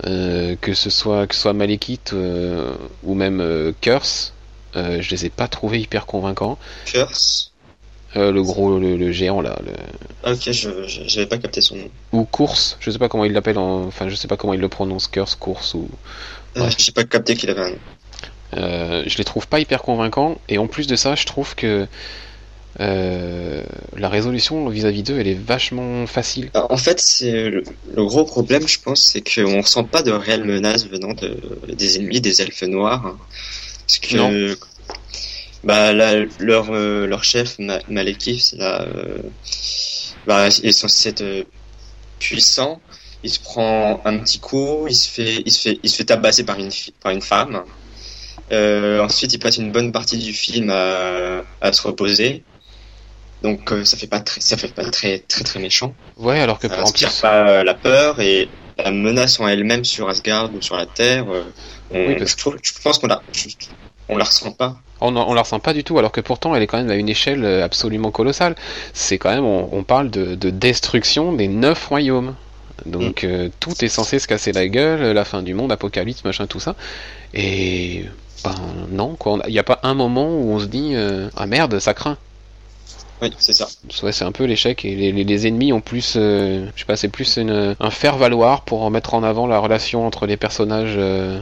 que 0.05 0.75
ce 0.75 0.91
soit 0.91 1.27
que 1.27 1.35
ce 1.35 1.41
soit 1.41 1.53
Malekith 1.53 2.13
euh, 2.13 2.75
ou 3.03 3.15
même 3.15 3.41
euh, 3.41 3.73
Curse, 3.81 4.33
euh, 4.77 5.01
je 5.01 5.11
les 5.11 5.27
ai 5.27 5.31
pas 5.31 5.49
trouvés 5.49 5.81
hyper 5.81 6.07
convaincants. 6.07 6.59
Curse. 6.85 7.53
Euh, 8.15 8.33
le 8.33 8.43
gros, 8.43 8.79
le, 8.79 8.97
le 8.97 9.13
géant 9.13 9.41
là. 9.41 9.59
Le... 9.65 9.73
Ah, 10.25 10.33
ok, 10.33 10.51
je 10.51 10.71
j'avais 10.87 11.27
pas 11.27 11.39
capté 11.39 11.61
son 11.61 11.77
nom. 11.77 11.91
Ou 12.13 12.25
course, 12.25 12.79
je 12.81 12.91
sais 12.91 12.99
pas 12.99 13.09
comment 13.09 13.25
il 13.25 13.33
l'appelle, 13.33 13.59
en... 13.59 13.85
enfin 13.85 14.09
je 14.09 14.15
sais 14.15 14.29
pas 14.29 14.37
comment 14.37 14.55
il 14.55 14.61
le 14.61 14.69
prononce, 14.69 15.09
Curse, 15.09 15.35
course 15.35 15.75
ou. 15.75 15.89
Euh, 16.57 16.71
J'ai 16.79 16.93
pas 16.93 17.05
capté 17.05 17.35
qu'il 17.35 17.51
avait 17.51 17.63
un 17.63 17.71
nom. 17.71 17.79
Euh, 18.55 19.03
je 19.07 19.19
les 19.19 19.25
trouve 19.25 19.49
pas 19.49 19.61
hyper 19.61 19.83
convaincants 19.83 20.39
et 20.49 20.57
en 20.57 20.67
plus 20.69 20.87
de 20.87 20.97
ça, 20.97 21.15
je 21.15 21.27
trouve 21.27 21.55
que 21.57 21.87
euh, 22.81 23.63
la 23.97 24.09
résolution 24.09 24.69
vis-à-vis 24.69 25.03
d'eux, 25.03 25.19
elle 25.19 25.29
est 25.29 25.35
vachement 25.41 26.07
facile. 26.07 26.51
Alors, 26.55 26.71
En 26.73 26.77
fait, 26.77 27.01
c'est 27.01 27.49
le, 27.51 27.63
le 27.95 28.05
gros 28.05 28.25
problème, 28.25 28.67
je 28.69 28.79
pense, 28.81 29.03
c'est 29.03 29.23
qu'on 29.23 29.61
ressent 29.61 29.85
pas 29.85 30.03
de 30.03 30.11
réelles 30.13 30.45
menaces 30.45 30.87
venant 30.87 31.15
de, 31.15 31.37
des 31.73 31.97
ennemis, 31.97 32.21
des 32.21 32.43
elfes 32.43 32.63
noirs. 32.63 33.07
hein. 33.07 33.17
Parce 33.87 33.99
que 34.01 34.17
Non. 34.17 34.55
bah 35.65 35.93
là, 35.93 36.25
leur 36.39 36.71
euh, 36.71 37.07
leur 37.07 37.25
chef 37.25 37.59
Ma- 37.59 37.81
Malekith, 37.89 38.41
c'est 38.43 38.57
là, 38.57 38.83
euh, 38.83 39.19
bah 40.27 40.49
il 40.63 40.69
est 40.69 40.73
censé 40.73 41.11
être 41.11 41.23
euh, 41.23 41.45
puissant. 42.19 42.81
Il 43.23 43.31
se 43.31 43.41
prend 43.41 44.01
un 44.05 44.19
petit 44.19 44.39
coup, 44.41 44.87
il 44.89 44.95
se 44.95 45.09
fait 45.09 45.43
il 45.47 45.53
se 45.53 45.61
fait 45.61 45.79
il 45.83 45.91
se 45.91 45.97
fait 45.97 46.05
tabasser 46.05 46.45
par 46.45 46.59
une 46.59 46.71
par 47.03 47.13
une 47.13 47.23
femme. 47.23 47.63
Euh, 48.53 49.01
ensuite, 49.01 49.33
il 49.33 49.39
passe 49.39 49.57
une 49.57 49.73
bonne 49.73 49.91
partie 49.93 50.19
du 50.19 50.33
film 50.33 50.71
à, 50.71 51.43
à 51.61 51.73
se 51.73 51.83
reposer. 51.83 52.45
Donc 53.47 53.73
euh, 53.73 53.85
ça 53.85 53.97
fait 53.97 54.07
pas 54.07 54.21
très 54.21 54.41
ça 54.41 54.57
fait 54.57 54.73
pas 54.75 54.91
très 54.91 55.21
très 55.21 55.45
très 55.45 55.61
méchant. 55.61 55.97
Ouais, 56.17 56.41
alors 56.41 56.59
que 56.59 56.69
Ça 56.69 56.75
en 56.79 56.83
inspire 56.83 57.09
plus, 57.09 57.21
pas 57.21 57.49
euh, 57.61 57.65
la 57.65 57.75
peur 57.75 58.21
et 58.21 58.51
la 58.77 58.91
menace 58.91 59.41
en 59.41 59.49
elle-même 59.49 59.85
sur 59.85 60.09
Asgard 60.09 60.53
ou 60.55 60.61
sur 60.61 60.77
la 60.77 60.87
Terre. 60.87 61.29
euh, 61.33 61.45
on- 61.91 62.09
Oui, 62.09 62.15
parce 62.17 62.33
je, 62.33 62.37
trouve- 62.37 62.59
je 62.63 62.73
pense 62.83 62.99
qu'on 62.99 63.07
la, 63.07 63.25
je- 63.33 63.49
on 64.09 64.17
la 64.17 64.25
ressent 64.25 64.53
pas. 64.53 64.77
on, 65.01 65.15
on 65.17 65.35
la 65.35 65.43
ressent 65.43 65.61
pas 65.61 65.73
du 65.75 65.85
tout, 65.85 65.99
alors 65.99 66.13
que 66.13 66.21
pourtant 66.21 66.55
elle 66.55 66.63
est 66.63 66.67
quand 66.67 66.79
même 66.79 66.91
à 66.91 66.95
une 66.97 67.09
échelle 67.09 67.45
euh, 67.45 67.65
absolument 67.65 68.11
colossale. 68.11 68.55
C'est 68.95 69.19
quand 69.19 69.31
même, 69.31 69.45
on, 69.45 69.69
on 69.73 69.85
parle 69.85 70.11
de, 70.11 70.35
de 70.35 70.51
destruction 70.51 71.33
des 71.33 71.49
neuf 71.49 71.87
royaumes. 71.87 72.35
Donc 72.87 73.25
euh, 73.25 73.49
tout 73.61 73.85
est 73.85 73.89
censé 73.89 74.19
se 74.19 74.27
casser 74.27 74.53
la 74.53 74.69
gueule, 74.69 75.13
la 75.13 75.25
fin 75.25 75.43
du 75.43 75.55
monde, 75.55 75.73
apocalypse, 75.73 76.25
machin, 76.25 76.47
tout 76.47 76.61
ça. 76.61 76.77
Et 77.35 78.07
ben 78.45 78.55
non, 78.91 79.17
quoi. 79.17 79.41
Il 79.49 79.53
n'y 79.53 79.59
a 79.59 79.65
pas 79.65 79.81
un 79.83 79.95
moment 79.95 80.29
où 80.29 80.51
on 80.53 80.59
se 80.61 80.67
dit 80.67 80.93
euh, 80.95 81.31
ah 81.37 81.47
merde, 81.47 81.79
ça 81.81 81.95
craint. 81.95 82.19
Oui, 83.23 83.31
c'est 83.39 83.55
ça. 83.55 83.67
Ouais, 84.03 84.13
c'est 84.13 84.25
un 84.25 84.33
peu 84.33 84.45
l'échec 84.45 84.85
et 84.85 84.95
les, 84.95 85.11
les- 85.13 85.25
les 85.25 85.47
ennemis 85.47 85.73
ont 85.73 85.81
plus, 85.81 86.15
euh, 86.17 86.67
je 86.75 86.81
sais 86.81 86.87
pas, 86.87 86.97
c'est 86.97 87.09
plus 87.09 87.37
une- 87.39 87.75
un 87.81 87.91
faire 87.91 88.17
valoir 88.19 88.63
pour 88.63 88.91
mettre 88.91 89.15
en 89.15 89.23
avant 89.23 89.47
la 89.47 89.59
relation 89.59 90.07
entre 90.07 90.27
les 90.27 90.37
personnages 90.37 90.95
euh, 90.97 91.41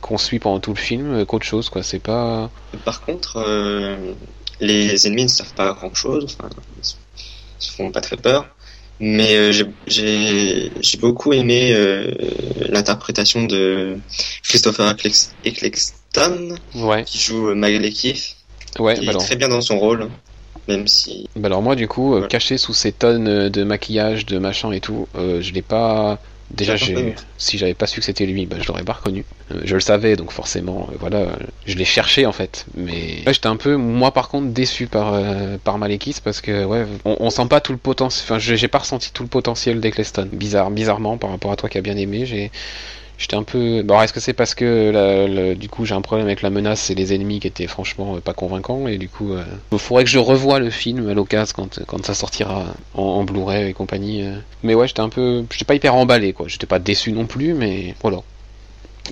qu'on 0.00 0.18
suit 0.18 0.38
pendant 0.40 0.58
tout 0.58 0.72
le 0.72 0.78
film 0.80 1.12
euh, 1.14 1.24
qu'autre 1.24 1.46
chose, 1.46 1.68
quoi. 1.68 1.82
C'est 1.84 2.00
pas. 2.00 2.50
Par 2.84 3.02
contre, 3.02 3.36
euh, 3.36 3.96
les 4.60 5.06
ennemis 5.06 5.24
ne 5.24 5.28
servent 5.28 5.54
pas 5.54 5.70
à 5.70 5.72
grand 5.74 5.94
chose. 5.94 6.36
Enfin, 6.40 6.50
ils 6.78 6.84
se- 6.84 7.70
font 7.72 7.90
pas 7.92 8.00
très 8.00 8.16
peur. 8.16 8.46
Mais 9.02 9.50
j'ai- 9.86 10.70
beaucoup 11.00 11.32
aimé 11.32 11.72
l'interprétation 12.68 13.44
de 13.44 13.96
Christopher 14.42 14.94
Eccleston 15.44 16.56
Ouais, 16.74 17.04
qui 17.04 17.18
joue 17.18 17.54
Malekith. 17.54 18.36
ouais. 18.78 18.98
qui 18.98 19.06
bah 19.06 19.12
est 19.12 19.16
très 19.18 19.36
bien 19.36 19.48
dans 19.48 19.62
son 19.62 19.78
rôle, 19.78 20.10
même 20.68 20.86
si 20.86 21.26
bah 21.36 21.46
alors 21.46 21.62
moi, 21.62 21.76
du 21.76 21.88
coup, 21.88 22.14
euh, 22.14 22.26
caché 22.26 22.58
sous 22.58 22.74
ces 22.74 22.92
tonnes 22.92 23.28
euh, 23.28 23.50
de 23.50 23.64
maquillage, 23.64 24.26
de 24.26 24.38
machin 24.38 24.72
et 24.72 24.80
tout, 24.80 25.08
euh, 25.16 25.40
je 25.40 25.52
l'ai 25.52 25.62
pas. 25.62 26.18
Déjà, 26.50 26.74
si 27.38 27.58
j'avais 27.58 27.74
pas 27.74 27.86
su 27.86 28.00
que 28.00 28.04
c'était 28.04 28.26
lui, 28.26 28.44
bah, 28.44 28.56
je 28.60 28.66
l'aurais 28.66 28.82
pas 28.82 28.94
reconnu. 28.94 29.24
Euh, 29.52 29.60
je 29.62 29.74
le 29.74 29.80
savais, 29.80 30.16
donc 30.16 30.32
forcément, 30.32 30.88
euh, 30.90 30.96
voilà, 30.98 31.26
je 31.64 31.76
l'ai 31.76 31.84
cherché 31.84 32.26
en 32.26 32.32
fait. 32.32 32.66
Mais 32.74 33.22
ouais, 33.24 33.32
j'étais 33.32 33.46
un 33.46 33.54
peu, 33.56 33.76
moi 33.76 34.10
par 34.12 34.28
contre, 34.28 34.48
déçu 34.48 34.88
par 34.88 35.14
euh, 35.14 35.58
par 35.62 35.78
Malekith 35.78 36.20
parce 36.22 36.40
que 36.40 36.64
ouais, 36.64 36.86
on, 37.04 37.16
on 37.20 37.30
sent 37.30 37.46
pas 37.48 37.60
tout 37.60 37.70
le 37.70 37.78
potentiel. 37.78 38.24
Enfin, 38.24 38.38
j'ai 38.40 38.66
pas 38.66 38.78
ressenti 38.78 39.12
tout 39.12 39.22
le 39.22 39.28
potentiel 39.28 39.78
d'Eccleston. 39.78 40.28
Bizarre, 40.32 40.72
bizarrement, 40.72 41.18
par 41.18 41.30
rapport 41.30 41.52
à 41.52 41.56
toi 41.56 41.68
qui 41.68 41.78
a 41.78 41.82
bien 41.82 41.96
aimé, 41.96 42.26
j'ai 42.26 42.50
J'étais 43.20 43.36
un 43.36 43.42
peu. 43.42 43.82
Bon, 43.82 44.00
est-ce 44.00 44.12
que 44.14 44.18
c'est 44.18 44.32
parce 44.32 44.54
que 44.54 44.90
la- 44.90 45.54
du 45.54 45.68
coup 45.68 45.84
j'ai 45.84 45.94
un 45.94 46.00
problème 46.00 46.26
avec 46.26 46.40
la 46.40 46.48
menace 46.50 46.88
et 46.90 46.94
les 46.94 47.12
ennemis 47.14 47.38
qui 47.38 47.46
étaient 47.46 47.66
franchement 47.66 48.16
euh, 48.16 48.20
pas 48.20 48.32
convaincants 48.32 48.88
et 48.88 48.96
du 48.96 49.08
coup, 49.10 49.34
il 49.72 49.78
faudrait 49.78 50.04
que 50.04 50.10
je 50.10 50.18
revoie 50.18 50.58
le 50.58 50.70
film 50.70 51.06
à 51.08 51.12
l'occasion 51.14 51.52
quand, 51.54 51.84
quand 51.86 52.04
ça 52.06 52.14
sortira 52.14 52.64
en, 52.94 53.02
en 53.02 53.24
Blu-ray 53.24 53.68
et 53.68 53.72
compagnie. 53.74 54.22
euh. 54.24 54.36
Mais 54.62 54.74
ouais, 54.74 54.88
j'étais 54.88 55.00
un 55.00 55.10
peu, 55.10 55.44
j'étais 55.52 55.66
pas 55.66 55.74
hyper 55.74 55.94
emballé 55.94 56.32
quoi. 56.32 56.48
J'étais 56.48 56.66
pas 56.66 56.78
déçu 56.78 57.12
non 57.12 57.26
plus, 57.26 57.52
mais 57.52 57.94
voilà. 58.02 58.20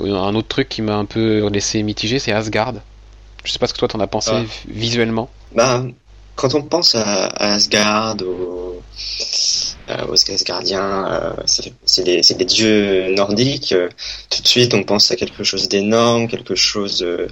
Euh, 0.00 0.14
Un 0.16 0.34
autre 0.34 0.48
truc 0.48 0.68
qui 0.70 0.80
m'a 0.80 0.94
un 0.96 1.04
peu 1.04 1.46
laissé 1.48 1.82
mitigé, 1.82 2.18
c'est 2.18 2.32
Asgard. 2.32 2.72
Je 3.44 3.52
sais 3.52 3.58
pas 3.58 3.66
ce 3.66 3.74
que 3.74 3.78
toi 3.78 3.88
t'en 3.88 4.00
as 4.00 4.06
pensé 4.06 4.30
Ah. 4.32 4.42
visuellement. 4.68 5.28
Bah, 5.54 5.84
quand 6.34 6.54
on 6.54 6.62
pense 6.62 6.94
à, 6.94 7.26
à 7.26 7.54
Asgard, 7.54 8.16
aux, 8.22 8.80
euh, 9.90 10.06
aux 10.08 10.30
Asgardiens, 10.30 11.06
euh, 11.10 11.32
c'est 11.84 12.02
des, 12.04 12.20
des 12.22 12.44
dieux 12.44 13.14
nordiques. 13.14 13.72
euh, 13.72 13.88
tout 14.30 14.42
de 14.42 14.48
suite, 14.48 14.74
on 14.74 14.82
pense 14.84 15.10
à 15.10 15.16
quelque 15.16 15.44
chose 15.44 15.68
d'énorme, 15.68 16.28
quelque 16.28 16.54
chose 16.54 17.02
euh, 17.02 17.26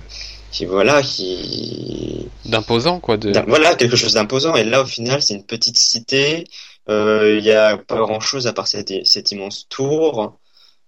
qui 0.52 0.64
voilà, 0.64 1.02
qui 1.02 2.26
D'imposant 2.44 3.00
quoi. 3.00 3.16
De... 3.16 3.32
voilà, 3.46 3.74
quelque 3.74 3.96
chose 3.96 4.14
d'imposant. 4.14 4.54
Et 4.56 4.64
là, 4.64 4.82
au 4.82 4.86
final, 4.86 5.20
c'est 5.22 5.34
une 5.34 5.44
petite 5.44 5.78
cité. 5.78 6.44
euh, 6.88 7.36
Il 7.38 7.44
y 7.44 7.52
a 7.52 7.76
pas 7.76 7.96
grand-chose 7.98 8.46
à 8.46 8.52
part 8.52 8.66
cette, 8.68 8.92
cette 9.06 9.32
immense 9.32 9.66
tour. 9.68 10.38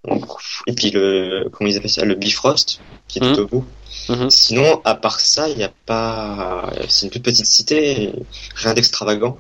Donc, 0.07 0.25
et 0.69 0.73
puis 0.73 0.91
le 0.93 1.49
comment 1.53 1.69
ils 1.69 1.77
appellent 1.77 1.91
ça, 1.91 2.05
le 2.05 2.15
Bifrost 2.15 2.81
qui 3.09 3.19
est 3.19 3.23
tout 3.23 3.29
Mhm. 3.31 3.41
au 3.41 3.47
bout. 3.49 3.65
Mhm. 4.09 4.31
Sinon, 4.31 4.81
à 4.85 4.95
part 4.95 5.19
ça, 5.21 5.49
il 5.49 5.57
n'y 5.57 5.65
a 5.65 5.73
pas. 5.87 6.71
C'est 6.89 7.07
une 7.07 7.11
toute 7.13 7.23
petite 7.25 7.47
cité, 7.47 8.13
rien 8.55 8.75
d'extravagant. 8.75 9.37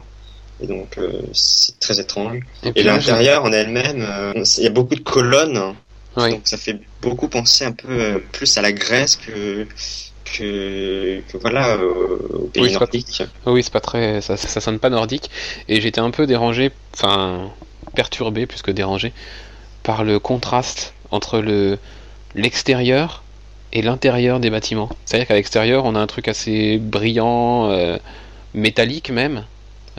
Et 0.60 0.66
donc, 0.66 0.98
euh, 0.98 1.22
c'est 1.32 1.78
très 1.78 2.00
étrange. 2.00 2.40
Et 2.74 2.82
l'intérieur 2.82 3.44
en 3.44 3.52
elle-même, 3.52 4.02
euh, 4.02 4.44
il 4.56 4.64
y 4.64 4.66
a 4.66 4.70
beaucoup 4.70 4.94
de 4.94 5.00
colonnes. 5.00 5.74
Oui. 6.16 6.30
Donc, 6.30 6.42
ça 6.44 6.56
fait 6.56 6.80
beaucoup 7.00 7.28
penser 7.28 7.64
un 7.64 7.72
peu 7.72 7.88
euh, 7.88 8.18
plus 8.32 8.56
à 8.58 8.62
la 8.62 8.72
Grèce 8.72 9.16
que 9.16 9.66
que, 10.36 11.20
que 11.28 11.38
voilà 11.38 11.76
euh, 11.76 12.18
au 12.34 12.46
pays 12.48 12.64
Oui, 12.64 12.72
pas- 12.72 12.80
nordique. 12.80 13.22
Oui, 13.46 13.62
c'est 13.62 13.72
pas 13.72 13.80
très, 13.80 14.20
ça, 14.20 14.36
ça 14.36 14.60
sonne 14.60 14.78
pas 14.78 14.90
nordique. 14.90 15.30
Et 15.68 15.80
j'étais 15.80 16.00
un 16.00 16.10
peu 16.10 16.26
dérangé, 16.26 16.70
enfin 16.94 17.50
perturbé 17.94 18.46
plus 18.46 18.60
que 18.62 18.70
dérangé, 18.70 19.12
par 19.82 20.04
le 20.04 20.18
contraste 20.18 20.92
entre 21.10 21.38
le 21.38 21.78
l'extérieur 22.34 23.22
et 23.72 23.80
l'intérieur 23.80 24.38
des 24.38 24.50
bâtiments. 24.50 24.90
C'est-à-dire 25.04 25.26
qu'à 25.28 25.34
l'extérieur, 25.34 25.84
on 25.86 25.94
a 25.94 25.98
un 26.00 26.06
truc 26.06 26.28
assez 26.28 26.78
brillant, 26.78 27.70
euh, 27.70 27.96
métallique 28.54 29.10
même. 29.10 29.44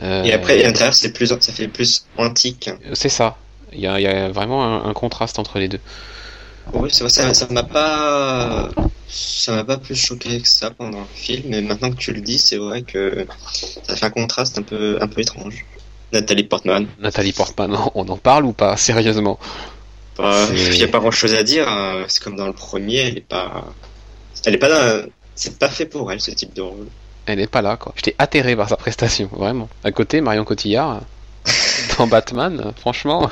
Euh, 0.02 0.24
Et 0.24 0.32
après, 0.32 0.62
à 0.62 0.66
l'intérieur, 0.66 0.94
c'est 0.94 1.12
plus, 1.12 1.26
ça 1.40 1.52
fait 1.52 1.68
plus 1.68 2.06
antique. 2.16 2.70
c'est 2.94 3.08
ça. 3.08 3.36
Il 3.72 3.80
y 3.80 3.86
a, 3.86 4.00
il 4.00 4.02
y 4.02 4.06
a 4.06 4.28
vraiment 4.30 4.64
un, 4.64 4.88
un 4.88 4.92
contraste 4.94 5.38
entre 5.38 5.58
les 5.58 5.68
deux. 5.68 5.80
Oui, 6.72 6.88
c'est 6.92 7.00
vrai, 7.04 7.10
ça, 7.10 7.32
ça 7.34 7.46
m'a 7.50 7.62
pas, 7.62 8.68
ça 9.08 9.52
m'a 9.54 9.64
pas 9.64 9.76
plus 9.78 9.94
choqué 9.96 10.40
que 10.40 10.48
ça 10.48 10.70
pendant 10.70 11.00
le 11.00 11.06
film, 11.14 11.44
mais 11.48 11.62
maintenant 11.62 11.90
que 11.90 11.96
tu 11.96 12.12
le 12.12 12.20
dis, 12.20 12.38
c'est 12.38 12.56
vrai 12.56 12.82
que 12.82 13.26
ça 13.86 13.96
fait 13.96 14.06
un 14.06 14.10
contraste 14.10 14.58
un 14.58 14.62
peu, 14.62 14.98
un 15.00 15.08
peu 15.08 15.20
étrange. 15.20 15.64
Nathalie 16.12 16.44
Portman, 16.44 16.86
Nathalie 17.00 17.32
Portman, 17.32 17.76
on 17.94 18.08
en 18.08 18.16
parle 18.16 18.44
ou 18.44 18.52
pas 18.52 18.76
Sérieusement? 18.76 19.38
Bah, 20.16 20.46
il 20.52 20.76
y 20.76 20.82
a 20.82 20.88
pas 20.88 20.98
grand 20.98 21.10
chose 21.10 21.34
à 21.34 21.42
dire, 21.42 21.68
hein. 21.68 22.04
c'est 22.08 22.22
comme 22.22 22.36
dans 22.36 22.46
le 22.46 22.52
premier, 22.52 22.96
elle 22.96 23.18
est 23.18 23.28
pas, 23.28 23.64
elle 24.44 24.54
est 24.54 24.58
pas 24.58 25.02
c'est 25.34 25.58
pas 25.58 25.68
fait 25.70 25.86
pour 25.86 26.12
elle, 26.12 26.20
ce 26.20 26.30
type 26.32 26.52
de 26.54 26.60
rôle. 26.62 26.86
Elle 27.32 27.40
est 27.40 27.46
pas 27.46 27.62
là, 27.62 27.76
quoi. 27.76 27.92
J'étais 27.96 28.14
atterré 28.18 28.56
par 28.56 28.68
sa 28.68 28.76
prestation, 28.76 29.28
vraiment. 29.32 29.68
À 29.84 29.92
côté, 29.92 30.20
Marion 30.20 30.44
Cotillard, 30.44 31.00
dans 31.98 32.06
Batman, 32.06 32.72
franchement. 32.78 33.30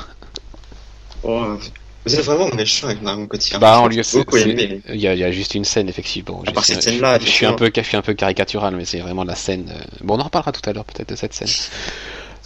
Oh, 1.23 1.57
vous 2.05 2.15
êtes 2.15 2.25
vraiment 2.25 2.47
méchant 2.55 2.87
avec 2.87 3.01
Marion 3.01 3.27
Cotillard. 3.27 3.59
Bah, 3.59 3.81
c'est- 4.03 4.49
aimé. 4.49 4.81
il 4.89 4.95
y, 5.01 5.07
a, 5.07 5.13
il 5.13 5.19
y 5.19 5.23
a 5.23 5.31
juste 5.31 5.53
une 5.53 5.65
scène, 5.65 5.89
effectivement. 5.89 6.41
À 6.47 6.51
part 6.51 6.63
cette 6.65 6.81
scène-là, 6.81 7.19
je, 7.19 7.25
suis 7.29 7.45
un 7.45 7.53
peu, 7.53 7.69
je 7.75 7.81
suis 7.81 7.97
un 7.97 8.01
peu 8.01 8.13
caricatural, 8.13 8.75
mais 8.75 8.85
c'est 8.85 8.99
vraiment 8.99 9.25
la 9.25 9.35
scène. 9.35 9.69
euh, 9.69 9.83
Bon, 10.01 10.15
on 10.15 10.19
en 10.21 10.23
reparlera 10.23 10.51
tout 10.53 10.67
à 10.69 10.73
l'heure, 10.73 10.85
peut-être, 10.85 11.09
de 11.09 11.15
cette 11.15 11.33
scène. 11.33 11.49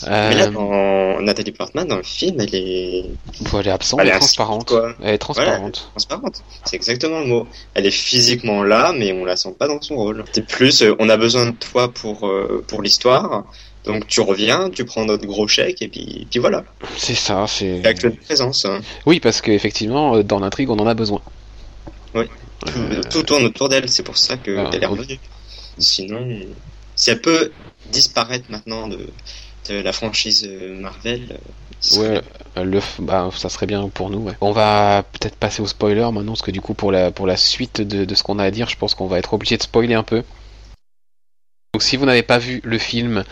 Mais 0.07 0.35
là, 0.35 0.45
Euh, 0.47 0.51
dans 0.51 1.21
Nathalie 1.21 1.51
Portman, 1.51 1.87
dans 1.87 1.97
le 1.97 2.03
film, 2.03 2.39
elle 2.41 2.53
est 2.55 3.05
bon, 3.51 3.59
elle 3.59 3.67
est 3.67 3.71
absente, 3.71 3.99
Elle 4.01 4.07
est 4.09 4.11
transparente. 4.19 4.67
quoi. 4.67 4.93
Elle 5.01 5.13
est 5.13 5.17
transparente. 5.17 5.87
transparente. 5.91 6.43
C'est 6.65 6.75
exactement 6.75 7.19
le 7.19 7.27
mot. 7.27 7.47
Elle 7.73 7.85
est 7.85 7.91
physiquement 7.91 8.63
là, 8.63 8.93
mais 8.97 9.13
on 9.13 9.23
la 9.25 9.35
sent 9.35 9.55
pas 9.57 9.67
dans 9.67 9.81
son 9.81 9.95
rôle. 9.95 10.25
C'est 10.33 10.45
plus, 10.47 10.81
euh, 10.81 10.95
on 10.99 11.09
a 11.09 11.17
besoin 11.17 11.45
de 11.47 11.51
toi 11.55 11.91
pour 11.91 12.27
euh, 12.27 12.63
pour 12.67 12.81
l'histoire. 12.81 13.43
Donc 13.85 14.07
tu 14.07 14.21
reviens, 14.21 14.69
tu 14.69 14.85
prends 14.85 15.05
notre 15.05 15.25
gros 15.25 15.47
chèque 15.47 15.81
et 15.81 15.87
puis, 15.89 16.25
puis 16.29 16.39
voilà. 16.39 16.63
C'est 16.97 17.15
ça, 17.15 17.45
c'est. 17.47 17.79
Avec 17.85 18.03
notre 18.03 18.17
présence. 18.19 18.65
hein. 18.65 18.79
Oui, 19.05 19.19
parce 19.19 19.41
qu'effectivement, 19.41 20.15
euh, 20.15 20.23
dans 20.23 20.39
l'intrigue, 20.39 20.69
on 20.69 20.79
en 20.79 20.87
a 20.87 20.93
besoin. 20.93 21.21
Oui. 22.15 22.25
Euh, 22.77 23.01
Tout, 23.11 23.23
tourne 23.23 23.43
autour 23.45 23.67
d'elle. 23.69 23.89
C'est 23.89 24.03
pour 24.03 24.17
ça 24.17 24.37
qu'elle 24.37 24.57
Ah, 24.71 24.75
est 24.75 24.85
revenue. 24.85 25.19
Sinon, 25.77 26.39
si 26.95 27.09
elle 27.09 27.21
peut 27.21 27.51
disparaître 27.91 28.45
maintenant 28.49 28.87
de, 28.87 28.99
de 29.69 29.81
la 29.81 29.93
franchise 29.93 30.47
euh, 30.49 30.79
Marvel, 30.79 31.27
euh, 31.31 31.35
serait 31.79 32.09
Ouais, 32.09 32.21
euh, 32.57 32.63
le, 32.63 32.79
bah, 32.99 33.29
ça 33.35 33.49
serait 33.49 33.65
bien 33.65 33.87
pour 33.89 34.09
nous. 34.09 34.19
Ouais. 34.19 34.33
On 34.41 34.51
va 34.51 35.03
peut-être 35.13 35.35
passer 35.35 35.61
au 35.61 35.67
spoiler 35.67 36.09
maintenant, 36.11 36.33
parce 36.33 36.41
que 36.41 36.51
du 36.51 36.61
coup, 36.61 36.73
pour 36.73 36.91
la, 36.91 37.11
pour 37.11 37.27
la 37.27 37.37
suite 37.37 37.81
de, 37.81 38.05
de 38.05 38.15
ce 38.15 38.23
qu'on 38.23 38.39
a 38.39 38.43
à 38.43 38.51
dire, 38.51 38.69
je 38.69 38.77
pense 38.77 38.95
qu'on 38.95 39.07
va 39.07 39.19
être 39.19 39.33
obligé 39.33 39.57
de 39.57 39.63
spoiler 39.63 39.93
un 39.93 40.03
peu. 40.03 40.23
Donc 41.73 41.81
si 41.81 41.97
vous 41.97 42.05
n'avez 42.05 42.21
pas 42.21 42.37
vu 42.37 42.61
le 42.63 42.77
film, 42.77 43.23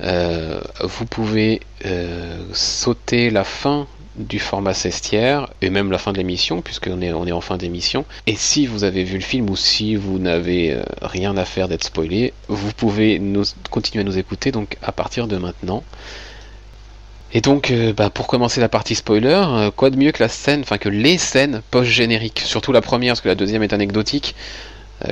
euh, 0.00 0.60
vous 0.82 1.04
pouvez 1.04 1.60
euh, 1.84 2.42
sauter 2.54 3.28
la 3.28 3.44
fin 3.44 3.86
du 4.26 4.38
format 4.38 4.74
cestière 4.74 5.48
et 5.62 5.70
même 5.70 5.90
la 5.90 5.98
fin 5.98 6.12
de 6.12 6.18
l'émission 6.18 6.62
puisqu'on 6.62 7.00
est, 7.00 7.12
on 7.12 7.26
est 7.26 7.32
en 7.32 7.40
fin 7.40 7.56
d'émission. 7.56 8.04
Et 8.26 8.36
si 8.36 8.66
vous 8.66 8.84
avez 8.84 9.04
vu 9.04 9.16
le 9.16 9.24
film 9.24 9.50
ou 9.50 9.56
si 9.56 9.96
vous 9.96 10.18
n'avez 10.18 10.72
euh, 10.72 10.82
rien 11.02 11.36
à 11.36 11.44
faire 11.44 11.68
d'être 11.68 11.84
spoilé, 11.84 12.32
vous 12.48 12.72
pouvez 12.72 13.18
nous, 13.18 13.44
continuer 13.70 14.02
à 14.02 14.04
nous 14.04 14.18
écouter 14.18 14.52
donc 14.52 14.76
à 14.82 14.92
partir 14.92 15.26
de 15.26 15.36
maintenant. 15.36 15.82
Et 17.32 17.40
donc, 17.40 17.70
euh, 17.70 17.92
bah, 17.92 18.10
pour 18.10 18.26
commencer 18.26 18.60
la 18.60 18.68
partie 18.68 18.96
spoiler, 18.96 19.40
euh, 19.46 19.70
quoi 19.70 19.90
de 19.90 19.96
mieux 19.96 20.10
que 20.10 20.22
la 20.22 20.28
scène, 20.28 20.62
enfin 20.62 20.78
que 20.78 20.88
les 20.88 21.16
scènes 21.16 21.62
post-génériques, 21.70 22.40
surtout 22.40 22.72
la 22.72 22.80
première, 22.80 23.12
parce 23.12 23.20
que 23.20 23.28
la 23.28 23.36
deuxième 23.36 23.62
est 23.62 23.72
anecdotique. 23.72 24.34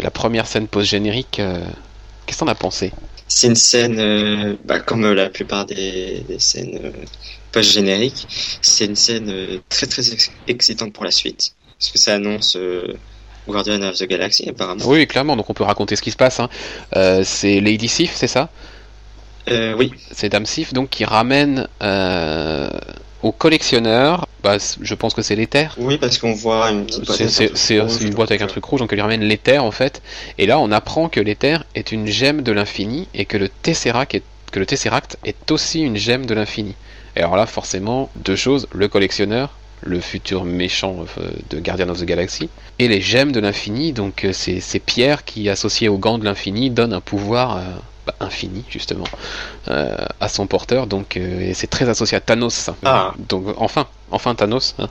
La 0.03 0.11
première 0.11 0.47
scène 0.47 0.67
post-générique, 0.67 1.41
qu'est-ce 2.27 2.39
que 2.39 2.45
t'en 2.45 2.49
as 2.49 2.55
pensé? 2.55 2.93
C'est 3.27 3.47
une 3.47 3.55
scène, 3.55 4.59
bah, 4.67 4.81
comme 4.81 5.11
la 5.15 5.31
plupart 5.31 5.65
des 5.65 6.25
scènes 6.39 6.93
post-génériques, 7.53 8.27
c'est 8.63 8.85
une 8.87 8.97
scène 8.97 9.29
euh, 9.31 9.59
très 9.69 9.87
très 9.87 10.13
ex- 10.13 10.31
excitante 10.47 10.93
pour 10.93 11.05
la 11.05 11.11
suite. 11.11 11.53
Parce 11.79 11.91
que 11.93 11.99
ça 11.99 12.15
annonce 12.15 12.57
euh, 12.57 12.95
Guardian 13.49 13.81
of 13.83 13.97
the 13.97 14.05
Galaxy 14.05 14.49
apparemment. 14.49 14.85
Oui, 14.87 15.07
clairement, 15.07 15.37
donc 15.37 15.49
on 15.51 15.55
peut 15.55 15.65
raconter 15.65 15.97
ce 15.97 16.03
qui 16.03 16.11
se 16.11 16.17
passe. 16.17 16.41
hein. 16.41 16.49
Euh, 16.97 17.23
c'est 17.25 17.61
Lady 17.61 17.89
Sif, 17.89 18.13
c'est 18.15 18.27
ça? 18.27 18.51
Euh, 19.49 19.75
oui, 19.79 19.93
C'est 20.11 20.29
Dame 20.29 20.45
Sif, 20.45 20.73
donc 20.75 20.91
qui 20.91 21.05
ramène 21.07 21.69
au 23.23 23.33
collectionneur, 23.33 24.27
bah, 24.43 24.59
je 24.81 24.95
pense 24.95 25.15
que 25.15 25.23
c'est 25.23 25.35
l'éther. 25.35 25.75
oui 25.79 25.99
parce 25.99 26.19
qu'on 26.19 26.35
voit 26.35 26.71
une 26.71 26.87
petite 26.87 27.05
boîte 27.07 27.17
C'est 27.17 27.23
avec 27.25 27.33
un 27.33 27.37
c'est- 27.37 27.47
truc 27.47 27.59
c'est- 27.59 27.81
rouge, 27.81 27.91
c'est 27.99 28.05
une 28.05 28.15
boîte 28.15 28.31
avec 28.31 28.43
un 28.43 28.45
donc, 28.45 28.53
truc 28.53 28.65
rouge, 28.65 28.81
donc 28.81 28.93
elle 28.93 29.01
ramène 29.01 29.23
l'éther 29.23 29.65
en 29.65 29.71
fait. 29.73 30.03
Et 30.39 30.47
là, 30.47 30.59
on 30.61 30.71
apprend 30.71 31.09
que 31.09 31.19
l'éther 31.19 31.65
est 31.75 31.91
une 31.93 32.07
gemme 32.07 32.43
de 32.43 32.53
l'infini 32.53 33.09
et 33.15 33.25
que 33.25 33.37
le 33.37 33.49
Tesseract 33.49 34.15
est, 34.15 34.23
que 34.53 34.61
le 34.61 34.67
Tesseract 34.67 35.19
est 35.25 35.51
aussi 35.51 35.81
une 35.81 35.97
gemme 35.97 36.27
de 36.27 36.35
l'infini. 36.35 36.75
Et 37.19 37.21
alors 37.21 37.37
là, 37.37 37.47
forcément, 37.47 38.11
deux 38.17 38.37
choses 38.37 38.69
le 38.73 38.87
collectionneur, 38.87 39.51
le 39.83 40.01
futur 40.01 40.45
méchant 40.45 41.05
euh, 41.19 41.31
de 41.51 41.59
Guardian 41.59 41.89
of 41.89 41.99
the 42.01 42.05
Galaxy, 42.05 42.49
et 42.79 42.87
les 42.87 43.01
gemmes 43.01 43.33
de 43.33 43.41
l'infini, 43.41 43.93
donc 43.93 44.25
euh, 44.25 44.33
ces, 44.33 44.61
ces 44.61 44.79
pierres 44.79 45.25
qui, 45.25 45.49
associées 45.51 45.89
au 45.89 45.99
gant 45.99 46.19
de 46.19 46.25
l'infini, 46.25 46.71
donnent 46.71 46.93
un 46.93 47.01
pouvoir 47.01 47.57
euh, 47.57 47.61
bah, 48.07 48.15
infini, 48.21 48.65
justement, 48.71 49.05
euh, 49.67 49.97
à 50.21 50.29
son 50.29 50.47
porteur. 50.47 50.87
Donc, 50.87 51.17
euh, 51.17 51.51
c'est 51.55 51.67
très 51.67 51.89
associé 51.89 52.17
à 52.17 52.21
Thanos. 52.21 52.55
ça. 52.55 52.77
Ah. 52.85 53.13
Donc, 53.29 53.47
enfin, 53.57 53.89
enfin 54.13 54.37
Thanos. 54.37 54.77
hein. 54.79 54.89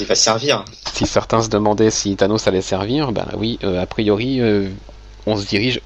Il 0.00 0.04
va 0.04 0.16
servir. 0.16 0.64
Si 0.92 1.06
certains 1.06 1.42
se 1.42 1.48
demandaient 1.48 1.90
si 1.90 2.16
Thanos 2.16 2.46
allait 2.48 2.60
servir, 2.60 3.12
ben 3.12 3.26
oui, 3.36 3.58
a 3.62 3.86
priori, 3.86 4.42
on 5.26 5.36
se 5.36 5.46
dirige. 5.46 5.80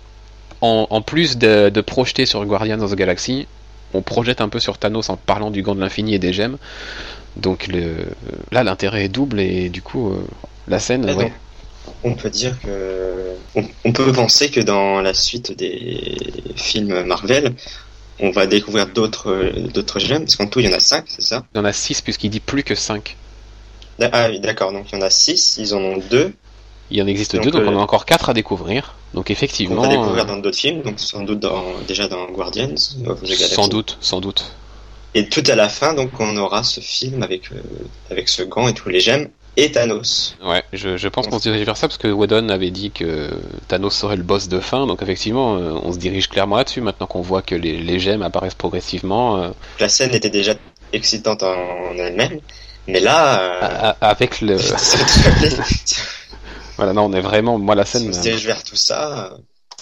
En, 0.61 0.87
en 0.91 1.03
plus 1.03 1.39
de, 1.39 1.69
de 1.69 1.81
projeter 1.81 2.25
sur 2.25 2.45
Guardians 2.47 2.81
of 2.81 2.91
the 2.91 2.97
Galaxy, 2.97 3.47
on 3.95 4.03
projette 4.03 4.40
un 4.40 4.49
peu 4.49 4.61
sur 4.61 4.78
Thanos 4.78 5.09
en 5.11 5.16
parlant 5.16 5.51
du 5.51 5.62
gant 5.62 5.74
de 5.74 5.80
l'infini 5.80 6.14
et 6.14 6.18
des 6.18 6.32
gemmes. 6.32 6.59
Donc 7.36 7.66
le, 7.68 7.95
là, 8.53 8.64
l'intérêt 8.64 9.05
est 9.05 9.09
double 9.09 9.40
et 9.40 9.68
du 9.70 9.82
coup, 9.82 10.11
euh, 10.11 10.26
la 10.68 10.78
scène, 10.78 11.05
ouais. 11.11 11.32
on 12.05 12.14
peut 12.14 12.30
dire 12.30 12.61
que 12.61 13.36
on, 13.55 13.64
on 13.84 13.93
peut 13.93 14.12
penser 14.12 14.51
que 14.51 14.61
dans 14.61 15.01
la 15.01 15.14
suite 15.14 15.53
des 15.57 16.16
films 16.57 17.05
Marvel, 17.05 17.55
on 18.20 18.30
va 18.30 18.47
découvrir 18.47 18.88
d'autres 18.88 19.53
d'autres 19.72 20.01
gemmes 20.01 20.24
parce 20.24 20.36
qu'en 20.36 20.49
tout 20.49 20.61
il 20.61 20.66
y 20.66 20.74
en 20.74 20.76
a 20.76 20.80
cinq, 20.80 21.07
c'est 21.09 21.22
ça? 21.22 21.47
Il 21.55 21.59
y 21.59 21.61
en 21.62 21.64
a 21.64 21.72
6 21.72 22.03
puisqu'il 22.03 22.28
dit 22.28 22.40
plus 22.40 22.62
que 22.62 22.74
5. 22.74 23.16
D'a- 23.99 24.11
Ah 24.12 24.28
oui, 24.30 24.40
d'accord. 24.40 24.72
Donc 24.72 24.90
il 24.93 24.97
y 24.97 24.99
en 24.99 25.03
a 25.05 25.11
six, 25.11 25.57
ils 25.59 25.74
en 25.74 25.80
ont 25.80 25.97
deux 25.99 26.34
Il 26.91 26.99
y 26.99 27.03
en 27.03 27.07
existe 27.07 27.35
Donc, 27.37 27.45
deux, 27.45 27.51
donc 27.51 27.62
euh, 27.62 27.68
on 27.70 27.78
a 27.78 27.83
encore 27.83 28.05
4 28.05 28.30
à 28.30 28.35
découvrir. 28.35 28.95
Donc 29.14 29.30
effectivement, 29.30 29.83
va 29.83 29.89
découvrir 29.89 30.24
euh, 30.24 30.26
dans 30.26 30.37
d'autres 30.39 30.59
films, 30.59 30.83
donc 30.83 31.01
sans 31.01 31.22
doute 31.22 31.41
dans, 31.41 31.62
déjà 31.87 32.09
dans 32.09 32.26
Guardians 32.30 32.74
sans 32.76 33.68
doute, 33.68 33.97
sans 34.01 34.20
doute. 34.20 34.53
Et 35.14 35.28
tout 35.28 35.43
à 35.47 35.55
la 35.55 35.68
fin, 35.68 35.95
donc 35.95 36.11
on 36.18 36.37
aura 36.37 36.62
ce 36.64 36.80
film 36.80 37.22
avec 37.22 37.53
euh, 37.53 37.57
avec 38.11 38.28
ce 38.28 38.43
gant 38.43 38.68
et 38.68 38.74
tous 38.74 38.89
les 38.89 39.01
gemmes 39.01 39.28
et 39.59 39.70
Thanos. 39.70 40.35
Ouais, 40.43 40.62
je, 40.72 40.97
je 40.97 41.09
pense 41.09 41.28
qu'on 41.28 41.37
se 41.39 41.43
dirige 41.43 41.66
vers 41.66 41.76
ça 41.76 41.87
parce 41.87 41.99
que 41.99 42.09
Whedon 42.09 42.49
avait 42.49 42.70
dit 42.70 42.91
que 42.91 43.30
Thanos 43.68 43.95
serait 43.95 44.16
le 44.16 44.22
boss 44.22 44.49
de 44.49 44.61
fin, 44.61 44.87
donc 44.87 45.03
effectivement, 45.03 45.57
euh, 45.57 45.72
on 45.83 45.93
se 45.93 45.99
dirige 45.99 46.28
clairement 46.30 46.57
là-dessus 46.57 46.80
maintenant 46.80 47.07
qu'on 47.07 47.20
voit 47.20 47.43
que 47.43 47.55
les, 47.55 47.76
les 47.78 47.99
gemmes 48.01 48.22
apparaissent 48.22 48.55
progressivement. 48.55 49.37
euh, 49.43 49.51
La 49.78 49.91
scène 49.91 50.14
était 50.14 50.30
déjà 50.30 50.55
excitante 50.95 51.43
en, 51.43 51.53
en 51.53 51.95
elle-même, 51.99 52.41
mais 52.89 53.01
là, 53.01 53.41
euh, 53.41 53.93
avec 54.01 54.41
le. 54.41 54.57
voilà, 56.83 56.93
non, 56.93 57.05
on 57.07 57.12
est 57.12 57.20
vraiment. 57.20 57.59
Moi, 57.59 57.74
la 57.74 57.85
Si 57.85 57.99
scène. 57.99 58.09
on 58.09 58.12
se 58.12 58.20
dirige 58.20 58.47
vers 58.47 58.62
tout 58.62 58.76
ça, 58.76 59.33
euh, 59.33 59.39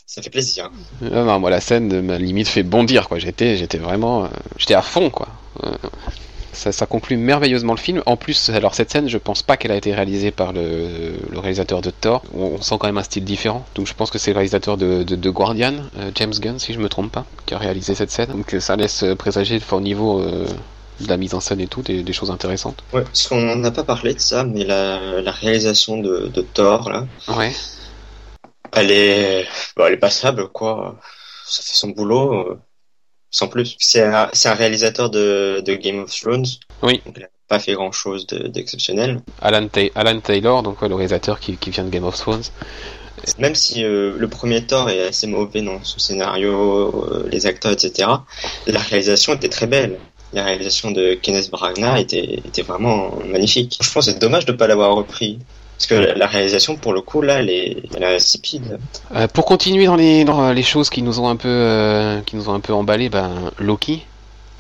ça 0.07 0.23
fait 0.23 0.31
plaisir. 0.31 0.71
Non, 1.01 1.25
non, 1.25 1.39
moi, 1.41 1.51
la 1.51 1.61
scène 1.61 2.01
m'a 2.03 2.19
limite 2.19 2.49
fait 2.49 2.63
bondir, 2.63 3.09
quoi. 3.09 3.19
J'étais, 3.19 3.57
j'étais 3.57 3.79
vraiment. 3.79 4.25
euh, 4.25 4.29
J'étais 4.59 4.75
à 4.75 4.83
fond, 4.83 5.11
quoi. 5.11 5.29
Euh, 5.65 5.71
Ça, 6.53 6.73
ça 6.73 6.85
conclut 6.85 7.17
merveilleusement 7.17 7.73
le 7.75 7.79
film. 7.79 8.03
En 8.07 8.17
plus, 8.17 8.51
alors 8.51 8.75
cette 8.75 8.91
scène, 8.91 9.09
je 9.09 9.19
pense 9.19 9.43
pas 9.43 9.57
qu'elle 9.57 9.71
a 9.71 9.77
été 9.77 9.95
réalisée 9.95 10.31
par 10.33 10.53
le, 10.53 11.15
le 11.31 11.39
réalisateur 11.39 11.81
de 11.81 11.91
Thor. 11.91 12.23
On, 12.35 12.57
on 12.59 12.61
sent 12.61 12.75
quand 12.79 12.89
même 12.89 12.99
un 12.99 13.05
style 13.05 13.25
différent. 13.25 13.65
Donc 13.77 13.87
je 13.87 13.95
pense 13.95 14.11
que 14.11 14.19
c'est 14.19 14.33
le 14.33 14.37
réalisateur 14.37 14.77
de, 14.77 15.03
de, 15.05 15.15
de 15.17 15.31
Guardian, 15.31 15.75
euh, 15.99 16.11
James 16.17 16.35
Gunn, 16.39 16.59
si 16.59 16.75
je 16.75 16.81
me 16.81 16.89
trompe 16.89 17.13
pas, 17.13 17.25
qui 17.47 17.55
a 17.55 17.59
réalisé 17.59 17.95
cette 17.95 18.11
scène. 18.11 18.31
Donc 18.31 18.55
ça 18.59 18.75
laisse 18.77 19.05
présager 19.17 19.57
enfin, 19.57 19.77
au 19.77 19.81
niveau 19.81 20.21
euh, 20.21 20.45
de 21.01 21.09
la 21.09 21.17
mise 21.17 21.35
en 21.35 21.41
scène 21.41 21.61
et 21.61 21.67
tout, 21.67 21.83
des, 21.83 22.03
des 22.03 22.13
choses 22.13 22.31
intéressantes. 22.31 22.83
Ouais, 22.93 23.03
parce 23.03 23.27
qu'on 23.29 23.57
n'a 23.57 23.71
pas 23.71 23.85
parlé 23.85 24.15
de 24.15 24.21
ça, 24.21 24.45
mais 24.45 24.65
la, 24.65 25.21
la 25.21 25.31
réalisation 25.33 25.99
de, 25.99 26.29
de 26.29 26.43
Thor, 26.43 26.91
là, 26.91 27.07
Ouais. 27.29 27.53
elle 28.73 28.91
est, 28.91 29.47
bon, 29.77 29.87
elle 29.87 29.95
est 29.95 29.99
passable, 29.99 30.49
quoi. 30.49 30.99
Ça 31.45 31.63
fait 31.63 31.75
son 31.77 31.89
boulot, 31.89 32.33
euh, 32.35 32.59
sans 33.31 33.49
plus. 33.49 33.77
C'est 33.81 34.03
un, 34.03 34.31
un 34.45 34.55
réalisateur 34.55 35.11
de, 35.11 35.63
de 35.65 35.75
Game 35.75 36.01
of 36.01 36.11
Thrones. 36.15 36.47
Oui. 36.83 37.03
Donc 37.05 37.15
il 37.17 37.25
a 37.25 37.29
pas 37.49 37.59
fait 37.59 37.73
grand 37.75 37.91
chose 37.93 38.27
d'exceptionnel. 38.27 39.21
Alan, 39.43 39.67
Ta- 39.69 39.81
Alan 39.97 40.21
Taylor, 40.21 40.63
donc 40.63 40.81
ouais, 40.83 40.89
le 40.89 40.95
réalisateur 40.95 41.41
qui, 41.41 41.57
qui 41.57 41.71
vient 41.71 41.85
de 41.85 41.91
Game 41.91 42.05
of 42.05 42.17
Thrones. 42.17 42.43
Même 43.39 43.55
si 43.55 43.85
euh, 43.85 44.15
le 44.17 44.29
premier 44.29 44.65
Thor 44.65 44.89
est 44.89 45.09
assez 45.09 45.27
mauvais 45.27 45.61
dans 45.61 45.83
son 45.85 45.99
scénario, 45.99 47.05
euh, 47.13 47.29
les 47.31 47.45
acteurs, 47.47 47.73
etc., 47.73 48.09
la 48.67 48.81
réalisation 48.81 49.35
était 49.35 49.51
très 49.51 49.67
belle. 49.67 49.99
La 50.33 50.45
réalisation 50.45 50.91
de 50.93 51.15
Kenneth 51.15 51.51
Branagh 51.51 52.01
était, 52.01 52.41
était 52.45 52.63
vraiment 52.63 53.17
magnifique. 53.27 53.79
Je 53.83 53.91
pense 53.91 54.07
que 54.07 54.13
c'est 54.13 54.19
dommage 54.19 54.47
de 54.47 54.53
ne 54.53 54.57
pas 54.57 54.67
l'avoir 54.67 54.95
repris. 54.95 55.39
Parce 55.77 55.87
que 55.87 55.95
la, 55.95 56.27
réalisation, 56.27 56.77
pour 56.77 56.93
le 56.93 57.01
coup, 57.01 57.23
là, 57.23 57.41
elle 57.41 57.49
est, 57.49 57.79
elle 57.97 58.03
est 58.03 58.15
insipide. 58.17 58.79
Euh, 59.17 59.27
pour 59.29 59.47
continuer 59.47 59.87
dans 59.87 59.97
les, 59.97 60.25
dans 60.25 60.53
les 60.53 60.63
choses 60.63 60.91
qui 60.91 61.01
nous 61.03 61.21
ont 61.21 61.29
un 61.29 61.37
peu, 61.37 61.49
euh, 61.49 62.21
qui 62.21 62.37
nous 62.37 62.51
ont 62.51 62.55
un 62.55 62.61
peu 62.61 62.75
emballé, 62.75 63.09
ben 63.09 63.51
Loki. 63.59 64.05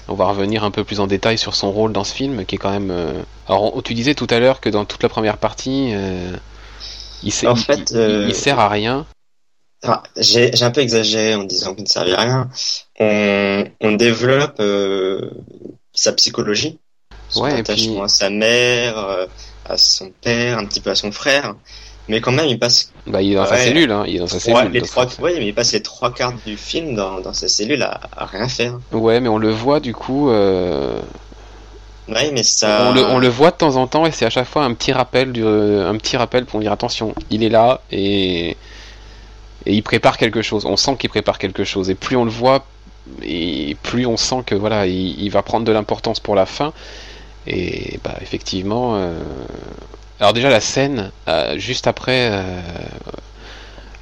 On 0.08 0.14
va 0.14 0.26
revenir 0.26 0.64
un 0.64 0.70
peu 0.72 0.82
plus 0.82 0.98
en 0.98 1.06
détail 1.06 1.38
sur 1.38 1.54
son 1.54 1.70
rôle 1.70 1.92
dans 1.92 2.04
ce 2.04 2.14
film, 2.14 2.44
qui 2.46 2.56
est 2.56 2.58
quand 2.58 2.70
même. 2.70 2.90
euh, 2.90 3.12
Alors, 3.46 3.80
tu 3.84 3.94
disais 3.94 4.14
tout 4.14 4.26
à 4.30 4.40
l'heure 4.40 4.60
que 4.60 4.68
dans 4.70 4.84
toute 4.84 5.02
la 5.02 5.08
première 5.08 5.36
partie, 5.36 5.90
euh, 5.92 6.32
il, 7.22 7.30
sait- 7.32 7.46
En 7.46 7.54
fait, 7.54 7.90
il- 7.90 7.96
euh, 7.96 8.26
il 8.28 8.34
sert 8.34 8.58
à 8.58 8.68
rien. 8.68 9.06
J'ai 10.16 10.50
j'ai 10.54 10.64
un 10.64 10.70
peu 10.70 10.80
exagéré 10.80 11.34
en 11.34 11.44
disant 11.44 11.74
qu'il 11.74 11.84
ne 11.84 11.88
servait 11.88 12.12
à 12.12 12.20
rien. 12.22 12.50
On, 13.00 13.64
on 13.80 13.92
développe 13.92 14.60
euh, 14.60 15.30
sa 15.94 16.12
psychologie, 16.12 16.78
son 17.30 17.42
Ouais, 17.44 17.54
attachement 17.58 17.94
puis- 17.94 18.02
à 18.04 18.08
sa 18.08 18.28
mère, 18.30 18.98
euh, 18.98 19.26
à 19.68 19.76
son 19.78 20.10
père, 20.20 20.58
un 20.58 20.66
petit 20.66 20.80
peu 20.80 20.90
à 20.90 20.94
son 20.94 21.10
frère. 21.10 21.54
Mais 22.08 22.20
quand 22.20 22.32
même, 22.32 22.46
il 22.46 22.58
passe 22.58 22.92
Bah, 23.06 23.22
il 23.22 23.32
est 23.32 23.34
dans 23.36 23.46
sa 23.46 23.56
cellule, 23.56 23.90
hein, 23.92 24.04
il 24.06 24.16
est 24.16 24.18
dans 24.18 24.26
sa 24.26 24.40
cellule. 24.40 24.70
les 24.72 24.82
trois, 24.82 25.06
ouais, 25.20 25.34
mais 25.38 25.46
il 25.46 25.54
passe 25.54 25.72
les 25.72 25.80
trois 25.82 26.12
quarts 26.12 26.34
du 26.44 26.56
film 26.56 26.94
dans, 26.94 27.20
dans 27.20 27.32
sa 27.32 27.48
cellule 27.48 27.82
à, 27.82 28.00
à 28.16 28.26
rien 28.26 28.48
faire. 28.48 28.78
Ouais, 28.92 29.20
mais 29.20 29.28
on 29.28 29.38
le 29.38 29.50
voit 29.50 29.80
du 29.80 29.94
coup. 29.94 30.28
euh, 30.30 31.00
Ouais, 32.08 32.32
mais 32.32 32.42
ça. 32.42 32.88
On, 32.88 32.92
le, 32.92 33.04
on 33.04 33.18
le 33.18 33.28
voit 33.28 33.52
de 33.52 33.56
temps 33.56 33.76
en 33.76 33.86
temps 33.86 34.04
et 34.06 34.10
c'est 34.10 34.26
à 34.26 34.30
chaque 34.30 34.48
fois 34.48 34.64
un 34.64 34.74
petit 34.74 34.90
rappel, 34.92 35.30
du, 35.32 35.44
un 35.46 35.96
petit 35.96 36.16
rappel 36.16 36.44
pour 36.44 36.58
dire 36.58 36.72
attention, 36.72 37.14
il 37.30 37.44
est 37.44 37.48
là 37.48 37.80
et, 37.92 38.50
et 38.50 39.72
il 39.72 39.82
prépare 39.84 40.18
quelque 40.18 40.42
chose. 40.42 40.66
On 40.66 40.76
sent 40.76 40.96
qu'il 40.98 41.08
prépare 41.10 41.38
quelque 41.38 41.62
chose 41.62 41.88
et 41.88 41.94
plus 41.94 42.16
on 42.16 42.24
le 42.24 42.30
voit 42.32 42.66
et 43.22 43.76
plus 43.82 44.06
on 44.06 44.16
sent 44.16 44.42
que 44.46 44.54
voilà, 44.54 44.86
il, 44.86 45.20
il 45.22 45.30
va 45.30 45.42
prendre 45.42 45.64
de 45.66 45.72
l'importance 45.72 46.20
pour 46.20 46.34
la 46.34 46.46
fin. 46.46 46.72
Et 47.46 47.98
bah 48.04 48.16
effectivement, 48.22 48.96
euh, 48.96 49.20
alors 50.20 50.32
déjà 50.32 50.50
la 50.50 50.60
scène 50.60 51.10
euh, 51.28 51.58
juste 51.58 51.86
après 51.86 52.28
euh, 52.32 52.60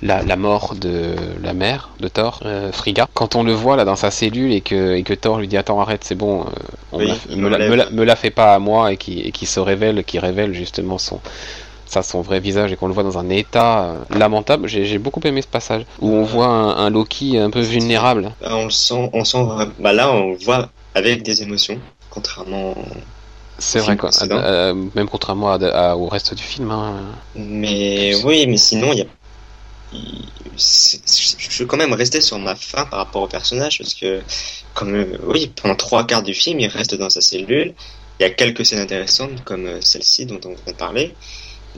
la, 0.01 0.23
la 0.23 0.37
mort 0.37 0.75
de 0.77 1.17
la 1.43 1.55
mère 1.55 1.91
de 1.99 2.07
Thor, 2.09 2.41
Frigga, 2.73 3.07
quand 3.15 3.35
on 3.35 3.43
le 3.43 3.53
voit 3.53 3.77
là 3.77 3.85
dans 3.85 3.97
sa 3.97 4.11
cellule 4.13 4.53
et 4.53 4.61
que, 4.61 4.95
et 4.95 5.03
que 5.03 5.13
Thor 5.15 5.39
lui 5.41 5.49
dit 5.49 5.57
attends 5.57 5.81
arrête 5.81 6.05
c'est 6.05 6.15
bon, 6.15 6.45
on 6.93 6.99
Oui, 6.99 7.05
me 7.05 7.07
la- 7.07 7.37
me, 7.37 7.49
la, 7.49 7.59
l'enlève. 7.59 7.61
me 7.61 7.75
la- 7.75 7.91
me 7.91 8.05
la 8.05 8.15
fait 8.17 8.31
pas 8.31 8.55
à 8.55 8.59
moi 8.61 8.93
et 8.93 8.97
qui, 8.97 9.21
et 9.21 9.33
qui 9.33 9.47
se 9.47 9.59
révèle, 9.59 10.05
qui 10.05 10.19
révèle 10.21 10.55
justement 10.55 10.99
son 10.99 11.21
ça 11.91 12.03
son 12.03 12.21
vrai 12.21 12.41
visage 12.41 12.73
et 12.73 12.77
qu'on 12.77 12.89
le 12.89 12.95
voit 12.95 13.03
dans 13.03 13.19
un 13.19 13.29
état 13.31 13.85
euh, 13.85 13.99
lamentable. 14.19 14.69
J'ai 14.69 14.99
beaucoup 14.99 15.21
aimé 15.25 15.43
ce 15.43 15.47
passage 15.49 15.83
où 16.01 16.09
on 16.11 16.25
voit 16.25 16.47
un, 16.47 16.77
un 16.77 16.91
Loki 16.91 17.39
un 17.39 17.51
peu 17.51 17.61
vulnérable. 17.61 18.33
Bah, 18.41 18.49
on 18.53 18.65
le 18.65 18.71
sent, 18.71 19.11
on 19.13 19.25
sent. 19.25 19.39
Bah 19.79 19.93
là, 19.93 20.13
on 20.13 20.33
le 20.33 20.37
voit 20.37 20.71
avec 20.95 21.23
des 21.23 21.43
émotions, 21.43 21.79
contrairement. 22.11 22.75
C'est 23.59 23.81
vrai 23.81 23.97
quoi. 23.97 24.11
Euh, 24.23 24.73
même 24.95 25.09
contrairement 25.09 25.51
à- 25.51 25.65
à- 25.67 25.97
au 25.97 26.07
reste 26.09 26.33
du 26.35 26.43
film. 26.43 26.71
hein. 26.71 26.95
Mais 27.35 28.15
oui, 28.25 28.47
mais 28.47 28.57
sinon, 28.57 28.93
il 28.93 28.99
y 29.01 29.03
a 29.03 29.07
je 29.93 30.97
suis 31.51 31.67
quand 31.67 31.77
même 31.77 31.93
resté 31.93 32.21
sur 32.21 32.39
ma 32.39 32.55
fin 32.55 32.85
par 32.87 32.99
rapport 33.01 33.23
au 33.23 33.27
personnage 33.27 33.79
parce 33.79 33.95
que, 33.95 34.21
comme 34.75 34.95
euh, 34.95 35.19
oui, 35.27 35.51
pendant 35.61 35.75
trois 35.77 36.07
quarts 36.07 36.23
du 36.23 36.35
film, 36.35 36.61
il 36.61 36.67
reste 36.69 36.95
dans 36.95 37.11
sa 37.11 37.21
cellule. 37.21 37.75
Il 38.21 38.25
y 38.25 38.27
a 38.27 38.31
quelques 38.31 38.67
scènes 38.67 38.81
intéressantes 38.81 39.45
comme 39.45 39.67
euh, 39.67 39.81
celle-ci 39.81 40.27
dont 40.27 40.41
on 40.45 40.49
vient 40.49 40.59
de 40.67 40.73
parler, 40.73 41.15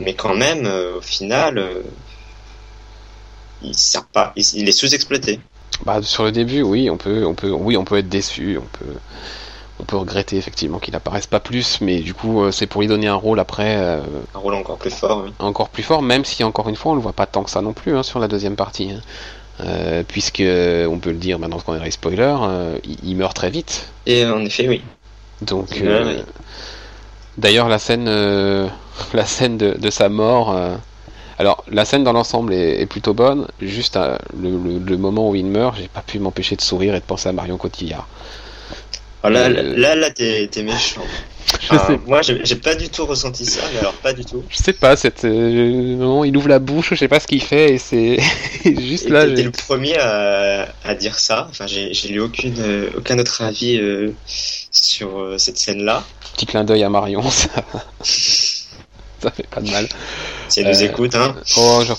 mais 0.00 0.14
quand 0.14 0.34
même, 0.34 0.66
euh, 0.66 0.96
au 0.96 1.00
final, 1.00 1.62
il 3.62 3.76
sert 3.76 4.06
pas, 4.06 4.32
il, 4.36 4.68
est 4.68 4.72
sous-exploité. 4.72 5.40
Bah, 5.84 6.02
sur 6.02 6.24
le 6.24 6.32
début, 6.32 6.62
oui, 6.62 6.90
on 6.90 6.96
peut, 6.96 7.24
on 7.26 7.34
peut, 7.34 7.50
oui, 7.50 7.76
on 7.76 7.84
peut 7.84 7.98
être 7.98 8.08
déçu, 8.08 8.58
on 8.58 8.78
peut, 8.78 8.94
on 9.80 9.84
peut 9.84 9.96
regretter 9.96 10.36
effectivement 10.36 10.78
qu'il 10.78 10.94
apparaisse 10.94 11.26
pas 11.26 11.40
plus, 11.40 11.80
mais 11.80 12.00
du 12.00 12.14
coup 12.14 12.42
euh, 12.42 12.50
c'est 12.50 12.66
pour 12.66 12.82
lui 12.82 12.88
donner 12.88 13.08
un 13.08 13.14
rôle 13.14 13.40
après. 13.40 13.76
Euh, 13.78 14.00
un 14.34 14.38
rôle 14.38 14.54
encore 14.54 14.78
plus 14.78 14.90
fort. 14.90 15.22
Oui. 15.24 15.32
Encore 15.38 15.70
plus 15.70 15.82
fort, 15.82 16.02
même 16.02 16.24
si 16.24 16.44
encore 16.44 16.68
une 16.68 16.76
fois 16.76 16.92
on 16.92 16.94
le 16.94 17.00
voit 17.00 17.12
pas 17.12 17.26
tant 17.26 17.42
que 17.42 17.50
ça 17.50 17.62
non 17.62 17.72
plus 17.72 17.96
hein, 17.96 18.02
sur 18.02 18.18
la 18.18 18.28
deuxième 18.28 18.56
partie. 18.56 18.90
Hein. 18.90 19.00
Euh, 19.62 20.02
puisque 20.06 20.40
on 20.40 20.98
peut 20.98 21.10
le 21.10 21.18
dire 21.18 21.38
maintenant 21.38 21.58
qu'on 21.58 21.74
est 21.74 21.90
spoiler, 21.90 22.34
il, 23.02 23.14
meurt 23.16 23.36
très 23.36 23.50
vite. 23.50 23.88
Et 24.06 24.24
en 24.24 24.42
effet, 24.42 24.66
oui. 24.66 24.80
Donc, 25.42 25.82
d'ailleurs 27.36 27.68
la 27.68 27.78
scène, 27.78 28.08
la 29.14 29.26
scène 29.26 29.56
de, 29.56 29.90
sa 29.90 30.08
mort. 30.08 30.56
Alors, 31.38 31.64
la 31.70 31.84
scène 31.84 32.04
dans 32.04 32.12
l'ensemble 32.12 32.52
est, 32.52 32.86
plutôt 32.86 33.14
bonne. 33.14 33.46
Juste 33.60 33.98
le, 34.38 34.78
le, 34.78 34.96
moment 34.96 35.30
où 35.30 35.34
il 35.34 35.46
meurt, 35.46 35.76
j'ai 35.76 35.88
pas 35.88 36.02
pu 36.02 36.18
m'empêcher 36.18 36.56
de 36.56 36.60
sourire 36.60 36.94
et 36.94 37.00
de 37.00 37.04
penser 37.04 37.28
à 37.28 37.32
Marion 37.32 37.56
Cotillard. 37.56 38.06
Là, 39.24 39.40
euh, 39.48 39.74
là, 39.76 39.94
là, 39.94 40.10
t'es, 40.10 40.48
méchant. 40.62 41.02
Je 41.60 41.76
sais. 41.76 42.00
Moi, 42.06 42.20
j'ai 42.22 42.56
pas 42.56 42.74
du 42.74 42.88
tout 42.88 43.04
ressenti 43.06 43.44
ça, 43.44 43.62
mais 43.72 43.80
alors 43.80 43.94
pas 43.94 44.12
du 44.12 44.24
tout. 44.24 44.44
Je 44.48 44.56
sais 44.56 44.72
pas, 44.72 44.96
cette 44.96 45.24
euh, 45.24 46.22
il 46.24 46.36
ouvre 46.36 46.48
la 46.48 46.60
bouche, 46.60 46.90
je 46.90 46.94
sais 46.94 47.08
pas 47.08 47.18
ce 47.18 47.26
qu'il 47.26 47.42
fait, 47.42 47.74
et 47.74 47.78
c'est 47.78 48.18
juste 48.64 49.08
là. 49.08 49.26
T'es 49.26 49.42
le 49.42 49.50
premier 49.50 49.98
à, 49.98 50.68
à, 50.84 50.94
dire 50.94 51.18
ça. 51.18 51.48
Enfin, 51.50 51.66
j'ai, 51.66 51.92
j'ai 51.92 52.08
lu 52.08 52.20
aucune, 52.20 52.60
euh, 52.60 52.90
aucun 52.96 53.18
autre 53.18 53.42
avis 53.42 53.78
euh, 53.80 54.12
sur 54.26 55.34
cette 55.38 55.58
scène-là. 55.58 56.04
Petit 56.34 56.46
clin 56.46 56.62
d'œil 56.62 56.84
à 56.84 56.88
Marion, 56.88 57.28
ça. 57.30 57.64
ça 59.22 59.30
fait 59.30 59.46
pas 59.46 59.60
de 59.60 59.70
mal. 59.70 59.88
Si 60.48 60.60
elle 60.60 60.68
nous 60.68 60.82
écoute, 60.82 61.14
hein. 61.14 61.34
Oh, 61.56 61.82
genre. 61.84 61.98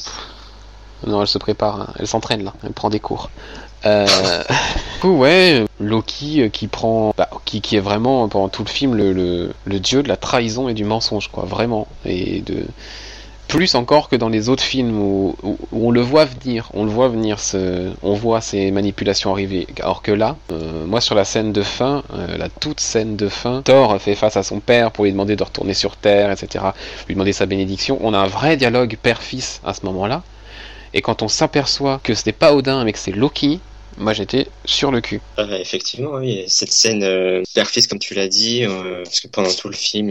Non, 1.07 1.21
elle 1.21 1.27
se 1.27 1.37
prépare, 1.37 1.81
hein. 1.81 1.93
elle 1.97 2.07
s'entraîne 2.07 2.43
là, 2.43 2.53
elle 2.63 2.73
prend 2.73 2.89
des 2.89 2.99
cours. 2.99 3.31
Euh, 3.85 4.43
ouais, 5.03 5.65
Loki 5.79 6.41
euh, 6.41 6.49
qui 6.49 6.67
prend, 6.67 7.13
bah, 7.17 7.29
qui, 7.45 7.61
qui 7.61 7.75
est 7.75 7.79
vraiment 7.79 8.27
pendant 8.29 8.49
tout 8.49 8.63
le 8.63 8.69
film 8.69 8.95
le, 8.95 9.51
le, 9.65 9.79
dieu 9.79 10.03
de 10.03 10.07
la 10.07 10.17
trahison 10.17 10.69
et 10.69 10.75
du 10.75 10.83
mensonge, 10.83 11.29
quoi, 11.31 11.45
vraiment, 11.45 11.87
et 12.05 12.41
de 12.41 12.65
plus 13.51 13.75
encore 13.75 14.07
que 14.07 14.15
dans 14.15 14.29
les 14.29 14.47
autres 14.47 14.63
films 14.63 14.97
où, 14.97 15.35
où, 15.43 15.57
on 15.73 15.91
le 15.91 15.99
voit 15.99 16.23
venir, 16.23 16.69
on 16.73 16.85
le 16.85 16.89
voit 16.89 17.09
venir, 17.09 17.39
ce, 17.39 17.91
on 18.01 18.13
voit 18.13 18.39
ces 18.39 18.71
manipulations 18.71 19.33
arriver. 19.33 19.67
Alors 19.81 20.01
que 20.01 20.11
là, 20.11 20.37
euh, 20.53 20.85
moi 20.85 21.01
sur 21.01 21.15
la 21.15 21.25
scène 21.25 21.51
de 21.51 21.61
fin, 21.61 22.03
euh, 22.13 22.37
la 22.37 22.47
toute 22.47 22.79
scène 22.79 23.17
de 23.17 23.27
fin, 23.27 23.61
Thor 23.61 23.99
fait 23.99 24.15
face 24.15 24.37
à 24.37 24.43
son 24.43 24.61
père 24.61 24.91
pour 24.91 25.03
lui 25.03 25.11
demander 25.11 25.35
de 25.35 25.43
retourner 25.43 25.73
sur 25.73 25.97
Terre, 25.97 26.31
etc., 26.31 26.63
lui 27.07 27.15
demander 27.15 27.33
sa 27.33 27.45
bénédiction. 27.45 27.99
On 28.01 28.13
a 28.13 28.19
un 28.19 28.27
vrai 28.27 28.55
dialogue 28.55 28.97
père-fils 29.03 29.59
à 29.65 29.73
ce 29.73 29.85
moment-là. 29.85 30.23
Et 30.93 31.01
quand 31.01 31.21
on 31.21 31.27
s'aperçoit 31.27 31.99
que 32.03 32.13
ce 32.13 32.23
n'est 32.25 32.33
pas 32.33 32.53
Odin 32.53 32.85
mais 32.85 32.93
que 32.93 32.99
c'est 32.99 33.11
Loki, 33.11 33.59
moi 33.97 34.13
j'étais 34.13 34.47
sur 34.63 34.91
le 34.91 35.01
cul. 35.01 35.19
Euh, 35.39 35.57
effectivement, 35.59 36.11
oui. 36.11 36.45
Cette 36.47 36.71
scène 36.71 37.03
euh, 37.03 37.43
père-fils, 37.53 37.87
comme 37.87 37.99
tu 37.99 38.13
l'as 38.13 38.29
dit, 38.29 38.63
euh, 38.63 39.03
parce 39.03 39.19
que 39.19 39.27
pendant 39.27 39.51
tout 39.51 39.67
le 39.67 39.75
film, 39.75 40.09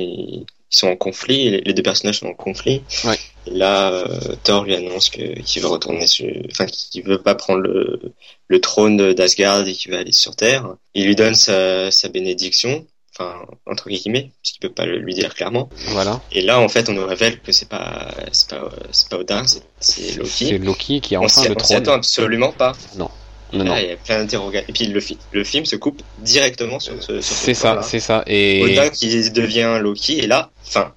ils, 0.70 0.76
sont 0.76 0.88
en 0.88 0.96
conflit, 0.96 1.62
les, 1.64 1.72
deux 1.72 1.82
personnages 1.82 2.20
sont 2.20 2.26
en 2.26 2.34
conflit. 2.34 2.82
Ouais. 3.04 3.18
Et 3.46 3.50
là, 3.50 3.92
euh, 3.92 4.36
Thor 4.44 4.64
lui 4.64 4.74
annonce 4.74 5.08
qu'il 5.10 5.62
veut 5.62 5.68
retourner 5.68 6.06
sur, 6.06 6.26
enfin, 6.50 6.66
qu'il 6.66 7.02
veut 7.02 7.22
pas 7.22 7.34
prendre 7.34 7.60
le, 7.60 8.12
le 8.48 8.60
trône 8.60 9.12
d'Asgard 9.14 9.66
et 9.66 9.72
qu'il 9.72 9.92
va 9.92 9.98
aller 9.98 10.12
sur 10.12 10.36
Terre. 10.36 10.74
Il 10.94 11.06
lui 11.06 11.16
donne 11.16 11.34
sa, 11.34 11.90
sa 11.90 12.08
bénédiction. 12.08 12.86
Enfin, 13.12 13.34
entre 13.66 13.88
guillemets, 13.88 14.30
parce 14.40 14.52
qu'il 14.52 14.60
peut 14.60 14.72
pas 14.72 14.86
le, 14.86 14.98
lui 14.98 15.14
dire 15.14 15.34
clairement. 15.34 15.68
Voilà. 15.88 16.20
Et 16.30 16.42
là, 16.42 16.60
en 16.60 16.68
fait, 16.68 16.88
on 16.88 16.92
nous 16.92 17.04
révèle 17.04 17.40
que 17.40 17.50
c'est 17.52 17.68
pas, 17.68 18.14
c'est 18.30 18.48
pas, 18.48 18.70
c'est 18.92 19.08
pas 19.08 19.18
Odin, 19.18 19.44
c'est 19.80 20.16
Loki. 20.16 20.46
C'est 20.46 20.58
Loki 20.58 21.00
qui 21.00 21.16
a 21.16 21.20
enfin 21.20 21.42
le 21.48 21.54
trône. 21.56 21.60
On 21.60 21.66
s'y 21.66 21.74
attend 21.74 21.92
absolument 21.92 22.52
pas. 22.52 22.72
Non. 22.96 23.10
Non, 23.52 23.64
non. 23.64 23.76
il 23.76 23.88
y 23.88 23.90
a 23.92 23.96
plein 23.96 24.18
d'interrogations. 24.18 24.68
Et 24.68 24.72
puis 24.72 24.86
le, 24.86 25.00
le, 25.32 25.44
film 25.44 25.64
se 25.64 25.76
coupe 25.76 26.02
directement 26.18 26.80
sur 26.80 27.02
ce. 27.02 27.20
C'est 27.20 27.54
ça, 27.54 27.82
c'est 27.82 28.00
ça. 28.00 28.22
Et 28.26 28.62
Odin 28.62 28.90
qui 28.90 29.30
devient 29.30 29.78
Loki 29.80 30.18
et 30.18 30.26
là, 30.26 30.50
fin. 30.62 30.92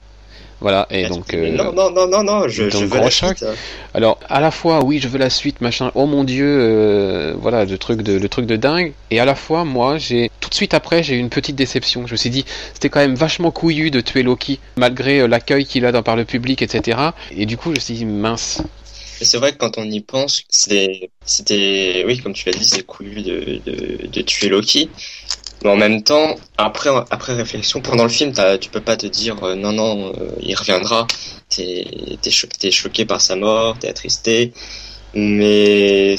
Voilà, 0.63 0.87
et 0.91 1.07
donc. 1.07 1.33
Euh... 1.33 1.51
Non, 1.51 1.73
non, 1.73 1.91
non, 1.91 2.07
non, 2.07 2.23
non, 2.23 2.47
je, 2.47 2.69
je 2.69 2.85
veux 2.85 2.99
la 2.99 3.11
suite. 3.11 3.45
Alors, 3.93 4.17
à 4.29 4.39
la 4.39 4.49
fois, 4.49 4.81
oui, 4.81 4.99
je 4.99 5.09
veux 5.09 5.19
la 5.19 5.29
suite, 5.29 5.59
machin. 5.59 5.91
Oh 5.93 6.05
mon 6.05 6.23
dieu, 6.23 6.45
euh, 6.47 7.33
voilà, 7.37 7.65
le 7.65 7.77
truc 7.77 8.01
de, 8.01 8.13
le 8.13 8.29
truc 8.29 8.45
de 8.45 8.55
dingue. 8.55 8.93
Et 9.11 9.19
à 9.19 9.25
la 9.25 9.35
fois, 9.35 9.65
moi, 9.65 9.97
j'ai 9.97 10.31
tout 10.39 10.49
de 10.49 10.55
suite 10.55 10.73
après, 10.73 11.03
j'ai 11.03 11.15
eu 11.15 11.19
une 11.19 11.29
petite 11.29 11.57
déception. 11.57 12.07
Je 12.07 12.13
me 12.13 12.17
suis 12.17 12.29
dit, 12.29 12.45
c'était 12.73 12.87
quand 12.87 13.01
même 13.01 13.15
vachement 13.15 13.51
couillu 13.51 13.91
de 13.91 13.99
tuer 13.99 14.23
Loki, 14.23 14.61
malgré 14.77 15.19
euh, 15.19 15.27
l'accueil 15.27 15.65
qu'il 15.65 15.85
a 15.85 15.91
dans, 15.91 16.01
par 16.01 16.15
le 16.15 16.23
public, 16.23 16.61
etc. 16.61 16.97
Et 17.35 17.45
du 17.45 17.57
coup, 17.57 17.71
je 17.71 17.75
me 17.75 17.79
suis 17.81 17.95
dit, 17.95 18.05
mince, 18.05 18.63
c'est 19.21 19.37
vrai 19.37 19.53
que 19.53 19.57
quand 19.57 19.77
on 19.77 19.83
y 19.83 20.01
pense, 20.01 20.43
c'était, 20.49 22.03
oui, 22.05 22.19
comme 22.19 22.33
tu 22.33 22.49
l'as 22.49 22.57
dit, 22.57 22.67
c'est 22.67 22.85
cool 22.85 23.23
de, 23.23 23.61
de, 23.65 24.07
de, 24.07 24.21
tuer 24.21 24.49
Loki. 24.49 24.89
Mais 25.63 25.69
en 25.69 25.77
même 25.77 26.03
temps, 26.03 26.35
après, 26.57 26.89
après 27.09 27.33
réflexion, 27.33 27.81
pendant 27.81 28.03
le 28.03 28.09
film, 28.09 28.33
tu 28.59 28.69
peux 28.69 28.81
pas 28.81 28.97
te 28.97 29.07
dire 29.07 29.41
euh, 29.43 29.55
non, 29.55 29.71
non, 29.71 30.09
euh, 30.09 30.31
il 30.41 30.55
reviendra. 30.55 31.07
T'es 31.49 31.85
es, 32.25 32.71
choqué 32.71 33.05
par 33.05 33.21
sa 33.21 33.35
mort, 33.35 33.77
t'es 33.79 33.87
attristé. 33.87 34.51
Mais 35.13 36.17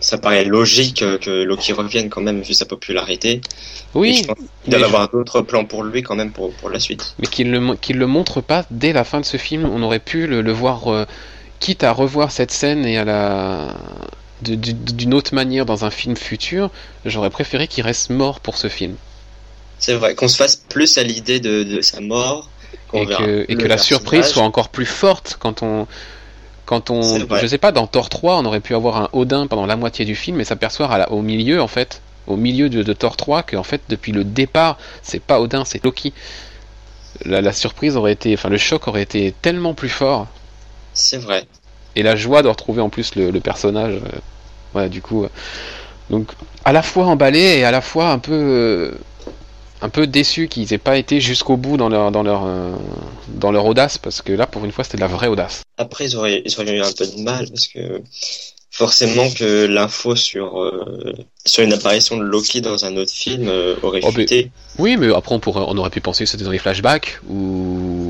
ça 0.00 0.18
paraît 0.18 0.44
logique 0.44 1.04
que 1.20 1.42
Loki 1.42 1.72
revienne 1.72 2.08
quand 2.08 2.22
même 2.22 2.40
vu 2.40 2.54
sa 2.54 2.64
popularité. 2.64 3.40
Oui. 3.94 4.26
il 4.66 4.70
doit 4.70 4.86
avoir 4.86 5.10
d'autres 5.10 5.42
plans 5.42 5.64
pour 5.64 5.84
lui 5.84 6.02
quand 6.02 6.16
même 6.16 6.32
pour, 6.32 6.52
pour 6.54 6.70
la 6.70 6.80
suite. 6.80 7.14
Mais 7.18 7.26
qu'il 7.26 7.50
le, 7.50 7.76
qu'il 7.76 7.98
le 7.98 8.06
montre 8.06 8.40
pas 8.40 8.64
dès 8.70 8.92
la 8.92 9.04
fin 9.04 9.20
de 9.20 9.26
ce 9.26 9.36
film. 9.36 9.66
On 9.66 9.82
aurait 9.82 9.98
pu 9.98 10.26
le, 10.26 10.40
le 10.40 10.52
voir 10.52 10.88
euh, 10.88 11.04
quitte 11.62 11.84
à 11.84 11.92
revoir 11.92 12.32
cette 12.32 12.50
scène 12.50 12.84
et 12.84 12.98
à 12.98 13.04
la 13.04 13.76
d'une 14.42 15.14
autre 15.14 15.36
manière 15.36 15.64
dans 15.64 15.84
un 15.84 15.90
film 15.90 16.16
futur, 16.16 16.70
j'aurais 17.04 17.30
préféré 17.30 17.68
qu'il 17.68 17.84
reste 17.84 18.10
mort 18.10 18.40
pour 18.40 18.56
ce 18.56 18.66
film. 18.66 18.96
C'est 19.78 19.94
vrai, 19.94 20.16
qu'on 20.16 20.26
se 20.26 20.36
fasse 20.36 20.56
plus 20.56 20.98
à 20.98 21.04
l'idée 21.04 21.38
de, 21.38 21.80
sa 21.80 22.00
mort. 22.00 22.48
Et 22.92 23.06
que, 23.06 23.46
et 23.48 23.54
que 23.54 23.66
la 23.66 23.78
surprise 23.78 24.26
soit 24.26 24.42
encore 24.42 24.68
plus 24.68 24.84
forte 24.84 25.36
quand 25.38 25.62
on. 25.62 25.86
Quand 26.66 26.90
on. 26.90 27.02
Je 27.40 27.46
sais 27.46 27.58
pas, 27.58 27.70
dans 27.70 27.86
Thor 27.86 28.08
3, 28.08 28.38
on 28.38 28.44
aurait 28.44 28.60
pu 28.60 28.74
avoir 28.74 28.96
un 28.96 29.08
Odin 29.12 29.46
pendant 29.46 29.66
la 29.66 29.76
moitié 29.76 30.04
du 30.04 30.16
film 30.16 30.40
et 30.40 30.44
s'apercevoir 30.44 31.12
au 31.12 31.22
milieu, 31.22 31.62
en 31.62 31.68
fait, 31.68 32.02
au 32.26 32.36
milieu 32.36 32.68
de, 32.68 32.82
de 32.82 32.92
Thor 32.92 33.16
3, 33.16 33.44
que 33.44 33.56
en 33.56 33.62
fait, 33.62 33.82
depuis 33.88 34.10
le 34.10 34.24
départ, 34.24 34.76
c'est 35.02 35.22
pas 35.22 35.40
Odin, 35.40 35.64
c'est 35.64 35.84
Loki. 35.84 36.12
La, 37.24 37.40
la 37.40 37.52
surprise 37.52 37.96
aurait 37.96 38.12
été. 38.12 38.34
Enfin, 38.34 38.48
le 38.48 38.58
choc 38.58 38.88
aurait 38.88 39.02
été 39.02 39.32
tellement 39.40 39.74
plus 39.74 39.88
fort 39.88 40.26
c'est 40.94 41.18
vrai. 41.18 41.46
Et 41.96 42.02
la 42.02 42.16
joie 42.16 42.42
de 42.42 42.48
retrouver 42.48 42.80
en 42.80 42.88
plus 42.88 43.14
le, 43.14 43.32
personnage. 43.40 43.94
Euh, 43.94 44.18
voilà, 44.72 44.88
du 44.88 45.02
coup. 45.02 45.24
Euh, 45.24 45.28
donc, 46.10 46.28
à 46.64 46.72
la 46.72 46.82
fois 46.82 47.06
emballé 47.06 47.40
et 47.40 47.64
à 47.64 47.70
la 47.70 47.80
fois 47.80 48.10
un 48.10 48.18
peu. 48.18 48.32
Euh, 48.32 48.92
un 49.84 49.88
peu 49.88 50.06
déçu 50.06 50.46
qu'ils 50.46 50.72
aient 50.72 50.78
pas 50.78 50.96
été 50.96 51.20
jusqu'au 51.20 51.56
bout 51.56 51.76
dans 51.76 51.88
leur, 51.88 52.12
dans, 52.12 52.22
leur, 52.22 52.46
dans 53.26 53.50
leur 53.50 53.66
audace, 53.66 53.98
parce 53.98 54.22
que 54.22 54.32
là, 54.32 54.46
pour 54.46 54.64
une 54.64 54.70
fois, 54.70 54.84
c'était 54.84 54.96
de 54.96 55.02
la 55.02 55.08
vraie 55.08 55.26
audace. 55.26 55.62
Après, 55.76 56.04
ils 56.04 56.16
auraient, 56.16 56.40
ils 56.44 56.60
auraient 56.60 56.76
eu 56.76 56.80
un 56.80 56.92
peu 56.92 57.04
de 57.04 57.20
mal, 57.20 57.48
parce 57.48 57.66
que 57.66 58.00
forcément 58.72 59.28
que 59.30 59.66
l'info 59.66 60.16
sur 60.16 60.60
euh, 60.60 61.12
sur 61.44 61.62
une 61.62 61.74
apparition 61.74 62.16
de 62.16 62.22
Loki 62.22 62.62
dans 62.62 62.84
un 62.86 62.96
autre 62.96 63.12
film 63.12 63.46
euh, 63.46 63.76
aurait 63.82 64.00
oh, 64.02 64.10
oui, 64.78 64.96
mais 64.96 65.14
après 65.14 65.34
on 65.34 65.38
pourrait, 65.38 65.64
on 65.68 65.76
aurait 65.76 65.90
pu 65.90 66.00
penser 66.00 66.24
que 66.24 66.30
c'était 66.30 66.44
dans 66.44 66.50
les 66.50 66.58
flashbacks 66.58 67.20
ou 67.28 68.01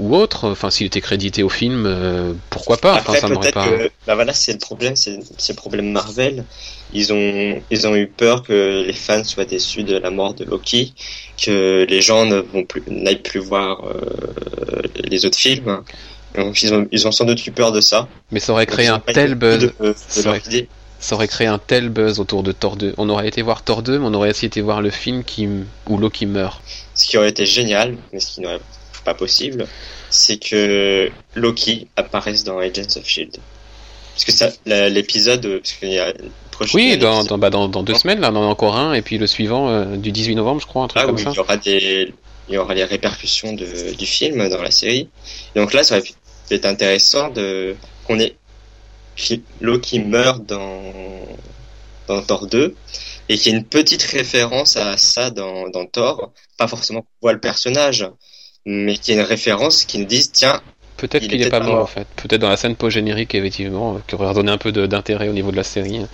ou 0.00 0.16
autre. 0.16 0.50
Enfin, 0.50 0.70
s'il 0.70 0.86
était 0.86 1.00
crédité 1.00 1.42
au 1.42 1.48
film, 1.48 1.84
euh, 1.86 2.32
pourquoi 2.50 2.78
pas 2.78 2.94
Après, 2.94 3.20
ça 3.20 3.28
n'aurait 3.28 3.52
pas. 3.52 3.68
Que, 3.68 3.90
bah 4.06 4.16
voilà, 4.16 4.32
c'est 4.32 4.52
le 4.52 4.58
problème, 4.58 4.96
c'est 4.96 5.16
le 5.16 5.54
problème 5.54 5.92
Marvel. 5.92 6.44
Ils 6.92 7.12
ont 7.12 7.62
ils 7.70 7.86
ont 7.86 7.94
eu 7.94 8.08
peur 8.08 8.42
que 8.42 8.84
les 8.84 8.92
fans 8.92 9.22
soient 9.22 9.44
déçus 9.44 9.84
de 9.84 9.96
la 9.96 10.10
mort 10.10 10.34
de 10.34 10.44
Loki, 10.44 10.94
que 11.40 11.86
les 11.88 12.00
gens 12.00 12.24
ne 12.24 12.38
vont 12.38 12.64
plus 12.64 12.82
n'aillent 12.88 13.22
plus 13.22 13.38
voir 13.38 13.84
les 14.96 15.24
autres 15.24 15.38
films 15.38 15.84
ils 16.36 16.74
ont, 16.74 16.88
ils 16.90 17.08
ont 17.08 17.12
sans 17.12 17.24
doute 17.24 17.46
eu 17.46 17.52
peur 17.52 17.72
de 17.72 17.80
ça. 17.80 18.08
Mais 18.30 18.40
ça 18.40 18.52
aurait 18.52 18.66
créé 18.66 18.88
un 18.88 19.00
tel 19.00 19.34
buzz. 19.34 19.72
ça, 19.96 21.16
aurait, 21.16 21.28
créé 21.28 21.46
un 21.46 21.58
tel 21.58 21.88
buzz 21.88 22.20
autour 22.20 22.42
de 22.42 22.52
Thor 22.52 22.76
2. 22.76 22.94
On 22.98 23.08
aurait 23.08 23.28
été 23.28 23.42
voir 23.42 23.62
Thor 23.62 23.82
2, 23.82 23.98
mais 23.98 24.06
on 24.06 24.14
aurait 24.14 24.30
essayé 24.30 24.48
de 24.48 24.62
voir 24.62 24.82
le 24.82 24.90
film 24.90 25.24
qui, 25.24 25.48
où 25.86 25.98
Loki 25.98 26.26
meurt. 26.26 26.62
Ce 26.94 27.06
qui 27.06 27.16
aurait 27.18 27.30
été 27.30 27.46
génial, 27.46 27.96
mais 28.12 28.20
ce 28.20 28.34
qui 28.34 28.40
n'aurait 28.40 28.60
pas 29.04 29.14
possible, 29.14 29.66
c'est 30.10 30.38
que 30.38 31.10
Loki 31.34 31.88
apparaisse 31.96 32.44
dans 32.44 32.58
Agents 32.58 32.96
of 32.96 33.06
Shield. 33.06 33.36
Parce 34.14 34.24
que 34.24 34.32
ça, 34.32 34.50
l'épisode, 34.88 35.60
parce 35.60 35.72
qu'il 35.72 35.92
y 35.92 35.98
a 35.98 36.12
oui, 36.74 36.98
dans, 36.98 37.24
dans, 37.24 37.38
bah, 37.38 37.50
dans, 37.50 37.68
dans, 37.68 37.82
deux 37.82 37.94
semaines, 37.94 38.20
là, 38.20 38.30
on 38.30 38.36
en 38.36 38.42
a 38.42 38.46
encore 38.46 38.76
un, 38.76 38.92
et 38.92 39.02
puis 39.02 39.16
le 39.18 39.26
suivant 39.26 39.70
euh, 39.70 39.96
du 39.96 40.12
18 40.12 40.34
novembre, 40.34 40.60
je 40.60 40.66
crois, 40.66 40.84
un 40.84 40.88
truc 40.88 41.02
ah, 41.02 41.06
comme 41.06 41.16
oui, 41.16 41.22
ça. 41.22 41.30
Il 41.30 41.36
y 41.36 41.40
aura 41.40 41.56
des, 41.56 42.14
il 42.48 42.54
y 42.54 42.58
aura 42.58 42.74
les 42.74 42.84
répercussions 42.84 43.54
de, 43.54 43.94
du 43.94 44.06
film 44.06 44.46
dans 44.48 44.62
la 44.62 44.70
série. 44.70 45.08
donc 45.54 45.72
là, 45.72 45.84
ça 45.84 45.96
aurait 45.96 46.04
pu 46.04 46.12
être 46.54 46.66
intéressant 46.66 47.30
de 47.30 47.76
qu'on 48.06 48.18
ait 48.18 48.34
Loki 49.60 50.00
meurt 50.00 50.44
dans 50.44 50.82
dans 52.08 52.22
Thor 52.22 52.46
2 52.46 52.74
et 53.28 53.38
qu'il 53.38 53.52
y 53.52 53.54
a 53.54 53.58
une 53.58 53.64
petite 53.64 54.02
référence 54.02 54.76
à 54.76 54.96
ça 54.96 55.30
dans, 55.30 55.68
dans 55.68 55.86
Thor, 55.86 56.32
pas 56.58 56.66
forcément 56.66 57.02
qu'on 57.02 57.08
voit 57.22 57.32
le 57.32 57.40
personnage, 57.40 58.06
mais 58.66 58.96
qu'il 58.96 59.14
y 59.14 59.18
a 59.18 59.20
une 59.20 59.26
référence 59.26 59.84
qui 59.84 59.98
nous 59.98 60.04
dit 60.04 60.28
tiens 60.32 60.60
Peut-être 60.96 61.26
qu'il 61.26 61.40
n'est 61.40 61.48
pas 61.48 61.60
mort 61.60 61.82
en 61.82 61.86
fait. 61.86 62.06
Peut-être 62.16 62.42
dans 62.42 62.50
la 62.50 62.58
scène 62.58 62.76
post-générique, 62.76 63.34
effectivement, 63.34 63.98
qui 64.06 64.14
aurait 64.14 64.28
redonné 64.28 64.52
un 64.52 64.58
peu 64.58 64.70
d'intérêt 64.70 65.28
au 65.28 65.32
niveau 65.32 65.50
de 65.50 65.56
la 65.56 65.64
série. 65.64 66.04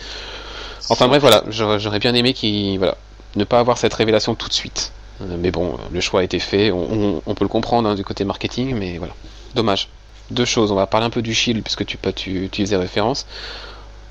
Enfin 0.88 1.08
bref, 1.08 1.20
voilà, 1.20 1.42
j'aurais 1.50 1.98
bien 1.98 2.14
aimé 2.14 2.32
qu'il, 2.32 2.78
voilà, 2.78 2.96
ne 3.34 3.44
pas 3.44 3.58
avoir 3.58 3.78
cette 3.78 3.94
révélation 3.94 4.36
tout 4.36 4.48
de 4.48 4.52
suite. 4.52 4.92
Euh, 5.22 5.36
mais 5.38 5.50
bon, 5.50 5.76
le 5.92 6.00
choix 6.00 6.20
a 6.20 6.22
été 6.22 6.38
fait, 6.38 6.70
on, 6.70 7.20
peut 7.34 7.44
le 7.44 7.48
comprendre 7.48 7.88
hein, 7.88 7.94
du 7.96 8.04
côté 8.04 8.24
marketing, 8.24 8.76
mais 8.76 8.98
voilà. 8.98 9.14
Dommage. 9.54 9.88
Deux 10.30 10.44
choses, 10.44 10.70
on 10.70 10.76
va 10.76 10.86
parler 10.86 11.06
un 11.06 11.10
peu 11.10 11.22
du 11.22 11.34
Shield, 11.34 11.62
puisque 11.62 11.84
tu, 11.84 11.98
tu, 12.14 12.48
tu 12.50 12.62
faisais 12.62 12.76
référence. 12.76 13.26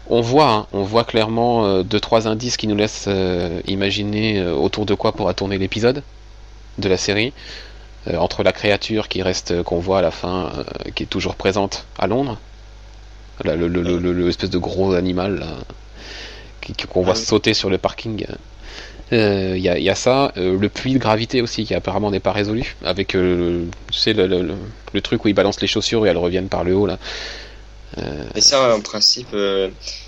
On 0.10 0.20
voit, 0.22 0.52
hein, 0.52 0.68
on 0.74 0.84
voit 0.84 1.04
clairement 1.06 1.66
euh, 1.66 1.84
deux 1.84 2.00
trois 2.00 2.28
indices 2.28 2.58
qui 2.58 2.68
nous 2.68 2.76
laissent 2.76 3.06
euh, 3.08 3.62
imaginer 3.68 4.46
autour 4.46 4.86
de 4.86 4.94
quoi 4.94 5.14
pourra 5.14 5.34
tourner 5.34 5.58
l'épisode 5.58 6.04
de 6.78 6.90
la 6.90 6.98
série. 6.98 7.32
Euh, 8.08 8.18
entre 8.18 8.44
la 8.44 8.52
créature 8.52 9.08
qui 9.08 9.24
reste 9.24 9.52
euh, 9.52 9.64
qu'on 9.64 9.80
voit 9.80 10.00
à 10.00 10.02
la 10.02 10.12
fin, 10.12 10.52
euh, 10.58 10.92
qui 10.94 11.04
est 11.04 11.08
toujours 11.08 11.36
présente 11.36 11.86
à 11.98 12.06
Londres, 12.06 12.40
le, 13.44 13.68
le, 13.68 14.30
espèce 14.30 14.52
de 14.52 14.60
gros 14.60 14.94
animal 14.94 15.44
qu'on 16.90 17.02
voit 17.02 17.14
ah 17.14 17.20
sauter 17.20 17.54
sur 17.54 17.70
le 17.70 17.78
parking. 17.78 18.26
Il 19.12 19.58
y, 19.58 19.90
a, 19.90 19.96
ça, 19.96 20.32
le 20.36 20.68
puits 20.68 20.94
de 20.94 21.00
gravité 21.00 21.42
aussi 21.42 21.66
qui 21.66 21.74
apparemment 21.76 22.10
n'est 22.12 22.22
pas 22.22 22.32
résolu, 22.32 22.76
avec 22.84 23.10
tu 23.10 23.70
sais, 23.92 24.14
le, 24.14 24.56
truc 25.04 25.26
où 25.26 25.28
ils 25.28 25.34
balancent 25.34 25.62
les 25.62 25.68
chaussures 25.68 26.06
et 26.06 26.10
elles 26.10 26.18
reviennent 26.18 26.48
par 26.48 26.64
le 26.64 26.76
haut 26.76 26.88
là. 26.88 26.98
Et 28.36 28.42
ça, 28.42 28.74
en 28.74 28.80
principe, 28.80 29.36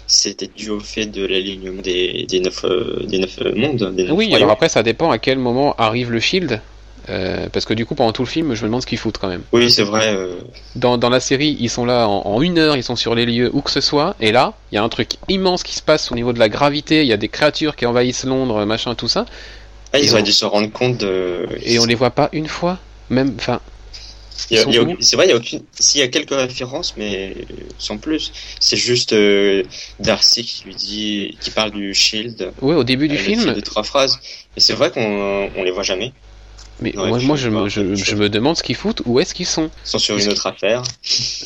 c'était 0.08 0.50
dû 0.56 0.70
au 0.70 0.80
fait 0.80 1.06
de 1.06 1.26
l'alignement 1.26 1.82
des, 1.82 2.26
des, 2.28 2.40
neuf, 2.40 2.66
des 3.04 3.20
neuf 3.20 3.40
mondes. 3.54 3.94
oui, 4.10 4.34
alors 4.34 4.52
après, 4.52 4.70
ça 4.70 4.84
dépend 4.84 5.12
à 5.12 5.20
quel 5.20 5.38
moment 5.38 5.76
arrive 5.78 6.12
le 6.12 6.22
Shield. 6.22 6.62
Euh, 7.10 7.48
parce 7.52 7.66
que 7.66 7.74
du 7.74 7.86
coup, 7.86 7.96
pendant 7.96 8.12
tout 8.12 8.24
le 8.24 8.28
film, 8.28 8.54
je 8.54 8.62
me 8.62 8.68
demande 8.68 8.82
ce 8.82 8.88
qu'ils 8.88 8.98
foutent 8.98 9.18
quand 9.18 9.30
même. 9.30 9.44
Oui, 9.54 9.72
c'est 9.72 9.84
vrai. 9.84 10.14
Euh. 10.14 10.36
Dans, 10.76 10.98
dans, 10.98 11.10
la 11.10 11.20
série, 11.20 11.56
ils 11.60 11.70
sont 11.70 11.86
là 11.86 12.08
en, 12.08 12.42
une 12.42 12.58
heure, 12.58 12.76
ils 12.76 12.84
sont 12.84 12.96
sur 12.96 13.16
les 13.16 13.26
lieux 13.26 13.50
où 13.54 13.62
que 13.62 13.72
ce 13.72 13.82
soit, 13.82 14.16
et 14.20 14.32
là, 14.32 14.54
il 14.72 14.76
y 14.76 14.78
a 14.78 14.84
un 14.84 14.90
truc 14.90 15.12
immense 15.30 15.64
qui 15.64 15.76
se 15.76 15.82
passe 15.82 16.12
au 16.12 16.16
niveau 16.16 16.34
de 16.34 16.40
la 16.40 16.50
gravité, 16.50 17.02
il 17.02 17.08
y 17.08 17.14
a 17.14 17.18
des 17.18 17.30
créatures 17.30 17.76
qui 17.76 17.86
envahissent 17.86 18.26
Londres, 18.26 18.66
machin, 18.66 18.94
tout 18.96 19.08
ça. 19.08 19.26
Ah, 19.94 20.00
ils, 20.00 20.12
auraient 20.12 20.24
dû 20.24 20.34
se 20.34 20.44
rendre 20.44 20.70
compte 20.72 20.98
de. 20.98 21.48
Et 21.64 21.80
on 21.80 21.86
les 21.86 21.96
voit 21.96 22.10
pas 22.12 22.30
une 22.34 22.48
fois, 22.48 22.78
même, 23.10 23.34
enfin. 23.40 23.62
C'est 24.36 24.62
vrai, 24.62 25.26
il 25.26 25.30
y 25.30 25.32
a 25.32 25.36
aucune. 25.36 25.64
S'il 25.80 26.00
y 26.00 26.04
a 26.04 26.10
quelques 26.10 26.36
références, 26.36 26.94
mais 26.96 27.36
sans 27.80 27.98
plus. 27.98 28.32
C'est 28.60 28.78
juste 28.78 29.14
euh, 29.14 29.64
Darcy 30.00 30.44
qui 30.44 30.64
lui 30.66 30.76
dit, 30.76 31.38
qui 31.42 31.50
parle 31.50 31.72
du 31.72 31.94
Shield. 31.94 32.52
Oui, 32.62 32.76
au 32.76 32.84
début 32.84 33.08
du 33.08 33.18
film. 33.18 33.54
De 33.54 33.62
trois 33.62 33.84
phrases. 33.84 34.20
Et 34.56 34.60
c'est 34.60 34.74
vrai 34.74 34.92
qu'on 34.92 35.50
on 35.56 35.64
les 35.64 35.72
voit 35.72 35.84
jamais. 35.84 36.14
Mais 36.80 36.94
moi, 36.96 37.18
moi 37.20 37.36
je, 37.36 37.50
me, 37.50 37.70
je, 37.70 38.16
me 38.16 38.30
demande 38.30 38.56
ce 38.56 38.64
qu'ils 38.64 38.76
foutent, 38.76 39.02
où 39.06 39.20
est-ce 39.20 39.34
qu'ils 39.34 39.48
sont 39.48 39.70
Ils 39.86 39.90
sont 39.90 39.98
sur 39.98 40.18
une 40.18 40.30
autre 40.30 40.48
affaire. 40.48 40.84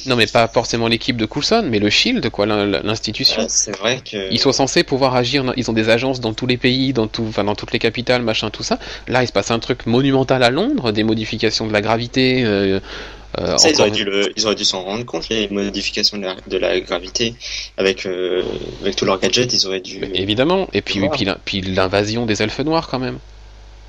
Non, 0.07 0.15
mais 0.15 0.25
pas 0.25 0.47
forcément 0.47 0.87
l'équipe 0.87 1.15
de 1.15 1.25
Coulson, 1.25 1.63
mais 1.69 1.77
le 1.77 1.89
Shield, 1.89 2.27
quoi, 2.31 2.47
l'institution. 2.47 3.45
c'est 3.47 3.75
vrai 3.77 4.01
que. 4.03 4.31
Ils 4.31 4.39
sont 4.39 4.51
censés 4.51 4.83
pouvoir 4.83 5.15
agir, 5.15 5.53
ils 5.57 5.69
ont 5.69 5.73
des 5.73 5.89
agences 5.89 6.19
dans 6.19 6.33
tous 6.33 6.47
les 6.47 6.57
pays, 6.57 6.91
dans, 6.91 7.07
tout, 7.07 7.25
enfin, 7.29 7.43
dans 7.43 7.55
toutes 7.55 7.71
les 7.71 7.79
capitales, 7.79 8.23
machin, 8.23 8.49
tout 8.49 8.63
ça. 8.63 8.79
Là, 9.07 9.23
il 9.23 9.27
se 9.27 9.31
passe 9.31 9.51
un 9.51 9.59
truc 9.59 9.85
monumental 9.85 10.41
à 10.43 10.49
Londres, 10.49 10.91
des 10.91 11.03
modifications 11.03 11.67
de 11.67 11.73
la 11.73 11.81
gravité. 11.81 12.43
Euh, 12.43 12.79
euh, 13.39 13.57
ça, 13.57 13.69
ils, 13.69 13.79
auraient 13.79 13.91
dû 13.91 14.03
le, 14.03 14.31
ils 14.35 14.45
auraient 14.45 14.55
dû 14.55 14.65
s'en 14.65 14.83
rendre 14.83 15.05
compte, 15.05 15.29
les 15.29 15.47
modifications 15.49 16.17
de 16.17 16.23
la, 16.23 16.35
de 16.47 16.57
la 16.57 16.79
gravité, 16.81 17.35
avec, 17.77 18.05
euh, 18.05 18.43
avec 18.81 18.95
tous 18.95 19.05
leurs 19.05 19.19
gadgets, 19.19 19.53
ils 19.53 19.67
auraient 19.67 19.79
dû. 19.79 20.03
Évidemment, 20.13 20.67
et 20.73 20.81
puis, 20.81 20.99
puis 21.45 21.61
l'invasion 21.61 22.25
des 22.25 22.41
elfes 22.41 22.59
noirs 22.59 22.87
quand 22.89 22.99
même. 22.99 23.19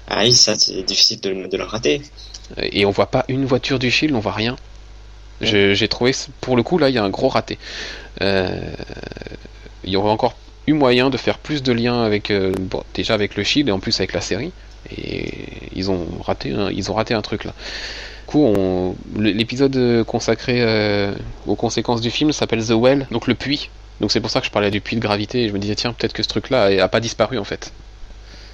Ah 0.09 0.23
oui, 0.23 0.33
ça 0.33 0.55
c'est 0.57 0.83
difficile 0.83 1.21
de, 1.21 1.47
de, 1.47 1.57
le 1.57 1.65
rater. 1.65 2.03
Et 2.59 2.85
on 2.85 2.91
voit 2.91 3.07
pas 3.07 3.25
une 3.29 3.45
voiture 3.45 3.79
du 3.79 3.91
Shield, 3.91 4.15
on 4.15 4.21
voit 4.21 4.33
rien. 4.33 4.57
J'ai 5.41 5.89
trouvé, 5.89 6.13
pour 6.41 6.57
le 6.57 6.63
coup, 6.63 6.79
là, 6.79 6.89
il 6.89 6.95
y 6.95 6.99
a 6.99 7.05
un 7.05 7.11
gros 7.11 7.29
raté. 7.29 7.59
Euh, 8.21 8.61
il 9.85 9.91
y 9.91 9.97
aurait 9.97 10.11
encore 10.11 10.37
eu 10.67 10.73
moyen 10.73 11.11
de 11.11 11.17
faire 11.17 11.39
plus 11.39 11.63
de 11.63 11.73
liens 11.73 12.03
avec, 12.05 12.31
euh, 12.31 12.53
bon, 12.61 12.85
déjà 12.95 13.15
avec 13.15 13.37
le 13.37 13.43
Shield 13.43 13.69
et 13.69 13.73
en 13.73 13.81
plus 13.81 13.99
avec 13.99 14.13
la 14.13 14.21
série. 14.21 14.53
Et 14.97 15.33
ils 15.75 15.91
ont 15.91 16.07
raté, 16.23 16.53
un, 16.53 16.71
ils 16.71 16.91
ont 16.91 16.95
raté 16.95 17.15
un 17.15 17.23
truc 17.23 17.45
là. 17.45 17.55
Du 18.29 18.39
coup, 18.39 18.97
l'épisode 19.19 20.05
consacré 20.05 20.63
euh, 20.63 21.13
aux 21.47 21.55
conséquences 21.55 22.01
du 22.01 22.11
film 22.11 22.33
s'appelle 22.33 22.65
The 22.65 22.71
Well, 22.71 23.07
donc 23.11 23.27
le 23.27 23.35
puits. 23.35 23.69
Donc 24.01 24.11
c'est 24.11 24.21
pour 24.21 24.31
ça 24.31 24.41
que 24.41 24.47
je 24.47 24.51
parlais 24.51 24.71
du 24.71 24.81
puits 24.81 24.97
de 24.97 25.03
gravité 25.03 25.45
et 25.45 25.49
je 25.49 25.53
me 25.53 25.59
disais 25.59 25.75
tiens 25.75 25.93
peut-être 25.93 26.15
que 26.15 26.23
ce 26.23 26.29
truc-là 26.29 26.83
a 26.83 26.89
pas 26.89 27.01
disparu 27.01 27.39
en 27.39 27.45
fait. 27.45 27.73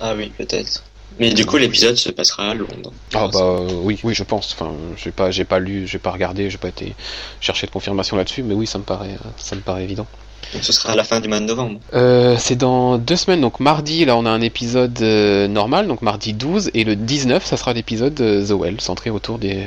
Ah 0.01 0.15
oui, 0.17 0.33
peut-être. 0.37 0.83
Mais 1.19 1.31
du 1.31 1.45
coup, 1.45 1.57
l'épisode 1.57 1.97
se 1.97 2.11
passera 2.11 2.51
à 2.51 2.55
Londres. 2.55 2.93
Ah 3.15 3.29
bah 3.33 3.61
oui, 3.83 3.99
oui, 4.05 4.15
je 4.15 4.23
pense. 4.23 4.55
Enfin, 4.55 4.73
j'ai 4.97 5.11
pas, 5.11 5.31
j'ai 5.31 5.45
pas 5.45 5.59
lu, 5.59 5.87
j'ai 5.87 5.99
pas 5.99 6.11
regardé, 6.11 6.51
j'ai 6.51 6.59
pas 6.59 6.69
été 6.69 6.95
chercher 7.41 7.67
de 7.67 7.73
confirmation 7.73 8.17
là-dessus, 8.17 8.43
mais 8.43 8.55
oui, 8.55 8.67
ça 8.67 8.79
me 8.79 8.85
paraît, 8.85 9.17
ça 9.37 9.57
me 9.57 9.61
paraît 9.61 9.85
évident. 9.85 10.07
Donc 10.55 10.65
ce 10.65 10.73
sera 10.73 10.93
à 10.93 10.97
la 10.97 11.05
fin 11.05 11.21
du 11.21 11.29
mois 11.29 11.41
de 11.41 11.45
novembre. 11.45 11.81
Euh, 11.93 12.37
c'est 12.39 12.57
dans 12.57 12.97
deux 12.97 13.17
semaines, 13.17 13.41
donc 13.41 13.61
mardi, 13.61 14.05
là 14.05 14.17
on 14.17 14.25
a 14.25 14.31
un 14.31 14.41
épisode 14.41 14.99
euh, 15.03 15.47
normal, 15.47 15.89
donc 15.89 16.01
mardi 16.01 16.33
12, 16.33 16.71
et 16.73 16.85
le 16.85 16.97
19, 16.97 17.45
ça 17.45 17.57
sera 17.57 17.75
l'épisode 17.75 18.19
euh, 18.21 18.47
The 18.47 18.53
Well, 18.53 18.81
centré 18.81 19.11
autour 19.11 19.39
des, 19.39 19.63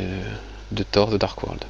de 0.71 0.83
Thor 0.83 1.11
The 1.11 1.17
Dark 1.17 1.43
World 1.43 1.65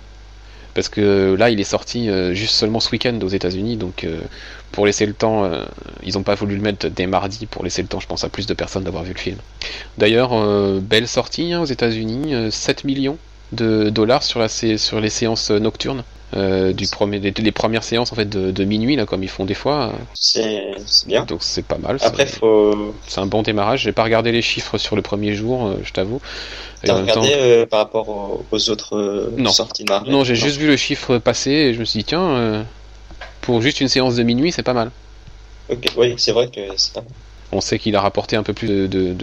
parce 0.74 0.90
que 0.90 1.36
là 1.38 1.50
il 1.50 1.60
est 1.60 1.66
sorti 1.66 2.10
euh, 2.10 2.34
juste 2.34 2.56
seulement 2.56 2.80
ce 2.80 2.92
week-end 2.92 3.18
aux 3.22 3.28
États-Unis, 3.28 3.78
donc 3.78 4.04
euh, 4.04 4.22
pour 4.72 4.86
laisser 4.86 5.06
le 5.06 5.14
temps, 5.14 5.46
euh, 5.46 5.64
ils 6.04 6.14
n'ont 6.16 6.24
pas 6.24 6.36
voulu 6.36 6.56
le 6.56 6.62
mettre 6.62 6.88
dès 6.88 7.08
mardi 7.08 7.46
pour 7.46 7.64
laisser 7.64 7.82
le 7.82 7.88
temps, 7.88 8.00
je 8.00 8.08
pense, 8.08 8.24
à 8.24 8.30
plus 8.30 8.48
de 8.48 8.54
personnes 8.54 8.84
d'avoir 8.84 9.04
vu 9.04 9.14
le 9.14 9.20
film. 9.20 9.38
D'ailleurs, 9.98 10.32
belle 10.82 11.08
sortie 11.08 11.54
hein, 11.54 11.62
aux 11.62 11.66
États-Unis, 11.66 12.52
7 12.52 12.84
millions 12.84 13.18
de 13.52 13.90
dollars 13.90 14.24
sur, 14.24 14.40
la, 14.40 14.48
sur 14.48 15.02
les 15.02 15.10
séances 15.10 15.52
nocturnes. 15.52 16.04
du 16.34 16.88
premier, 16.88 17.20
les, 17.20 17.52
premières 17.52 17.84
séances 17.84 18.14
en 18.14 18.16
fait 18.16 18.30
de, 18.30 18.64
minuit 18.64 18.96
là 18.96 19.06
comme 19.06 19.24
ils 19.24 19.30
font 19.30 19.46
des 19.46 19.54
fois. 19.54 19.94
C'est 20.14 20.74
bien. 21.06 21.26
Donc 21.26 21.44
c'est 21.44 21.66
pas 21.66 21.78
mal. 21.78 21.98
Après 22.02 22.26
faut. 22.26 22.96
C'est 23.08 23.20
un 23.20 23.26
bon 23.26 23.42
démarrage. 23.42 23.82
J'ai 23.82 23.92
pas 23.92 24.04
regardé 24.04 24.32
les 24.32 24.42
chiffres 24.42 24.78
sur 24.78 24.96
le 24.96 25.02
premier 25.02 25.34
jour, 25.34 25.74
je 25.84 25.92
t'avoue. 25.92 26.22
T'as 26.84 26.96
regardé 26.96 27.30
euh, 27.34 27.66
par 27.66 27.80
rapport 27.80 28.44
aux, 28.52 28.70
autres 28.70 28.98
euh, 28.98 29.50
sorties 29.50 29.84
de 29.84 30.10
Non, 30.10 30.24
j'ai 30.24 30.36
juste 30.36 30.58
vu 30.58 30.68
le 30.68 30.78
chiffre 30.78 31.18
passer 31.20 31.52
et 31.52 31.74
je 31.74 31.80
me 31.80 31.86
suis 31.86 32.00
dit, 32.00 32.06
tiens, 32.06 32.24
euh, 32.24 32.64
pour 33.42 33.62
juste 33.62 33.82
une 33.82 33.88
séance 33.88 34.16
de 34.16 34.24
minuit, 34.24 34.52
c'est 34.52 34.64
pas 34.64 34.74
mal. 34.74 34.92
Ok, 35.70 35.92
oui, 35.98 36.16
c'est 36.18 36.32
vrai 36.32 36.48
que 36.48 36.62
c'est 36.78 36.94
pas 36.94 37.02
mal. 37.02 37.12
On 37.54 37.60
sait 37.60 37.80
qu'il 37.80 37.96
a 37.98 38.02
rapporté 38.02 38.38
un 38.38 38.44
peu 38.44 38.54
plus 38.54 38.88
de, 38.88 39.14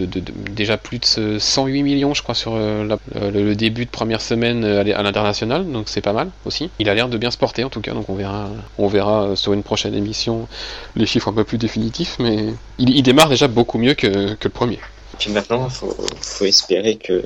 déjà 0.51 0.77
plus 0.77 0.99
de 0.99 1.39
108 1.39 1.81
millions, 1.81 2.13
je 2.13 2.21
crois, 2.21 2.35
sur 2.35 2.55
le, 2.55 3.53
début 3.55 3.85
de 3.85 3.89
première 3.89 4.21
semaine 4.21 4.63
à 4.63 5.01
l'international, 5.01 5.69
donc 5.71 5.89
c'est 5.89 6.01
pas 6.01 6.13
mal 6.13 6.29
aussi. 6.45 6.69
Il 6.77 6.89
a 6.89 6.93
l'air 6.93 7.09
de 7.09 7.17
bien 7.17 7.31
se 7.31 7.37
porter 7.37 7.63
en 7.63 7.69
tout 7.69 7.81
cas, 7.81 7.93
donc 7.93 8.07
on 8.07 8.13
verra, 8.13 8.49
on 8.77 8.87
verra 8.87 9.35
sur 9.35 9.53
une 9.53 9.63
prochaine 9.63 9.95
émission 9.95 10.47
les 10.95 11.07
chiffres 11.07 11.27
un 11.27 11.33
peu 11.33 11.43
plus 11.43 11.57
définitifs, 11.57 12.17
mais 12.19 12.53
il, 12.77 13.01
démarre 13.01 13.29
déjà 13.29 13.47
beaucoup 13.47 13.79
mieux 13.79 13.95
que, 13.95 14.35
que 14.35 14.47
le 14.47 14.53
premier. 14.53 14.79
Puis 15.17 15.31
maintenant, 15.31 15.65
il 15.67 15.73
faut, 15.73 15.97
faut, 16.21 16.45
espérer 16.45 16.97
que 16.97 17.23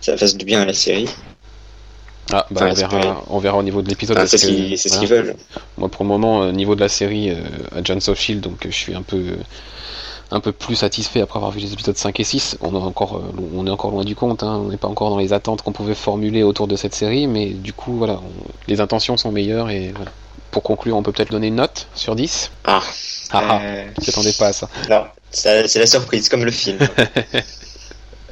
ça 0.00 0.16
fasse 0.16 0.36
du 0.36 0.46
bien 0.46 0.62
à 0.62 0.64
la 0.64 0.72
série. 0.72 1.08
Ah, 2.32 2.46
bah 2.50 2.68
on, 2.70 2.74
verra, 2.74 3.22
on 3.28 3.38
verra 3.38 3.58
au 3.58 3.62
niveau 3.62 3.82
de 3.82 3.88
l'épisode. 3.88 4.16
Ah, 4.18 4.26
c'est 4.26 4.38
ce 4.38 4.98
qu'ils 4.98 5.08
veulent. 5.08 5.36
Moi, 5.76 5.88
pour 5.88 6.04
le 6.04 6.08
moment, 6.08 6.40
au 6.40 6.52
niveau 6.52 6.74
de 6.74 6.80
la 6.80 6.88
série, 6.88 7.30
euh, 7.30 7.36
à 7.76 7.82
John 7.82 7.98
of 8.06 8.18
Shield, 8.18 8.40
donc 8.40 8.58
je 8.64 8.74
suis 8.74 8.94
un 8.94 9.02
peu, 9.02 9.36
un 10.30 10.40
peu 10.40 10.52
plus 10.52 10.74
satisfait 10.74 11.20
après 11.20 11.38
avoir 11.38 11.52
vu 11.52 11.60
les 11.60 11.72
épisodes 11.72 11.96
5 11.96 12.18
et 12.18 12.24
6. 12.24 12.58
On, 12.62 12.74
est 12.74 12.78
encore, 12.78 13.16
euh, 13.16 13.42
on 13.54 13.66
est 13.66 13.70
encore 13.70 13.90
loin 13.90 14.04
du 14.04 14.16
compte, 14.16 14.42
hein. 14.42 14.62
on 14.64 14.68
n'est 14.68 14.78
pas 14.78 14.88
encore 14.88 15.10
dans 15.10 15.18
les 15.18 15.32
attentes 15.32 15.62
qu'on 15.62 15.72
pouvait 15.72 15.94
formuler 15.94 16.42
autour 16.42 16.66
de 16.66 16.76
cette 16.76 16.94
série, 16.94 17.26
mais 17.26 17.50
du 17.50 17.72
coup, 17.72 17.96
voilà, 17.96 18.20
les 18.68 18.80
intentions 18.80 19.16
sont 19.16 19.30
meilleures 19.30 19.70
et 19.70 19.92
voilà. 19.94 20.10
Pour 20.50 20.62
conclure, 20.62 20.96
on 20.96 21.02
peut 21.02 21.10
peut-être 21.10 21.32
donner 21.32 21.48
une 21.48 21.56
note 21.56 21.88
sur 21.94 22.14
10 22.14 22.52
Ah, 22.64 22.80
ah, 23.32 23.42
ah 23.48 23.60
euh... 23.62 23.84
t'attendais 24.04 24.32
pas 24.32 24.46
à 24.48 24.52
ça. 24.52 24.68
Non, 24.88 25.04
c'est 25.30 25.74
la 25.74 25.86
surprise, 25.86 26.28
comme 26.28 26.44
le 26.44 26.52
film. 26.52 26.78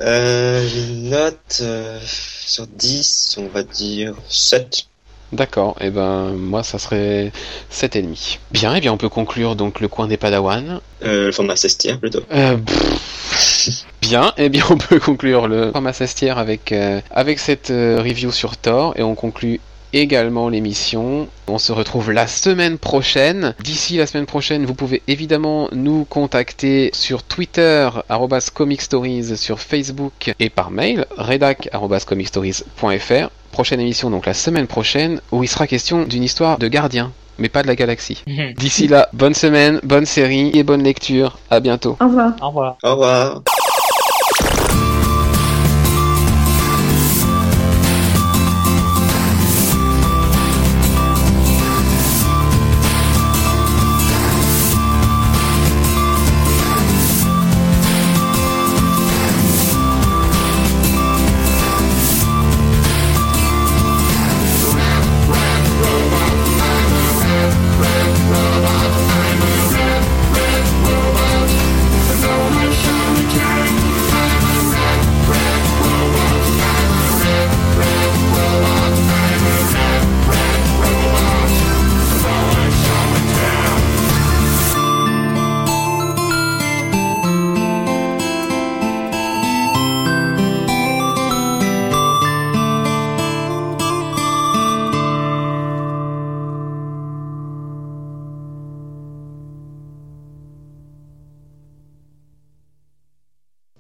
euh, 0.03 0.69
une 0.69 1.11
note 1.11 1.61
euh, 1.61 1.99
sur 2.05 2.67
10, 2.67 3.37
on 3.39 3.47
va 3.47 3.63
dire 3.63 4.15
7. 4.29 4.87
D'accord, 5.33 5.77
et 5.81 5.87
eh 5.87 5.91
ben 5.91 6.33
moi 6.33 6.63
ça 6.63 6.79
serait 6.79 7.33
7,5. 7.73 8.39
Bien, 8.51 8.75
et 8.75 8.79
eh 8.79 8.81
bien 8.81 8.93
on 8.93 8.99
peut 8.99 9.09
conclure 9.09 9.57
donc 9.57 9.81
le 9.81 9.89
coin 9.89 10.07
des 10.07 10.19
Padawan. 10.19 10.81
Euh, 11.05 11.27
le 11.27 11.33
format 11.33 11.57
Sestière 11.57 11.99
plutôt. 11.99 12.21
Euh, 12.33 12.59
bien, 14.03 14.35
et 14.37 14.45
eh 14.45 14.49
bien 14.51 14.65
on 14.69 14.77
peut 14.77 15.01
conclure 15.01 15.49
le 15.49 15.73
format 15.73 15.95
Sestière 15.95 16.37
avec, 16.37 16.73
euh, 16.73 17.01
avec 17.11 17.39
cette 17.39 17.71
euh, 17.71 18.03
review 18.03 18.31
sur 18.31 18.59
Thor 18.59 18.93
et 18.97 19.03
on 19.03 19.15
conclut 19.15 19.61
également 19.93 20.49
l'émission. 20.49 21.29
On 21.49 21.59
se 21.59 21.73
retrouve 21.73 22.13
la 22.13 22.27
semaine 22.27 22.79
prochaine. 22.79 23.55
D'ici 23.61 23.97
la 23.97 24.07
semaine 24.07 24.27
prochaine, 24.27 24.65
vous 24.65 24.75
pouvez 24.75 25.03
évidemment 25.09 25.69
nous 25.73 26.05
contacter 26.05 26.91
sur 26.93 27.23
Twitter, 27.23 27.89
@comicstories, 28.55 29.37
sur 29.37 29.61
Facebook 29.61 30.35
et 30.39 30.51
par 30.51 30.71
mail, 30.71 31.07
redac@comicstories.fr. 31.17 33.31
Prochaine 33.53 33.81
émission 33.81 34.11
donc 34.11 34.27
la 34.27 34.35
semaine 34.35 34.67
prochaine 34.67 35.21
où 35.31 35.43
il 35.43 35.49
sera 35.49 35.67
question 35.67 36.05
d'une 36.05 36.25
histoire 36.25 36.59
de 36.59 36.69
gardien 36.69 37.13
mais 37.39 37.49
pas 37.49 37.63
de 37.63 37.67
la 37.67 37.77
galaxie. 37.77 38.23
D'ici 38.57 38.89
là, 38.89 39.09
bonne 39.13 39.35
semaine, 39.35 39.81
bonne 39.83 40.07
série 40.07 40.51
et 40.55 40.63
bonne 40.63 40.83
lecture. 40.83 41.39
À 41.51 41.61
bientôt. 41.61 41.97
Au 42.01 42.07
revoir. 42.07 42.33
Au 42.41 42.49
revoir. 42.49 42.77
Au 42.83 42.91
revoir. 42.93 43.43